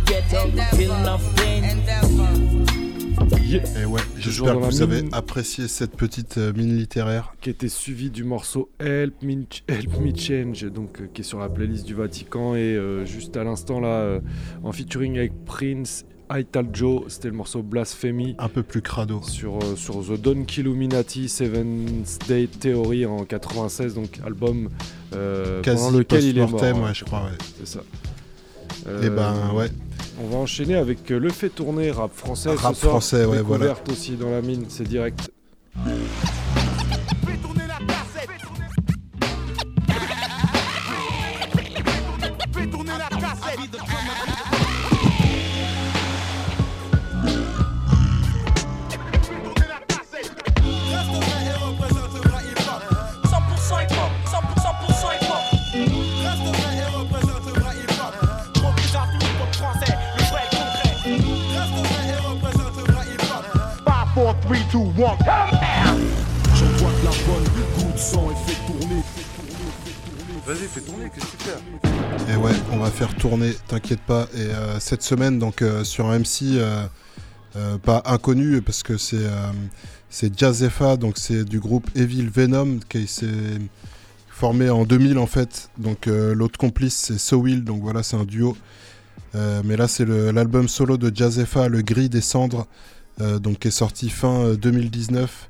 the 0.00 0.04
ghetto 0.04 0.76
feel 0.76 0.88
no 1.04 1.18
pain. 1.36 1.64
Et 3.50 3.84
ouais, 3.84 4.00
Toujours 4.22 4.46
j'espère 4.48 4.60
que 4.60 4.72
vous 4.74 4.82
avez 4.82 5.04
apprécié 5.12 5.68
cette 5.68 5.96
petite 5.96 6.38
euh, 6.38 6.52
mine 6.54 6.76
littéraire. 6.76 7.32
qui 7.40 7.50
était 7.50 7.68
suivi 7.68 8.10
du 8.10 8.22
morceau 8.22 8.70
Help 8.78 9.22
Me, 9.22 9.44
Ch- 9.50 9.64
Help 9.68 10.00
Me 10.00 10.14
Change, 10.14 10.64
donc, 10.70 11.00
euh, 11.00 11.06
qui 11.12 11.22
est 11.22 11.24
sur 11.24 11.38
la 11.38 11.48
playlist 11.48 11.84
du 11.86 11.94
Vatican. 11.94 12.54
Et 12.54 12.60
euh, 12.76 13.04
juste 13.04 13.36
à 13.36 13.44
l'instant, 13.44 13.80
là, 13.80 13.88
euh, 13.88 14.20
en 14.62 14.70
featuring 14.72 15.16
avec 15.18 15.32
Prince, 15.46 16.04
Ital 16.30 16.66
Joe, 16.72 17.04
c'était 17.08 17.28
le 17.28 17.34
morceau 17.34 17.62
Blasphemy. 17.62 18.36
Un 18.38 18.48
peu 18.48 18.62
plus 18.62 18.82
crado. 18.82 19.20
Sur, 19.24 19.56
euh, 19.56 19.76
sur 19.76 20.04
The 20.04 20.20
Dawn 20.20 20.44
Illuminati, 20.56 21.28
Seventh 21.28 22.18
Day 22.28 22.46
Theory 22.60 23.06
en 23.06 23.24
96, 23.24 23.94
donc 23.94 24.20
album 24.24 24.68
euh, 25.14 25.60
Quasi 25.62 25.82
pendant 25.84 25.98
lequel 25.98 26.24
il 26.24 26.38
est 26.38 26.46
mort. 26.46 26.62
hein. 26.62 26.72
ouais, 26.82 26.94
je 26.94 27.04
crois, 27.04 27.22
ouais. 27.24 27.38
C'est 27.58 27.66
ça. 27.78 27.80
Eh 29.02 29.08
ben, 29.10 29.34
ouais. 29.54 29.68
On 30.20 30.26
va 30.26 30.36
enchaîner 30.38 30.74
avec 30.74 31.10
euh, 31.10 31.18
le 31.18 31.30
fait 31.30 31.48
tourner 31.48 31.90
rap 31.90 32.12
français. 32.12 32.50
Rap 32.50 32.74
ce 32.74 32.80
soir. 32.80 32.92
français, 32.92 33.24
ouais, 33.24 33.40
voilà. 33.40 33.76
Aussi 33.90 34.16
dans 34.16 34.30
la 34.30 34.42
mine, 34.42 34.64
c'est 34.68 34.88
direct. 34.88 35.30
Five, 64.48 64.70
four, 64.70 64.92
three, 64.92 64.94
two, 64.94 65.02
want. 65.02 65.18
J'envoie 66.54 66.90
de 66.90 67.04
la 67.04 67.10
bonne, 67.26 67.44
coup 67.76 67.92
de 67.92 67.98
sang 67.98 68.30
et 68.30 68.50
fais 68.50 68.66
tourner. 68.66 69.02
Vas-y, 70.46 70.68
fais 70.68 70.80
tourner, 70.80 71.10
qu'est-ce 71.14 71.26
que 71.26 71.36
tu 71.36 71.44
fais 71.44 72.32
Et 72.32 72.36
ouais, 72.36 72.52
on 72.72 72.78
va 72.78 72.90
faire 72.90 73.14
tourner, 73.16 73.52
t'inquiète 73.66 74.00
pas. 74.00 74.26
Et 74.34 74.40
euh, 74.40 74.80
cette 74.80 75.02
semaine, 75.02 75.38
donc 75.38 75.62
euh, 75.62 75.84
sur 75.84 76.06
un 76.06 76.18
MC, 76.18 76.42
euh, 76.54 76.86
euh, 77.56 77.78
pas 77.78 78.02
inconnu 78.06 78.62
parce 78.62 78.82
que 78.82 78.96
c'est 78.96 79.16
euh, 79.16 79.50
c'est 80.08 80.38
Jazzefa, 80.38 80.96
donc 80.96 81.18
c'est 81.18 81.44
du 81.44 81.60
groupe 81.60 81.88
Evil 81.94 82.28
Venom 82.28 82.78
qui 82.88 83.06
s'est 83.06 83.26
formé 84.30 84.70
en 84.70 84.84
2000 84.84 85.18
en 85.18 85.26
fait. 85.26 85.70
Donc 85.78 86.06
euh, 86.06 86.34
l'autre 86.34 86.58
complice 86.58 86.96
c'est 86.96 87.18
So 87.18 87.36
Will, 87.38 87.64
donc 87.64 87.82
voilà, 87.82 88.02
c'est 88.02 88.16
un 88.16 88.24
duo. 88.24 88.56
Euh, 89.34 89.60
mais 89.64 89.76
là, 89.76 89.88
c'est 89.88 90.06
l'album 90.06 90.68
solo 90.68 90.96
de 90.96 91.14
Jazzefa, 91.14 91.68
Le 91.68 91.82
Gris 91.82 92.08
des 92.08 92.22
Cendres, 92.22 92.60
euh, 92.60 92.97
donc 93.38 93.60
qui 93.60 93.68
est 93.68 93.72
sorti 93.72 94.08
fin 94.10 94.40
euh, 94.44 94.56
2019. 94.56 95.48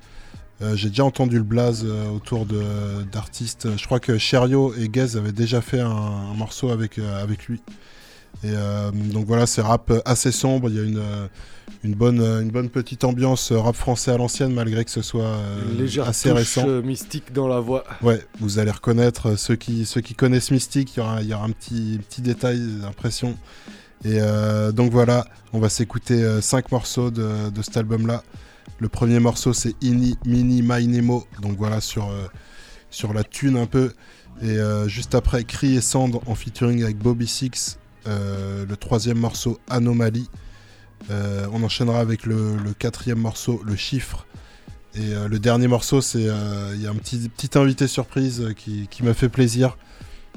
Euh, 0.61 0.74
J'ai 0.74 0.89
déjà 0.89 1.05
entendu 1.05 1.36
le 1.36 1.45
blaze 1.45 1.85
euh, 1.86 2.09
autour 2.11 2.47
d'artistes. 3.12 3.69
Je 3.77 3.85
crois 3.86 4.01
que 4.01 4.19
Cherio 4.19 4.74
et 4.78 4.89
Gaz 4.89 5.16
avaient 5.16 5.32
déjà 5.32 5.61
fait 5.61 5.81
un, 5.81 5.89
un 5.89 6.35
morceau 6.35 6.70
avec, 6.70 6.99
euh, 6.99 7.23
avec 7.23 7.47
lui. 7.47 7.61
Et 8.45 8.51
euh, 8.53 8.90
donc 8.93 9.27
voilà, 9.27 9.47
c'est 9.47 9.62
rap 9.62 9.93
assez 10.05 10.32
sombre. 10.32 10.69
Il 10.70 10.77
y 10.77 10.81
a 10.81 10.82
une, 10.82 10.99
euh, 10.99 11.27
une, 11.82 11.95
bonne, 11.95 12.20
euh, 12.20 12.40
une 12.40 12.51
bonne 12.51 12.69
petite 12.70 13.05
ambiance 13.05 13.51
euh, 13.53 13.59
rap 13.59 13.74
français 13.74 14.12
à 14.12 14.16
l'ancienne, 14.19 14.53
malgré 14.53 14.85
que 14.85 14.90
ce 14.90 15.03
soit 15.03 15.23
euh, 15.24 15.61
légère 15.77 16.09
assez 16.09 16.28
touche 16.28 16.39
récent. 16.39 16.65
euh, 16.69 16.82
mystique 16.82 17.32
dans 17.32 17.49
la 17.49 17.59
voix. 17.61 17.85
Ouais, 18.03 18.20
vous 18.40 18.59
allez 18.59 18.70
reconnaître 18.70 19.31
euh, 19.31 19.36
ceux 19.36 19.57
qui, 19.57 19.86
ceux 19.86 20.01
qui 20.01 20.15
connaissent 20.15 20.51
Mystique, 20.53 20.95
il 20.97 21.01
y 21.01 21.03
aura, 21.03 21.23
il 21.23 21.28
y 21.28 21.35
aura 21.35 21.45
un 21.47 21.51
petit, 21.51 21.99
petit 22.09 22.20
détail 22.23 22.61
d'impression. 22.81 23.36
Et 24.05 24.19
euh, 24.20 24.73
donc 24.73 24.93
voilà, 24.93 25.27
on 25.53 25.59
va 25.59 25.69
s'écouter 25.69 26.41
5 26.41 26.70
morceaux 26.73 27.11
de, 27.11 27.51
cet 27.62 27.77
album-là. 27.77 28.23
Le 28.79 28.89
premier 28.89 29.19
morceau 29.19 29.53
c'est 29.53 29.75
Ini 29.83 30.16
Mini 30.25 30.62
My 30.62 30.87
Nemo, 30.87 31.27
donc 31.43 31.57
voilà 31.57 31.81
sur, 31.81 32.09
euh, 32.09 32.27
sur 32.91 33.12
la 33.12 33.25
thune 33.25 33.57
un 33.57 33.66
peu. 33.66 33.93
Et 34.41 34.51
euh, 34.51 34.87
juste 34.87 35.15
après, 35.15 35.45
Cri 35.45 35.77
et 35.77 35.81
Cendre 35.81 36.20
en 36.27 36.35
featuring 36.35 36.83
avec 36.83 36.99
Bobby 36.99 37.27
Six. 37.27 37.79
Euh, 38.07 38.65
le 38.66 38.77
troisième 38.77 39.19
morceau 39.19 39.59
Anomalie. 39.69 40.29
Euh, 41.11 41.47
on 41.53 41.62
enchaînera 41.62 42.01
avec 42.01 42.25
le, 42.27 42.57
quatrième 42.79 43.19
morceau, 43.19 43.61
Le 43.65 43.77
Chiffre. 43.77 44.27
Et 44.95 45.15
euh, 45.15 45.29
le 45.29 45.39
dernier 45.39 45.69
morceau, 45.69 46.01
c'est 46.01 46.27
euh, 46.27 46.73
il 46.75 46.83
y 46.83 46.87
a 46.87 46.91
un 46.91 46.95
petit, 46.95 47.31
invité 47.55 47.87
surprise 47.87 48.41
euh, 48.41 48.53
qui, 48.53 49.03
m'a 49.03 49.15
fait 49.15 49.29
plaisir. 49.29 49.77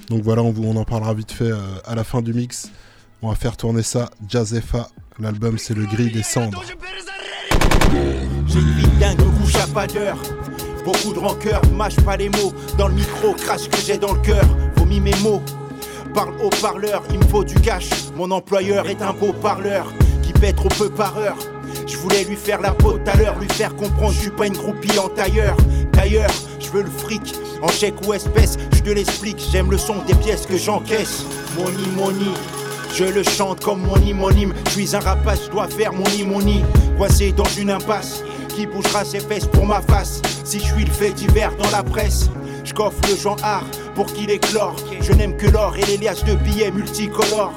Donc 0.09 0.23
voilà, 0.23 0.41
on, 0.43 0.53
on 0.57 0.75
en 0.75 0.83
parlera 0.83 1.13
vite 1.13 1.31
fait 1.31 1.51
euh, 1.51 1.57
à 1.85 1.95
la 1.95 2.03
fin 2.03 2.21
du 2.21 2.33
mix. 2.33 2.69
On 3.23 3.29
va 3.29 3.35
faire 3.35 3.55
tourner 3.55 3.83
ça. 3.83 4.09
Jazzefa, 4.27 4.87
l'album 5.19 5.57
c'est 5.59 5.75
le 5.75 5.85
gris 5.85 6.11
des 6.11 6.23
cendres. 6.23 6.63
J'ai 8.47 8.59
une 8.59 8.71
vie 8.73 8.87
dingue, 8.99 9.21
couche 9.39 9.55
à 9.55 9.67
pas 9.67 9.85
d'heure. 9.85 10.17
Beaucoup 10.83 11.13
de 11.13 11.19
rancœur, 11.19 11.61
mâche 11.71 11.97
pas 11.97 12.17
les 12.17 12.29
mots. 12.29 12.51
Dans 12.79 12.87
le 12.87 12.95
micro, 12.95 13.33
crache 13.33 13.69
que 13.69 13.77
j'ai 13.77 13.97
dans 13.99 14.13
le 14.13 14.21
cœur. 14.21 14.43
Vomis 14.75 14.99
mes 14.99 15.15
mots. 15.21 15.41
Parle 16.15 16.33
au 16.41 16.49
parleur, 16.49 17.03
il 17.11 17.19
me 17.19 17.23
faut 17.25 17.43
du 17.43 17.53
cash. 17.55 17.89
Mon 18.15 18.31
employeur 18.31 18.89
est 18.89 19.01
un 19.03 19.13
beau 19.13 19.33
parleur 19.33 19.93
qui 20.23 20.33
paie 20.33 20.53
trop 20.53 20.69
peu 20.69 20.89
par 20.89 21.15
heure. 21.17 21.37
Je 21.87 21.97
voulais 21.97 22.23
lui 22.23 22.35
faire 22.35 22.59
la 22.59 22.71
peau 22.71 22.93
tout 22.93 23.09
à 23.09 23.15
l'heure, 23.17 23.37
lui 23.39 23.47
faire 23.49 23.75
comprendre, 23.75 24.13
je 24.13 24.19
suis 24.21 24.31
pas 24.31 24.47
une 24.47 24.57
groupie 24.57 24.97
en 24.97 25.09
tailleur. 25.09 25.55
D'ailleurs, 25.93 26.31
je 26.59 26.69
veux 26.71 26.83
le 26.83 26.89
fric, 26.89 27.35
en 27.61 27.67
chèque 27.67 27.95
ou 28.07 28.13
espèce, 28.13 28.57
je 28.73 28.79
te 28.79 28.89
l'explique, 28.89 29.41
j'aime 29.51 29.69
le 29.69 29.77
son 29.77 29.95
des 30.07 30.15
pièces 30.15 30.45
que 30.45 30.57
j'encaisse. 30.57 31.23
Money, 31.57 31.87
money, 31.95 32.31
je 32.93 33.05
le 33.05 33.23
chante 33.23 33.63
comme 33.63 33.81
mon 33.81 33.95
homonyme. 33.95 34.53
Je 34.65 34.71
suis 34.71 34.95
un 34.95 34.99
rapace, 34.99 35.45
je 35.45 35.51
dois 35.51 35.67
faire 35.67 35.93
mon 35.93 36.05
imoni. 36.17 36.63
Coincé 36.97 37.31
dans 37.31 37.49
une 37.57 37.71
impasse, 37.71 38.23
qui 38.49 38.65
bougera 38.65 39.03
ses 39.03 39.19
fesses 39.19 39.47
pour 39.47 39.65
ma 39.65 39.81
face. 39.81 40.21
Si 40.43 40.59
je 40.59 40.65
suis 40.65 40.85
le 40.85 40.91
fait 40.91 41.11
divers 41.11 41.55
dans 41.57 41.69
la 41.71 41.83
presse, 41.83 42.29
je 42.63 42.73
coffre 42.73 42.99
le 43.09 43.15
genre 43.15 43.37
art 43.43 43.65
pour 43.95 44.05
qu'il 44.07 44.29
éclore. 44.29 44.75
Je 45.01 45.13
n'aime 45.13 45.35
que 45.37 45.47
l'or 45.47 45.75
et 45.77 45.85
les 45.85 45.97
liasses 45.97 46.23
de 46.23 46.35
billets 46.35 46.71
multicolores. 46.71 47.53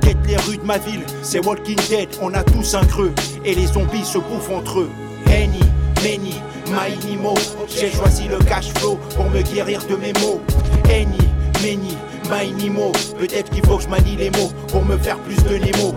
Quête 0.00 0.18
les 0.26 0.36
rues 0.36 0.58
de 0.58 0.64
ma 0.64 0.78
ville, 0.78 1.04
c'est 1.22 1.44
Walking 1.44 1.78
Dead, 1.88 2.08
on 2.22 2.32
a 2.34 2.42
tous 2.42 2.74
un 2.74 2.84
creux. 2.84 3.12
Et 3.44 3.54
les 3.54 3.66
zombies 3.66 4.04
se 4.04 4.18
bouffent 4.18 4.50
entre 4.50 4.80
eux. 4.80 4.90
Henny, 5.26 5.60
Many, 6.02 6.40
My 6.66 6.96
Nemo. 7.06 7.34
J'ai 7.68 7.90
choisi 7.90 8.28
le 8.28 8.38
cash 8.38 8.72
flow 8.76 8.98
pour 9.16 9.28
me 9.30 9.42
guérir 9.42 9.80
de 9.86 9.96
mes 9.96 10.12
mots. 10.14 10.40
Henny, 10.88 11.18
Many, 11.62 11.96
My 12.30 12.52
Nemo. 12.52 12.92
Peut-être 13.18 13.50
qu'il 13.50 13.64
faut 13.64 13.78
que 13.78 13.84
je 13.84 13.88
manie 13.88 14.16
les 14.16 14.30
mots 14.30 14.52
pour 14.68 14.84
me 14.84 14.96
faire 14.98 15.18
plus 15.20 15.36
de 15.44 15.56
Nemo. 15.56 15.94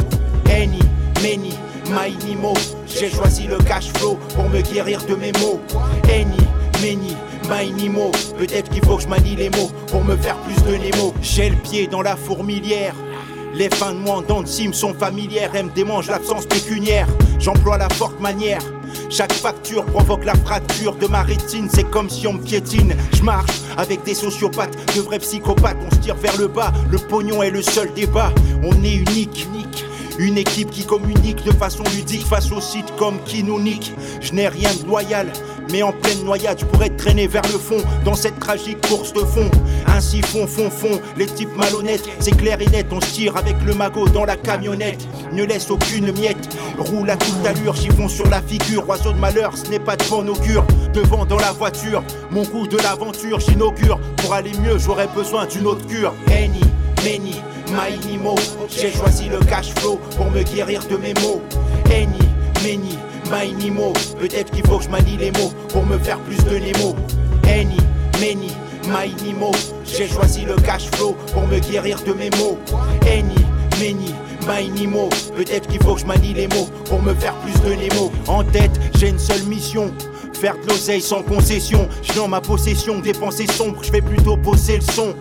Henny, 0.50 0.80
Many, 1.22 1.54
My 1.90 2.16
Nemo. 2.26 2.54
J'ai 2.88 3.10
choisi 3.10 3.48
le 3.48 3.58
cash 3.58 3.92
flow 3.96 4.18
pour 4.36 4.50
me 4.50 4.62
guérir 4.62 5.04
de 5.06 5.16
mes 5.16 5.32
mots. 5.34 5.60
Henny, 6.10 6.38
Many, 6.82 7.18
My. 7.50 7.72
Peut-être 8.38 8.70
qu'il 8.70 8.84
faut 8.86 8.98
que 8.98 9.04
je 9.04 9.08
manie 9.08 9.36
les 9.36 9.50
mots 9.50 9.72
pour 9.88 10.04
me 10.06 10.16
faire 10.16 10.38
plus 10.38 10.56
de 10.64 10.78
Nemo. 10.78 11.14
J'ai 11.22 11.50
le 11.50 11.58
pied 11.58 11.88
dans 11.88 12.02
la 12.02 12.16
fourmilière. 12.16 12.96
Les 13.54 13.70
fins 13.70 13.92
de 13.92 13.98
mois 13.98 14.24
cime 14.46 14.74
sont 14.74 14.94
familières, 14.94 15.52
elles 15.54 15.66
me 15.66 15.72
démangent 15.72 16.10
l'absence 16.10 16.46
pécuniaire. 16.46 17.08
J'emploie 17.40 17.78
la 17.78 17.90
forte 17.90 18.20
manière. 18.22 18.62
Chaque 19.10 19.34
facture 19.34 19.86
provoque 19.86 20.26
la 20.26 20.36
fracture 20.36 20.96
de 20.96 21.08
ma 21.08 21.24
rétine, 21.24 21.70
c'est 21.74 21.90
comme 21.90 22.10
si 22.10 22.28
on 22.28 22.34
me 22.34 22.42
piétine. 22.42 22.96
Je 23.14 23.24
marche 23.24 23.62
avec 23.78 24.04
des 24.04 24.14
sociopathes, 24.14 24.78
de 24.96 25.02
vrais 25.02 25.20
psychopathes, 25.20 25.78
on 25.86 25.92
se 25.92 26.00
tire 26.00 26.16
vers 26.16 26.38
le 26.38 26.48
bas. 26.48 26.72
Le 26.90 26.98
pognon 26.98 27.44
est 27.44 27.52
le 27.52 27.62
seul 27.62 27.94
débat, 27.94 28.32
on 28.64 28.84
est 28.84 28.96
unique. 28.96 29.48
Une 30.20 30.38
équipe 30.38 30.70
qui 30.70 30.86
communique 30.86 31.44
de 31.46 31.52
façon 31.52 31.84
ludique 31.96 32.26
face 32.26 32.52
au 32.52 32.62
site 32.62 32.94
comme 32.98 33.18
qui. 33.24 33.44
Je 34.22 34.34
n'ai 34.34 34.48
rien 34.48 34.70
de 34.82 34.88
loyal, 34.88 35.32
mais 35.72 35.84
en 35.84 35.92
pleine 35.92 36.24
noyade, 36.24 36.60
je 36.60 36.66
pourrais 36.66 36.90
traîner 36.90 37.28
vers 37.28 37.44
le 37.44 37.60
fond 37.60 37.78
dans 38.04 38.16
cette 38.16 38.40
tragique 38.40 38.82
course 38.88 39.14
de 39.14 39.20
fond. 39.20 39.50
Ainsi 39.88 40.22
fond, 40.22 40.48
fond, 40.48 40.70
fond, 40.70 41.00
les 41.18 41.26
types 41.26 41.56
malhonnêtes, 41.56 42.04
c'est 42.20 42.36
clair 42.36 42.60
et 42.62 42.68
net, 42.68 42.88
on 42.92 43.02
se 43.02 43.14
tire 43.14 43.38
avec 43.38 43.56
le 43.66 43.74
magot 43.74 44.08
dans 44.10 44.26
la 44.26 44.36
camionnette. 44.36 45.08
Ne 45.32 45.44
laisse 45.44 45.70
aucune 45.72 46.12
miette, 46.12 46.56
roule 46.78 47.10
à 47.10 47.18
toute 47.18 47.46
allure, 47.46 47.76
fonce 47.98 48.14
sur 48.14 48.28
la 48.30 48.42
figure. 48.42 48.88
Oiseau 48.88 49.14
de 49.14 49.20
malheur, 49.20 49.56
ce 49.58 49.70
n'est 49.70 49.80
pas 49.80 49.96
de 49.96 50.04
bon 50.10 50.28
augure. 50.28 50.66
Devant 50.94 51.26
dans 51.26 51.40
la 51.40 51.52
voiture, 51.52 52.04
mon 52.32 52.44
goût 52.44 52.68
de 52.68 52.78
l'aventure, 52.78 53.40
j'inaugure. 53.40 54.00
Pour 54.18 54.34
aller 54.34 54.52
mieux, 54.64 54.78
j'aurais 54.78 55.08
besoin 55.08 55.46
d'une 55.46 55.68
autre 55.68 55.86
cure. 55.88 56.14
Henny, 56.28 56.62
Many, 57.04 57.42
My. 57.72 57.98
J'ai 58.70 58.92
choisi 58.92 59.30
le 59.30 59.40
cash 59.40 59.74
flow 59.76 60.00
pour 60.18 60.30
me 60.30 60.44
guérir 60.44 60.82
de 60.90 60.98
mes 60.98 61.14
mots. 61.16 61.42
Henny, 61.90 62.20
Many, 62.64 62.98
My 63.32 63.54
Nemo. 63.54 63.94
Peut-être 64.20 64.52
qu'il 64.52 64.66
faut 64.68 64.78
que 64.78 64.84
je 64.84 64.90
manie 64.90 65.16
les 65.18 65.32
mots 65.32 65.54
pour 65.70 65.86
me 65.86 65.98
faire 65.98 66.20
plus 66.20 66.38
de 66.44 66.58
Nemo. 66.58 66.96
Henny, 67.48 67.78
Many, 68.20 68.52
My 68.88 69.10
Nemo. 69.24 69.52
J'ai 69.86 70.08
choisi 70.08 70.44
le 70.44 70.56
cash 70.56 70.90
flow 70.92 71.16
pour 71.34 71.48
me 71.48 71.60
guérir 71.60 71.98
de 72.04 72.12
mes 72.12 72.30
mots. 72.32 72.60
Henny, 73.08 73.36
Many, 73.80 74.14
My 74.46 74.70
Nemo. 74.70 75.08
Peut-être 75.36 75.68
qu'il 75.70 75.82
faut 75.82 75.96
que 75.96 76.02
je 76.02 76.06
manie 76.06 76.34
les 76.34 76.48
mots 76.50 76.68
pour 76.86 77.02
me 77.02 77.14
faire 77.14 77.36
plus 77.36 77.54
de 77.62 77.74
Nemo. 77.74 78.12
En 78.28 78.44
tête, 78.44 78.78
j'ai 78.98 79.10
une 79.10 79.20
seule 79.20 79.44
mission. 79.44 79.94
Faire 80.42 80.58
de 80.58 80.68
l'oseille 80.70 81.04
sans 81.04 81.22
concession, 81.22 81.88
j'ai 82.02 82.16
dans 82.16 82.28
ma 82.28 82.42
possession 82.42 82.98
des 82.98 83.14
pensées 83.14 83.46
sombres, 83.46 83.84
je 83.84 83.92
vais 83.92 84.02
plutôt 84.02 84.36
bosser 84.36 84.78
le 84.78 84.82
son. 84.82 85.14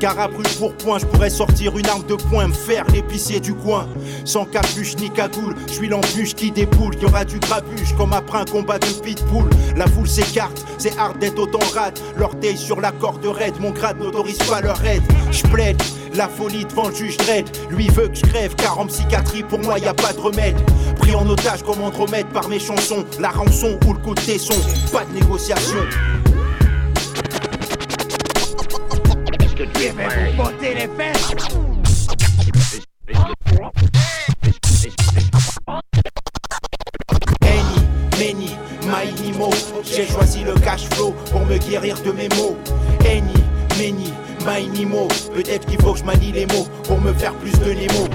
Car 0.00 0.18
à 0.18 0.26
brûle 0.26 0.48
pour 0.58 0.74
point, 0.74 0.98
je 0.98 1.06
pourrais 1.06 1.30
sortir 1.30 1.78
une 1.78 1.86
arme 1.86 2.04
de 2.08 2.16
poing, 2.16 2.48
me 2.48 2.52
faire 2.52 2.84
l'épicier 2.92 3.38
du 3.38 3.54
coin. 3.54 3.86
Sans 4.24 4.46
capuche 4.46 4.96
ni 4.96 5.10
cagoule, 5.10 5.54
je 5.68 5.74
suis 5.74 5.88
l'embûche 5.88 6.34
qui 6.34 6.50
déboule, 6.50 6.96
y 7.00 7.04
aura 7.04 7.24
du 7.24 7.38
grabuge 7.38 7.94
comme 7.96 8.12
après 8.12 8.38
un 8.38 8.44
combat 8.46 8.80
de 8.80 8.86
pitbull. 8.86 9.48
La 9.76 9.86
foule 9.86 10.08
s'écarte, 10.08 10.66
c'est 10.76 10.98
hard 10.98 11.20
d'être 11.20 11.38
autant 11.38 11.64
rate. 11.72 12.02
L'orteil 12.16 12.56
sur 12.56 12.80
la 12.80 12.90
corde 12.90 13.24
raide, 13.26 13.60
mon 13.60 13.70
grade 13.70 14.00
n'autorise 14.00 14.38
pas 14.38 14.60
leur 14.60 14.84
aide. 14.84 15.04
Je 15.30 15.44
plaide, 15.44 15.80
la 16.14 16.28
folie 16.28 16.64
devant 16.64 16.88
le 16.88 16.94
juge 16.94 17.16
dread. 17.16 17.48
Lui 17.70 17.88
veut 17.88 18.08
que 18.08 18.14
je 18.14 18.22
crève, 18.22 18.54
car 18.56 18.78
en 18.78 18.86
psychiatrie 18.86 19.42
pour 19.42 19.58
moi 19.60 19.78
y 19.78 19.86
a 19.86 19.94
pas 19.94 20.12
de 20.12 20.20
remède. 20.20 20.56
Pris 20.98 21.14
en 21.14 21.28
otage 21.28 21.62
comme 21.62 21.82
Andromède 21.82 22.26
par 22.28 22.48
mes 22.48 22.58
chansons, 22.58 23.04
la 23.18 23.30
rançon 23.30 23.78
ou 23.86 23.92
le 23.92 23.98
coup 24.00 24.14
de 24.14 24.20
tesson, 24.20 24.54
pas 24.92 25.04
de 25.04 25.12
négociation. 25.14 25.78
Est-ce 29.40 29.54
que 29.54 29.64
tu 29.64 29.82
es 29.84 29.90
prêt? 29.90 30.32
Pour 30.36 30.46
botter 30.46 30.74
les 30.74 30.88
fesses. 30.96 31.34
J'ai 39.84 40.06
choisi 40.06 40.44
le 40.44 40.54
cash 40.54 40.88
flow 40.90 41.14
pour 41.30 41.44
me 41.46 41.56
guérir 41.58 41.96
de 42.02 42.12
mes 42.12 42.28
Many, 43.02 43.27
My 44.48 44.66
Nemo. 44.66 45.08
Peut-être 45.34 45.66
qu'il 45.66 45.78
faut 45.82 45.92
que 45.92 45.98
je 45.98 46.04
manie 46.04 46.32
les 46.32 46.46
mots 46.46 46.66
pour 46.84 46.98
me 47.00 47.12
faire 47.12 47.34
plus 47.34 47.52
de 47.52 47.72
Nemo. 47.74 48.08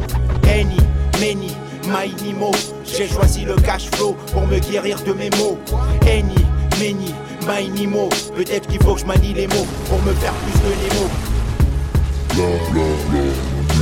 Henny, 0.48 0.78
Many, 1.20 1.56
My 1.86 2.12
Nemo. 2.24 2.52
J'ai 2.86 3.08
choisi 3.08 3.46
le 3.46 3.54
cash 3.56 3.88
flow 3.92 4.18
pour 4.32 4.48
me 4.48 4.58
guérir 4.58 5.00
de 5.04 5.14
mes 5.14 5.30
mots. 5.38 5.60
Henny, 6.08 6.44
Many, 6.80 7.14
My 7.48 7.70
Nemo. 7.70 8.10
Peut-être 8.36 8.68
qu'il 8.68 8.82
faut 8.82 8.96
que 8.96 9.02
je 9.02 9.06
manie 9.06 9.34
les 9.34 9.46
mots 9.46 9.68
pour 9.88 10.02
me 10.02 10.12
faire 10.14 10.34
plus 10.34 10.60
de 10.60 10.70
Nemo. 10.82 11.08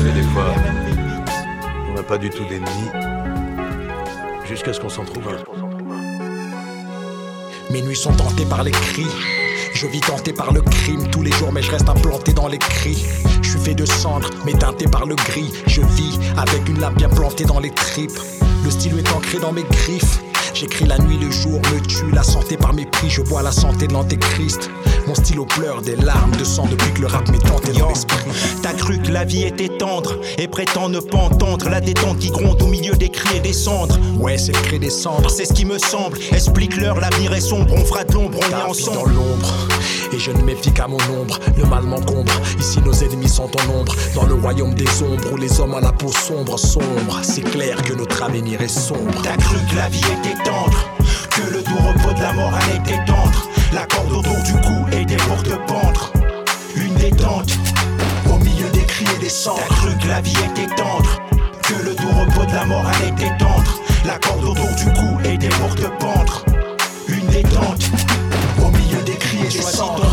Et 0.09 0.11
des 0.11 0.23
fois, 0.23 0.53
on 1.89 1.93
n'a 1.93 2.03
pas 2.03 2.17
du 2.17 2.29
tout 2.29 2.43
d'ennemis, 2.43 2.89
jusqu'à 4.45 4.73
ce 4.73 4.81
qu'on 4.81 4.89
s'en 4.89 5.05
trouve 5.05 5.23
un. 5.29 5.37
Mes 7.71 7.81
nuits 7.81 7.95
sont 7.95 8.11
tentées 8.11 8.45
par 8.45 8.63
les 8.63 8.71
cris. 8.71 9.07
Je 9.81 9.87
vis 9.87 10.01
tenté 10.01 10.31
par 10.31 10.53
le 10.53 10.61
crime 10.61 11.09
tous 11.09 11.23
les 11.23 11.31
jours, 11.31 11.51
mais 11.51 11.63
je 11.63 11.71
reste 11.71 11.89
implanté 11.89 12.33
dans 12.33 12.47
les 12.47 12.59
cris. 12.59 13.03
Je 13.41 13.49
suis 13.49 13.59
fait 13.59 13.73
de 13.73 13.83
cendres, 13.83 14.29
mais 14.45 14.53
teinté 14.53 14.85
par 14.85 15.07
le 15.07 15.15
gris. 15.15 15.51
Je 15.65 15.81
vis 15.81 16.19
avec 16.37 16.69
une 16.69 16.79
lame 16.79 16.93
bien 16.93 17.09
plantée 17.09 17.45
dans 17.45 17.59
les 17.59 17.71
tripes. 17.71 18.19
Le 18.63 18.69
stylo 18.69 18.99
est 18.99 19.11
ancré 19.11 19.39
dans 19.39 19.51
mes 19.51 19.63
griffes. 19.63 20.21
J'écris 20.53 20.85
la 20.85 20.99
nuit, 20.99 21.17
le 21.17 21.31
jour 21.31 21.59
me 21.73 21.79
tue, 21.79 22.11
la 22.11 22.21
santé 22.21 22.57
par 22.57 22.73
mépris, 22.73 23.09
je 23.09 23.23
bois 23.23 23.41
la 23.41 23.51
santé 23.51 23.87
de 23.87 23.93
l'antéchrist. 23.93 24.69
Mon 25.11 25.15
stylo 25.15 25.43
pleure 25.43 25.81
des 25.81 25.97
larmes 25.97 26.33
de 26.37 26.45
sang 26.45 26.65
depuis 26.71 26.89
que 26.93 27.01
le 27.01 27.07
rap 27.07 27.27
m'est 27.29 27.39
tenté 27.39 27.73
dans 27.73 27.89
l'esprit. 27.89 28.23
T'as 28.61 28.71
cru 28.71 28.97
que 28.97 29.11
la 29.11 29.25
vie 29.25 29.43
était 29.43 29.67
tendre 29.67 30.15
et 30.37 30.47
prétend 30.47 30.87
ne 30.87 31.01
pas 31.01 31.17
entendre 31.17 31.67
la 31.67 31.81
détente 31.81 32.19
qui 32.19 32.29
gronde 32.29 32.61
au 32.61 32.67
milieu 32.67 32.95
des 32.95 33.09
cris 33.09 33.35
et 33.35 33.39
des 33.41 33.51
cendres. 33.51 33.99
Ouais, 34.17 34.37
c'est 34.37 34.53
le 34.53 34.61
cri 34.61 34.79
des 34.79 34.89
cendres. 34.89 35.29
C'est 35.29 35.43
ce 35.43 35.51
qui 35.51 35.65
me 35.65 35.79
semble. 35.79 36.17
Explique-leur, 36.31 37.01
l'avenir 37.01 37.33
est 37.33 37.41
sombre, 37.41 37.73
on 37.73 37.83
fera 37.83 38.05
de 38.05 38.13
l'ombre, 38.13 38.39
on 38.41 38.51
est 38.51 38.69
ensemble. 38.69 38.99
dans 38.99 39.05
l'ombre. 39.05 39.67
Et 40.13 40.17
je 40.17 40.31
ne 40.31 40.43
méfie 40.43 40.71
qu'à 40.71 40.87
mon 40.87 40.99
ombre, 41.19 41.39
le 41.57 41.65
mal 41.65 41.83
m'encombre. 41.83 42.31
Ici 42.57 42.79
nos 42.79 42.93
ennemis 42.93 43.27
sont 43.27 43.51
en 43.51 43.79
ombre, 43.81 43.93
dans 44.15 44.27
le 44.27 44.35
royaume 44.35 44.75
des 44.75 45.03
ombres 45.03 45.33
où 45.33 45.35
les 45.35 45.59
hommes 45.59 45.75
à 45.75 45.81
la 45.81 45.91
peau 45.91 46.07
sombre, 46.07 46.57
sombre. 46.57 47.19
C'est 47.21 47.41
clair 47.41 47.75
que 47.83 47.91
notre 47.91 48.23
avenir 48.23 48.61
est 48.61 48.69
sombre. 48.69 49.21
T'as 49.23 49.35
cru 49.35 49.57
que 49.69 49.75
la 49.75 49.89
vie 49.89 49.99
était 49.99 50.41
tendre, 50.41 50.89
que 51.31 51.53
le 51.53 51.61
doux 51.63 51.75
repos 51.85 52.13
de 52.13 52.21
la 52.21 52.31
mort 52.31 52.53
allait 52.53 52.81
t'étendre. 52.85 53.50
La 53.73 53.85
corde 53.85 54.11
autour 54.11 54.37
du 54.43 54.51
cou 54.53 54.85
était 54.91 55.15
pour 55.15 55.41
te 55.43 55.53
pendre. 55.65 56.11
Une 56.75 56.93
détente 56.95 57.51
au 58.29 58.37
milieu 58.37 58.69
des 58.71 58.83
cris 58.83 59.05
et 59.15 59.19
des 59.19 59.29
cendres. 59.29 59.61
T'as 59.69 59.75
cru 59.75 59.97
que 59.97 60.07
la 60.07 60.19
vie 60.19 60.35
était 60.49 60.75
tendre, 60.75 61.21
que 61.63 61.73
le 61.85 61.95
doux 61.95 62.09
repos 62.09 62.45
de 62.45 62.53
la 62.53 62.65
mort 62.65 62.85
allait 62.85 63.15
t'étendre. 63.15 63.79
La 64.05 64.17
corde 64.19 64.43
autour 64.43 64.75
du 64.75 64.85
cou 64.93 65.19
était 65.23 65.47
pour 65.49 65.73
te 65.75 65.87
pendre. 66.03 66.43
Une 67.07 67.25
détente 67.27 67.83
au 68.61 68.71
milieu 68.71 69.01
des 69.05 69.15
cris 69.15 69.39
et 69.39 69.49
des 69.49 69.61
cendres. 69.61 70.03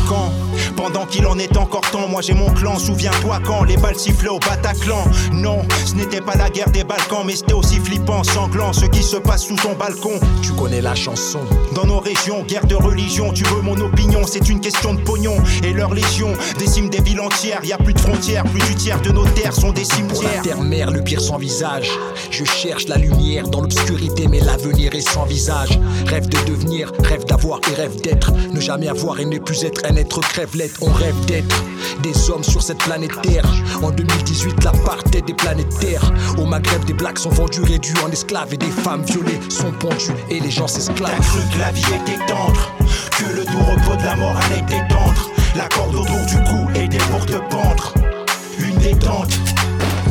Pendant 0.89 1.05
qu'il 1.05 1.27
en 1.27 1.39
est 1.39 1.55
encore 1.59 1.83
temps, 1.83 2.09
moi 2.09 2.23
j'ai 2.23 2.33
mon 2.33 2.49
clan. 2.49 2.79
Souviens-toi 2.79 3.41
quand 3.45 3.63
les 3.65 3.77
balles 3.77 3.99
sifflaient 3.99 4.31
au 4.31 4.39
Bataclan. 4.39 5.05
Non, 5.33 5.59
ce 5.85 5.95
n'était 5.95 6.23
pas 6.23 6.35
la 6.35 6.49
guerre 6.49 6.71
des 6.71 6.83
Balkans, 6.83 7.25
mais 7.27 7.37
c'était 7.37 7.53
aussi 7.53 7.79
flippant, 7.79 8.25
sanglant, 8.25 8.73
ce 8.73 8.87
qui 8.87 9.03
se 9.03 9.19
passe 9.19 9.45
sous 9.45 9.57
ton 9.57 9.75
balcon. 9.75 10.19
Tu 10.41 10.51
connais 10.53 10.81
la 10.81 10.95
chanson. 10.95 11.41
Dans 11.75 11.85
nos 11.85 11.99
régions, 11.99 12.43
guerre 12.43 12.65
de 12.65 12.75
religion, 12.75 13.35
tu 13.35 13.45
veux 13.45 13.61
mon 13.61 13.79
opinion, 13.79 14.23
c'est 14.27 14.49
une 14.49 14.61
question 14.61 14.95
de 14.95 15.01
pognon. 15.03 15.37
Et 15.63 15.75
leur 15.75 15.93
légion 15.93 16.33
décime 16.59 16.89
des 16.89 17.03
villes 17.03 17.21
entières, 17.21 17.63
y 17.65 17.73
a 17.75 17.77
plus 17.77 17.93
de 17.93 18.01
frontières, 18.01 18.45
plus 18.45 18.63
du 18.63 18.75
tiers 18.75 19.03
de 19.03 19.11
nos 19.11 19.27
terres 19.27 19.53
sont 19.53 19.73
des 19.73 19.83
Pour 19.83 20.23
la 20.23 20.43
cimetières. 20.43 20.91
le 20.91 21.03
pire 21.03 21.21
sans 21.21 21.37
visage. 21.37 21.91
Je 22.31 22.47
cherche 22.47 22.89
la 22.89 22.97
lumière 22.97 23.47
dans 23.49 23.61
l'obscurité, 23.61 24.27
mais 24.27 24.41
l'avenir 24.41 24.95
est 24.95 25.07
sans 25.07 25.27
visage. 25.27 25.79
Rêve 26.07 26.31
de 26.31 26.39
devenir, 26.51 26.93
rêve 27.01 27.27
d'avoir 27.27 27.61
et 27.71 27.75
rêve 27.75 28.01
d'être. 28.01 28.33
Ne 28.55 28.61
jamais 28.61 28.89
avoir 28.89 29.21
et 29.21 29.27
ne 29.27 29.39
plus 29.39 29.65
être 29.65 29.83
un 29.85 29.95
être 29.97 30.21
crève-lettre. 30.21 30.78
On 30.81 30.93
rêve 30.93 31.25
d'être 31.27 31.57
des 32.03 32.31
hommes 32.31 32.45
sur 32.45 32.63
cette 32.63 32.79
planète 32.79 33.21
Terre. 33.23 33.45
En 33.83 33.91
2018, 33.91 34.63
la 34.65 34.71
partie 34.71 35.23
des 35.23 35.35
planètes 35.35 35.77
Terre. 35.81 36.03
Au 36.39 36.45
Maghreb, 36.45 36.85
des 36.85 36.93
blacks 36.93 37.19
sont 37.19 37.31
vendus, 37.31 37.63
réduits 37.63 37.99
en 38.05 38.11
esclaves 38.11 38.55
et 38.55 38.57
des 38.57 38.71
femmes 38.71 39.03
violées 39.03 39.41
sont 39.49 39.73
pendues 39.73 40.13
et 40.31 40.39
les 40.41 40.51
gens 40.51 40.67
T'as 40.67 40.75
s'esclavent. 40.75 41.21
cru 41.21 41.41
que 41.53 41.59
la 41.59 41.73
vie 41.73 41.83
était 41.83 42.25
tendre, 42.27 42.71
que 43.19 43.25
le 43.25 43.45
doux 43.45 43.59
repos 43.59 43.97
de 43.97 44.05
la 44.05 44.17
mort 44.17 44.37
allait 44.37 44.65
t'étendre. 44.67 45.31
La 45.57 45.69
corde 45.69 45.95
autour 45.97 46.27
du 46.27 46.37
cou 46.37 46.69
était 46.75 47.05
pour 47.11 47.27
te 47.27 47.37
pendre. 47.51 47.95
Une 48.61 48.77
détente 48.79 49.33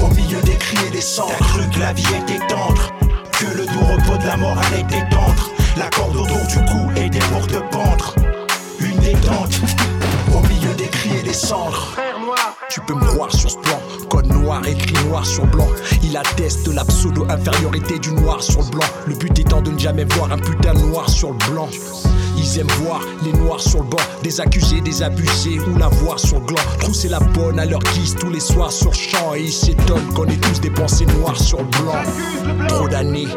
au 0.04 0.08
milieu 0.14 0.42
des 0.42 0.56
cris 0.56 0.78
et 0.88 0.92
des 0.92 1.02
cendres. 1.02 1.32
T'as 1.38 1.46
cru 1.46 1.62
que 1.74 1.80
la 1.80 1.94
vie 1.94 2.04
était 2.04 2.46
tendre, 2.48 2.92
que 3.40 3.46
le 3.58 3.66
doux 3.66 3.86
repos 3.94 4.18
de 4.22 4.28
la 4.28 4.36
mort 4.38 4.58
allait 4.68 4.84
t'étendre. 4.84 5.52
La 5.78 5.90
corde 5.90 6.16
autour 6.16 6.46
du 6.48 6.58
cou 6.70 6.92
était 6.98 7.26
pour 7.32 7.48
te 7.48 7.58
pendre. 7.72 8.16
Une 8.82 8.98
détente 8.98 9.62
Tu 12.70 12.80
peux 12.82 12.94
me 12.94 13.06
croire 13.06 13.32
sur 13.34 13.50
ce 13.50 13.58
plan, 13.58 13.80
code 14.10 14.28
noir 14.28 14.66
écrit 14.66 14.94
noir 15.06 15.26
sur 15.26 15.46
blanc. 15.48 15.68
Il 16.04 16.16
atteste 16.16 16.68
la 16.74 16.86
pseudo-infériorité 16.86 18.00
du 18.00 18.14
noir 18.14 18.42
sur 18.42 18.62
le 18.62 18.70
blanc. 18.70 18.86
Le 19.08 19.16
but 19.16 19.38
étant 19.38 19.62
de 19.62 19.72
ne 19.72 19.78
jamais 19.78 20.06
voir 20.06 20.32
un 20.32 20.38
putain 20.38 20.74
de 20.74 20.80
noir 20.80 21.10
sur 21.10 21.32
le 21.32 21.52
blanc. 21.52 21.68
Voir 22.64 23.02
les 23.24 23.34
noirs 23.34 23.62
sur 23.62 23.84
le 23.84 23.90
banc, 23.90 23.98
des 24.24 24.42
accusés, 24.42 24.82
des 24.82 25.04
abusés 25.04 25.60
ou 25.60 25.78
la 25.78 25.90
voir 25.90 26.20
sur 26.20 26.40
le 26.40 26.46
gland. 26.48 26.62
Trousser 26.80 27.08
la 27.08 27.20
bonne 27.20 27.60
à 27.60 27.66
leur 27.66 27.80
guise 27.94 28.16
tous 28.20 28.32
les 28.32 28.40
soirs 28.40 28.72
sur 28.72 28.94
champ 28.94 29.36
et 29.36 29.44
ils 29.44 29.54
s'étonnent 29.54 30.12
qu'on 30.16 30.26
ait 30.26 30.38
tous 30.38 30.60
des 30.60 30.72
pensées 30.72 31.06
noires 31.06 31.40
sur 31.40 31.60
le 31.60 31.66
blanc. 31.66 32.68
Trop 32.68 32.88
d'années 32.88 33.28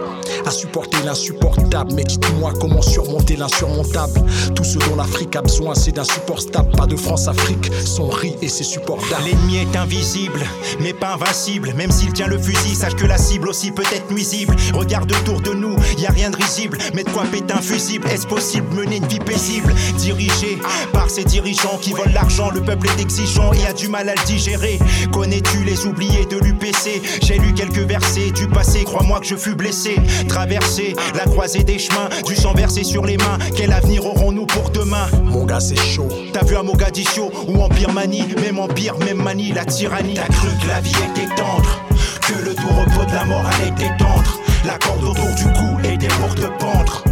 à 0.46 0.50
supporter 0.50 1.02
l'insupportable, 1.04 1.92
mais 1.94 2.04
dites-moi 2.04 2.52
comment 2.58 2.80
surmonter 2.82 3.36
l'insurmontable. 3.36 4.22
Tout 4.54 4.64
ce 4.64 4.78
dont 4.78 4.96
l'Afrique 4.96 5.36
a 5.36 5.42
besoin, 5.42 5.74
c'est 5.74 5.92
d'un 5.92 6.04
support 6.04 6.40
stable, 6.40 6.70
pas 6.76 6.86
de 6.86 6.96
France-Afrique. 6.96 7.70
Son 7.84 8.08
riz 8.08 8.36
et 8.40 8.48
c'est 8.48 8.64
supportable. 8.64 9.22
L'ennemi 9.24 9.56
est 9.58 9.76
invisible, 9.76 10.40
mais 10.80 10.92
pas 10.92 11.14
invincible. 11.14 11.74
Même 11.76 11.90
s'il 11.90 12.12
tient 12.12 12.26
le 12.26 12.38
fusil, 12.38 12.74
sache 12.74 12.94
que 12.94 13.06
la 13.06 13.18
cible 13.18 13.48
aussi 13.48 13.70
peut 13.70 13.84
être 13.94 14.10
nuisible. 14.10 14.56
Regarde 14.72 15.12
autour 15.12 15.40
de 15.40 15.52
nous, 15.52 15.76
y 15.98 16.06
a 16.06 16.10
rien 16.10 16.30
de 16.30 16.36
risible. 16.36 16.78
Mais 16.94 17.04
de 17.04 17.10
quoi 17.10 17.24
péter 17.24 17.52
un 17.52 17.60
fusible? 17.60 18.08
Est-ce 18.08 18.26
possible 18.26 18.66
mener 18.74 18.96
une 18.96 19.06
vie 19.10 19.18
paisible 19.18 19.74
Dirigé 19.98 20.58
par 20.92 21.10
ces 21.10 21.24
dirigeants 21.24 21.78
qui 21.80 21.90
volent 21.90 22.12
l'argent, 22.14 22.50
le 22.50 22.60
peuple 22.60 22.88
est 22.88 23.00
exigeant 23.00 23.52
et 23.52 23.66
a 23.66 23.72
du 23.72 23.88
mal 23.88 24.08
à 24.08 24.14
le 24.14 24.24
digérer. 24.24 24.78
Connais-tu 25.12 25.64
les 25.64 25.86
oubliés 25.86 26.24
de 26.26 26.38
l'UPC 26.38 27.02
J'ai 27.22 27.38
lu 27.38 27.52
quelques 27.52 27.78
versets 27.78 28.30
du 28.30 28.46
passé, 28.46 28.84
crois-moi 28.84 29.20
que 29.20 29.26
je 29.26 29.36
fus 29.36 29.54
blessé. 29.54 29.96
Traverser 30.28 30.94
la 31.14 31.24
croisée 31.24 31.64
des 31.64 31.78
chemins, 31.78 32.08
du 32.26 32.36
sang 32.36 32.54
versé 32.54 32.84
sur 32.84 33.04
les 33.04 33.16
mains. 33.16 33.38
Quel 33.56 33.72
avenir 33.72 34.06
aurons-nous 34.06 34.46
pour 34.46 34.70
demain? 34.70 35.06
Mon 35.24 35.44
gars, 35.44 35.60
c'est 35.60 35.76
chaud. 35.76 36.08
T'as 36.32 36.44
vu 36.44 36.56
à 36.56 36.62
Mogadiscio 36.62 37.30
ou 37.48 37.60
en 37.62 37.68
Birmanie, 37.68 38.28
même 38.40 38.58
empire, 38.58 38.96
même 38.98 39.22
manie, 39.22 39.52
la 39.52 39.64
tyrannie. 39.64 40.14
T'as 40.14 40.32
cru 40.32 40.48
que 40.62 40.68
la 40.68 40.80
vie 40.80 40.90
était 40.90 41.34
tendre, 41.34 41.80
que 42.26 42.44
le 42.44 42.54
doux 42.54 42.68
repos 42.68 43.04
de 43.04 43.14
la 43.14 43.24
mort 43.24 43.44
allait 43.46 43.74
t'étendre. 43.74 44.40
La 44.64 44.78
corde 44.78 45.04
autour 45.04 45.34
du 45.34 45.44
cou 45.44 45.78
était 45.84 46.08
pour 46.08 46.34
te 46.34 46.46
pendre. 46.62 47.04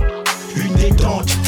Une 0.56 0.74
détente 0.74 1.47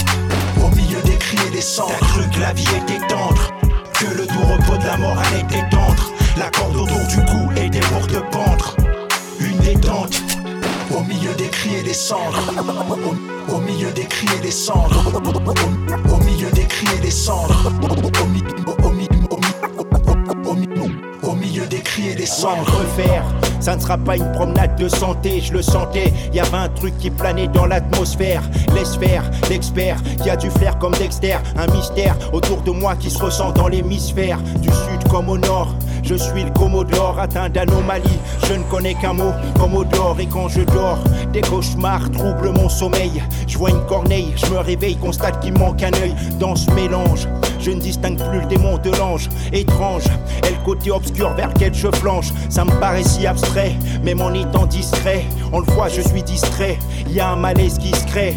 des 1.52 1.60
cendres. 1.60 1.92
Que 2.32 2.40
la 2.40 2.52
vie 2.52 2.64
était 2.64 3.06
tendre, 3.06 3.50
que 3.94 4.06
le 4.06 4.26
doux 4.26 4.40
repos 4.52 4.76
de 4.78 4.86
la 4.86 4.96
mort 4.96 5.16
allait 5.18 5.44
t'étendre. 5.48 6.12
La 6.38 6.48
corde 6.50 6.76
autour 6.76 7.06
du 7.08 7.16
cou 7.26 7.50
était 7.56 7.80
pour 7.80 8.06
te 8.06 8.18
pendre. 8.34 8.76
Une 9.40 9.56
détente 9.58 10.20
au 10.96 11.00
milieu 11.02 11.32
des 11.34 11.48
cris 11.48 11.76
et 11.76 11.82
des 11.82 11.94
cendres. 11.94 12.38
Au, 13.48 13.58
milieu 13.58 13.90
des 13.92 14.04
cris 14.04 14.28
et 14.36 14.40
des 14.40 14.50
cendres. 14.50 15.12
Au, 16.12 16.16
milieu 16.24 16.50
des 16.50 16.64
cris 16.64 16.86
et 16.96 17.00
des 17.00 17.10
cendres. 17.10 17.70
Au, 17.82 18.26
mi- 18.26 18.44
au, 18.82 18.90
mi- 18.90 19.08
au, 19.30 19.36
mi- 19.36 19.48
au, 20.46 20.54
mi- 20.54 20.68
au 21.22 21.32
milieu 21.34 21.66
des 21.66 21.80
cris 21.80 22.08
et 22.10 22.14
des 22.14 22.26
cendres. 22.26 22.82
Ça 23.60 23.76
ne 23.76 23.80
sera 23.80 23.98
pas 23.98 24.16
une 24.16 24.32
promenade 24.32 24.76
de 24.76 24.88
santé, 24.88 25.40
je 25.40 25.52
le 25.52 25.62
sentais. 25.62 26.12
Y 26.32 26.40
avait 26.40 26.56
un 26.56 26.68
truc 26.68 26.96
qui 26.98 27.10
planait 27.10 27.48
dans 27.48 27.66
l'atmosphère. 27.66 28.42
Laisse 28.74 28.96
faire, 28.96 29.22
l'expert 29.48 29.96
qui 30.22 30.30
a 30.30 30.36
du 30.36 30.50
flair 30.50 30.78
comme 30.78 30.92
Dexter. 30.94 31.36
Un 31.56 31.66
mystère 31.72 32.16
autour 32.32 32.62
de 32.62 32.70
moi 32.70 32.96
qui 32.96 33.10
se 33.10 33.18
ressent 33.18 33.52
dans 33.52 33.68
l'hémisphère. 33.68 34.38
Du 34.60 34.68
sud 34.68 35.08
comme 35.10 35.28
au 35.28 35.38
nord. 35.38 35.74
Je 36.02 36.14
suis 36.14 36.44
le 36.44 36.50
commodore 36.50 37.18
atteint 37.20 37.48
d'anomalie. 37.48 38.18
Je 38.48 38.54
ne 38.54 38.62
connais 38.64 38.94
qu'un 38.94 39.12
mot, 39.12 39.32
commodore. 39.58 40.16
Et 40.18 40.26
quand 40.26 40.48
je 40.48 40.62
dors, 40.62 40.98
des 41.32 41.42
cauchemars 41.42 42.10
troublent 42.10 42.50
mon 42.50 42.68
sommeil. 42.68 43.22
Je 43.46 43.58
vois 43.58 43.70
une 43.70 43.84
corneille, 43.86 44.32
je 44.36 44.46
me 44.46 44.58
réveille, 44.58 44.96
constate 44.96 45.40
qu'il 45.40 45.58
manque 45.58 45.82
un 45.82 45.92
œil. 46.02 46.14
Dans 46.38 46.56
ce 46.56 46.70
mélange, 46.72 47.28
je 47.60 47.70
ne 47.70 47.80
distingue 47.80 48.18
plus 48.18 48.40
le 48.40 48.46
démon 48.46 48.78
de 48.78 48.90
l'ange. 48.96 49.28
Étrange, 49.52 50.04
est 50.42 50.50
le 50.50 50.64
côté 50.64 50.90
obscur 50.90 51.34
vers 51.34 51.48
lequel 51.48 51.74
je 51.74 51.88
flanche. 51.88 52.28
Ça 52.48 52.64
me 52.64 52.72
paraît 52.80 53.04
si 53.04 53.26
abstrait, 53.26 53.74
même 54.02 54.20
en 54.20 54.32
étant 54.32 54.66
discret. 54.66 55.24
On 55.52 55.60
le 55.60 55.66
voit, 55.72 55.88
je 55.88 56.00
suis 56.00 56.22
distrait. 56.22 56.78
Y 57.08 57.20
a 57.20 57.30
un 57.30 57.36
malaise 57.36 57.78
qui 57.78 57.90
se 57.90 58.06
crée. 58.06 58.34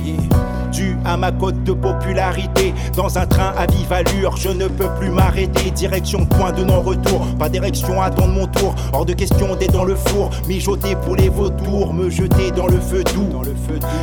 Dû 0.74 0.98
à 1.06 1.18
ma 1.18 1.32
cote 1.32 1.64
de 1.64 1.72
popularité. 1.72 2.74
Dans 2.96 3.20
un 3.20 3.28
train 3.28 3.54
à 3.56 3.68
vive 3.68 3.94
allure 3.94 4.36
Je 4.38 4.50
ne 4.50 4.68
peux 4.68 4.90
plus 5.00 5.10
m'arrêter. 5.12 5.70
Direction 5.70 6.26
point 6.26 6.52
de 6.52 6.64
non-retour 6.64 7.28
Pas 7.38 7.48
d'érection 7.48 8.02
attendre 8.02 8.34
mon 8.34 8.48
tour. 8.48 8.74
Hors 8.92 9.06
de 9.06 9.14
question 9.14 9.56
d'être 9.56 9.72
dans 9.74 9.84
le 9.84 9.94
four 9.94 10.32
Mijoter 10.48 10.96
pour 10.96 11.16
les 11.16 11.30
vautours 11.30 11.94
Me 11.94 12.10
jeter 12.10 12.50
dans 12.52 12.66
le 12.66 12.80
feu 12.80 13.04
doux. 13.14 13.30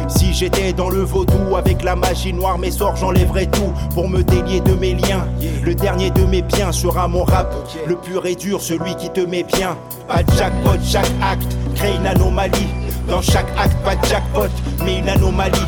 Si 0.09 0.33
j'étais 0.33 0.73
dans 0.73 0.91
le 0.91 1.03
vaudou 1.03 1.57
Avec 1.57 1.83
la 1.83 1.97
magie 1.97 2.33
noire 2.33 2.57
mes 2.57 2.71
sorts 2.71 2.95
j'enlèverais 2.95 3.47
tout 3.47 3.73
Pour 3.95 4.09
me 4.09 4.23
délier 4.23 4.61
de 4.61 4.75
mes 4.75 4.95
liens. 4.95 5.27
Le 5.65 5.75
dernier 5.75 6.11
de 6.11 6.25
mes 6.25 6.43
biens 6.43 6.71
sera 6.71 7.09
mon 7.09 7.25
rap 7.25 7.53
Le 7.87 7.97
pur 7.97 8.27
et 8.27 8.37
dur 8.37 8.61
celui 8.61 8.95
qui 8.95 9.11
te 9.11 9.21
met 9.21 9.43
bien. 9.43 9.77
Pas 10.07 10.23
de 10.23 10.33
jackpot 10.35 10.79
chaque 10.85 11.11
acte 11.21 11.57
Crée 11.75 11.97
une 11.97 12.07
anomalie. 12.07 12.69
Dans 13.09 13.23
chaque 13.23 13.49
acte 13.59 13.77
pas 13.85 13.97
de 13.97 14.07
jackpot 14.07 14.51
Mais 14.85 14.99
une 14.99 15.09
anomalie 15.09 15.59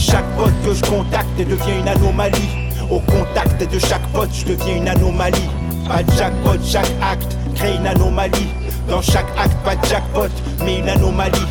chaque 0.00 0.24
pote 0.36 0.52
que 0.64 0.74
je 0.74 0.82
contacte 0.82 1.28
devient 1.36 1.78
une 1.80 1.88
anomalie. 1.88 2.48
Au 2.90 3.00
contact 3.00 3.62
de 3.70 3.78
chaque 3.78 4.06
pote, 4.12 4.30
je 4.32 4.52
deviens 4.52 4.76
une 4.76 4.88
anomalie. 4.88 5.48
Pas 5.86 6.02
de 6.02 6.10
jackpot, 6.12 6.58
chaque 6.64 6.90
acte 7.02 7.36
crée 7.54 7.76
une 7.76 7.86
anomalie. 7.86 8.48
Dans 8.88 9.02
chaque 9.02 9.26
acte, 9.38 9.56
pas 9.64 9.76
de 9.76 9.86
jackpot, 9.86 10.30
mais 10.64 10.78
une 10.78 10.88
anomalie. 10.88 11.46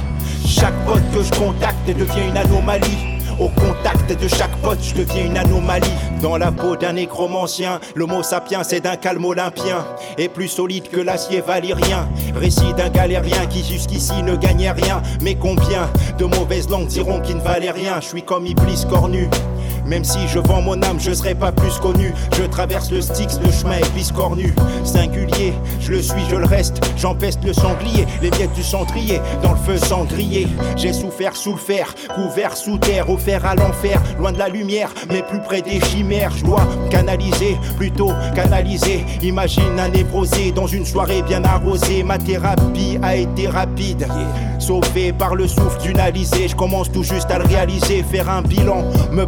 Chaque 0.45 0.73
pote 0.85 1.03
que 1.13 1.23
je 1.23 1.31
contacte 1.39 1.87
devient 1.87 2.27
une 2.29 2.37
anomalie. 2.37 3.18
Au 3.39 3.47
contact 3.47 4.21
de 4.21 4.27
chaque 4.27 4.55
pote, 4.57 4.79
je 4.81 4.95
deviens 4.95 5.25
une 5.25 5.37
anomalie. 5.37 5.87
Dans 6.21 6.35
la 6.35 6.51
peau 6.51 6.75
d'un 6.75 6.93
nécromancien, 6.93 7.79
l'homo 7.95 8.21
sapiens 8.21 8.63
c'est 8.63 8.81
d'un 8.81 8.97
calme 8.97 9.23
olympien. 9.23 9.85
Et 10.17 10.27
plus 10.27 10.49
solide 10.49 10.89
que 10.89 10.99
l'acier 10.99 11.39
valyrien. 11.39 12.09
Récit 12.35 12.73
d'un 12.73 12.89
galérien 12.89 13.45
qui 13.45 13.63
jusqu'ici 13.63 14.21
ne 14.23 14.35
gagnait 14.35 14.71
rien. 14.71 15.01
Mais 15.21 15.35
combien 15.35 15.89
de 16.17 16.25
mauvaises 16.25 16.69
langues 16.69 16.87
diront 16.87 17.21
qu'il 17.21 17.37
ne 17.37 17.41
valait 17.41 17.71
rien? 17.71 18.01
Je 18.01 18.07
suis 18.07 18.23
comme 18.23 18.45
Iblis 18.45 18.85
cornu. 18.89 19.29
Même 19.85 20.03
si 20.03 20.27
je 20.27 20.39
vends 20.39 20.61
mon 20.61 20.81
âme, 20.83 20.99
je 20.99 21.11
serai 21.11 21.35
pas 21.35 21.51
plus 21.51 21.77
connu. 21.79 22.13
Je 22.37 22.43
traverse 22.43 22.91
le 22.91 23.01
Styx, 23.01 23.39
le 23.43 23.51
chemin 23.51 23.77
est 23.77 23.93
biscornu. 23.93 24.53
Singulier, 24.83 25.53
je 25.79 25.91
le 25.91 26.01
suis, 26.01 26.21
je 26.29 26.35
le 26.35 26.45
reste. 26.45 26.81
J'empeste 26.97 27.43
le 27.43 27.53
sanglier, 27.53 28.05
les 28.21 28.29
miettes 28.31 28.53
du 28.53 28.63
cendrier. 28.63 29.19
Dans 29.41 29.51
le 29.51 29.57
feu 29.57 29.77
cendrier, 29.77 30.47
j'ai 30.75 30.93
souffert 30.93 31.35
sous 31.35 31.51
le 31.51 31.57
fer, 31.57 31.93
couvert 32.15 32.55
sous 32.55 32.77
terre, 32.77 33.09
offert 33.09 33.45
à 33.45 33.55
l'enfer, 33.55 34.01
loin 34.19 34.31
de 34.31 34.39
la 34.39 34.49
lumière, 34.49 34.93
mais 35.09 35.21
plus 35.21 35.41
près 35.41 35.61
des 35.61 35.79
chimères. 35.81 36.31
Je 36.35 36.45
dois 36.45 36.67
canaliser, 36.89 37.57
plutôt 37.77 38.11
canaliser. 38.35 39.05
Imagine 39.21 39.79
un 39.79 39.89
névrosé 39.89 40.51
dans 40.51 40.67
une 40.67 40.85
soirée 40.85 41.21
bien 41.21 41.43
arrosée. 41.43 42.03
Ma 42.03 42.17
thérapie 42.17 42.99
a 43.01 43.15
été 43.15 43.47
rapide, 43.47 44.07
sauvé 44.59 45.13
par 45.13 45.35
le 45.35 45.47
souffle 45.47 45.81
d'une 45.81 45.99
alizée. 45.99 46.47
Je 46.47 46.55
commence 46.55 46.91
tout 46.91 47.03
juste 47.03 47.31
à 47.31 47.39
le 47.39 47.45
réaliser, 47.45 48.03
faire 48.03 48.29
un 48.29 48.41
bilan 48.41 48.83
me 49.11 49.25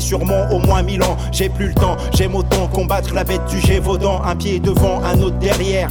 sûrement 0.00 0.50
au 0.52 0.58
moins 0.58 0.82
mille 0.82 1.02
ans. 1.02 1.16
J'ai 1.32 1.48
plus 1.48 1.68
le 1.68 1.74
temps, 1.74 1.96
j'aime 2.14 2.34
autant 2.34 2.66
combattre 2.68 3.14
la 3.14 3.24
bête 3.24 3.44
du 3.48 3.60
Gévaudan. 3.60 4.22
Un 4.24 4.36
pied 4.36 4.60
devant, 4.60 5.00
un 5.02 5.20
autre 5.22 5.38
derrière. 5.38 5.90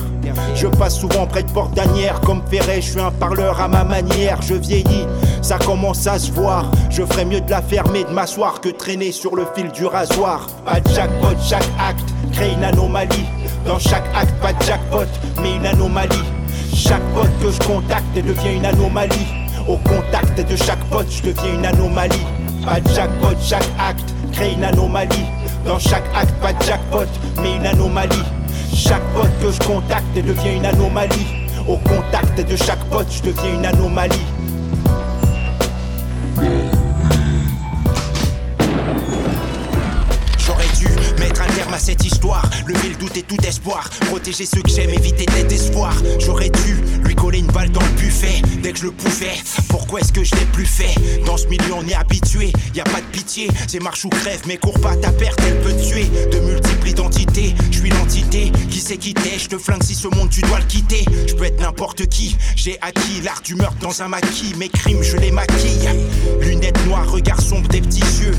Je 0.55 0.67
passe 0.67 0.99
souvent 0.99 1.25
près 1.25 1.43
de 1.43 1.51
porte 1.51 1.73
d'Anière. 1.73 2.19
Comme 2.21 2.41
Ferret, 2.49 2.81
je 2.81 2.91
suis 2.91 2.99
un 2.99 3.11
parleur 3.11 3.59
à 3.59 3.67
ma 3.67 3.83
manière. 3.83 4.41
Je 4.41 4.53
vieillis, 4.53 5.07
ça 5.41 5.57
commence 5.57 6.05
à 6.07 6.19
se 6.19 6.31
voir. 6.31 6.69
Je 6.89 7.03
ferais 7.03 7.25
mieux 7.25 7.41
de 7.41 7.49
la 7.49 7.61
fermer, 7.61 8.03
de 8.03 8.09
m'asseoir 8.09 8.61
que 8.61 8.69
traîner 8.69 9.11
sur 9.11 9.35
le 9.35 9.45
fil 9.55 9.71
du 9.71 9.85
rasoir. 9.85 10.47
Pas 10.65 10.79
de 10.79 10.89
jackpot, 10.89 11.35
chaque 11.41 11.67
acte 11.79 12.09
crée 12.33 12.51
une 12.51 12.63
anomalie. 12.63 13.25
Dans 13.65 13.79
chaque 13.79 14.05
acte, 14.15 14.33
pas 14.41 14.53
de 14.53 14.63
jackpot, 14.63 15.07
mais 15.41 15.55
une 15.55 15.65
anomalie. 15.65 16.23
Chaque 16.73 17.03
pote 17.13 17.31
que 17.41 17.51
je 17.51 17.67
contacte 17.67 18.15
devient 18.15 18.55
une 18.57 18.65
anomalie. 18.65 19.27
Au 19.67 19.77
contact 19.77 20.39
de 20.39 20.55
chaque 20.55 20.83
pote, 20.89 21.07
je 21.09 21.29
deviens 21.29 21.53
une 21.55 21.65
anomalie. 21.65 22.25
Pas 22.67 22.81
de 22.81 22.89
jackpot, 22.93 23.33
chaque 23.41 23.63
acte 23.79 24.13
crée 24.33 24.51
une 24.51 24.63
anomalie. 24.65 25.25
Dans 25.63 25.79
chaque 25.79 26.03
acte, 26.13 26.33
pas 26.41 26.51
de 26.51 26.61
jackpot, 26.63 27.07
mais 27.41 27.55
une 27.55 27.65
anomalie. 27.65 28.25
Chaque 28.75 29.01
pote 29.13 29.31
que 29.41 29.49
je 29.49 29.59
contacte 29.65 30.03
devient 30.13 30.57
une 30.57 30.65
anomalie. 30.65 31.47
Au 31.65 31.77
contact 31.77 32.37
de 32.37 32.55
chaque 32.57 32.83
pote, 32.89 33.07
je 33.09 33.31
deviens 33.31 33.53
une 33.53 33.65
anomalie. 33.65 34.19
Cette 41.79 42.05
histoire, 42.05 42.49
lever 42.67 42.89
le 42.89 42.95
doute 42.95 43.17
et 43.17 43.23
tout 43.23 43.37
espoir, 43.45 43.89
protéger 44.07 44.45
ceux 44.45 44.61
que 44.61 44.69
j'aime, 44.69 44.89
éviter 44.89 45.25
des 45.25 45.43
désespoirs. 45.43 45.95
J'aurais 46.19 46.49
dû 46.49 46.77
lui 47.03 47.15
coller 47.15 47.39
une 47.39 47.47
balle 47.47 47.71
dans 47.71 47.81
le 47.81 48.01
buffet 48.01 48.41
dès 48.61 48.71
que 48.71 48.79
je 48.79 48.85
le 48.85 48.91
pouvais. 48.91 49.35
Pourquoi 49.69 50.01
est-ce 50.01 50.11
que 50.11 50.23
je 50.23 50.35
l'ai 50.35 50.45
plus 50.53 50.65
fait? 50.65 50.95
Dans 51.25 51.37
ce 51.37 51.47
milieu, 51.47 51.73
on 51.73 51.87
est 51.87 51.95
habitué, 51.95 52.51
y 52.73 52.79
a 52.79 52.83
pas 52.83 53.01
de 53.01 53.05
pitié, 53.11 53.49
c'est 53.67 53.81
marche 53.81 54.05
ou 54.05 54.09
crève, 54.09 54.41
mais 54.47 54.57
cours 54.57 54.79
pas 54.79 54.95
ta 54.95 55.11
perte, 55.11 55.39
elle 55.47 55.59
peut 55.61 55.75
tuer. 55.81 56.05
De 56.31 56.39
multiples 56.39 56.89
identités, 56.89 57.55
je 57.71 57.79
suis 57.79 57.89
l'entité 57.89 58.51
qui 58.69 58.79
sait 58.79 58.97
quitter. 58.97 59.37
Je 59.37 59.47
te 59.47 59.57
flingue 59.57 59.83
si 59.83 59.95
ce 59.95 60.07
monde 60.07 60.29
tu 60.29 60.41
dois 60.41 60.59
le 60.59 60.65
quitter. 60.65 61.05
Je 61.27 61.33
peux 61.33 61.45
être 61.45 61.59
n'importe 61.59 62.07
qui, 62.07 62.37
j'ai 62.55 62.77
acquis 62.81 63.21
l'art 63.23 63.41
du 63.43 63.55
meurtre 63.55 63.77
dans 63.81 64.01
un 64.01 64.07
maquis. 64.07 64.53
Mes 64.57 64.69
crimes, 64.69 65.03
je 65.03 65.17
les 65.17 65.31
maquille. 65.31 65.89
Lunettes 66.41 66.85
noires, 66.87 67.09
regard 67.09 67.41
sombre, 67.41 67.67
des 67.69 67.81
petits 67.81 68.01
yeux. 68.21 68.35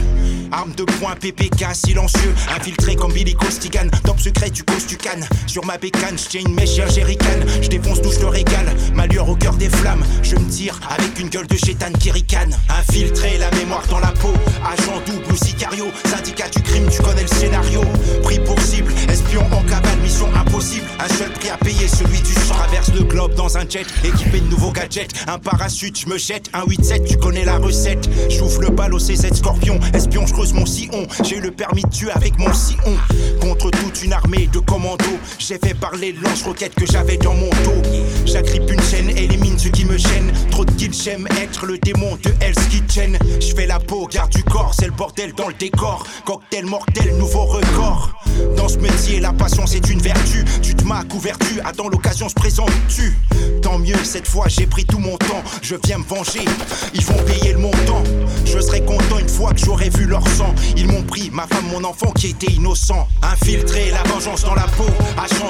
Arme 0.53 0.73
de 0.73 0.85
poing, 0.85 1.15
PPK, 1.15 1.75
silencieux, 1.75 2.35
infiltré 2.57 2.97
comme 2.97 3.13
Billy 3.13 3.35
Costigan. 3.35 3.89
Top 4.05 4.19
secret 4.19 4.51
du 4.51 4.63
Costucan. 4.65 5.21
Sur 5.47 5.65
ma 5.65 5.77
bécane, 5.77 6.17
j'tiens 6.17 6.41
une 6.41 6.55
mèche 6.55 6.77
jerrycan. 6.77 7.41
Je 7.61 7.69
défonce 7.69 8.01
tout, 8.01 8.13
je 8.13 8.21
te 8.21 8.25
régale. 8.25 8.75
Ma 8.95 9.07
lueur 9.07 9.29
au 9.29 9.37
cœur 9.37 9.55
des 9.55 9.69
flammes. 9.69 10.05
Je 10.23 10.37
me 10.37 10.49
tire 10.49 10.79
avec 10.89 11.19
une 11.19 11.29
gueule 11.29 11.47
de 11.47 11.57
chétane 11.57 11.93
qui 11.99 12.11
ricane. 12.11 12.57
Infiltré, 12.69 13.39
la 13.39 13.51
mémoire 13.53 13.87
dans 13.89 14.01
la 14.01 14.13
peau. 14.13 14.33
Agent 14.65 15.01
double 15.07 15.33
ou 15.33 15.37
sicario. 15.37 15.87
Syndicat 16.05 16.49
du 16.49 16.63
crime, 16.63 16.89
tu 16.91 17.03
connais 17.03 17.23
le 17.23 17.29
scénario. 17.29 17.83
Pris 18.23 18.39
pour 18.41 18.61
cible, 18.61 18.93
espion 19.09 19.43
en 19.53 19.63
cavale, 19.63 19.99
impossible. 20.27 20.87
Un 20.99 21.09
seul 21.09 21.31
prix 21.33 21.51
à 21.51 21.57
payer, 21.57 21.89
celui 21.89 22.21
du 22.21 22.33
sang. 22.33 22.55
Traverse 22.55 22.93
le 22.93 23.05
globe 23.05 23.35
dans 23.35 23.57
un 23.57 23.69
jet, 23.69 23.87
équipé 24.05 24.41
de 24.41 24.49
nouveaux 24.49 24.73
gadgets. 24.73 25.13
Un 25.27 25.39
parachute, 25.39 25.99
je 25.99 26.09
me 26.09 26.19
jette. 26.19 26.51
Un 26.53 26.65
8-7, 26.65 27.09
tu 27.09 27.17
connais 27.17 27.45
la 27.45 27.59
recette. 27.59 28.09
J'ouvre 28.29 28.63
le 28.63 28.71
bal 28.71 28.95
au 28.95 28.99
CZ 28.99 29.35
Scorpion. 29.35 29.79
Espion, 29.95 30.27
je 30.27 30.33
creuse 30.33 30.53
mon 30.53 30.67
sillon. 30.67 31.07
J'ai 31.25 31.37
eu 31.37 31.41
le 31.41 31.51
permis 31.51 31.83
de 31.83 31.91
tuer 31.91 32.11
avec 32.11 32.39
mon 32.39 32.53
sillon. 32.53 32.97
Contre 33.41 33.71
toute 33.71 34.03
une 34.03 34.13
armée 34.13 34.49
de 34.53 34.59
commandos, 34.59 35.19
j'ai 35.39 35.59
fait 35.59 35.75
parler 35.75 36.13
le 36.13 36.23
lance-roquette 36.23 36.75
que 36.75 36.87
j'avais 36.87 37.17
dans 37.17 37.35
mon 37.35 37.51
dos. 37.51 37.83
J'agrippe 38.27 38.71
une 38.71 38.83
chaîne, 38.83 39.11
élimine 39.11 39.59
ce 39.59 39.69
qui 39.69 39.85
me 39.85 39.97
gêne. 39.97 40.33
Trop 40.51 40.65
de 40.65 40.73
kills, 40.73 40.93
j'aime 40.93 41.29
être 41.41 41.67
le 41.67 41.79
démon 41.79 42.19
de 42.23 42.33
Hell's 42.41 42.67
Kitchen. 42.69 43.19
Je 43.41 43.55
fais 43.55 43.67
la 43.67 43.79
peau, 43.79 44.07
garde 44.07 44.33
du 44.33 44.43
corps, 44.43 44.75
c'est 44.79 44.87
le 44.87 44.93
bordel 44.93 45.33
dans 45.35 45.49
le 45.49 45.55
décor. 45.55 46.05
Cocktail 46.25 46.67
mortel, 46.67 47.17
nouveau 47.17 47.45
record. 47.45 48.13
Dans 48.57 48.69
ce 48.69 48.79
métier, 48.79 49.21
la 49.21 49.33
passion 49.33 49.67
c'est 49.67 49.89
une 49.91 50.01
Tu 50.63 50.75
te 50.75 50.85
m'as 50.85 51.05
couvertu, 51.05 51.61
attends 51.65 51.89
l'occasion 51.89 52.29
se 52.29 52.35
présente-tu. 52.35 53.17
Tant 53.63 53.79
mieux, 53.79 54.03
cette 54.05 54.27
fois 54.27 54.47
j'ai 54.49 54.67
pris 54.67 54.85
tout 54.85 54.99
mon 54.99 55.17
temps. 55.17 55.43
Je 55.63 55.77
viens 55.85 55.99
me 55.99 56.05
venger, 56.05 56.45
ils 56.95 57.05
vont 57.05 57.23
payer 57.25 57.53
le 57.53 57.59
montant. 57.59 58.03
Je 58.45 58.59
serai 58.61 58.83
content 58.85 59.19
une 59.19 59.29
fois 59.29 59.53
que 59.53 59.61
j'aurai 59.61 59.91
vu 59.91 60.07
leur 60.07 60.27
sang. 60.29 60.55
Ils 60.77 60.87
m'ont 60.87 61.03
pris, 61.03 61.31
ma 61.33 61.47
femme, 61.47 61.67
mon 61.71 61.85
enfant 61.85 62.11
qui 62.13 62.29
était 62.29 62.53
innocent. 62.53 63.07
Infiltré, 63.23 63.91
la 63.91 64.03
vengeance 64.11 64.43
dans 64.43 64.55
la 64.55 64.67
peau. 64.77 64.87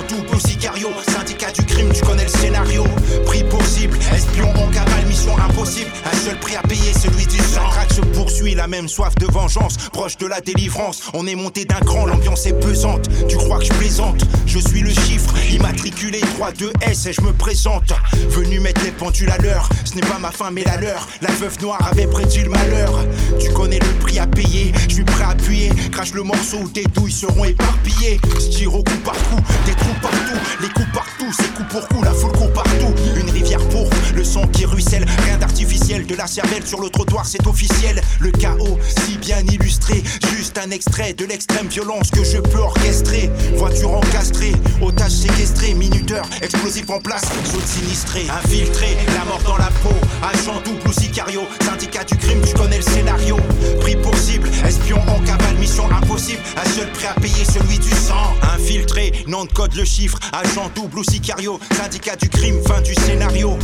Double 0.08 0.34
ou 0.34 0.40
sicario. 0.40 0.88
Syndicat 1.12 1.50
du 1.52 1.64
crime, 1.64 1.90
tu 1.92 2.02
connais 2.02 2.22
le 2.22 2.28
scénario. 2.28 2.84
Pris 3.26 3.44
pour 3.44 3.62
cible, 3.64 3.98
espion 4.14 4.48
en 4.50 4.68
cavale, 4.70 5.04
mission 5.06 5.36
impossible. 5.38 5.90
Un 6.10 6.16
seul 6.16 6.38
prix 6.40 6.56
à 6.56 6.62
payer, 6.62 6.92
celui 6.94 7.26
du 7.26 7.36
sang. 7.38 7.62
La 7.64 7.70
traque 7.70 7.92
se 7.92 8.00
poursuit, 8.00 8.54
la 8.54 8.66
même 8.66 8.88
soif 8.88 9.14
de 9.16 9.26
vengeance. 9.26 9.76
Proche 9.92 10.16
de 10.16 10.26
la 10.26 10.40
délivrance, 10.40 11.02
on 11.14 11.26
est 11.26 11.34
monté 11.34 11.64
d'un 11.64 11.80
cran, 11.80 12.06
l'ambiance 12.06 12.46
est 12.46 12.58
pesante. 12.58 13.08
Tu 13.28 13.36
crois 13.36 13.58
que 13.58 13.64
je 13.64 13.72
plaisante? 13.74 14.24
Je 14.48 14.58
suis 14.60 14.80
le 14.80 14.88
chiffre, 14.88 15.34
immatriculé 15.52 16.20
3-2-S 16.40 17.06
et 17.06 17.12
je 17.12 17.20
me 17.20 17.34
présente. 17.34 17.92
Venu 18.30 18.60
mettre 18.60 18.82
les 18.82 18.90
pendules 18.90 19.30
à 19.30 19.36
l'heure, 19.36 19.68
ce 19.84 19.94
n'est 19.94 20.00
pas 20.00 20.18
ma 20.18 20.30
fin 20.30 20.50
mais 20.50 20.64
la 20.64 20.78
leur. 20.78 21.06
La 21.20 21.30
veuve 21.32 21.60
noire 21.60 21.86
avait 21.90 22.06
prédit 22.06 22.44
le 22.44 22.48
malheur. 22.48 23.04
Tu 23.38 23.50
connais 23.50 23.78
le 23.78 23.98
prix 24.00 24.18
à 24.18 24.26
payer, 24.26 24.72
je 24.88 24.94
suis 24.94 25.04
prêt 25.04 25.24
à 25.24 25.30
appuyer. 25.30 25.70
Crache 25.92 26.14
le 26.14 26.22
morceau 26.22 26.66
tes 26.72 26.84
douilles 26.84 27.12
seront 27.12 27.44
éparpillées. 27.44 28.18
Au 28.66 28.82
coup 28.82 28.98
par 29.04 29.14
coup, 29.14 29.40
des 29.66 29.72
trous 29.72 30.00
partout, 30.00 30.38
les 30.62 30.68
coups 30.68 30.92
partout, 30.94 31.32
c'est 31.36 31.52
coup 31.54 31.64
pour 31.68 31.86
coup, 31.88 32.02
la 32.02 32.12
foule 32.12 32.32
court 32.32 32.52
partout. 32.52 32.94
Une 33.16 33.30
rivière 33.30 33.60
pourpre, 33.68 33.96
le 34.18 34.24
sang 34.24 34.48
qui 34.48 34.66
ruisselle, 34.66 35.06
rien 35.24 35.38
d'artificiel. 35.38 36.04
De 36.04 36.16
la 36.16 36.26
cervelle 36.26 36.66
sur 36.66 36.80
le 36.80 36.90
trottoir, 36.90 37.24
c'est 37.24 37.46
officiel. 37.46 38.00
Le 38.18 38.32
chaos, 38.32 38.78
si 39.06 39.16
bien 39.16 39.38
illustré, 39.46 40.02
juste 40.36 40.58
un 40.58 40.70
extrait 40.70 41.12
de 41.12 41.24
l'extrême 41.24 41.68
violence 41.68 42.10
que 42.10 42.24
je 42.24 42.38
peux 42.38 42.58
orchestrer. 42.58 43.30
Voiture 43.54 43.92
encastrée, 43.92 44.52
otage 44.82 45.12
séquestré, 45.12 45.74
minuteur, 45.74 46.28
explosif 46.42 46.90
en 46.90 46.98
place, 46.98 47.22
zone 47.46 47.64
sinistrée, 47.64 48.26
infiltré, 48.44 48.96
la 49.14 49.24
mort 49.24 49.42
dans 49.46 49.56
la 49.56 49.70
peau, 49.82 49.94
agent 50.22 50.60
double 50.64 50.88
ou 50.88 50.92
sicario, 50.92 51.42
syndicat 51.64 52.02
du 52.02 52.16
crime, 52.16 52.40
tu 52.44 52.54
connais 52.54 52.78
le 52.78 52.82
scénario. 52.82 53.36
Pris 53.80 53.94
pour 53.96 54.16
cible, 54.16 54.48
espion 54.66 55.00
en 55.08 55.20
cavale, 55.20 55.56
mission 55.60 55.88
impossible, 55.92 56.42
un 56.56 56.68
seul 56.70 56.90
prêt 56.90 57.08
à 57.14 57.20
payer 57.20 57.44
celui 57.44 57.78
du 57.78 57.90
sang. 57.90 58.34
Infiltré, 58.54 59.12
nom 59.28 59.44
de 59.44 59.52
code 59.52 59.74
le 59.74 59.84
chiffre, 59.84 60.18
agent 60.32 60.70
double 60.74 60.98
ou 60.98 61.04
sicario, 61.04 61.60
syndicat 61.76 62.16
du 62.16 62.28
crime, 62.28 62.60
fin 62.66 62.80
du 62.80 62.94
scénario. 62.94 63.56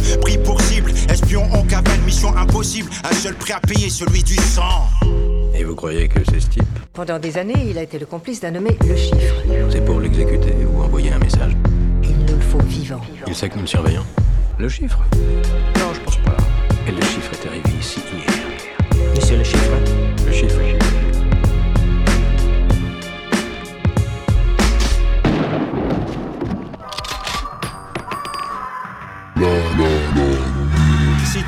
Pour 0.44 0.60
cible, 0.60 0.92
espion 1.08 1.42
en 1.52 1.62
cavale, 1.64 2.00
mission 2.04 2.36
impossible, 2.36 2.90
un 3.02 3.14
seul 3.14 3.34
prêt 3.34 3.54
à 3.54 3.60
payer 3.60 3.90
celui 3.90 4.22
du 4.22 4.36
sang. 4.36 4.88
Et 5.54 5.64
vous 5.64 5.74
croyez 5.74 6.08
que 6.08 6.20
c'est 6.30 6.40
ce 6.40 6.48
type 6.48 6.64
Pendant 6.92 7.18
des 7.18 7.38
années, 7.38 7.66
il 7.68 7.78
a 7.78 7.82
été 7.82 7.98
le 7.98 8.06
complice 8.06 8.40
d'un 8.40 8.50
nommé 8.50 8.76
Le 8.86 8.96
Chiffre. 8.96 9.34
C'est 9.70 9.84
pour 9.84 10.00
l'exécuter 10.00 10.54
ou 10.72 10.82
envoyer 10.82 11.12
un 11.12 11.18
message 11.18 11.52
Il 12.02 12.16
nous 12.26 12.36
le 12.36 12.40
faut 12.40 12.62
vivant. 12.62 13.00
Il 13.26 13.34
sait 13.34 13.48
que 13.48 13.54
nous 13.54 13.62
le 13.62 13.66
surveillons 13.66 14.04
Le 14.58 14.68
chiffre 14.68 15.00
Non, 15.78 15.92
je 15.94 16.00
pense 16.00 16.18
pas. 16.18 16.36
Et 16.86 16.92
le 16.92 17.02
chiffre 17.02 17.30
est 17.32 17.48
arrivé 17.48 17.70
ici 17.80 18.00
hier. 18.12 19.12
Monsieur 19.14 19.38
Le 19.38 19.44
Chiffre 19.44 19.72
Le 20.26 20.32
chiffre. 20.32 20.83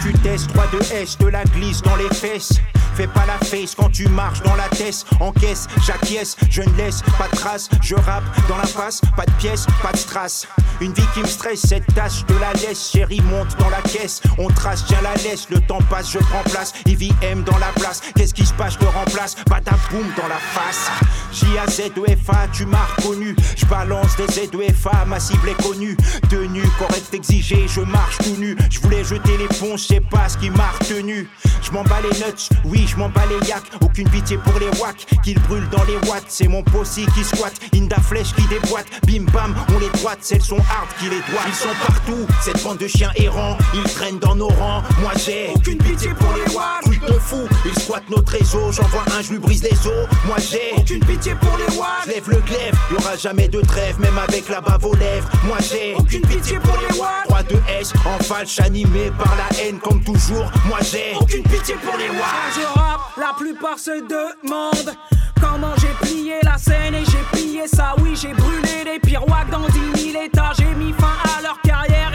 Tu 0.02 0.12
testes 0.20 0.48
3 0.48 0.66
de 0.72 0.94
S, 0.94 1.18
de 1.18 1.26
la 1.26 1.44
glisse 1.44 1.82
dans 1.82 1.96
les 1.96 2.12
fesses. 2.14 2.60
Fais 2.96 3.06
pas 3.06 3.26
la 3.26 3.36
face 3.46 3.74
quand 3.74 3.90
tu 3.90 4.08
marches 4.08 4.40
dans 4.42 4.54
la 4.56 4.68
tête. 4.70 5.04
Encaisse, 5.20 5.66
j'acquiesce, 5.86 6.34
je 6.48 6.62
ne 6.62 6.72
laisse 6.76 7.02
pas 7.18 7.28
de 7.30 7.36
traces. 7.36 7.68
Je 7.82 7.94
rappe 7.94 8.24
dans 8.48 8.56
la 8.56 8.66
face, 8.66 9.02
pas 9.16 9.26
de 9.26 9.32
pièces, 9.32 9.66
pas 9.82 9.92
de 9.92 9.98
strass. 9.98 10.46
Une 10.80 10.94
vie 10.94 11.06
qui 11.12 11.20
me 11.20 11.26
stresse, 11.26 11.60
cette 11.60 11.86
tâche 11.94 12.24
de 12.26 12.34
la 12.38 12.52
laisse. 12.54 12.90
Chérie, 12.90 13.20
monte 13.20 13.54
dans 13.58 13.68
la 13.68 13.82
caisse. 13.82 14.22
On 14.38 14.48
trace, 14.48 14.84
tiens 14.86 15.02
la 15.02 15.14
laisse. 15.22 15.46
Le 15.50 15.60
temps 15.60 15.82
passe, 15.90 16.10
je 16.10 16.18
prends 16.18 16.42
place. 16.44 16.72
Ivy 16.86 17.12
M 17.20 17.42
dans 17.44 17.58
la 17.58 17.68
place. 17.74 18.00
Qu'est-ce 18.14 18.32
qui 18.32 18.46
se 18.46 18.54
passe, 18.54 18.74
je 18.74 18.78
te 18.78 18.84
remplace. 18.86 19.36
Badaboum 19.46 20.06
dans 20.16 20.28
la 20.28 20.38
face. 20.38 20.90
J-A-Z-E-F-A, 21.32 22.48
tu 22.52 22.64
m'as 22.64 22.86
reconnu. 22.96 23.36
Je 23.56 23.66
balance 23.66 24.16
des 24.16 24.26
Z-E-F-A, 24.26 25.04
ma 25.04 25.20
cible 25.20 25.50
est 25.50 25.62
connue. 25.62 25.96
Tenue, 26.30 26.66
correcte, 26.78 27.12
exigée, 27.12 27.66
je 27.68 27.82
marche 27.82 28.18
tout 28.18 28.36
nu. 28.38 28.56
Je 28.70 28.80
voulais 28.80 29.04
jeter 29.04 29.36
l'éponge, 29.36 29.80
sais 29.86 30.00
pas 30.00 30.28
ce 30.28 30.38
qui 30.38 30.50
m'a 30.50 30.70
retenu. 30.80 31.28
Je 31.62 31.72
m'en 31.72 31.82
bats 31.82 32.00
les 32.00 32.16
nuts, 32.18 32.48
oui, 32.64 32.86
je 32.86 32.96
m'en 32.96 33.08
bats 33.08 33.26
les 33.28 33.48
yaks. 33.48 33.64
Aucune 33.80 34.08
pitié 34.08 34.38
pour 34.38 34.58
les 34.58 34.68
wacks, 34.78 35.06
qu'ils 35.24 35.40
brûlent 35.40 35.68
dans 35.70 35.82
les 35.84 35.96
watts. 36.08 36.26
C'est 36.28 36.48
mon 36.48 36.62
possi 36.62 37.06
qui 37.14 37.24
squatte, 37.24 37.60
Inda 37.74 37.96
flèche 37.96 38.32
qui 38.34 38.46
déboîte. 38.46 38.86
Bim 39.06 39.24
bam, 39.32 39.54
on 39.74 39.78
les 39.78 39.90
droite, 39.90 40.18
celles 40.20 40.42
sont 40.42 40.58
hard 40.58 40.88
qui 40.98 41.04
les 41.04 41.20
doivent. 41.30 41.46
Ils 41.48 41.54
sont 41.54 41.74
partout, 41.86 42.26
cette 42.42 42.62
bande 42.62 42.78
de 42.78 42.86
chiens 42.86 43.10
errants. 43.16 43.56
Ils 43.74 43.82
traînent 43.94 44.18
dans 44.18 44.34
nos 44.34 44.48
rangs, 44.48 44.82
moi 45.00 45.12
j'ai 45.24 45.50
aucune 45.54 45.78
pitié 45.78 46.10
pour 46.14 46.32
les 46.34 46.54
wacks. 46.54 46.82
Truc 46.82 47.00
de 47.06 47.18
fou, 47.18 47.48
ils 47.64 47.80
squattent 47.80 48.10
notre 48.10 48.32
réseau. 48.32 48.72
J'envoie 48.72 49.04
un, 49.16 49.22
je 49.22 49.32
lui 49.32 49.38
brise 49.38 49.62
les 49.62 49.86
os. 49.86 50.08
Moi 50.26 50.36
j'ai 50.38 50.72
aucune 50.76 51.04
pitié 51.04 51.34
pour 51.34 51.56
les 51.56 51.76
wacks. 51.76 52.04
Je 52.06 52.10
lève 52.10 52.28
le 52.28 52.40
glaive, 52.40 52.74
y'aura 52.92 53.16
jamais 53.16 53.48
de 53.48 53.60
trêve, 53.60 53.98
même 54.00 54.18
avec 54.18 54.48
la 54.48 54.60
bave 54.60 54.84
aux 54.84 54.94
lèvres. 54.94 55.28
Moi 55.44 55.58
j'ai 55.60 55.94
aucune 55.96 56.22
pitié 56.22 56.58
pour 56.58 56.76
les 56.76 56.98
wacks. 56.98 57.26
3 57.26 57.42
de 57.44 57.56
S 57.80 57.92
en 58.04 58.22
falche 58.22 58.60
animé 58.60 59.10
par 59.18 59.34
la 59.36 59.58
haine 59.60 59.75
comme 59.78 60.02
toujours. 60.02 60.50
Moi 60.66 60.78
j'ai 60.82 61.14
aucune 61.18 61.42
pitié 61.42 61.74
pour 61.84 61.96
les 61.96 62.08
wacks. 62.08 62.54
je 62.54 62.78
rappe, 62.78 63.16
la 63.16 63.32
plupart 63.36 63.78
se 63.78 64.00
demandent 64.00 64.94
comment 65.40 65.74
j'ai 65.78 66.06
plié 66.06 66.34
la 66.42 66.58
scène 66.58 66.94
et 66.94 67.04
j'ai 67.04 67.24
plié 67.32 67.66
ça. 67.66 67.94
Oui, 67.98 68.14
j'ai 68.14 68.32
brûlé 68.32 68.84
les 68.84 68.98
pires 68.98 69.26
wacks 69.28 69.50
dans 69.50 69.66
10 69.94 70.12
000 70.12 70.24
états. 70.24 70.52
J'ai 70.58 70.74
mis 70.74 70.92
fin 70.92 71.16
à 71.36 71.42
leur 71.42 71.60
carrière 71.62 72.12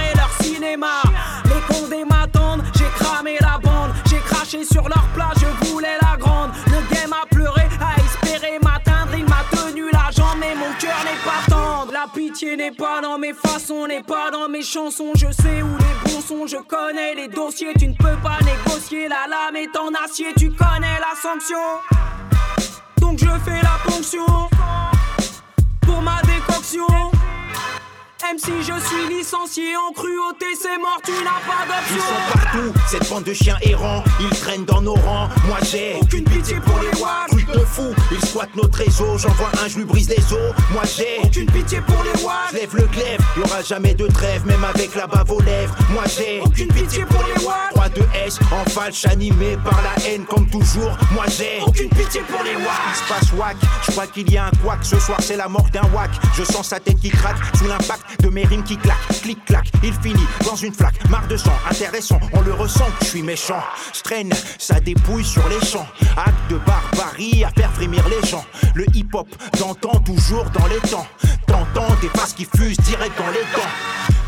N'est 12.57 12.69
pas 12.69 12.99
dans 13.01 13.17
mes 13.17 13.33
façons, 13.33 13.87
n'est 13.87 14.03
pas 14.03 14.29
dans 14.29 14.49
mes 14.49 14.61
chansons. 14.61 15.13
Je 15.15 15.31
sais 15.31 15.61
où 15.61 15.77
les 15.77 16.11
bons 16.11 16.19
sont, 16.19 16.47
je 16.47 16.57
connais 16.57 17.15
les 17.15 17.29
dossiers. 17.29 17.73
Tu 17.79 17.87
ne 17.87 17.93
peux 17.93 18.17
pas 18.21 18.39
négocier, 18.43 19.07
la 19.07 19.25
lame 19.29 19.55
est 19.55 19.75
en 19.77 19.89
acier. 20.03 20.27
Tu 20.37 20.49
connais 20.49 20.99
la 20.99 21.15
sanction. 21.15 21.57
Donc 22.97 23.19
je 23.19 23.29
fais 23.45 23.61
la 23.63 23.79
ponction 23.85 24.25
pour 25.81 26.01
ma 26.01 26.21
décoction. 26.23 26.85
Même 28.23 28.37
si 28.37 28.51
je 28.61 28.79
suis 28.87 29.13
licencié 29.17 29.75
en 29.75 29.91
cruauté, 29.91 30.45
c'est 30.59 30.77
mort, 30.77 30.99
tu 31.03 31.11
n'as 31.11 31.41
pas 31.45 31.65
Ils 31.65 31.95
d'option. 31.95 32.07
sont 32.07 32.39
partout, 32.39 32.73
cette 32.89 33.09
bande 33.09 33.23
de 33.23 33.33
chiens 33.33 33.57
errants, 33.63 34.03
ils 34.21 34.29
traînent 34.29 34.63
dans 34.63 34.81
nos 34.81 34.93
rangs. 34.93 35.27
Moi 35.47 35.57
j'ai 35.69 35.97
aucune 36.01 36.23
pitié 36.23 36.57
pour 36.61 36.79
les 36.79 36.97
wacks. 37.01 37.27
Truc 37.29 37.47
de 37.51 37.59
fou, 37.65 37.93
ils 38.11 38.25
squattent 38.25 38.55
notre 38.55 38.77
réseau. 38.77 39.17
J'envoie 39.17 39.49
un, 39.63 39.67
je 39.67 39.79
lui 39.79 39.85
brise 39.85 40.07
les 40.07 40.23
os. 40.33 40.53
Moi 40.71 40.83
j'ai 40.85 41.19
aucune 41.23 41.47
pitié 41.51 41.81
pour 41.81 42.01
les. 42.03 42.11
Je 42.51 42.55
lève 42.57 42.75
le 42.75 42.83
glaive, 42.87 43.19
y'aura 43.35 43.61
jamais 43.63 43.93
de 43.95 44.07
trêve, 44.07 44.45
même 44.45 44.63
avec 44.63 44.95
la 44.95 45.07
bave 45.07 45.29
aux 45.31 45.41
lèvres. 45.41 45.75
Moi 45.89 46.03
j'ai 46.07 46.39
aucune 46.41 46.67
pitié 46.69 47.03
pour 47.05 47.23
les 47.23 47.43
wacks. 47.43 47.73
3 47.73 47.89
de 47.89 48.03
S 48.25 48.39
en 48.51 48.69
falche 48.69 49.05
animé 49.05 49.57
par 49.63 49.79
la 49.81 50.03
haine 50.05 50.23
comme 50.25 50.47
toujours. 50.47 50.95
Moi 51.11 51.25
j'ai 51.27 51.59
aucune 51.65 51.89
pitié 51.89 52.21
pour 52.29 52.43
les 52.43 52.55
wacks. 52.55 52.81
Il 52.91 52.95
se 52.95 53.13
passe 53.13 53.33
wack, 53.33 53.57
je 53.85 53.91
crois 53.91 54.07
qu'il 54.07 54.31
y 54.31 54.37
a 54.37 54.45
un 54.45 54.51
quack. 54.63 54.79
Ce 54.83 54.99
soir 54.99 55.17
c'est 55.21 55.37
la 55.37 55.47
mort 55.49 55.67
d'un 55.73 55.87
wack. 55.93 56.11
Je 56.37 56.43
sens 56.43 56.67
sa 56.69 56.79
tête 56.79 56.99
qui 56.99 57.09
craque 57.09 57.37
sous 57.57 57.67
l'impact 57.67 58.03
de 58.19 58.29
mes 58.29 58.45
rimes 58.45 58.63
qui 58.63 58.77
claquent. 58.77 58.97
Clic 59.21 59.43
clac, 59.45 59.67
il 59.83 59.93
finit 59.93 60.27
dans 60.45 60.55
une 60.55 60.73
flaque. 60.73 61.07
Marre 61.09 61.27
de 61.27 61.37
sang, 61.37 61.53
intéressant, 61.69 62.19
on 62.33 62.41
le 62.41 62.53
ressent. 62.53 62.87
Je 63.01 63.07
suis 63.07 63.21
méchant, 63.21 63.61
je 63.93 64.01
traîne, 64.01 64.31
ça 64.57 64.79
dépouille 64.79 65.25
sur 65.25 65.47
les 65.49 65.65
champs. 65.65 65.87
Acte 66.17 66.33
de 66.49 66.57
barbarie 66.57 67.43
à 67.43 67.49
faire 67.49 67.71
frémir 67.71 68.03
les 68.09 68.27
gens. 68.27 68.45
Le 68.75 68.85
hip 68.93 69.09
hop 69.13 69.27
d'antan 69.59 69.99
toujours 69.99 70.45
dans 70.51 70.67
les 70.67 70.79
temps. 70.89 71.07
T'entends 71.47 71.93
des 72.01 72.09
passes 72.09 72.33
qui 72.33 72.45
fusent 72.45 72.79
direct 72.79 73.17
dans 73.17 73.29
les 73.29 73.43
dents. 73.55 73.69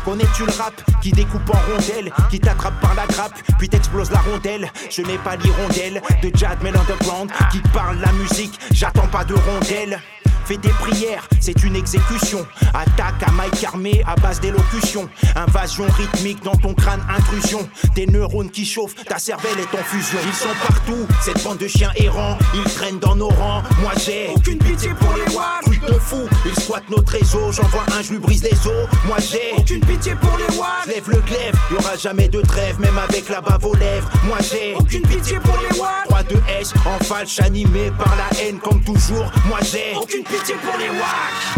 Connais-tu 0.04 0.44
le 0.44 0.52
rap 0.52 0.74
qui 1.00 1.12
découpe 1.12 1.48
en 1.48 1.58
rondelles, 1.72 2.12
qui 2.30 2.38
t'attrape 2.38 2.78
par 2.80 2.94
la 2.94 3.06
grappe, 3.06 3.32
puis 3.58 3.70
t'explose 3.70 4.10
la 4.10 4.18
rondelle? 4.18 4.70
Je 4.90 5.00
n'ai 5.00 5.16
pas 5.16 5.36
l'hirondelle 5.36 6.02
de 6.22 6.30
Jad 6.36 6.62
Mel 6.62 6.76
Underground 6.76 7.30
qui 7.50 7.60
parle 7.72 7.98
la 8.00 8.12
musique, 8.12 8.58
j'attends 8.70 9.06
pas 9.06 9.24
de 9.24 9.32
rondelle. 9.32 9.98
Fais 10.44 10.58
tes 10.58 10.68
prières, 10.68 11.26
c'est 11.40 11.64
une 11.64 11.74
exécution. 11.74 12.46
Attaque 12.74 13.22
à 13.26 13.30
Mike 13.32 13.64
armé 13.64 14.02
à 14.06 14.14
base 14.16 14.40
d'élocution. 14.40 15.08
Invasion 15.34 15.86
rythmique 15.96 16.42
dans 16.44 16.54
ton 16.56 16.74
crâne, 16.74 17.00
intrusion. 17.08 17.66
Tes 17.94 18.06
neurones 18.06 18.50
qui 18.50 18.66
chauffent, 18.66 18.94
ta 19.06 19.18
cervelle 19.18 19.58
est 19.58 19.78
en 19.78 19.82
fusion. 19.82 20.18
Ils 20.26 20.34
sont 20.34 20.54
partout, 20.66 21.06
cette 21.22 21.42
bande 21.42 21.56
de 21.56 21.66
chiens 21.66 21.92
errants. 21.96 22.36
Ils 22.54 22.70
traînent 22.74 22.98
dans 22.98 23.16
nos 23.16 23.28
rangs. 23.28 23.62
Moi 23.80 23.92
j'ai 24.04 24.32
aucune 24.34 24.58
pitié 24.58 24.90
pour 25.00 25.14
les 25.14 25.34
wacks. 25.34 25.62
Truc 25.64 25.80
de 25.86 25.98
fou, 25.98 26.28
ils 26.44 26.62
squattent 26.62 26.90
notre 26.90 27.12
réseau. 27.12 27.50
J'envoie 27.50 27.84
un, 27.96 28.02
je 28.02 28.12
lui 28.12 28.18
brise 28.18 28.42
les 28.42 28.66
os. 28.66 28.88
Moi 29.06 29.16
j'ai 29.20 29.52
aucune 29.56 29.80
pitié 29.80 30.14
pour 30.14 30.36
les. 30.36 30.44
Je 30.84 30.90
lève 30.90 31.08
le 31.08 31.20
glaive, 31.22 31.54
y'aura 31.70 31.96
jamais 31.96 32.28
de 32.28 32.42
trêve, 32.42 32.78
même 32.78 32.98
avec 32.98 33.30
la 33.30 33.40
bave 33.40 33.64
aux 33.64 33.74
lèvres. 33.74 34.10
Moi 34.24 34.36
j'ai 34.42 34.74
aucune 34.74 35.02
pitié 35.02 35.38
pour 35.40 35.56
les 35.58 35.78
wacks. 35.78 36.04
3 36.04 36.22
de 36.24 36.36
S 36.60 36.74
en 36.84 37.02
falche 37.02 37.40
animé 37.40 37.90
par 37.98 38.14
la 38.16 38.38
haine 38.40 38.58
comme 38.58 38.82
toujours. 38.82 39.32
Moi 39.46 39.58
j'ai 39.62 39.96
aucune 39.96 40.22
pitié 40.22 40.33
pour 40.42 40.76
les 40.78 40.88
wacks. 40.90 41.56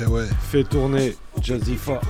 Et 0.00 0.06
ouais. 0.06 0.24
Fait 0.50 0.64
tourner 0.64 1.14
Jazzifa. 1.42 2.00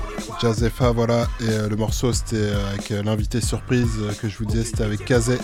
Jazzefa, 0.40 0.93
voilà. 0.93 1.27
Et 1.40 1.48
euh, 1.48 1.69
le 1.69 1.74
morceau, 1.77 2.12
c'était 2.12 2.36
euh, 2.36 2.70
avec 2.70 2.90
euh, 2.93 3.02
l'invité 3.02 3.40
surprise 3.40 3.89
euh, 4.01 4.12
que 4.12 4.28
je 4.28 4.39
vous 4.39 4.44
disais, 4.44 4.62
c'était 4.65 4.85
avec 4.85 5.05
Kazé. 5.05 5.39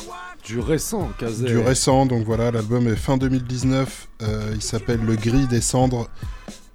Du 0.44 0.60
récent, 0.60 1.10
Kazé. 1.18 1.46
Du 1.46 1.58
récent, 1.58 2.06
donc 2.06 2.24
voilà, 2.24 2.50
l'album 2.52 2.86
est 2.86 2.94
fin 2.96 3.16
2019. 3.16 4.08
euh, 4.22 4.52
il 4.54 4.62
s'appelle 4.62 5.00
Le 5.04 5.16
Gris 5.16 5.46
des 5.48 5.60
Cendres. 5.60 6.08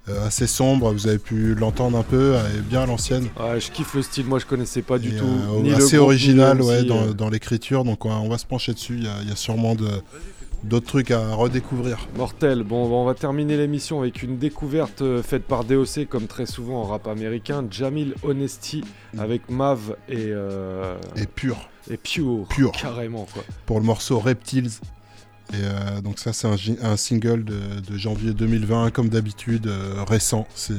Euh, 0.08 0.26
assez 0.26 0.46
sombre, 0.46 0.92
vous 0.92 1.06
avez 1.06 1.18
pu 1.18 1.54
l'entendre 1.54 1.96
un 1.98 2.02
peu, 2.02 2.34
elle 2.34 2.58
est 2.58 2.62
bien 2.62 2.82
à 2.82 2.86
l'ancienne. 2.86 3.28
Ouais, 3.38 3.60
je 3.60 3.70
kiffe 3.70 3.94
le 3.94 4.02
style, 4.02 4.26
moi 4.26 4.38
je 4.40 4.46
connaissais 4.46 4.82
pas 4.82 4.98
du 4.98 5.10
Et, 5.14 5.16
tout. 5.18 5.24
euh, 5.26 5.60
ni 5.60 5.68
le 5.70 5.76
assez 5.76 5.96
groupe, 5.98 6.06
original 6.08 6.58
ni 6.58 6.66
ouais, 6.66 6.84
dans, 6.84 7.06
dans 7.12 7.28
l'écriture, 7.28 7.84
donc 7.84 8.04
on 8.06 8.08
va, 8.08 8.16
on 8.16 8.28
va 8.28 8.38
se 8.38 8.46
pencher 8.46 8.72
dessus. 8.72 8.94
Il 8.96 9.02
y 9.02 9.28
y 9.28 9.32
a 9.32 9.36
sûrement 9.36 9.74
de- 9.76 9.88
d'autres 10.64 10.86
trucs 10.86 11.10
à 11.10 11.34
redécouvrir. 11.34 12.06
Mortel. 12.16 12.62
Bon, 12.62 12.84
on 12.86 13.04
va 13.04 13.14
terminer 13.14 13.56
l'émission 13.56 14.00
avec 14.00 14.22
une 14.22 14.38
découverte 14.38 15.02
euh, 15.02 15.22
faite 15.22 15.44
par 15.44 15.64
DOC, 15.64 16.06
comme 16.08 16.26
très 16.26 16.46
souvent 16.46 16.82
en 16.82 16.84
rap 16.84 17.06
américain. 17.06 17.64
Jamil 17.70 18.14
Honesty 18.22 18.82
avec 19.18 19.50
Mav 19.50 19.96
et. 20.08 20.16
euh, 20.28 20.96
Et 21.16 21.26
pur. 21.26 21.68
Et 21.90 21.96
Pure. 21.96 22.46
Pure. 22.48 22.72
Carrément, 22.72 23.26
quoi. 23.32 23.42
Pour 23.66 23.80
le 23.80 23.86
morceau 23.86 24.18
Reptiles. 24.18 24.70
Et 25.52 25.56
euh, 25.56 26.00
donc 26.00 26.20
ça 26.20 26.32
c'est 26.32 26.46
un, 26.80 26.96
single 26.96 27.42
de, 27.44 27.80
de 27.80 27.96
janvier 27.98 28.32
2020, 28.34 28.92
comme 28.92 29.08
d'habitude, 29.08 29.66
euh, 29.66 30.04
récent, 30.06 30.46
c'est 30.54 30.74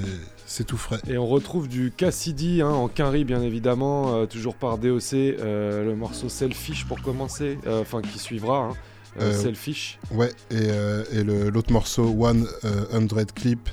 c'est 0.46 0.64
tout 0.66 0.78
frais. 0.78 1.00
Et 1.10 1.18
on 1.18 1.28
retrouve 1.28 1.68
du 1.68 1.92
Cassidy 1.96 2.62
hein, 2.62 2.70
en 2.70 2.88
quinri, 2.88 3.26
bien 3.26 3.42
évidemment, 3.42 4.14
euh, 4.16 4.26
toujours 4.28 4.56
par 4.56 4.78
DOC. 4.78 5.14
euh, 5.14 5.84
le 5.84 5.96
morceau 5.98 6.30
Selfish 6.30 6.86
pour 6.86 7.02
commencer, 7.02 7.58
euh, 7.68 7.82
enfin 7.82 8.02
qui 8.02 8.18
suivra. 8.18 8.70
hein, 8.70 8.74
Selfish. 9.20 10.00
Ouais, 10.12 10.30
et, 10.50 10.56
euh, 10.70 11.04
et 11.12 11.24
le- 11.24 11.50
l'autre 11.50 11.72
morceau, 11.72 12.06
One 12.18 12.48
euh, 12.64 12.86
Hundred 12.94 13.32
Clip. 13.34 13.70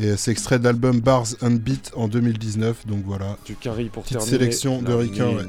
Et 0.00 0.16
c'est 0.16 0.30
extrait 0.30 0.60
de 0.60 0.64
l'album 0.64 1.00
Bars 1.00 1.26
and 1.42 1.56
Beat 1.56 1.90
en 1.96 2.06
2019, 2.06 2.86
donc 2.86 3.04
voilà. 3.04 3.36
Du 3.44 3.56
Quinry 3.56 3.88
pour 3.88 4.04
Petite 4.04 4.18
terminer 4.18 4.38
sélection 4.38 4.80
de 4.80 4.92
Ricain, 4.92 5.30
ouais. 5.30 5.44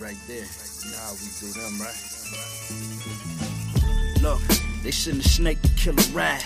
Right 0.00 0.16
there. 0.28 0.44
You 0.84 0.90
know 0.92 0.98
how 0.98 1.12
we 1.14 1.28
do 1.40 1.46
them, 1.52 1.80
right? 1.80 1.96
Look, 4.22 4.40
they 4.84 4.92
send 4.92 5.20
a 5.20 5.28
snake 5.28 5.60
to 5.62 5.68
kill 5.70 5.94
a 5.98 6.02
rat. 6.14 6.44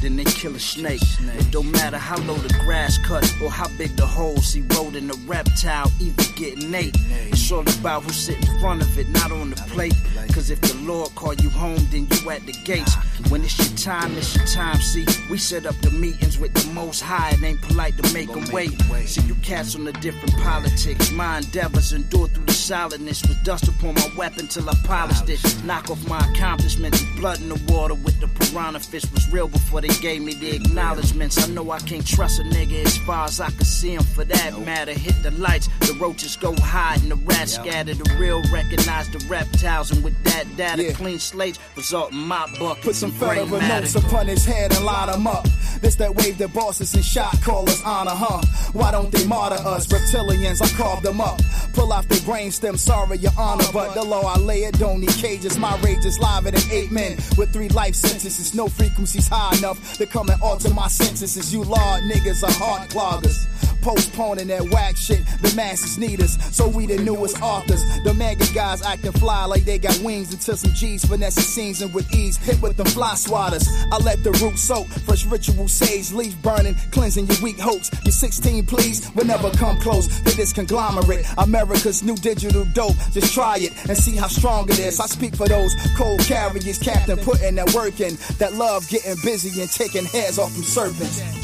Then 0.00 0.16
they 0.16 0.24
kill 0.24 0.54
a 0.54 0.60
snake. 0.60 1.02
It 1.20 1.50
don't 1.50 1.70
matter 1.72 1.98
how 1.98 2.18
low 2.22 2.36
the 2.36 2.54
grass 2.64 2.98
cut 2.98 3.24
or 3.42 3.50
how 3.50 3.68
big 3.76 3.96
the 3.96 4.06
he 4.52 4.62
wrote 4.74 4.94
in 4.94 5.08
the 5.08 5.18
reptile, 5.26 5.90
either 6.00 6.22
getting 6.36 6.74
ate. 6.74 6.96
It's 7.28 7.50
all 7.52 7.60
about 7.60 8.02
who's 8.02 8.16
sitting 8.16 8.48
in 8.48 8.60
front 8.60 8.82
of 8.82 8.98
it, 8.98 9.08
not 9.08 9.30
on 9.30 9.50
the 9.50 9.56
plate. 9.68 9.94
Cause 10.32 10.50
if 10.50 10.60
the 10.60 10.74
Lord 10.78 11.14
call 11.14 11.34
you 11.34 11.50
home, 11.50 11.78
then 11.90 12.06
you 12.10 12.30
at 12.30 12.44
the 12.46 12.52
gates. 12.64 12.94
When 13.30 13.42
it's 13.42 13.58
your 13.58 13.76
time, 13.76 14.16
it's 14.16 14.36
your 14.36 14.46
time. 14.46 14.76
See, 14.76 15.06
we 15.30 15.38
set 15.38 15.66
up 15.66 15.76
the 15.80 15.90
meetings 15.90 16.38
with 16.38 16.52
the 16.54 16.72
most 16.72 17.00
high. 17.00 17.30
It 17.30 17.42
ain't 17.42 17.60
polite 17.62 17.96
to 17.98 18.12
make 18.14 18.32
them 18.32 18.44
wait. 18.52 18.80
See, 19.06 19.22
you 19.22 19.34
cats 19.36 19.74
on 19.74 19.84
the 19.84 19.92
different 19.92 20.36
politics. 20.38 21.10
My 21.10 21.38
endeavors 21.38 21.92
endure 21.92 22.28
through 22.28 22.44
the 22.44 22.52
solidness. 22.52 23.22
With 23.22 23.42
dust 23.44 23.68
upon 23.68 23.94
my 23.94 24.10
weapon 24.16 24.46
till 24.48 24.68
I 24.68 24.74
polished 24.84 25.28
it. 25.28 25.40
Knock 25.64 25.90
off 25.90 26.08
my 26.08 26.18
accomplishments. 26.30 27.02
Blood 27.18 27.40
in 27.40 27.48
the 27.48 27.72
water 27.72 27.94
with 27.94 28.20
the 28.20 28.28
piranha 28.28 28.80
fish 28.80 29.04
was 29.12 29.30
real 29.32 29.48
before 29.48 29.80
they 29.80 29.87
they 29.88 30.00
gave 30.00 30.22
me 30.22 30.34
the 30.34 30.54
acknowledgments. 30.56 31.42
I 31.42 31.50
know 31.52 31.70
I 31.70 31.78
can't 31.80 32.06
trust 32.06 32.40
a 32.40 32.42
nigga 32.42 32.84
as 32.84 32.98
far 32.98 33.24
as 33.24 33.40
I 33.40 33.50
can 33.50 33.64
see 33.64 33.94
him 33.94 34.02
for 34.02 34.24
that 34.24 34.58
matter. 34.60 34.92
Hit 34.92 35.22
the 35.22 35.30
lights, 35.32 35.68
the 35.80 35.96
roaches 36.00 36.36
go 36.36 36.54
hide 36.56 37.00
and 37.02 37.10
the 37.10 37.16
rats 37.16 37.54
scatter. 37.54 37.94
The 37.94 38.16
real 38.18 38.42
recognize 38.52 39.08
the 39.10 39.24
reptiles, 39.28 39.90
and 39.90 40.04
with 40.04 40.22
that 40.24 40.44
data, 40.56 40.92
clean 40.94 41.18
slates 41.18 41.58
result 41.76 42.12
in 42.12 42.18
my 42.18 42.46
bucket. 42.58 42.84
Put 42.84 42.94
some 42.94 43.12
federal 43.12 43.60
notes 43.60 43.94
upon 43.94 44.26
his 44.26 44.44
head 44.44 44.72
and 44.74 44.84
line 44.84 45.08
him 45.08 45.26
up. 45.26 45.46
This 45.80 45.94
that 45.96 46.14
wave 46.14 46.38
that 46.38 46.52
bosses 46.52 46.94
and 46.94 47.04
shot 47.04 47.40
callers 47.42 47.80
honor, 47.84 48.12
huh? 48.14 48.42
Why 48.72 48.90
don't 48.90 49.10
they 49.12 49.26
martyr 49.26 49.62
us? 49.66 49.86
Reptilians, 49.86 50.60
I 50.62 50.68
carved 50.76 51.04
them 51.04 51.20
up. 51.20 51.40
Pull 51.72 51.92
off 51.92 52.08
their 52.08 52.20
brain 52.22 52.50
stem, 52.50 52.76
sorry, 52.76 53.18
your 53.18 53.32
honor. 53.38 53.64
But 53.72 53.94
the 53.94 54.02
law 54.02 54.22
I 54.22 54.38
lay 54.38 54.64
it 54.64 54.78
don't 54.78 55.00
need 55.00 55.10
cages. 55.10 55.56
My 55.58 55.78
rage 55.80 56.04
is 56.04 56.18
liver 56.18 56.50
than 56.50 56.70
eight 56.70 56.90
men 56.90 57.16
with 57.36 57.52
three 57.52 57.68
life 57.68 57.94
sentences. 57.94 58.54
No 58.54 58.68
frequencies 58.68 59.28
high 59.28 59.56
enough 59.56 59.77
they're 59.96 60.06
coming 60.06 60.36
all 60.42 60.56
to 60.58 60.72
my 60.74 60.88
senses. 60.88 61.52
You 61.52 61.64
law 61.64 61.98
niggas 62.00 62.42
are 62.42 62.52
heart 62.52 62.90
cloggers. 62.90 63.46
Postponing 63.82 64.48
that 64.48 64.62
whack 64.70 64.96
shit, 64.96 65.24
the 65.40 65.52
masses 65.54 65.98
need 65.98 66.20
us. 66.22 66.36
So 66.54 66.68
we 66.68 66.86
the 66.86 66.98
newest 66.98 67.40
authors. 67.42 67.82
The 68.04 68.14
maggot 68.14 68.52
guys 68.54 68.82
acting 68.82 69.12
fly 69.12 69.44
like 69.44 69.64
they 69.64 69.78
got 69.78 69.98
wings 70.00 70.32
until 70.32 70.56
some 70.56 70.72
G's 70.72 71.04
finesse 71.04 71.34
the 71.36 71.42
scenes 71.42 71.82
and 71.82 71.92
with 71.94 72.12
ease. 72.14 72.36
Hit 72.38 72.60
with 72.60 72.76
them 72.76 72.86
fly 72.86 73.14
swatters. 73.14 73.66
I 73.92 73.98
let 73.98 74.22
the 74.24 74.32
root 74.42 74.58
soak. 74.58 74.86
Fresh 75.06 75.26
ritual 75.26 75.68
sage, 75.68 76.12
leaf 76.12 76.40
burning, 76.42 76.74
cleansing 76.90 77.26
your 77.26 77.36
weak 77.42 77.58
hopes. 77.58 77.90
Your 78.04 78.12
16, 78.12 78.66
please, 78.66 79.10
will 79.14 79.26
never 79.26 79.50
come 79.52 79.78
close 79.80 80.06
to 80.22 80.36
this 80.36 80.52
conglomerate. 80.52 81.26
America's 81.38 82.02
new 82.02 82.16
digital 82.16 82.64
dope. 82.74 82.96
Just 83.12 83.34
try 83.34 83.58
it 83.58 83.72
and 83.88 83.96
see 83.96 84.16
how 84.16 84.28
strong 84.28 84.68
it 84.68 84.78
is. 84.78 85.00
I 85.00 85.06
speak 85.06 85.36
for 85.36 85.48
those 85.48 85.74
cold 85.96 86.20
carriers, 86.20 86.78
captain, 86.78 87.18
putting 87.18 87.54
that 87.56 87.72
work 87.74 88.00
in. 88.00 88.16
That 88.38 88.54
love 88.54 88.88
getting 88.88 89.16
busy 89.22 89.60
and 89.60 89.70
taking 89.70 90.04
heads 90.04 90.38
off 90.38 90.52
from 90.52 90.62
serpents. 90.62 91.37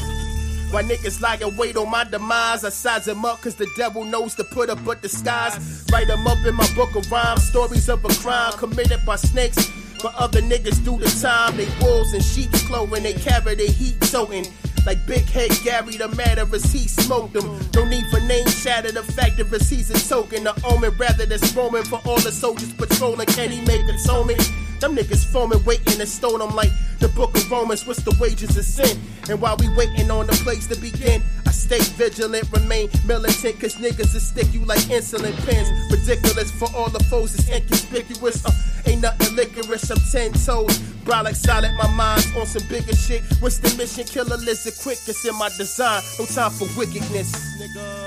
Why 0.75 0.83
niggas 0.83 1.21
lie 1.21 1.37
and 1.41 1.57
wait 1.57 1.77
on 1.77 1.89
my 1.89 2.03
demise? 2.03 2.65
I 2.65 2.69
size 2.69 3.05
them 3.05 3.23
up 3.23 3.39
cause 3.39 3.55
the 3.55 3.65
devil 3.77 4.03
knows 4.03 4.35
to 4.35 4.43
put 4.43 4.69
up 4.69 4.85
a 4.85 4.95
disguise. 4.95 5.85
Write 5.89 6.07
them 6.07 6.27
up 6.27 6.45
in 6.45 6.53
my 6.53 6.67
book 6.75 6.93
of 6.97 7.09
rhymes, 7.09 7.47
stories 7.47 7.87
of 7.87 8.03
a 8.03 8.09
crime 8.09 8.51
committed 8.57 8.99
by 9.05 9.15
snakes. 9.15 9.71
But 10.03 10.13
other 10.15 10.41
niggas 10.41 10.83
do 10.83 10.99
the 10.99 11.07
time. 11.21 11.55
They 11.55 11.69
wolves 11.79 12.11
and 12.11 12.21
sheep's 12.21 12.67
clothing, 12.67 13.03
they 13.03 13.13
carry 13.13 13.55
their 13.55 13.71
heat 13.71 14.01
toting. 14.01 14.47
Like 14.85 14.97
Big 15.07 15.23
Head 15.23 15.51
Gary, 15.63 15.95
the 15.95 16.09
matter 16.09 16.45
is 16.53 16.69
he 16.73 16.89
smoked 16.89 17.35
them. 17.35 17.57
No 17.73 17.85
need 17.85 18.03
for 18.11 18.19
name 18.19 18.45
shatter, 18.47 18.91
the 18.91 19.01
fact 19.01 19.37
that 19.37 19.63
he's 19.63 19.89
a 19.89 20.09
token. 20.09 20.43
The 20.43 20.61
omen 20.65 20.93
rather 20.97 21.25
than 21.25 21.39
roaming 21.55 21.85
for 21.85 22.01
all 22.03 22.19
the 22.19 22.33
soldiers 22.33 22.73
patrolling. 22.73 23.27
Can 23.27 23.49
he 23.49 23.61
make 23.61 23.87
atonement? 23.87 24.41
Them 24.79 24.95
niggas 24.95 25.25
foaming, 25.31 25.63
waiting 25.63 25.97
to 25.99 26.05
stone 26.05 26.39
them 26.39 26.55
like 26.55 26.69
the 26.99 27.07
book 27.09 27.35
of 27.35 27.49
Romans. 27.49 27.85
What's 27.87 28.03
the 28.03 28.15
wages 28.19 28.57
of 28.57 28.65
sin? 28.65 28.99
And 29.29 29.41
while 29.41 29.57
we 29.57 29.67
waiting 29.75 30.11
on 30.11 30.27
the 30.27 30.33
place 30.43 30.67
to 30.67 30.75
begin, 30.79 31.23
I 31.47 31.51
stay 31.51 31.79
vigilant, 31.79 32.51
remain 32.51 32.89
militant, 33.05 33.59
cause 33.59 33.75
niggas 33.75 34.13
will 34.13 34.19
stick 34.19 34.53
you 34.53 34.61
like 34.65 34.79
insulin 34.91 35.33
pins. 35.45 35.69
Ridiculous 35.91 36.51
for 36.51 36.67
all 36.75 36.89
the 36.89 37.03
foes, 37.05 37.33
it's 37.35 37.49
inconspicuous. 37.49 38.45
Uh, 38.45 38.51
ain't 38.85 39.01
nothing 39.01 39.35
licorice, 39.35 39.89
I'm 39.89 39.97
ten 40.11 40.33
toes. 40.33 40.77
Brolic 41.05 41.35
solid, 41.35 41.71
my 41.77 41.89
mind's 41.95 42.27
on 42.35 42.45
some 42.45 42.67
bigger 42.67 42.95
shit. 42.95 43.23
What's 43.39 43.57
the 43.59 43.75
mission? 43.77 44.03
Kill 44.05 44.27
a 44.31 44.37
lizard 44.37 44.73
quick, 44.81 44.99
it's 45.07 45.25
in 45.25 45.35
my 45.37 45.49
design. 45.57 46.01
No 46.19 46.25
time 46.25 46.51
for 46.51 46.67
wickedness, 46.77 47.31
nigga. 47.59 48.04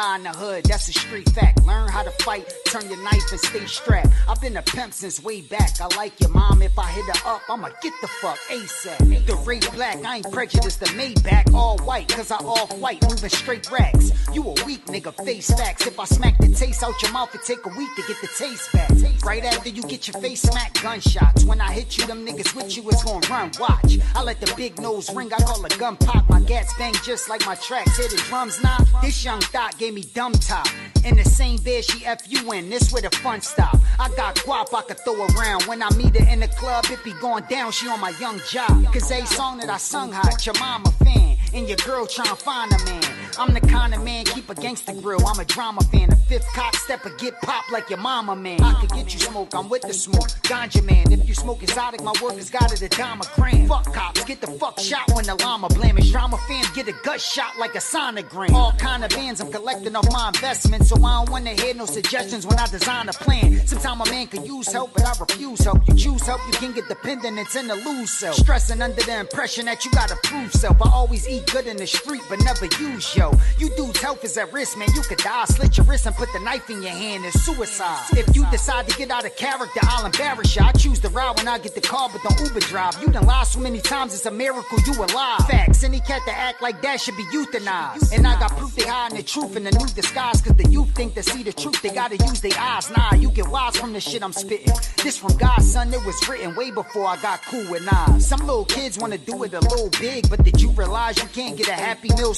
Die 0.00 0.16
in 0.16 0.22
the 0.22 0.30
hood, 0.30 0.64
that's 0.64 0.88
a 0.88 0.92
street 0.92 1.28
fact. 1.30 1.64
Learn 1.66 1.88
how 1.88 2.02
to 2.02 2.10
fight, 2.24 2.50
turn 2.66 2.88
your 2.88 3.02
knife 3.02 3.30
and 3.30 3.40
stay 3.40 3.66
strapped. 3.66 4.08
I've 4.28 4.40
been 4.40 4.56
a 4.56 4.62
pimp 4.62 4.92
since 4.94 5.22
way 5.22 5.42
back. 5.42 5.80
I 5.80 5.94
like 5.96 6.18
your 6.20 6.30
mom, 6.30 6.62
if 6.62 6.78
I 6.78 6.88
hit 6.90 7.04
her 7.04 7.30
up, 7.30 7.42
I'ma 7.48 7.68
get 7.82 7.92
the 8.00 8.08
fuck 8.08 8.38
ASAP. 8.50 9.26
The 9.26 9.36
ray 9.46 9.60
black, 9.74 10.02
I 10.04 10.16
ain't 10.16 10.32
prejudiced, 10.32 10.80
the 10.80 10.86
Maybach, 10.86 11.52
all 11.52 11.76
white, 11.78 12.08
cause 12.08 12.30
I 12.30 12.38
all 12.38 12.66
white, 12.84 13.02
moving 13.08 13.28
straight 13.28 13.70
racks. 13.70 14.10
You 14.32 14.42
a 14.44 14.54
weak 14.64 14.86
nigga, 14.86 15.12
face 15.24 15.50
facts. 15.50 15.86
If 15.86 15.98
I 15.98 16.04
smack 16.04 16.38
the 16.38 16.48
taste 16.48 16.82
out 16.82 17.00
your 17.02 17.12
mouth, 17.12 17.34
it 17.34 17.42
take 17.44 17.64
a 17.66 17.72
week 17.76 17.90
to 17.96 18.02
get 18.08 18.20
the 18.20 18.30
taste 18.38 18.72
back. 18.72 18.90
Right 19.24 19.44
after 19.44 19.68
you 19.68 19.82
get 19.82 20.08
your 20.08 20.20
face 20.22 20.42
smacked, 20.42 20.82
gunshots. 20.82 21.44
When 21.44 21.60
I 21.60 21.72
hit 21.72 21.98
you, 21.98 22.06
them 22.06 22.24
niggas 22.24 22.54
with 22.54 22.74
you 22.76 22.88
is 22.88 23.02
gon' 23.04 23.22
run. 23.28 23.50
Watch, 23.60 23.98
I 24.14 24.22
let 24.22 24.40
the 24.40 24.52
big 24.56 24.80
nose 24.80 25.12
ring, 25.14 25.30
I 25.32 25.38
call 25.42 25.64
a 25.64 25.68
gun 25.68 25.96
pop. 25.96 26.28
My 26.30 26.40
gats 26.40 26.72
bang 26.78 26.94
just 27.04 27.28
like 27.28 27.44
my 27.44 27.56
tracks. 27.56 27.96
Hear 27.98 28.08
the 28.08 28.16
drums 28.28 28.62
knock. 28.62 28.86
This 29.02 29.24
young 29.24 29.40
thought 29.40 29.76
gave 29.78 29.89
me 29.92 30.02
dumb 30.02 30.32
top. 30.32 30.66
In 31.04 31.16
the 31.16 31.24
same 31.24 31.56
bed 31.58 31.84
she 31.84 32.04
F 32.04 32.20
you 32.26 32.52
in, 32.52 32.68
this 32.70 32.92
where 32.92 33.02
the 33.02 33.10
fun 33.10 33.40
stop. 33.40 33.76
I 33.98 34.08
got 34.16 34.36
guap 34.36 34.74
I 34.74 34.82
could 34.82 35.00
throw 35.00 35.26
around. 35.26 35.64
When 35.64 35.82
I 35.82 35.90
meet 35.96 36.16
her 36.16 36.28
in 36.30 36.40
the 36.40 36.48
club, 36.48 36.86
it 36.90 37.02
be 37.04 37.12
going 37.20 37.44
down, 37.44 37.72
she 37.72 37.88
on 37.88 38.00
my 38.00 38.10
young 38.20 38.40
job. 38.50 38.84
Cause 38.92 39.10
a 39.10 39.24
song 39.26 39.58
that 39.58 39.70
I 39.70 39.78
sung 39.78 40.12
hot, 40.12 40.44
your 40.44 40.58
mama 40.58 40.90
fan. 41.04 41.36
And 41.52 41.68
your 41.68 41.78
girl 41.78 42.06
tryna 42.06 42.38
find 42.38 42.72
a 42.72 42.84
man. 42.84 43.19
I'm 43.38 43.54
the 43.54 43.60
kind 43.60 43.94
of 43.94 44.02
man, 44.04 44.24
keep 44.24 44.48
a 44.50 44.54
gangster 44.54 44.94
grill. 44.94 45.26
I'm 45.26 45.38
a 45.38 45.44
drama 45.44 45.82
fan. 45.82 46.10
The 46.10 46.16
fifth 46.16 46.46
cock 46.54 46.74
stepper 46.76 47.10
get 47.18 47.40
popped 47.42 47.70
like 47.72 47.90
your 47.90 47.98
mama 47.98 48.36
man. 48.36 48.60
I 48.62 48.80
could 48.80 48.90
get 48.90 49.12
you 49.12 49.20
smoke, 49.20 49.54
I'm 49.54 49.68
with 49.68 49.82
the 49.82 49.94
smoke. 49.94 50.28
Ganja 50.42 50.84
man, 50.84 51.12
if 51.12 51.28
you 51.28 51.34
smoke 51.34 51.62
exotic, 51.62 52.02
my 52.02 52.12
work 52.22 52.34
has 52.34 52.50
got 52.50 52.72
it 52.72 52.82
a 52.82 52.88
dime 52.88 53.20
a 53.20 53.24
gram. 53.34 53.66
Fuck 53.66 53.92
cops, 53.92 54.24
get 54.24 54.40
the 54.40 54.46
fuck 54.46 54.78
shot 54.78 55.10
when 55.14 55.24
the 55.24 55.34
llama 55.36 55.68
blamish. 55.68 56.10
Drama 56.10 56.38
fans 56.48 56.70
get 56.70 56.88
a 56.88 56.94
gut 57.04 57.20
shot 57.20 57.58
like 57.58 57.74
a 57.74 57.78
sonogram. 57.78 58.52
All 58.52 58.72
kind 58.72 59.04
of 59.04 59.10
bands 59.10 59.40
I'm 59.40 59.50
collecting 59.50 59.94
off 59.96 60.10
my 60.10 60.28
investment, 60.28 60.84
so 60.86 60.96
I 60.96 61.18
don't 61.18 61.30
wanna 61.30 61.50
hear 61.50 61.74
no 61.74 61.86
suggestions 61.86 62.46
when 62.46 62.58
I 62.58 62.66
design 62.66 63.08
a 63.08 63.12
plan. 63.12 63.66
Sometimes 63.66 64.08
a 64.08 64.12
man 64.12 64.26
could 64.26 64.46
use 64.46 64.72
help, 64.72 64.92
but 64.94 65.04
I 65.04 65.12
refuse 65.20 65.60
help. 65.60 65.86
You 65.88 65.94
choose 65.94 66.22
help, 66.22 66.40
you 66.46 66.52
can 66.54 66.72
get 66.72 66.88
dependent, 66.88 67.38
it's 67.38 67.56
in 67.56 67.68
the 67.68 67.76
lose 67.76 68.10
self. 68.10 68.36
Stressing 68.36 68.82
under 68.82 69.02
the 69.02 69.20
impression 69.20 69.66
that 69.66 69.84
you 69.84 69.90
gotta 69.92 70.16
prove 70.24 70.52
self. 70.52 70.76
I 70.82 70.90
always 70.90 71.28
eat 71.28 71.50
good 71.52 71.66
in 71.66 71.76
the 71.76 71.86
street, 71.86 72.22
but 72.28 72.42
never 72.44 72.66
use 72.80 73.16
yo. 73.20 73.32
You 73.58 73.68
dudes' 73.76 74.00
health 74.00 74.24
is 74.24 74.36
at 74.38 74.52
risk, 74.52 74.78
man. 74.78 74.88
You 74.94 75.02
could 75.02 75.18
die, 75.18 75.44
slit 75.44 75.76
your 75.76 75.86
wrist, 75.86 76.06
and 76.06 76.14
put 76.16 76.32
the 76.32 76.40
knife 76.40 76.70
in 76.70 76.82
your 76.82 76.92
hand. 76.92 77.24
It's 77.26 77.40
suicide. 77.42 78.04
If 78.12 78.34
you 78.34 78.46
decide 78.50 78.88
to 78.88 78.96
get 78.96 79.10
out 79.10 79.26
of 79.26 79.36
character, 79.36 79.80
I'll 79.82 80.06
embarrass 80.06 80.56
you. 80.56 80.62
I 80.62 80.72
choose 80.72 81.00
to 81.00 81.10
ride 81.10 81.36
when 81.36 81.46
I 81.46 81.58
get 81.58 81.74
the 81.74 81.82
car, 81.82 82.08
but 82.12 82.22
don't 82.22 82.40
Uber 82.40 82.60
drive. 82.60 83.00
You 83.02 83.08
done 83.08 83.26
lied 83.26 83.46
so 83.46 83.60
many 83.60 83.80
times, 83.80 84.14
it's 84.14 84.26
a 84.26 84.30
miracle 84.30 84.78
you 84.86 84.94
alive. 85.04 85.46
Facts, 85.46 85.84
any 85.84 86.00
cat 86.00 86.22
that 86.26 86.38
act 86.38 86.62
like 86.62 86.80
that 86.82 87.00
should 87.00 87.16
be 87.16 87.24
euthanized. 87.24 88.16
And 88.16 88.26
I 88.26 88.38
got 88.40 88.56
proof 88.56 88.74
they 88.74 88.88
hiding 88.88 89.18
the 89.18 89.22
truth 89.22 89.54
in 89.56 89.64
the 89.64 89.72
new 89.72 89.86
disguise, 89.86 90.40
cause 90.40 90.56
the 90.56 90.68
youth 90.70 90.90
think 90.94 91.14
to 91.14 91.22
see 91.22 91.42
the 91.42 91.52
truth, 91.52 91.82
they 91.82 91.90
gotta 91.90 92.16
use 92.16 92.40
their 92.40 92.58
eyes. 92.58 92.90
Nah, 92.90 93.14
you 93.14 93.30
get 93.30 93.48
wise 93.48 93.76
from 93.76 93.92
the 93.92 94.00
shit 94.00 94.22
I'm 94.22 94.32
spitting. 94.32 94.72
This 95.04 95.18
from 95.18 95.36
God, 95.36 95.62
son, 95.62 95.92
it 95.92 96.04
was 96.06 96.16
written 96.28 96.54
way 96.54 96.70
before 96.70 97.06
I 97.06 97.16
got 97.20 97.42
cool 97.44 97.66
with 97.70 97.84
Nas. 97.84 98.26
Some 98.26 98.40
little 98.40 98.64
kids 98.64 98.98
wanna 98.98 99.18
do 99.18 99.42
it 99.44 99.52
a 99.52 99.60
little 99.60 99.90
big, 100.00 100.30
but 100.30 100.42
did 100.42 100.60
you 100.60 100.70
realize 100.70 101.18
you 101.18 101.28
can't 101.28 101.56
get 101.56 101.68
a 101.68 101.72
happy 101.72 102.08
meal 102.16 102.32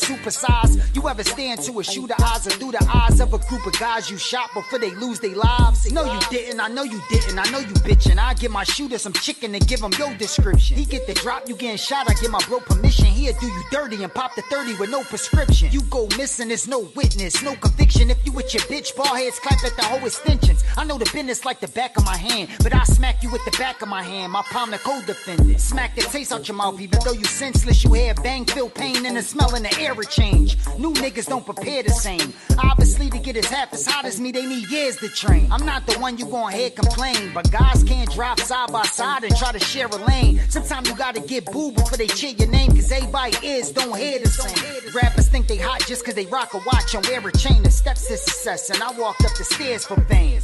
You 0.95 1.09
ever 1.09 1.25
stand 1.25 1.61
to 1.63 1.81
a 1.81 1.85
shooter 1.85 2.15
eyes 2.23 2.47
or 2.47 2.51
through 2.51 2.73
the 2.73 2.91
eyes 2.95 3.21
of 3.21 3.33
a 3.33 3.39
group 3.39 3.67
of 3.67 3.79
guys 3.79 4.11
you 4.11 4.19
shot 4.19 4.51
before 4.55 4.79
they 4.79 4.91
lose 4.91 5.21
their 5.21 5.35
lives? 5.35 5.91
No, 5.93 6.05
you 6.05 6.21
didn't. 6.31 6.61
I 6.61 6.69
know 6.69 6.83
you 6.83 7.01
didn't. 7.11 7.39
I 7.39 7.51
know 7.51 7.59
you 7.59 7.75
bitching. 7.87 8.19
I 8.19 8.35
give 8.35 8.51
my 8.51 8.65
shooter 8.65 8.99
some 8.99 9.13
chicken 9.13 9.55
and 9.55 9.67
give 9.67 9.81
him 9.81 9.93
your 9.99 10.15
description. 10.15 10.77
He 10.77 10.85
get 10.85 11.07
the 11.07 11.15
drop, 11.15 11.49
you 11.49 11.57
getting 11.57 11.77
shot. 11.77 12.11
I 12.11 12.15
give 12.15 12.31
my 12.31 12.41
bro 12.49 12.61
permission. 12.61 13.07
He'll 13.07 13.39
do 13.39 13.47
you 13.47 13.63
dirty 13.71 14.03
and 14.03 14.13
pop 14.13 14.35
the 14.35 14.43
30 14.43 14.79
with 14.79 14.91
no 14.91 15.03
prescription. 15.05 15.71
You 15.73 15.83
go 15.83 16.09
missing, 16.17 16.49
there's 16.49 16.69
no 16.69 16.89
witness, 16.95 17.43
no 17.43 17.55
conviction. 17.57 18.11
If 18.11 18.25
you 18.25 18.33
with 18.33 18.53
your 18.55 18.63
bitch, 18.65 18.95
ball 18.97 19.15
heads 19.15 19.39
clap 19.39 19.65
at 19.65 19.77
the 19.77 19.83
whole 19.83 20.05
extensions. 20.05 20.65
I 20.77 20.85
know 20.85 20.99
the 20.99 21.11
business 21.13 21.45
like 21.45 21.61
the 21.61 21.69
back 21.69 21.97
of 21.97 22.05
my 22.05 22.17
hand, 22.17 22.51
but 22.63 22.75
I 22.75 22.85
smack 22.85 23.23
you 23.23 23.31
with 23.31 23.45
the 23.45 23.57
back 23.59 23.83
of 23.83 23.89
my 23.89 24.03
hand. 24.03 24.33
My 24.33 24.43
palm 24.43 24.71
the 24.71 24.79
co-defendant. 24.79 25.61
Smack 25.61 25.95
the 25.95 26.03
taste 26.03 26.33
out 26.33 26.49
your 26.49 26.57
mouth, 26.57 26.81
even 26.81 26.99
though 27.05 27.13
you 27.13 27.25
senseless. 27.25 27.85
You 27.85 27.93
hear 27.93 28.15
bang, 28.15 28.45
feel 28.45 28.71
pain, 28.71 29.07
and 29.07 29.17
the 29.17 29.23
smell 29.23 29.55
in 29.55 29.63
the 29.63 29.81
air 29.81 29.93
it 30.01 30.11
change. 30.11 30.57
New 30.79 30.93
niggas 30.95 31.29
don't 31.29 31.45
prepare 31.45 31.83
the 31.83 31.91
same. 31.91 32.33
Obviously, 32.59 33.11
to 33.11 33.19
get 33.19 33.37
as 33.37 33.47
half 33.47 33.73
as 33.73 33.87
hot 33.87 34.05
as 34.05 34.21
me, 34.21 34.33
they 34.33 34.47
need 34.47 34.69
years 34.71 34.97
to 34.99 35.09
train. 35.09 35.51
I'm 35.53 35.65
not 35.65 35.87
the 35.87 35.99
one 35.99 36.19
you 36.19 36.27
gon' 36.27 36.53
hear 36.53 36.71
complain, 36.71 37.33
but 37.35 37.51
guys 37.51 37.85
can't 37.85 38.11
drive 38.11 38.41
side 38.41 38.73
by 38.73 38.83
side 38.83 39.25
and 39.25 39.37
try 39.37 39.53
to 39.53 39.61
share 39.61 39.87
a 39.87 39.97
lane. 39.97 40.41
Sometimes 40.49 40.89
you 40.89 40.97
gotta 40.97 41.21
get 41.21 41.47
boo 41.47 41.73
before 41.73 41.99
they 41.99 42.07
cheer 42.07 42.31
your 42.31 42.49
name, 42.49 42.71
cause 42.71 42.91
everybody 42.91 43.35
is 43.47 43.71
don't 43.71 43.97
hear 43.97 44.19
the 44.19 44.29
same. 44.29 44.93
Rappers 44.95 45.29
think 45.29 45.49
they 45.49 45.59
hot 45.59 45.81
just 45.87 46.05
cause 46.05 46.15
they 46.15 46.27
rock 46.27 46.55
a 46.55 46.59
watch 46.59 46.95
and 46.95 47.07
wear 47.07 47.27
a 47.27 47.33
chain. 47.33 47.63
The 47.63 47.71
steps 47.71 48.07
to 48.09 48.17
success, 48.17 48.71
and 48.71 48.83
I 48.83 48.93
walked 48.93 49.25
up 49.25 49.37
the 49.37 49.45
stairs 49.45 49.85
for 49.85 50.01
fame. 50.03 50.41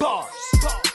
Bars. 0.00 0.28
Look. 0.62 0.87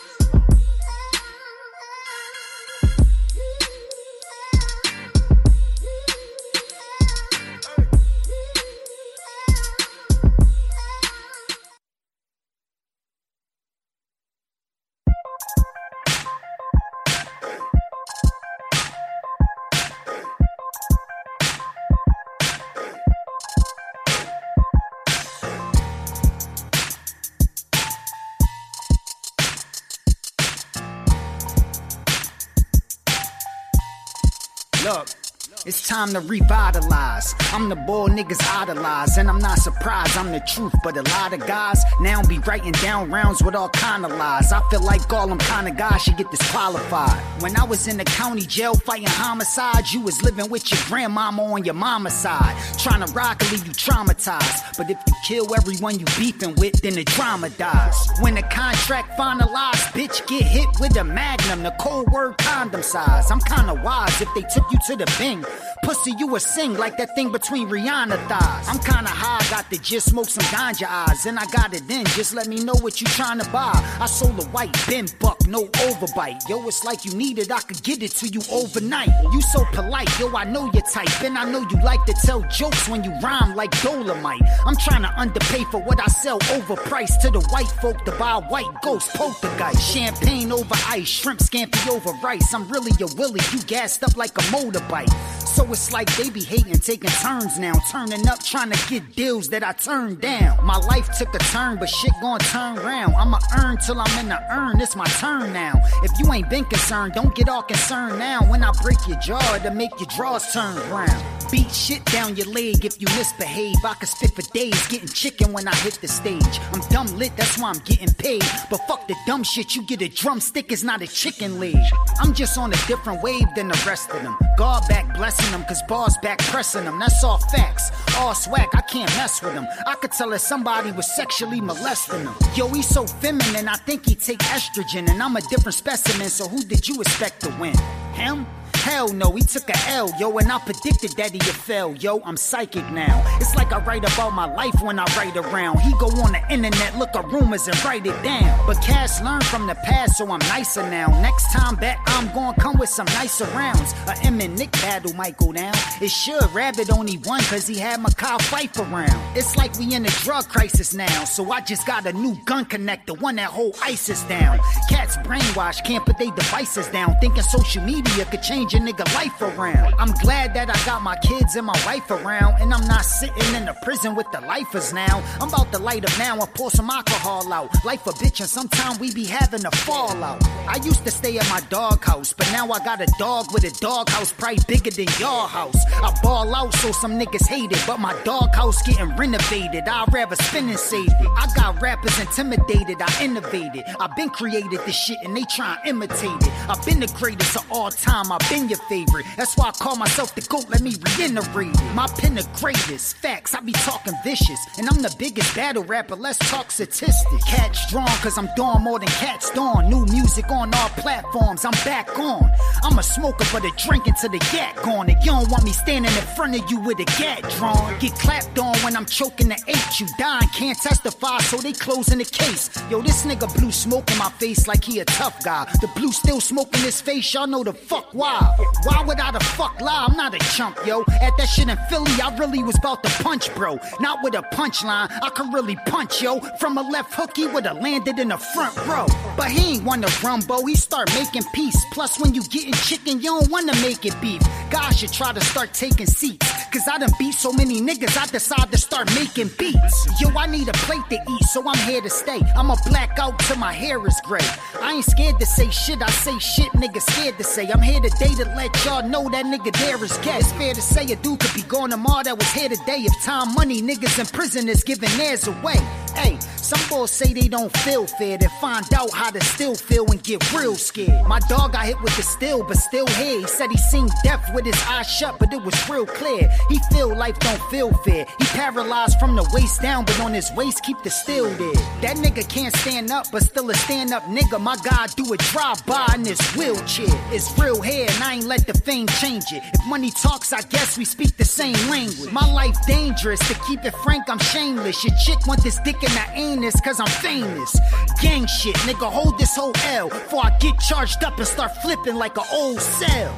Time 35.94 36.12
to 36.12 36.22
revitalize. 36.22 37.36
I'm 37.54 37.70
the 37.70 37.76
boy 37.76 38.08
niggas 38.08 38.42
idolize, 38.62 39.18
and 39.20 39.30
I'm 39.30 39.38
not 39.38 39.60
surprised. 39.60 40.18
I'm 40.18 40.32
the 40.32 40.40
truth, 40.40 40.74
but 40.84 40.98
a 40.98 41.04
lot 41.04 41.34
of 41.34 41.46
guys 41.46 41.84
now 42.02 42.24
be 42.24 42.40
writing 42.40 42.72
down 42.72 43.12
rounds 43.12 43.44
with 43.44 43.54
all 43.54 43.70
kind 43.70 44.04
of 44.04 44.12
lies. 44.12 44.52
I 44.52 44.68
feel 44.72 44.84
like 44.84 45.14
all 45.14 45.28
them 45.28 45.38
kind 45.38 45.68
of 45.68 45.78
guys 45.78 46.02
should 46.02 46.18
get 46.18 46.32
disqualified. 46.32 47.22
When 47.44 47.56
I 47.56 47.64
was 47.66 47.88
in 47.88 47.98
the 47.98 48.06
county 48.06 48.42
jail 48.42 48.74
fighting 48.74 49.08
homicides, 49.08 49.94
you 49.94 50.02
was 50.02 50.20
living 50.24 50.50
with 50.50 50.72
your 50.72 50.82
grandmama 50.88 51.44
on 51.44 51.64
your 51.64 51.76
mama's 51.76 52.14
side, 52.14 52.56
trying 52.80 53.06
to 53.06 53.14
rock 53.14 53.44
and 53.44 53.52
leave 53.52 53.68
you 53.68 53.74
traumatized. 53.74 54.76
But 54.78 54.90
if 54.90 54.98
you 55.06 55.14
kill 55.28 55.54
everyone 55.54 56.00
you 56.00 56.06
beefing 56.18 56.56
with, 56.56 56.82
then 56.82 56.96
the 56.96 57.04
drama 57.04 57.52
dies. 57.52 57.96
When 58.20 58.34
the 58.34 58.42
contract 58.42 59.16
finalized, 59.20 59.94
bitch 59.94 60.26
get 60.26 60.42
hit 60.42 60.70
with 60.80 60.98
a 60.98 61.04
magnum, 61.04 61.62
the 61.62 61.76
cold 61.80 62.12
word 62.12 62.40
condom 62.40 62.82
size. 62.82 63.30
I'm 63.30 63.42
kinda 63.42 63.76
wise 63.84 64.20
if 64.22 64.30
they 64.34 64.42
took 64.42 64.66
you 64.72 64.80
to 64.88 64.96
the 64.96 65.06
bing. 65.20 65.46
Pussy, 65.84 66.14
you 66.18 66.34
a 66.36 66.40
sing 66.40 66.76
like 66.76 66.98
that 66.98 67.14
thing 67.14 67.30
between 67.30 67.68
Rihanna 67.68 68.18
thighs. 68.30 68.68
I'm 68.70 68.80
kinda 68.80 69.10
high, 69.10 69.44
got 69.50 69.70
the 69.70 69.78
just 69.78 70.10
smoke 70.10 70.30
some 70.30 70.46
ganja 70.46 70.88
eyes, 70.88 71.26
and 71.26 71.38
I 71.38 71.46
got 71.48 71.74
it 71.74 71.86
then. 71.90 72.06
Just 72.16 72.34
let 72.34 72.48
me 72.48 72.64
know 72.64 72.74
what 72.82 73.02
you 73.02 73.08
tryna 73.08 73.52
buy. 73.52 73.74
I 74.00 74.06
sold 74.06 74.40
a 74.40 74.46
white 74.48 74.74
bin 74.88 75.08
buck, 75.20 75.46
no 75.46 75.66
overbite. 75.88 76.48
Yo, 76.48 76.66
it's 76.70 76.86
like 76.86 77.04
you 77.04 77.14
need 77.14 77.38
it, 77.38 77.52
I 77.52 77.60
could 77.60 77.84
get 77.84 78.02
it 78.02 78.12
to 78.22 78.28
you 78.28 78.42
overnight. 78.50 79.10
You 79.34 79.42
so 79.42 79.66
polite, 79.74 80.10
yo, 80.20 80.34
I 80.34 80.46
know 80.46 80.72
your 80.74 80.84
type, 80.84 81.22
and 81.22 81.38
I 81.38 81.44
know 81.44 81.60
you 81.60 81.78
like 81.84 82.06
to 82.06 82.14
tell 82.14 82.42
jokes 82.44 82.88
when 82.88 83.04
you 83.04 83.12
rhyme 83.22 83.54
like 83.54 83.72
Dolomite. 83.82 84.42
I'm 84.66 84.76
tryna 84.76 85.14
underpay 85.18 85.66
for 85.66 85.82
what 85.82 86.00
I 86.02 86.08
sell 86.08 86.40
overpriced 86.40 87.20
to 87.24 87.30
the 87.30 87.42
white 87.52 87.74
folk 87.82 88.06
to 88.06 88.12
buy 88.14 88.36
white 88.48 88.74
ghost 88.82 89.10
poltergeist. 89.16 89.82
Champagne 89.94 90.54
over 90.54 90.76
ice, 90.88 91.10
shrimp 91.10 91.42
scampi 91.42 91.90
over 91.90 92.12
rice. 92.24 92.54
I'm 92.54 92.70
really 92.70 92.92
a 93.02 93.08
willy, 93.16 93.42
you 93.52 93.62
gassed 93.64 94.02
up 94.04 94.16
like 94.16 94.38
a 94.38 94.42
motorbike. 94.44 95.12
So 95.46 95.73
it's 95.74 95.92
like 95.92 96.16
they 96.18 96.30
be 96.30 96.44
hating, 96.44 96.78
taking 96.78 97.10
turns 97.10 97.58
now, 97.58 97.74
turning 97.92 98.28
up, 98.28 98.44
trying 98.44 98.70
to 98.70 98.90
get 98.90 99.16
deals 99.16 99.50
that 99.50 99.64
I 99.64 99.72
turned 99.74 100.22
down. 100.22 100.64
My 100.64 100.78
life 100.78 101.10
took 101.18 101.34
a 101.34 101.40
turn, 101.40 101.78
but 101.80 101.90
shit 101.90 102.14
gon' 102.22 102.40
turn 102.40 102.76
round. 102.76 103.16
I'ma 103.16 103.40
earn 103.58 103.78
till 103.78 104.00
I'm 104.00 104.20
in 104.20 104.30
the 104.30 104.40
urn, 104.52 104.80
it's 104.80 104.96
my 104.96 105.06
turn 105.06 105.52
now. 105.52 105.74
If 106.04 106.12
you 106.20 106.32
ain't 106.32 106.50
been 106.50 106.66
concerned, 106.66 107.14
don't 107.14 107.36
get 107.36 107.50
all 107.50 107.64
concerned 107.64 108.20
now. 108.20 108.42
When 108.50 108.64
I 108.64 108.72
break 108.84 109.00
your 109.08 109.18
jaw 109.20 109.58
to 109.64 109.72
make 109.72 109.92
your 110.00 110.08
drawers 110.16 110.46
turn 110.54 110.76
brown. 110.90 111.24
Beat 111.52 111.72
shit 111.72 112.04
down 112.06 112.36
your 112.36 112.48
leg 112.48 112.86
if 112.86 113.00
you 113.02 113.08
misbehave. 113.16 113.76
I 113.86 113.94
can 113.96 114.08
spit 114.08 114.32
for 114.32 114.42
days, 114.54 114.88
getting 114.88 115.08
chicken 115.08 115.54
when 115.54 115.68
I 115.68 115.76
hit 115.76 116.00
the 116.02 116.08
stage. 116.08 116.60
I'm 116.72 116.82
dumb 116.90 117.08
lit, 117.18 117.36
that's 117.36 117.60
why 117.60 117.70
I'm 117.70 117.80
getting 117.86 118.14
paid. 118.14 118.44
But 118.70 118.78
fuck 118.88 119.08
the 119.08 119.16
dumb 119.28 119.44
shit, 119.44 119.76
you 119.76 119.84
get 119.84 120.02
a 120.02 120.08
drumstick, 120.08 120.72
it's 120.72 120.84
not 120.84 121.02
a 121.02 121.08
chicken 121.08 121.60
leg. 121.60 121.78
I'm 122.20 122.34
just 122.34 122.58
on 122.58 122.74
a 122.74 122.78
different 122.88 123.22
wave 123.22 123.48
than 123.56 123.68
the 123.68 123.84
rest 123.86 124.10
of 124.12 124.22
them. 124.24 124.36
God 124.58 124.84
back 124.88 125.16
blessing 125.16 125.52
them, 125.52 125.63
cause 125.64 125.82
bars 125.84 126.18
back 126.22 126.40
pressing 126.40 126.86
them. 126.86 127.00
That's 127.00 127.24
all 127.24 127.38
facts. 127.38 127.92
All 128.18 128.36
swag, 128.36 128.70
I 128.74 128.82
can't 128.82 129.10
mess 129.18 129.42
with 129.42 129.54
him. 129.54 129.68
I 129.88 129.96
could 129.96 130.12
tell 130.12 130.34
if 130.34 130.42
somebody 130.42 130.92
was 130.92 131.14
sexually 131.16 131.62
molesting 131.62 132.22
him. 132.22 132.36
Yo, 132.56 132.68
he's 132.70 132.88
so 132.88 133.06
feminine, 133.06 133.68
I 133.68 133.76
think 133.76 134.06
he 134.08 134.16
take 134.16 134.40
estrogen. 134.40 135.10
And 135.10 135.22
I'm 135.22 135.36
a 135.36 135.42
different 135.42 135.76
specimen, 135.76 136.30
so 136.30 136.48
who 136.48 136.64
did 136.64 136.88
you 136.88 137.02
expect 137.02 137.42
to 137.42 137.50
win? 137.60 137.76
Him? 138.14 138.46
Hell 138.84 139.14
no, 139.14 139.32
he 139.32 139.42
took 139.42 139.70
a 139.70 139.78
L, 139.92 140.12
yo, 140.20 140.38
and 140.40 140.52
I 140.52 140.60
predicted 140.60 141.12
that 141.12 141.32
he'd 141.32 141.42
fail, 141.44 141.96
yo. 141.96 142.20
I'm 142.26 142.36
psychic 142.36 142.84
now. 142.92 143.24
It's 143.40 143.56
like 143.56 143.72
I 143.72 143.80
write 143.80 144.04
about 144.04 144.34
my 144.34 144.44
life 144.44 144.76
when 144.82 145.00
I 145.00 145.06
write 145.16 145.38
around. 145.38 145.80
He 145.80 145.94
go 146.00 146.08
on 146.08 146.34
the 146.34 146.42
internet, 146.52 146.98
look 146.98 147.16
at 147.16 147.26
rumors 147.32 147.66
and 147.66 147.82
write 147.86 148.06
it 148.06 148.22
down. 148.24 148.60
But 148.68 148.82
Cash 148.82 149.22
learned 149.22 149.46
from 149.46 149.68
the 149.68 149.76
past, 149.76 150.18
so 150.18 150.30
I'm 150.30 150.40
nicer 150.50 150.84
now. 150.90 151.08
Next 151.22 151.50
time 151.54 151.78
back, 151.78 151.98
I'm 152.08 152.28
gonna 152.34 152.60
come 152.60 152.78
with 152.78 152.90
some 152.90 153.06
nicer 153.16 153.46
rounds. 153.56 153.94
A 154.08 154.18
M 154.26 154.42
and 154.42 154.58
Nick 154.58 154.74
battle 154.74 155.14
might 155.14 155.38
go 155.38 155.54
down. 155.54 155.74
It 156.02 156.12
should. 156.12 156.44
Rabbit 156.54 156.92
only 156.92 157.18
won 157.20 157.40
cause 157.44 157.66
he 157.66 157.80
had 157.80 158.02
Makai 158.02 158.42
Fife 158.42 158.78
around. 158.80 159.38
It's 159.38 159.56
like 159.56 159.74
we 159.80 159.96
in 159.96 160.06
a 160.06 160.10
drug 160.26 160.50
crisis 160.50 160.94
now, 160.94 161.24
so 161.24 161.50
I 161.54 161.62
just 161.62 161.88
got 161.88 162.06
a 162.06 162.12
new 162.12 162.36
gun 162.44 162.66
connector, 162.66 163.18
one 163.22 163.38
that 163.38 163.50
hold 163.50 163.78
ISIS 163.82 164.24
down. 164.24 164.60
Cats 164.90 165.16
brainwashed, 165.18 165.86
can't 165.86 166.06
put 166.06 166.18
their 166.18 166.32
devices 166.32 166.88
down, 166.88 167.16
thinking 167.22 167.44
social 167.44 167.82
media 167.84 168.26
could 168.26 168.44
change 168.44 168.73
a 168.74 168.78
nigga 168.78 169.06
life 169.14 169.42
around. 169.42 169.94
I'm 169.98 170.12
glad 170.22 170.54
that 170.56 170.70
I 170.70 170.86
got 170.86 171.02
my 171.02 171.16
kids 171.18 171.56
and 171.56 171.66
my 171.66 171.80
wife 171.86 172.10
around, 172.10 172.62
and 172.62 172.74
I'm 172.74 172.88
not 172.88 173.06
sitting 173.06 173.56
in 173.56 173.66
the 173.66 173.76
prison 173.84 174.16
with 174.16 174.32
the 174.32 174.42
lifers 174.42 174.94
now. 174.94 175.24
I'm 175.40 175.50
about 175.50 175.72
to 175.74 175.80
light 175.80 176.06
up 176.06 176.18
now 176.18 176.40
and 176.40 176.54
pour 176.54 176.72
some 176.72 176.90
alcohol 176.90 177.52
out. 177.52 177.70
Life 177.86 178.06
a 178.08 178.12
bitch, 178.12 178.40
and 178.40 178.50
sometimes 178.50 179.00
we 179.00 179.14
be 179.14 179.26
having 179.26 179.66
a 179.66 179.72
fallout. 179.72 180.44
I 180.68 180.78
used 180.84 181.04
to 181.06 181.12
stay 181.12 181.38
at 181.38 181.48
my 181.50 181.62
dog 181.70 182.04
house, 182.04 182.34
but 182.34 182.50
now 182.52 182.70
I 182.72 182.80
got 182.84 183.02
a 183.02 183.08
dog 183.20 183.54
with 183.54 183.64
a 183.64 183.72
dog 183.80 184.10
house 184.10 184.32
probably 184.32 184.64
bigger 184.68 184.92
than 184.92 185.08
your 185.20 185.48
house. 185.48 185.78
I 185.96 186.14
ball 186.22 186.54
out 186.56 186.74
so 186.76 186.92
some 186.92 187.20
niggas 187.20 187.48
hate 187.48 187.72
it, 187.72 187.84
but 187.86 188.00
my 188.00 188.14
dog 188.24 188.54
house 188.56 188.82
getting 188.84 189.16
renovated. 189.16 189.88
I'd 189.88 190.14
rather 190.14 190.36
spin 190.36 190.70
and 190.70 190.80
save 190.80 191.08
it. 191.08 191.30
I 191.38 191.48
got 191.56 191.82
rappers 191.82 192.18
intimidated, 192.20 193.02
I 193.02 193.24
innovated. 193.24 193.84
I've 194.00 194.16
been 194.16 194.30
created 194.30 194.80
this 194.86 194.96
shit 194.96 195.18
and 195.24 195.36
they 195.36 195.44
try 195.44 195.78
and 195.84 195.90
imitate 195.96 196.42
it. 196.42 196.70
I've 196.70 196.84
been 196.86 197.00
the 197.00 197.08
greatest 197.08 197.56
of 197.56 197.72
all 197.72 197.92
time, 197.92 198.32
I've 198.32 198.50
been 198.50 198.63
your 198.70 198.80
favorite. 198.90 199.26
That's 199.38 199.56
why 199.56 199.70
I 199.70 199.72
call 199.72 199.96
myself 199.96 200.36
the 200.36 200.42
GOAT, 200.42 200.70
let 200.70 200.82
me 200.82 200.96
reiterate 201.18 201.74
it. 201.74 201.94
My 201.94 202.08
pen 202.08 202.36
the 202.36 202.48
greatest, 202.56 203.18
facts, 203.18 203.54
I 203.54 203.62
be 203.62 203.72
talking 203.72 204.14
vicious. 204.24 204.60
And 204.78 204.88
I'm 204.90 205.02
the 205.02 205.14
biggest 205.18 205.56
battle 205.56 205.84
rapper, 205.84 206.16
let's 206.16 206.38
talk 206.50 206.72
statistics. 206.72 207.44
Catch 207.46 207.90
drawn, 207.90 208.08
cause 208.22 208.38
I'm 208.38 208.50
doing 208.56 208.82
more 208.82 209.00
than 209.00 209.10
cats 209.10 209.50
dawn. 209.52 209.90
New 209.90 210.06
music 210.06 210.50
on 210.50 210.74
all 210.74 210.90
platforms, 210.90 211.66
I'm 211.66 211.72
back 211.86 212.18
on. 212.18 212.50
I'm 212.84 212.98
a 213.00 213.04
smoker, 213.04 213.46
but 213.52 213.66
a 213.66 213.72
drink 213.88 214.08
until 214.08 214.30
the 214.30 214.40
gat 214.52 214.76
gone. 214.78 215.10
And 215.10 215.20
you 215.24 215.32
don't 215.32 215.50
want 215.50 215.64
me 215.64 215.72
standing 215.72 216.12
in 216.12 216.28
front 216.36 216.60
of 216.60 216.70
you 216.70 216.80
with 216.80 217.00
a 217.00 217.06
gat 217.20 217.42
drawn. 217.58 218.00
Get 218.00 218.14
clapped 218.16 218.58
on 218.60 218.76
when 218.80 218.96
I'm 218.96 219.06
choking 219.06 219.50
the 219.50 219.62
H. 219.68 220.00
You 220.00 220.08
dying, 220.18 220.50
can't 220.50 220.78
testify, 220.78 221.40
so 221.40 221.58
they 221.58 221.74
closing 221.74 222.18
the 222.20 222.26
case. 222.26 222.70
Yo, 222.90 223.02
this 223.02 223.26
nigga 223.26 223.54
blue 223.56 223.72
smoke 223.72 224.10
in 224.12 224.18
my 224.18 224.30
face 224.32 224.68
like 224.68 224.84
he 224.84 225.00
a 225.00 225.06
tough 225.06 225.44
guy. 225.44 225.66
The 225.82 225.90
blue 225.96 226.12
still 226.12 226.42
smoking 226.42 226.82
his 226.82 227.00
face, 227.02 227.34
y'all 227.34 227.48
know 227.48 227.64
the 227.64 227.74
fuck 227.74 228.14
why. 228.14 228.53
Why 228.84 229.04
would 229.06 229.20
I 229.20 229.32
the 229.32 229.40
fuck 229.40 229.80
lie? 229.82 230.06
I'm 230.08 230.16
not 230.16 230.34
a 230.34 230.40
chump, 230.56 230.78
yo. 230.86 231.02
At 231.22 231.38
that 231.38 231.48
shit 231.48 231.70
in 231.70 231.78
Philly, 231.90 232.12
I 232.22 232.36
really 232.38 232.64
was 232.64 232.78
about 232.78 233.04
to 233.04 233.24
punch, 233.24 233.54
bro. 233.56 233.80
Not 234.00 234.20
with 234.24 234.36
a 234.36 234.42
punchline, 234.54 235.10
I 235.22 235.30
can 235.30 235.52
really 235.52 235.76
punch, 235.88 236.22
yo. 236.22 236.40
From 236.60 236.78
a 236.78 236.82
left 236.82 237.14
hook, 237.14 237.36
he 237.36 237.48
would've 237.48 237.78
landed 237.78 238.20
in 238.20 238.30
the 238.30 238.38
front 238.38 238.76
row. 238.86 239.08
But 239.38 239.50
he 239.52 239.76
ain't 239.76 239.84
wanna 239.84 240.08
rumbo, 240.24 240.66
he 240.66 240.76
start 240.76 241.14
making 241.16 241.44
peace. 241.54 241.78
Plus, 241.92 242.20
when 242.20 242.34
you 242.34 242.44
getting 242.44 242.74
chicken, 242.74 243.20
you 243.20 243.40
don't 243.40 243.50
wanna 243.50 243.74
make 243.82 244.06
it 244.06 244.20
beef. 244.22 244.42
God 244.70 244.92
should 244.92 245.12
try 245.14 245.32
to 245.32 245.42
start 245.42 245.74
taking 245.74 246.08
seats. 246.08 246.52
Cause 246.72 246.88
I 246.92 246.98
done 246.98 247.12
beat 247.20 247.36
so 247.36 247.52
many 247.52 247.80
niggas, 247.80 248.18
I 248.18 248.26
decide 248.26 248.72
to 248.72 248.78
start 248.78 249.14
making 249.14 249.52
beats. 249.60 250.08
Yo, 250.20 250.30
I 250.30 250.48
need 250.48 250.68
a 250.68 250.74
plate 250.74 251.08
to 251.10 251.16
eat, 251.16 251.44
so 251.46 251.64
I'm 251.68 251.78
here 251.88 252.02
to 252.02 252.10
stay. 252.10 252.42
I'ma 252.58 252.76
black 252.88 253.20
out 253.20 253.38
till 253.40 253.58
my 253.58 253.72
hair 253.72 254.06
is 254.08 254.20
gray. 254.24 254.48
I 254.82 254.94
ain't 254.94 255.06
scared 255.06 255.40
to 255.40 255.46
say 255.46 255.70
shit, 255.70 256.02
I 256.02 256.10
say 256.10 256.38
shit 256.40 256.72
niggas 256.74 257.04
scared 257.12 257.38
to 257.38 257.44
say. 257.44 257.70
I'm 257.70 257.82
here 257.82 258.02
today 258.02 258.34
to 258.36 258.43
let 258.56 258.86
y'all 258.86 259.08
know 259.08 259.30
that 259.30 259.46
nigga 259.46 259.72
there 259.78 260.04
is 260.04 260.18
gay. 260.20 260.38
It's 260.38 260.52
fair 260.54 260.74
to 260.74 260.82
say 260.82 261.04
a 261.12 261.16
dude 261.18 261.40
could 261.40 261.54
be 261.54 261.64
gone 261.64 261.90
tomorrow 261.90 262.24
that 262.24 262.38
was 262.38 262.52
here 262.52 262.70
today. 262.70 263.00
If 263.06 263.24
time, 263.24 263.54
money, 263.54 263.82
niggas 263.82 264.20
in 264.20 264.26
prison 264.28 264.70
is 264.70 264.84
giving 264.84 265.10
theirs 265.18 265.48
away. 265.48 265.78
Hey, 266.16 266.38
some 266.58 266.80
boys 266.90 267.12
say 267.12 267.34
they 267.34 267.48
don't 267.48 267.76
feel 267.80 268.06
fair, 268.06 268.38
then 268.38 268.50
find 268.62 268.86
out 268.94 269.12
how 269.12 269.32
to 269.32 269.44
still 269.44 269.76
feel 269.76 270.06
and 270.12 270.22
get 270.24 270.40
real 270.54 270.76
scared. 270.76 271.28
My 271.28 271.40
dog 271.50 271.74
got 271.74 271.86
hit 271.86 272.00
with 272.02 272.16
the 272.16 272.24
steel, 272.24 272.64
but 272.64 272.78
still 272.78 273.08
here. 273.08 273.40
He 273.42 273.48
said 273.48 273.72
he 273.72 273.78
seen 273.78 274.08
death 274.24 274.54
with 274.54 274.66
his 274.66 274.80
eyes 274.88 275.10
shut, 275.10 275.40
but 275.40 275.52
it 275.52 275.62
was 275.62 275.90
real 275.90 276.06
clear. 276.06 276.50
He 276.70 276.80
feel 276.92 277.16
life 277.16 277.38
don't 277.40 277.62
feel 277.72 277.92
fair. 278.06 278.26
He 278.40 278.46
paralyzed 278.46 279.20
from 279.20 279.36
the 279.36 279.50
waist 279.54 279.82
down, 279.82 280.06
but 280.06 280.20
on 280.20 280.34
his 280.34 280.52
waist 280.56 280.84
keep 280.84 281.02
the 281.04 281.10
steel 281.10 281.50
there. 281.50 281.74
That 282.02 282.18
nigga 282.18 282.48
can't 282.48 282.76
stand 282.78 283.12
up, 283.12 283.26
but 283.32 283.44
still 283.44 283.70
a 283.70 283.76
stand 283.76 284.14
up 284.14 284.24
nigga. 284.24 284.62
My 284.62 284.78
God 284.84 285.10
do 285.16 285.34
a 285.34 285.38
drive 285.38 285.84
by 285.86 286.08
in 286.16 286.24
this 286.24 286.42
wheelchair. 286.56 287.08
It's 287.32 287.58
real 287.58 287.82
hair, 287.82 288.08
and 288.10 288.23
I 288.24 288.36
ain't 288.36 288.46
let 288.46 288.66
the 288.66 288.74
fame 288.74 289.08
change 289.08 289.52
it. 289.52 289.62
If 289.74 289.86
money 289.86 290.10
talks, 290.10 290.54
I 290.54 290.62
guess 290.62 290.98
we 290.98 291.04
speak 291.04 291.36
the 291.36 291.44
same 291.44 291.76
language. 291.90 292.32
My 292.32 292.50
life 292.52 292.78
dangerous, 292.88 293.40
to 293.50 293.54
keep 293.68 293.84
it 293.84 293.94
frank, 293.98 294.30
I'm 294.30 294.40
shameless. 294.40 295.04
Your 295.04 295.14
chick 295.26 295.46
want 295.46 295.62
this 295.62 295.78
dick 295.84 296.02
in 296.02 296.10
her 296.10 296.32
anus, 296.34 296.80
cause 296.80 297.02
I'm 297.02 297.14
famous. 297.22 297.78
Gang 298.22 298.48
shit, 298.48 298.76
nigga, 298.88 299.12
hold 299.12 299.38
this 299.38 299.56
whole 299.56 299.74
L. 299.88 300.08
Before 300.08 300.46
I 300.46 300.58
get 300.60 300.80
charged 300.80 301.24
up 301.24 301.38
and 301.38 301.48
start 301.48 301.72
flipping 301.82 302.16
like 302.16 302.38
an 302.38 302.46
old 302.54 302.80
cell. 302.80 303.38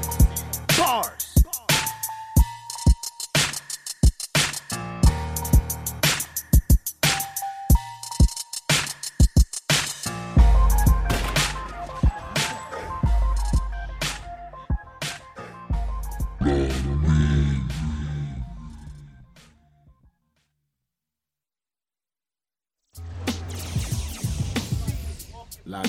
Bars. 0.77 1.24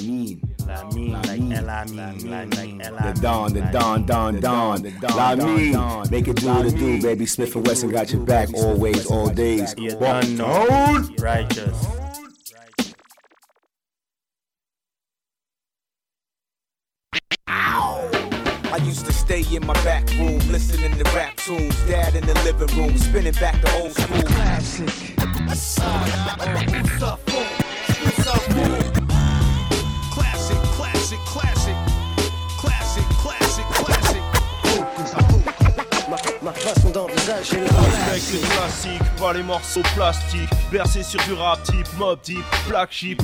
La 0.07 0.13
mine. 0.13 0.41
La 0.67 0.85
mine, 0.85 1.13
like 1.13 1.59
L-I-mine, 1.59 2.31
like, 2.31 2.55
like 2.93 3.15
The 3.15 3.21
dawn, 3.21 3.53
the 3.53 3.61
dawn, 3.73 4.07
dawn, 4.07 4.41
dawn. 4.41 4.83
La 5.03 5.35
me, 5.35 5.73
make 6.11 6.29
it 6.29 6.37
do 6.37 6.47
what 6.47 6.67
it 6.67 6.77
do, 6.77 7.03
baby. 7.03 7.27
Smith 7.27 7.57
and 7.57 7.67
Wesson 7.67 7.91
got 7.91 8.13
your 8.13 8.23
back 8.25 8.55
always, 8.55 9.07
all 9.07 9.29
days. 9.29 9.75
You 9.77 9.97
Walk 9.97 10.23
done 10.23 10.37
know. 10.37 10.69
on. 10.71 11.15
Righteous. 11.17 11.87
I 17.49 18.79
used 18.85 19.07
to 19.07 19.13
stay 19.13 19.43
in 19.57 19.67
my 19.67 19.75
back 19.83 20.09
room, 20.11 20.39
listening 20.53 20.97
to 20.99 21.05
rap 21.17 21.35
tunes. 21.37 21.75
Dad 21.87 22.15
in 22.15 22.25
the 22.27 22.35
living 22.45 22.77
room, 22.77 22.97
spinning 22.97 23.33
back 23.35 23.61
the 23.61 23.73
old 23.81 23.93
school. 23.93 24.23
Classic. 24.23 25.17
Classic, 28.37 29.06
classic, 31.07 31.19
classic. 31.31 31.75
Classic, 32.59 33.05
classic, 33.23 33.65
classic. 33.85 34.23
Ma 36.43 36.53
façon 36.53 36.91
d'envisager 36.91 37.61
le 37.61 37.67
Avec 38.11 38.23
les 38.33 38.39
classiques, 38.39 39.17
pas 39.19 39.33
les 39.33 39.43
morceaux 39.43 39.83
plastiques. 39.95 40.51
Bercé 40.73 41.03
sur 41.03 41.23
du 41.25 41.35
rap 41.35 41.63
type, 41.63 41.87
mob 41.99 42.21
type, 42.23 42.45
black 42.69 42.93
sheep. 42.93 43.23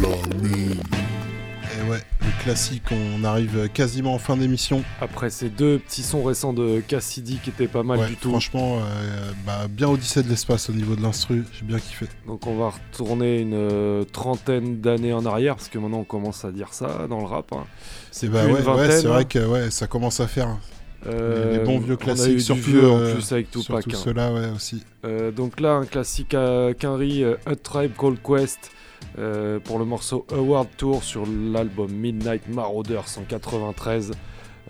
Classique, 2.43 2.82
on 2.90 3.23
arrive 3.23 3.69
quasiment 3.73 4.14
en 4.14 4.19
fin 4.19 4.36
d'émission. 4.36 4.82
Après 5.01 5.31
ces 5.31 5.48
deux 5.48 5.78
petits 5.78 6.02
sons 6.02 6.24
récents 6.24 6.52
de 6.52 6.81
Cassidy 6.81 7.39
qui 7.43 7.51
étaient 7.51 7.69
pas 7.69 7.85
mal 7.85 8.01
Ouais, 8.01 8.09
du 8.09 8.16
tout. 8.16 8.31
franchement, 8.31 8.78
euh, 8.81 9.31
bah, 9.47 9.69
bien 9.70 9.89
Odyssée 9.89 10.24
de 10.24 10.28
l'espace 10.28 10.69
au 10.69 10.73
niveau 10.73 10.97
de 10.97 11.02
l'instru, 11.02 11.44
j'ai 11.52 11.64
bien 11.64 11.78
kiffé. 11.78 12.06
Donc 12.27 12.47
on 12.48 12.56
va 12.56 12.70
retourner 12.70 13.40
une 13.40 13.55
euh, 13.55 14.02
trentaine 14.05 14.81
d'années 14.81 15.12
en 15.12 15.24
arrière, 15.24 15.55
parce 15.55 15.69
que 15.69 15.78
maintenant 15.78 15.98
on 16.01 16.05
commence 16.05 16.44
à 16.44 16.51
dire 16.51 16.74
ça 16.74 17.06
dans 17.09 17.20
le 17.20 17.27
rap. 17.27 17.52
hein. 17.52 17.64
C'est 18.10 18.28
bah, 18.28 18.44
ouais, 18.44 18.52
ouais, 18.55 18.60
vingtaine, 18.62 18.90
c'est 19.01 19.06
vrai 19.06 19.20
hein. 19.20 19.24
que 19.24 19.47
ouais, 19.47 19.70
ça 19.70 19.86
commence 19.86 20.19
à 20.19 20.27
faire. 20.27 20.59
Euh, 21.06 21.59
les 21.59 21.64
bons 21.64 21.78
vieux 21.78 21.97
on 22.01 22.01
a 22.01 22.02
eu 22.02 22.14
classiques, 22.14 22.40
surtout, 22.40 22.62
vieux 22.62 22.90
en 22.90 22.98
euh, 22.98 23.14
plus 23.14 23.32
avec 23.32 23.51
Tupac. 23.51 23.64
surtout 23.82 23.90
hein. 23.97 24.01
ceux-là, 24.05 24.32
ouais, 24.32 24.48
aussi. 24.55 24.85
Euh, 25.05 25.31
donc 25.31 25.60
là, 25.60 25.74
un 25.74 25.85
classique 25.86 26.35
à 26.35 26.70
Quinry, 26.78 27.23
euh, 27.24 27.35
A 27.47 27.55
Tribe 27.56 27.93
Called 27.98 28.19
Quest, 28.23 28.70
euh, 29.19 29.59
pour 29.61 29.79
le 29.79 29.85
morceau 29.85 30.27
Award 30.33 30.69
Tour 30.77 31.05
sur 31.05 31.24
l'album 31.27 31.91
Midnight 31.91 32.49
Marauders 32.49 33.19
en 33.19 33.23
93. 33.23 34.12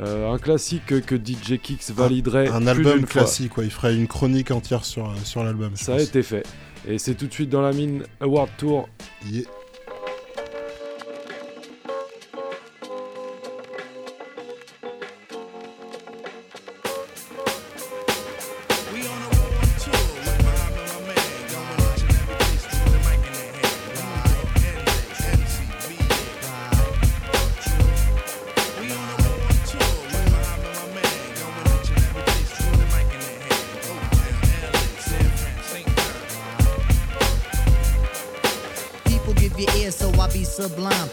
Euh, 0.00 0.32
un 0.32 0.38
classique 0.38 0.86
que, 0.86 1.16
DJ 1.16 1.58
Kicks 1.60 1.90
validerait 1.90 2.48
Un 2.48 2.60
plus 2.60 2.68
album 2.70 3.00
fois. 3.00 3.22
classique, 3.22 3.56
ouais, 3.58 3.64
il 3.64 3.70
ferait 3.70 3.94
une 3.94 4.08
chronique 4.08 4.50
entière 4.50 4.84
sur, 4.84 5.06
euh, 5.06 5.14
sur 5.24 5.44
l'album. 5.44 5.72
Ça 5.76 5.94
a 5.94 6.00
été 6.00 6.22
fait. 6.22 6.46
Et 6.88 6.98
c'est 6.98 7.14
tout 7.14 7.26
de 7.26 7.32
suite 7.32 7.50
dans 7.50 7.60
la 7.60 7.72
mine 7.72 8.04
Award 8.20 8.50
Tour. 8.56 8.88
Yeah. 9.30 9.44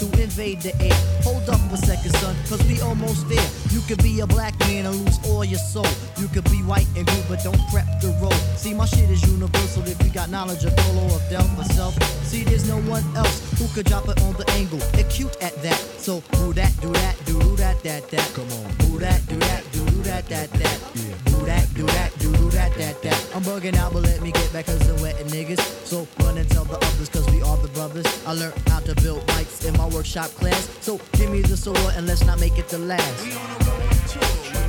who 0.00 0.06
invade 0.20 0.60
the 0.60 0.74
air. 0.82 0.94
Hold 1.22 1.48
up 1.48 1.60
a 1.72 1.76
second, 1.76 2.12
son, 2.16 2.34
cause 2.48 2.62
we 2.68 2.80
almost 2.80 3.28
there. 3.28 3.48
You 3.70 3.80
could 3.82 4.02
be 4.02 4.20
a 4.20 4.26
black 4.26 4.58
man 4.60 4.86
and 4.86 4.96
lose 4.96 5.18
all 5.28 5.44
your 5.44 5.58
soul. 5.58 5.86
You 6.18 6.28
could 6.28 6.44
be 6.44 6.62
white 6.62 6.88
and 6.96 7.06
blue, 7.06 7.22
but 7.28 7.42
don't 7.42 7.60
prep 7.70 7.86
the 8.00 8.16
road. 8.20 8.40
See, 8.56 8.74
my 8.74 8.86
shit 8.86 9.10
is 9.10 9.22
universal 9.30 9.82
if 9.86 10.02
you 10.02 10.10
got 10.10 10.30
knowledge 10.30 10.64
of 10.64 10.74
Dolo 10.76 11.04
or 11.14 11.20
Del 11.30 11.46
myself. 11.56 11.94
See, 12.24 12.44
there's 12.44 12.68
no 12.68 12.78
one 12.90 13.04
else 13.16 13.36
who 13.58 13.66
could 13.74 13.86
drop 13.86 14.08
it 14.08 14.20
on 14.22 14.34
the 14.34 14.48
angle. 14.52 14.80
Acute 14.98 15.36
at 15.42 15.54
that. 15.62 15.78
So, 15.98 16.20
who 16.36 16.52
that, 16.54 16.72
do 16.80 16.92
that, 16.92 17.16
do 17.26 17.40
do 17.40 17.56
that, 17.56 17.82
that, 17.82 18.10
that. 18.10 18.32
Come 18.34 18.50
on. 18.50 18.70
Who 18.86 18.98
that, 18.98 19.26
do 19.28 19.36
that, 19.36 19.62
do 19.72 19.84
do 19.86 19.93
that, 20.04 20.26
that, 20.26 20.50
that. 20.50 20.80
Do 21.24 21.44
that, 21.46 21.74
do 21.74 21.82
that, 21.86 22.18
do 22.18 22.32
do 22.36 22.50
that, 22.50 22.74
that, 22.74 23.02
that. 23.02 23.30
I'm 23.34 23.42
bugging 23.42 23.76
out, 23.76 23.92
but 23.92 24.02
let 24.02 24.22
me 24.22 24.32
get 24.32 24.52
back 24.52 24.66
cause 24.66 24.88
I'm 24.88 25.00
wetting 25.02 25.26
niggas. 25.28 25.60
So, 25.84 26.06
run 26.20 26.38
and 26.38 26.48
tell 26.50 26.64
the 26.64 26.76
others 26.76 27.08
cause 27.08 27.28
we 27.30 27.42
are 27.42 27.56
the 27.58 27.68
brothers. 27.68 28.06
I 28.26 28.32
learned 28.32 28.54
how 28.68 28.80
to 28.80 28.94
build 28.96 29.26
mics 29.28 29.66
in 29.66 29.76
my 29.76 29.88
workshop 29.88 30.30
class. 30.40 30.68
So, 30.80 31.00
give 31.12 31.30
me 31.30 31.40
the 31.40 31.56
sword 31.56 31.78
and 31.96 32.06
let's 32.06 32.24
not 32.24 32.38
make 32.40 32.58
it 32.58 32.68
the 32.68 32.78
last. 32.78 33.24
Back 33.24 34.63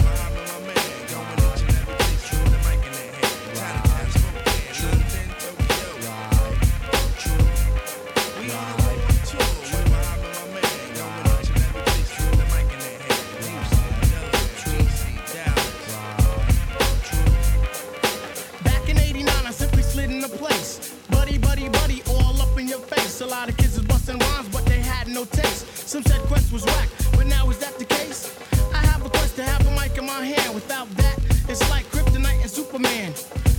taste. 25.28 25.88
Some 25.88 26.04
said 26.04 26.22
Quest 26.22 26.52
was 26.52 26.66
whack, 26.66 26.90
but 27.14 27.28
now 27.28 27.50
is 27.50 27.58
that 27.60 27.78
the 27.78 27.86
case? 27.86 28.36
I 28.74 28.78
have 28.78 29.06
a 29.06 29.10
quest 29.10 29.36
to 29.38 29.44
have 29.44 29.66
a 29.68 29.72
mic 29.72 29.98
in 29.98 30.06
my 30.06 30.26
hand. 30.26 30.54
Without 30.54 30.90
that, 30.98 31.18
it's 31.50 31.68
like 31.70 31.86
Kryptonite 31.92 32.42
and 32.42 32.50
Superman. 32.50 33.14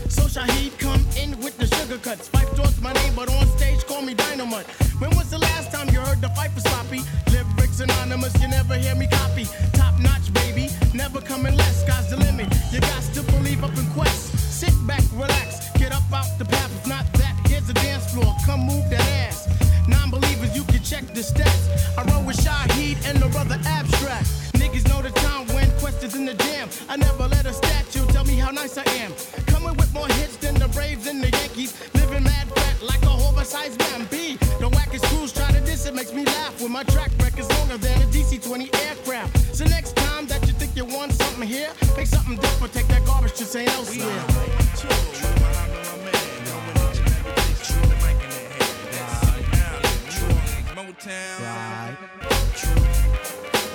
So 0.08 0.22
Shaheed 0.22 0.78
come 0.78 1.04
in 1.16 1.38
with 1.40 1.56
the 1.58 1.66
sugar 1.66 1.98
cuts. 1.98 2.28
Fife 2.28 2.54
towards 2.54 2.80
my 2.80 2.92
name, 2.92 3.14
but 3.14 3.28
on 3.28 3.46
stage 3.58 3.84
call 3.86 4.02
me 4.02 4.14
Dynamite. 4.14 4.66
When 5.00 5.10
was 5.16 5.30
the 5.30 5.38
last 5.38 5.72
time 5.72 5.88
you 5.90 6.00
heard 6.00 6.20
the 6.20 6.28
fight 6.30 6.52
for 6.52 6.60
sloppy? 6.60 7.00
Lyrics 7.32 7.80
anonymous, 7.80 8.34
you 8.40 8.48
never 8.48 8.74
hear 8.76 8.94
me 8.94 9.08
copy. 9.08 9.46
Top 9.72 9.98
notch, 9.98 10.32
baby, 10.32 10.68
never 10.94 11.20
coming 11.20 11.56
less. 11.56 11.84
Sky's 11.84 12.10
the 12.10 12.16
limit. 12.16 12.46
You 12.72 12.80
got 12.80 13.02
to 13.14 13.22
believe 13.22 13.64
up 13.64 13.76
in 13.76 13.86
quest. 13.90 14.38
Sit 14.60 14.74
back, 14.86 15.02
relax, 15.14 15.70
get 15.78 15.92
up 15.92 16.04
out 16.12 16.30
the 16.38 16.44
path. 16.44 16.70
If 16.78 16.86
not 16.86 17.04
that, 17.14 17.25
here's 17.48 17.66
the 17.66 17.74
dance 17.74 18.12
floor. 18.12 18.34
Come 18.44 18.60
move 18.60 18.88
that 18.90 19.06
ass. 19.26 19.48
Non-believers, 19.88 20.54
you 20.56 20.64
can 20.64 20.82
check 20.82 21.04
the 21.14 21.20
stats. 21.20 21.64
I 21.98 22.02
roll 22.10 22.24
with 22.24 22.36
Shaheed 22.36 22.98
and 23.08 23.18
the 23.18 23.28
brother 23.28 23.58
Abstract. 23.64 24.26
Niggas 24.54 24.88
know 24.88 25.02
the 25.02 25.10
time 25.10 25.46
when 25.54 25.70
questions 25.78 26.14
in 26.14 26.24
the 26.24 26.34
jam. 26.34 26.68
I 26.88 26.96
never 26.96 27.26
let 27.28 27.46
a 27.46 27.52
statue 27.52 28.06
tell 28.08 28.24
me 28.24 28.36
how 28.36 28.50
nice 28.50 28.76
I 28.78 28.84
am. 29.02 29.12
Coming 29.46 29.76
with 29.76 29.92
more 29.94 30.08
hits 30.18 30.36
than 30.36 30.54
the 30.54 30.68
Braves 30.68 31.06
and 31.06 31.22
the 31.22 31.30
Yankees. 31.30 31.72
Living 31.94 32.24
mad 32.24 32.48
fat 32.54 32.82
like 32.82 33.02
a 33.04 33.10
oversized 33.10 33.78
man. 33.80 34.06
B. 34.10 34.36
The 34.60 34.68
wackest 34.70 35.04
crews 35.10 35.32
try 35.32 35.50
to 35.52 35.60
diss 35.60 35.86
it 35.86 35.94
makes 35.94 36.12
me 36.12 36.24
laugh 36.24 36.60
when 36.60 36.72
my 36.72 36.82
track 36.84 37.10
record's 37.20 37.50
longer 37.58 37.76
than 37.78 38.02
a 38.02 38.06
DC-20 38.06 38.74
aircraft. 38.86 39.54
So 39.54 39.64
next 39.64 39.94
time 39.96 40.26
that 40.26 40.46
you 40.46 40.52
think 40.54 40.76
you 40.76 40.84
want 40.84 41.12
something 41.12 41.46
here, 41.46 41.70
make 41.96 42.06
something 42.06 42.36
different. 42.36 42.72
Take 42.72 42.88
that 42.88 43.04
garbage 43.06 43.34
to 43.34 43.44
St. 43.44 43.68
Elsewhere. 43.70 44.45
Right. 50.86 51.96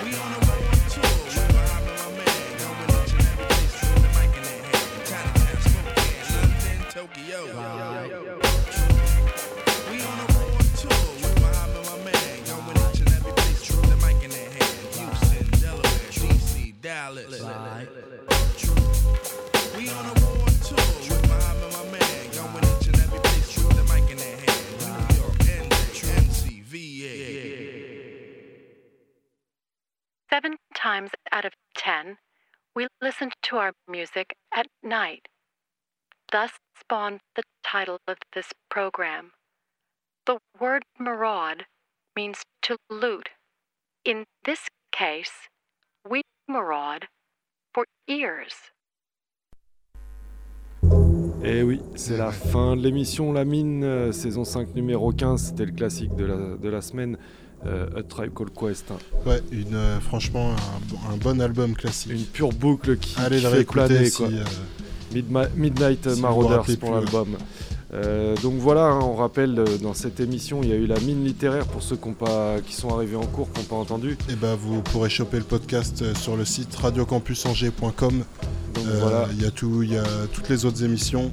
We 0.02 0.16
on 0.16 0.32
the 0.32 0.38
road 0.48 0.64
to 0.72 0.88
tour. 0.88 1.44
My 1.52 2.08
man. 2.16 2.40
Going 2.56 2.88
to 2.88 2.92
every 3.28 3.44
place. 3.52 3.76
The 4.00 4.08
mic 4.16 4.32
in 4.32 4.42
hand. 4.64 4.80
London, 6.32 6.78
Tokyo. 6.88 7.40
Right. 7.52 8.08
We 9.90 9.96
on 10.00 10.16
a 10.16 10.26
road 10.32 10.56
tour 10.80 11.04
with 11.20 11.36
We 11.42 11.76
and 11.76 11.84
my 11.84 11.96
man. 12.00 12.36
Going 12.46 12.64
to 12.64 12.80
each 12.88 13.00
and 13.00 13.12
every 13.12 13.32
place. 13.32 13.60
The 13.68 13.96
mic 14.00 14.24
in 14.24 14.30
their 14.30 14.48
hand. 14.48 14.72
Houston, 14.96 15.44
Delaware, 15.60 16.08
DC, 16.16 16.72
Dallas. 16.80 17.41
We 32.74 32.86
listen 33.00 33.30
to 33.42 33.56
our 33.56 33.72
music 33.88 34.34
at 34.54 34.66
night. 34.82 35.28
thus 36.32 36.52
spawned 36.80 37.20
the 37.36 37.42
title 37.62 37.98
of 38.08 38.16
this 38.34 38.48
program. 38.70 39.32
The 40.24 40.38
word 40.58 40.82
maraud 40.98 41.66
means 42.16 42.42
to 42.62 42.76
loot. 42.90 43.28
In 44.04 44.24
this 44.44 44.66
case, 44.90 45.48
we 46.08 46.22
maraud 46.48 47.06
for 47.74 47.84
ears. 48.08 48.72
Et 51.44 51.58
Eh 51.58 51.62
oui, 51.64 51.80
c'est 51.96 52.16
la 52.16 52.30
fin 52.30 52.76
de 52.76 52.82
l'émission 52.82 53.32
La 53.32 53.44
Mine, 53.44 53.84
euh, 53.84 54.12
saison 54.12 54.44
5, 54.44 54.74
numéro 54.74 55.12
15. 55.12 55.48
C'était 55.48 55.66
le 55.66 55.72
classique 55.72 56.14
de 56.14 56.24
la, 56.24 56.56
de 56.56 56.68
la 56.68 56.80
semaine. 56.80 57.18
Euh, 57.66 57.86
A 57.96 58.02
Tribe 58.02 58.32
Called 58.34 58.52
Quest. 58.58 58.90
hein. 58.90 58.96
Ouais, 59.26 59.40
une, 59.52 59.74
euh, 59.74 60.00
franchement, 60.00 60.52
un, 60.52 60.80
bon- 60.88 60.98
un 61.12 61.16
bon 61.16 61.40
album 61.40 61.74
classique. 61.74 62.12
Une 62.12 62.24
pure 62.24 62.50
boucle 62.50 62.96
qui, 62.98 63.14
Allez 63.18 63.38
qui 63.38 63.44
le 63.44 63.50
fait 63.50 63.64
planer. 63.64 64.04
si, 64.06 64.16
quoi. 64.16 64.26
euh, 64.28 64.44
Midma- 65.14 65.48
Midnight 65.56 66.14
si 66.14 66.20
Marauders 66.20 66.64
pour 66.80 66.94
l'album. 66.94 67.36
Euh, 67.94 68.34
donc 68.42 68.54
voilà, 68.54 68.86
hein, 68.86 69.00
on 69.02 69.14
rappelle 69.14 69.58
euh, 69.58 69.76
dans 69.76 69.92
cette 69.92 70.18
émission, 70.18 70.60
il 70.62 70.70
y 70.70 70.72
a 70.72 70.76
eu 70.76 70.86
la 70.86 70.98
mine 71.00 71.22
littéraire 71.26 71.66
pour 71.66 71.82
ceux 71.82 71.96
qui, 71.96 72.08
ont 72.08 72.14
pas, 72.14 72.56
qui 72.66 72.72
sont 72.74 72.88
arrivés 72.88 73.16
en 73.16 73.26
cours, 73.26 73.52
qui 73.52 73.60
n'ont 73.60 73.66
pas 73.66 73.76
entendu. 73.76 74.16
Et 74.30 74.34
bah 74.34 74.56
vous 74.58 74.80
pourrez 74.80 75.10
choper 75.10 75.36
le 75.36 75.44
podcast 75.44 76.00
euh, 76.00 76.14
sur 76.14 76.34
le 76.36 76.46
site 76.46 76.74
radiocampusangers.com. 76.74 78.24
Donc 78.74 78.84
voilà. 78.98 79.26
Il 79.32 79.42
y 79.42 79.46
a 79.46 79.50
tout, 79.50 79.82
il 79.82 79.92
y 79.92 79.98
a 79.98 80.04
toutes 80.32 80.48
les 80.48 80.64
autres 80.64 80.82
émissions 80.82 81.30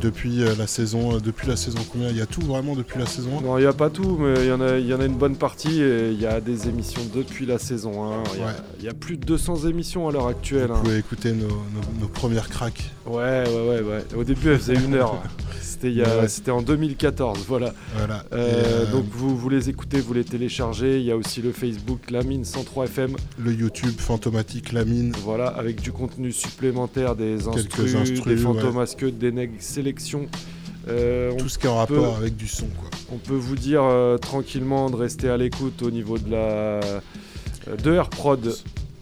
depuis 0.00 0.42
euh, 0.42 0.54
la 0.58 0.66
saison, 0.66 1.16
euh, 1.16 1.20
depuis 1.20 1.48
la 1.48 1.56
saison 1.56 1.78
combien 1.90 2.08
Il 2.08 2.16
y 2.16 2.20
a 2.20 2.26
tout 2.26 2.40
vraiment 2.42 2.74
depuis 2.74 2.98
la 2.98 3.06
saison 3.06 3.38
1 3.38 3.42
Non, 3.42 3.58
il 3.58 3.62
n'y 3.62 3.66
a 3.66 3.72
pas 3.72 3.90
tout, 3.90 4.16
mais 4.20 4.34
il 4.44 4.46
y, 4.48 4.52
en 4.52 4.60
a- 4.60 4.78
il 4.78 4.86
y 4.86 4.94
en 4.94 5.00
a 5.00 5.04
une 5.06 5.16
bonne 5.16 5.36
partie 5.36 5.80
et 5.80 6.10
il 6.10 6.20
y 6.20 6.26
a 6.26 6.40
des 6.40 6.68
émissions 6.68 7.02
depuis 7.14 7.46
la 7.46 7.58
saison 7.58 8.04
1. 8.04 8.22
Il 8.34 8.40
y 8.40 8.42
a- 8.42 8.46
Ouais. 8.46 8.52
il 8.80 8.84
y, 8.84 8.88
a 8.88 8.94
plus 8.94 9.16
de 9.16 9.24
200 9.24 9.66
émissions 9.68 10.08
à 10.08 10.12
l'heure 10.12 10.26
actuelle. 10.26 10.68
Vous 10.68 10.74
hein. 10.74 10.80
pouvez 10.84 10.98
écouter 10.98 11.32
nos, 11.32 11.46
nos- 11.48 12.00
nos 12.00 12.08
premières 12.08 12.48
cracks. 12.48 12.90
Ouais, 13.06 13.44
ouais, 13.46 13.68
ouais, 13.68 13.80
ouais. 13.82 14.04
Au 14.16 14.24
début, 14.24 14.50
elle 14.50 14.58
faisait 14.58 14.74
une 14.74 14.94
heure. 14.94 15.22
C'était 15.60 16.50
Ouais. 16.50 16.50
en 16.56 16.62
2014, 16.62 17.40
voilà. 17.46 17.74
Voilà. 17.96 18.24
Euh, 18.32 18.84
euh, 18.86 18.92
Donc 18.92 19.04
vous, 19.10 19.36
vous 19.36 19.48
les 19.50 19.68
écoutez, 19.68 20.00
vous 20.00 20.14
les 20.14 20.24
téléchargez. 20.24 20.98
Il 20.98 21.04
y 21.04 21.10
a 21.10 21.16
aussi 21.16 21.42
le 21.42 21.52
Facebook 21.52 22.10
La 22.10 22.22
Mine 22.22 22.44
103 22.44 22.84
FM. 22.86 23.16
Le 23.38 23.52
YouTube 23.52 23.92
Fantomatique 23.98 24.72
La 24.72 24.84
Mine. 24.84 25.12
Voilà, 25.24 25.48
avec 25.48 25.80
du 25.82 25.92
contenu 25.92 26.32
supplémentaire, 26.32 27.16
des 27.16 27.48
instrus, 27.48 27.94
instrus, 27.96 28.24
des 28.24 28.36
fantomasques, 28.36 29.04
des 29.18 29.32
nègres 29.32 29.54
sélections. 29.64 30.26
Euh, 30.88 31.30
on 31.32 31.36
Tout 31.38 31.48
ce 31.48 31.58
qui 31.58 31.66
est 31.66 31.70
en 31.70 31.76
rapport 31.78 32.16
avec 32.16 32.36
du 32.36 32.46
son. 32.46 32.66
Quoi. 32.66 32.90
On 33.12 33.16
peut 33.16 33.34
vous 33.34 33.56
dire 33.56 33.82
euh, 33.82 34.18
tranquillement 34.18 34.90
de 34.90 34.96
rester 34.96 35.28
à 35.30 35.36
l'écoute 35.36 35.82
au 35.82 35.90
niveau 35.90 36.18
de 36.18 36.30
la 36.30 36.36
euh, 36.38 37.00
de 37.82 37.92
AirProd. 37.94 38.54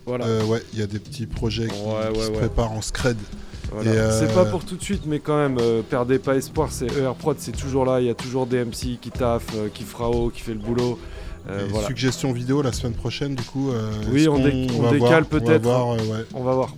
Voilà. 0.07 0.25
Euh, 0.27 0.45
ouais, 0.45 0.63
il 0.73 0.79
y 0.79 0.83
a 0.83 0.87
des 0.87 0.99
petits 0.99 1.27
projets 1.27 1.67
qui, 1.67 1.73
Ouais, 1.75 2.13
qui 2.13 2.19
ouais, 2.19 2.27
se 2.27 2.31
ouais. 2.31 2.39
préparent 2.39 2.73
en 2.73 2.83
scred. 2.83 3.17
Voilà. 3.73 4.13
C'est 4.13 4.33
pas 4.35 4.45
pour 4.45 4.65
tout 4.65 4.77
de 4.77 4.83
suite, 4.83 5.03
mais 5.07 5.19
quand 5.19 5.37
même, 5.37 5.57
perdez 5.89 6.19
pas 6.19 6.37
espoir. 6.37 6.69
C'est 6.71 6.95
AirProd, 6.99 7.37
c'est 7.39 7.57
toujours 7.57 7.85
là. 7.87 8.01
Il 8.01 8.07
y 8.07 8.11
a 8.11 8.15
toujours 8.15 8.47
des 8.47 8.65
MC 8.65 8.99
qui 9.01 9.11
taffent, 9.11 9.57
qui 9.75 9.83
fera 9.85 10.11
haut, 10.11 10.29
qui 10.29 10.43
fait 10.43 10.53
le 10.53 10.59
boulot. 10.61 10.99
Euh, 11.49 11.67
Et 11.67 11.71
voilà. 11.71 11.87
Suggestion 11.89 12.33
vidéo 12.33 12.61
la 12.63 12.73
semaine 12.73 12.93
prochaine, 12.93 13.35
du 13.35 13.43
coup. 13.43 13.71
euh, 13.73 13.91
Oui, 14.13 14.29
on, 14.29 14.39
dé- 14.39 14.67
on 14.79 14.91
décale 14.93 15.23
on 15.25 15.39
peut-être. 15.39 15.63
voir, 15.63 15.93
euh, 15.93 15.97
ouais. 15.97 16.25
On 16.35 16.45
va 16.45 16.53
voir. 16.55 16.75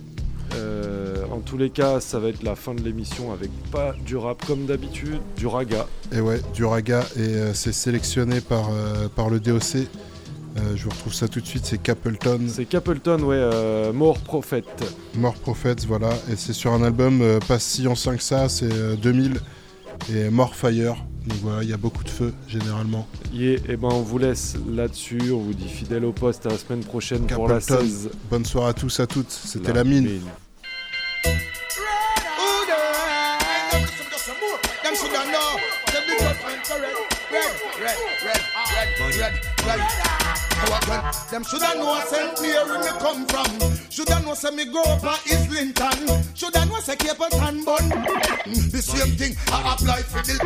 Euh, 0.55 1.25
en 1.31 1.39
tous 1.39 1.57
les 1.57 1.69
cas, 1.69 1.99
ça 1.99 2.19
va 2.19 2.29
être 2.29 2.43
la 2.43 2.55
fin 2.55 2.73
de 2.73 2.81
l'émission 2.81 3.31
avec 3.31 3.49
pas 3.71 3.93
du 4.05 4.15
rap 4.15 4.45
comme 4.45 4.65
d'habitude, 4.65 5.19
du 5.37 5.47
raga. 5.47 5.87
Et 6.11 6.21
ouais, 6.21 6.41
du 6.53 6.65
raga, 6.65 7.01
et 7.15 7.19
euh, 7.19 7.53
c'est 7.53 7.73
sélectionné 7.73 8.41
par, 8.41 8.69
euh, 8.71 9.07
par 9.13 9.29
le 9.29 9.39
DOC. 9.39 9.87
Je 10.73 10.85
vous 10.85 10.89
retrouve 10.89 11.13
ça 11.13 11.27
tout 11.27 11.41
de 11.41 11.45
suite, 11.45 11.65
c'est 11.65 11.81
Capleton. 11.81 12.39
C'est 12.47 12.63
Capleton, 12.63 13.21
ouais, 13.23 13.91
More 13.91 14.17
Prophet. 14.19 14.63
More 15.13 15.33
Prophets, 15.33 15.85
voilà. 15.85 16.11
Et 16.31 16.37
c'est 16.37 16.53
sur 16.53 16.71
un 16.71 16.81
album 16.81 17.21
pas 17.45 17.59
si 17.59 17.87
ancien 17.89 18.15
que 18.15 18.23
ça, 18.23 18.47
c'est 18.47 18.71
euh, 18.71 18.95
2000. 18.95 19.41
Et 20.13 20.29
More 20.29 20.55
Fire. 20.55 20.95
Donc 21.27 21.39
voilà, 21.41 21.63
il 21.63 21.69
y 21.69 21.73
a 21.73 21.77
beaucoup 21.77 22.03
de 22.03 22.09
feu, 22.09 22.33
généralement. 22.47 23.07
Et, 23.35 23.59
et 23.67 23.77
ben 23.77 23.89
on 23.91 24.01
vous 24.01 24.17
laisse 24.19 24.55
là-dessus, 24.69 25.31
on 25.31 25.39
vous 25.39 25.53
dit 25.53 25.67
fidèle 25.67 26.05
au 26.05 26.11
poste 26.11 26.45
à 26.45 26.49
la 26.49 26.57
semaine 26.57 26.83
prochaine 26.83 27.25
pour 27.25 27.47
la 27.47 27.59
Capleton. 27.59 27.81
16. 27.81 28.09
Bonne 28.29 28.45
soirée 28.45 28.69
à 28.69 28.73
tous, 28.73 28.99
à 28.99 29.07
toutes. 29.07 29.31
C'était 29.31 29.69
La 29.69 29.79
la, 29.79 29.83
mine. 29.83 30.05
Mine. 30.05 30.21
red, 36.81 36.95
red, 37.31 37.55
red, 37.79 37.97
red 38.25 38.54
red, 38.85 39.19
red, 39.19 39.41
red. 39.65 40.15
Them 41.31 41.43
should 41.43 41.61
have 41.61 41.77
know 41.77 41.99
St. 42.07 42.41
Mary 42.41 42.79
me 42.79 42.91
come 42.99 43.25
from. 43.27 43.49
Should 43.89 44.09
have 44.09 44.23
know 44.25 44.33
say 44.33 44.51
me 44.51 44.65
grow 44.65 44.83
up 44.83 45.03
at 45.03 45.21
Islington. 45.25 46.23
Should 46.33 46.55
have 46.55 46.69
know 46.69 46.79
say 46.79 46.95
Cape 46.95 47.17
Town 47.17 47.63
bun. 47.65 47.83
Mm, 48.45 48.71
the 48.71 48.81
same 48.81 49.15
thing 49.17 49.35
I 49.51 49.73
apply 49.73 50.01
for 50.03 50.21
the. 50.21 50.37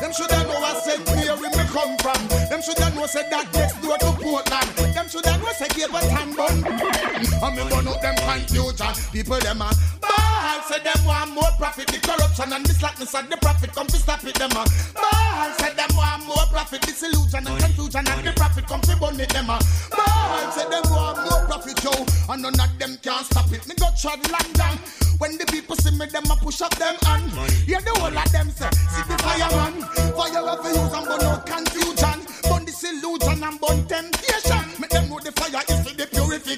Them 0.00 0.12
should 0.12 0.30
have 0.30 0.46
know 0.46 0.60
where 0.60 0.80
St. 0.80 1.04
Mary 1.06 1.48
me 1.50 1.64
come 1.70 1.96
from. 1.98 2.20
Them 2.48 2.62
should 2.62 2.78
have 2.78 2.94
know 2.94 3.06
say 3.06 3.28
that 3.30 3.52
next 3.52 3.82
door 3.82 3.98
to 3.98 4.12
Portland. 4.22 4.70
Them 4.94 5.08
should 5.08 5.26
have 5.26 5.40
know 5.42 5.52
say 5.52 5.68
Cape 5.68 5.90
Town 5.90 6.34
bun. 6.34 6.56
Mm, 6.62 7.42
and 7.42 7.56
me 7.56 7.62
burn 7.68 7.88
out 7.88 8.00
them 8.02 8.16
confusion. 8.16 8.92
People 9.12 9.38
them 9.40 9.62
a 9.62 9.70
ball 10.00 10.62
say 10.68 10.80
them 10.82 11.04
want 11.04 11.32
more 11.34 11.52
profit. 11.58 11.86
The 11.88 11.98
corruption 11.98 12.52
and 12.52 12.64
the 12.64 12.74
slackness 12.74 13.14
of 13.14 13.28
the 13.28 13.36
profit 13.38 13.72
come 13.74 13.86
to 13.86 13.96
stop 13.96 14.24
it. 14.24 14.34
Them 14.34 14.50
a 14.52 14.64
ball 14.94 15.50
say 15.60 15.74
them 15.74 15.90
want 15.94 16.26
more 16.26 16.46
profit. 16.50 16.82
Disillusion 16.82 17.46
and 17.46 17.55
confusion 17.58 18.04
and 18.06 18.26
the 18.26 18.32
profit 18.36 18.66
come 18.66 18.80
to 18.82 18.96
burn 18.96 19.20
it. 19.20 19.28
Them 19.30 19.50
uh. 19.50 19.58
a 19.58 19.96
ball 19.96 20.52
say 20.52 20.68
them 20.68 20.84
want 20.90 21.18
more 21.24 21.42
profit. 21.46 21.82
Yo, 21.82 21.92
and 22.32 22.42
none 22.42 22.60
of 22.60 22.78
them 22.78 22.98
can 23.02 23.24
stop 23.24 23.50
it. 23.52 23.66
Me 23.66 23.74
go 23.76 23.88
trod 24.00 24.20
London. 24.30 24.78
When 25.18 25.38
the 25.38 25.46
people 25.46 25.76
see 25.76 25.96
me, 25.96 26.06
them 26.06 26.28
a 26.30 26.36
push 26.36 26.60
up 26.60 26.74
them 26.76 26.94
hand. 27.02 27.32
Hear 27.64 27.80
the 27.80 27.90
whole 27.96 28.12
of 28.12 28.32
them 28.32 28.50
say, 28.50 28.68
see 28.92 29.04
the 29.08 29.16
fireman. 29.24 29.80
Fire 30.12 30.44
of 30.44 30.60
the 30.60 30.70
use 30.76 30.92
and 30.92 31.06
burn 31.08 31.24
out 31.24 31.46
confusion. 31.46 32.18
Burn 32.44 32.64
disillusion 32.64 33.40
and 33.42 33.60
burn 33.60 33.80
temptation. 33.88 34.62
Make 34.78 34.90
them 34.90 35.08
know 35.08 35.20
the 35.20 35.32
fire 35.32 35.64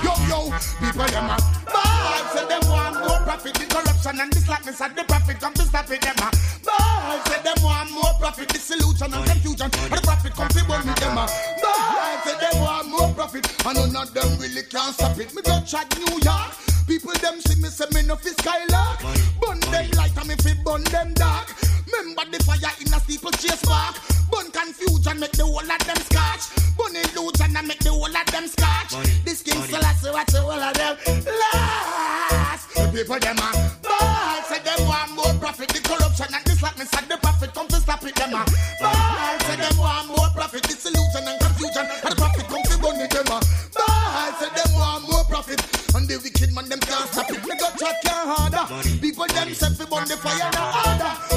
Yo, 0.04 0.12
yo, 0.28 0.40
people 0.80 1.06
them 1.06 1.30
a 1.30 1.36
ball 1.72 2.22
say 2.32 2.46
them 2.46 2.62
want 2.70 2.94
more 3.00 3.20
profit. 3.24 3.54
The 3.54 3.66
corruption 3.66 4.20
and 4.20 4.32
the 4.32 4.40
slackness 4.40 4.80
of 4.80 4.94
the 4.94 5.04
profit 5.04 5.40
come 5.40 5.54
to 5.54 5.62
stop 5.62 5.90
it. 5.90 6.00
Them 6.00 6.16
a 6.18 6.30
ball 6.64 7.20
say 7.26 7.42
them 7.42 7.56
want 7.62 7.90
more 7.92 8.14
profit. 8.20 8.48
Disillusion 8.48 9.14
and 9.14 9.24
confusion. 9.26 9.70
And 9.72 9.92
the 9.92 10.00
profit 10.02 10.32
come 10.34 10.48
to 10.48 10.64
burn 10.64 10.88
it. 10.88 10.96
Them 10.96 11.18
a 11.18 11.26
ball 11.62 12.18
say 12.24 12.36
them 12.38 12.60
want 12.60 12.88
more 12.88 13.12
profit. 13.14 13.46
And 13.64 13.76
none 13.76 13.96
of 13.96 14.14
them 14.14 14.38
really 14.38 14.62
can 14.62 14.92
stop 14.92 15.18
it. 15.18 15.34
Me 15.34 15.42
go 15.42 15.60
chat 15.64 15.88
New 15.98 16.20
York. 16.20 16.52
People 16.86 17.12
them 17.20 17.40
see 17.40 17.60
me 17.60 17.68
say 17.68 17.86
me 17.92 18.02
no 18.06 18.16
fi 18.16 18.30
skylark. 18.30 19.04
Uh, 19.04 19.16
burn 19.40 19.60
them 19.60 19.90
light 19.96 20.16
and 20.16 20.28
me 20.28 20.34
fi 20.36 20.54
burn 20.64 20.84
them 20.84 21.12
dark. 21.14 21.50
Remember 21.98 22.24
the 22.30 22.44
fire 22.44 22.72
in 22.80 22.92
a 22.92 23.00
steeple 23.00 23.32
chase 23.32 23.62
back. 23.64 23.96
Burn 24.30 24.50
confusion 24.50 25.20
make 25.20 25.32
the 25.32 25.44
whole 25.44 25.58
of 25.64 25.80
them 25.86 26.00
scotch. 26.08 26.52
Burn 26.76 26.96
illusion 26.96 27.56
and 27.56 27.66
make 27.66 27.80
the 27.80 27.90
whole 27.90 28.04
of 28.04 28.26
them 28.28 28.46
scotch. 28.48 28.92
This 29.24 29.42
king 29.42 29.56
to 29.56 29.80
watch 30.12 30.32
the 30.32 30.40
whole 30.40 30.60
of 30.60 30.74
them 30.74 30.96
last. 31.24 32.68
The 32.74 32.90
people 32.92 33.18
them 33.18 33.38
a 33.40 33.48
ball 33.80 34.42
say 34.44 34.60
them 34.60 34.80
want 34.86 35.12
more 35.16 35.34
profit. 35.40 35.68
The 35.72 35.80
corruption 35.80 36.28
and 36.34 36.44
the 36.44 36.52
slackness 36.52 36.92
of 36.92 37.08
the 37.08 37.16
profit 37.16 37.54
come 37.54 37.68
to 37.68 37.76
stop 37.80 38.04
it. 38.04 38.14
Them 38.14 38.34
a 38.34 38.44
ball 38.80 39.38
say 39.48 39.56
them 39.56 39.76
want 39.78 40.08
more 40.08 40.30
profit. 40.36 40.62
Disillusion 40.68 41.24
and 41.24 41.40
confusion 41.40 41.86
and 41.88 42.02
the 42.04 42.16
profit 42.16 42.44
come 42.44 42.62
to 42.68 42.76
burn 42.76 43.00
it. 43.00 43.10
Them 43.10 43.30
a 43.32 43.40
ball 43.72 44.30
say 44.36 44.50
them 44.52 44.70
want 44.76 45.08
more 45.08 45.24
profit. 45.24 45.64
And 45.94 46.06
the 46.06 46.20
wicked 46.20 46.52
man 46.52 46.68
them 46.68 46.80
can't 46.80 47.08
stop 47.08 47.30
it. 47.30 47.40
Me 47.40 47.56
go 47.56 47.72
chat 47.80 47.96
can't 48.04 48.28
harder. 48.28 48.64
People 49.00 49.26
them 49.32 49.54
say 49.54 49.72
fi 49.72 49.84
burn 49.88 50.04
the 50.04 50.16
fire 50.20 50.50
no 50.52 50.60
harder. 50.60 51.35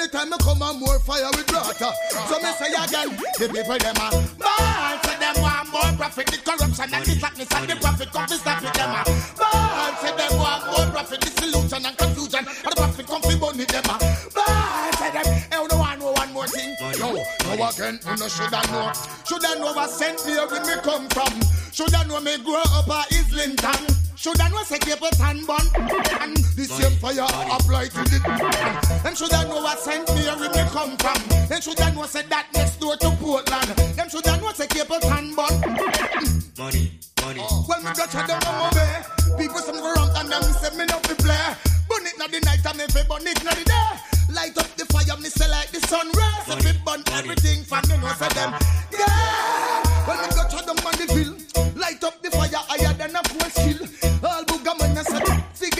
Anytime 0.00 0.32
I 0.32 0.38
come 0.38 0.62
on 0.62 0.80
more 0.80 0.98
fire 1.00 1.28
with 1.36 1.44
brata. 1.44 1.92
So 2.24 2.40
me 2.40 2.48
say 2.56 2.72
again, 2.72 3.20
the 3.36 3.52
people 3.52 3.76
them 3.76 4.00
a 4.00 4.08
ball 4.40 4.96
say 5.04 5.16
them 5.20 5.36
want 5.44 5.68
more 5.68 5.92
profit. 5.92 6.26
The 6.32 6.38
corruption 6.40 6.88
and 6.88 7.04
the 7.04 7.12
slackness 7.20 7.52
and 7.52 7.68
the 7.68 7.76
profit 7.76 8.08
come 8.08 8.26
fi 8.26 8.36
stop 8.40 8.64
it 8.64 8.72
them 8.72 8.96
a 8.96 9.04
ball 9.36 9.92
say 10.00 10.16
them 10.16 10.32
want 10.40 10.64
more 10.72 10.88
profit. 10.88 11.20
Disillusion 11.20 11.84
and 11.84 11.96
confusion 12.00 12.48
and 12.48 12.72
the 12.72 12.76
profit 12.80 13.06
come 13.12 13.20
burn 13.20 13.60
it 13.60 13.68
them 13.68 13.84
a 13.84 13.96
ball 14.32 14.92
say 14.96 15.10
them. 15.12 15.26
Hey, 15.52 15.60
you 15.60 15.68
don't 15.68 15.98
know 16.00 16.12
one 16.16 16.32
more 16.32 16.48
thing? 16.48 16.74
No, 16.80 17.12
no 17.12 17.68
again, 17.68 18.00
you 18.00 18.16
no 18.16 18.24
shoulda 18.24 18.64
know. 18.72 18.92
Shoulda 19.28 19.60
know 19.60 19.76
what 19.76 19.90
Saint 19.90 20.16
Mary 20.24 20.48
me 20.64 20.80
come 20.80 21.12
from. 21.12 21.28
Shoulda 21.76 22.08
know 22.08 22.24
me 22.24 22.40
grow 22.40 22.64
up 22.72 22.88
at 22.88 23.12
Islington. 23.12 24.09
Shoulda 24.20 24.50
know 24.50 24.62
say 24.64 24.76
Cape 24.78 25.00
Town 25.16 25.46
bun. 25.46 25.64
And 26.20 26.36
the 26.36 26.68
same 26.68 26.92
fire 27.00 27.24
apply 27.24 27.88
to 27.88 28.04
the. 28.04 28.20
Them 29.02 29.14
shoulda 29.16 29.48
know 29.48 29.64
what 29.64 29.80
Saint 29.80 30.04
Mary 30.12 30.48
me 30.52 30.62
come 30.68 30.92
from. 31.00 31.16
Them 31.48 31.60
shoulda 31.62 31.90
know 31.96 32.04
say 32.04 32.28
that 32.28 32.52
next 32.52 32.76
door 32.80 32.96
to 33.00 33.10
Portland. 33.16 33.72
Them 33.96 34.10
shoulda 34.10 34.36
know 34.36 34.52
say 34.52 34.66
Cape 34.66 34.92
Town 35.00 35.34
bun. 35.34 35.48
Money, 36.60 37.00
money. 37.24 37.40
Oh. 37.40 37.64
Well, 37.64 37.80
me 37.80 37.96
got 37.96 38.12
you 38.12 38.26
down 38.28 38.44
on 38.44 38.68
my. 38.68 39.40
People 39.40 39.60
some 39.64 39.80
go 39.80 39.88
around 39.88 40.12
and 40.12 40.28
them 40.28 40.42
say 40.52 40.76
me 40.76 40.84
no 40.84 41.00
fi 41.00 41.14
play. 41.16 41.56
Burn 41.88 42.04
it 42.04 42.18
na 42.20 42.28
the 42.28 42.40
night 42.44 42.60
and 42.60 42.76
me 42.76 42.84
fi 42.92 43.00
burn 43.08 43.24
it 43.24 43.40
na 43.40 43.56
the 43.56 43.64
day. 43.64 43.88
Light 44.36 44.58
up 44.60 44.68
the 44.76 44.84
fire, 44.92 45.16
me 45.16 45.32
say 45.32 45.48
like 45.48 45.72
the 45.72 45.80
sun 45.88 46.12
rays. 46.12 46.60
If 46.60 46.76
it 46.76 46.84
burn 46.84 47.00
everything 47.16 47.64
for 47.64 47.80
them. 47.80 48.04
Yeah, 48.92 49.80
when 50.04 50.20
me 50.20 50.28
go 50.36 50.44
try 50.44 50.60
them 50.60 50.76
on 50.84 50.92
the 51.00 51.08
bill, 51.08 51.32
light 51.80 52.04
up 52.04 52.20
the 52.20 52.30
fire 52.30 52.60
higher 52.68 52.92
than 53.00 53.16
a 53.16 53.22
pole 53.24 53.48
skill. 53.48 53.80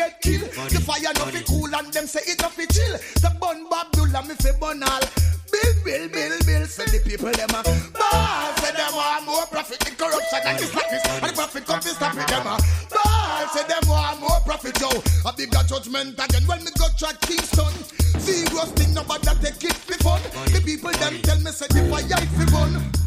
Get 0.00 0.20
kill. 0.22 0.40
The 0.72 0.80
fire 0.80 1.12
no 1.12 1.24
fi 1.28 1.40
cool 1.44 1.74
and 1.76 1.92
them 1.92 2.06
say 2.06 2.24
it 2.24 2.40
no 2.40 2.48
fi 2.48 2.64
chill. 2.72 2.96
The 3.20 3.30
bun 3.36 3.68
Babdullah 3.68 4.24
me 4.24 4.34
fi 4.40 4.52
bun 4.56 4.82
all. 4.82 5.04
Bill, 5.52 5.74
bill, 5.84 6.08
bill, 6.08 6.36
bill, 6.46 6.64
say 6.64 6.86
the 6.86 7.02
people 7.04 7.32
them 7.34 7.50
a 7.50 7.60
ball, 7.92 8.54
say 8.62 8.70
them 8.70 8.94
want 8.94 9.26
more 9.26 9.46
profit, 9.50 9.80
the 9.82 9.90
corruption 9.98 10.40
and 10.46 10.58
the 10.62 10.66
slackness, 10.70 11.02
and 11.10 11.24
the 11.26 11.32
profit 11.34 11.66
come 11.66 11.80
to 11.80 11.88
stop 11.88 12.14
it 12.14 12.28
them 12.30 12.46
a 12.46 12.54
ball, 12.86 13.48
say 13.50 13.66
them 13.66 13.82
want 13.90 14.20
more 14.20 14.40
profit, 14.46 14.78
yo. 14.80 14.88
A 15.26 15.34
bigger 15.34 15.64
judgment 15.66 16.14
again 16.14 16.46
when 16.46 16.62
me 16.64 16.70
go 16.78 16.86
try 16.96 17.12
Kingston. 17.26 17.74
Serious 18.22 18.70
thing, 18.78 18.94
nobody 18.94 19.26
take 19.42 19.64
it 19.64 19.74
for 19.74 19.98
fun. 20.00 20.22
The 20.54 20.62
people 20.64 20.92
them 20.92 21.18
tell 21.22 21.40
me 21.42 21.50
say 21.50 21.66
the 21.66 21.82
fire 21.90 22.06
it 22.06 22.30
fi 22.38 22.46
bun. 22.54 22.99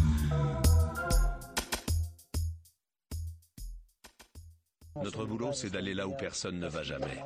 Notre 5.01 5.25
boulot, 5.25 5.53
c'est 5.53 5.71
d'aller 5.71 5.93
là 5.93 6.07
où 6.07 6.13
personne 6.15 6.59
ne 6.59 6.67
va 6.67 6.83
jamais. 6.83 7.19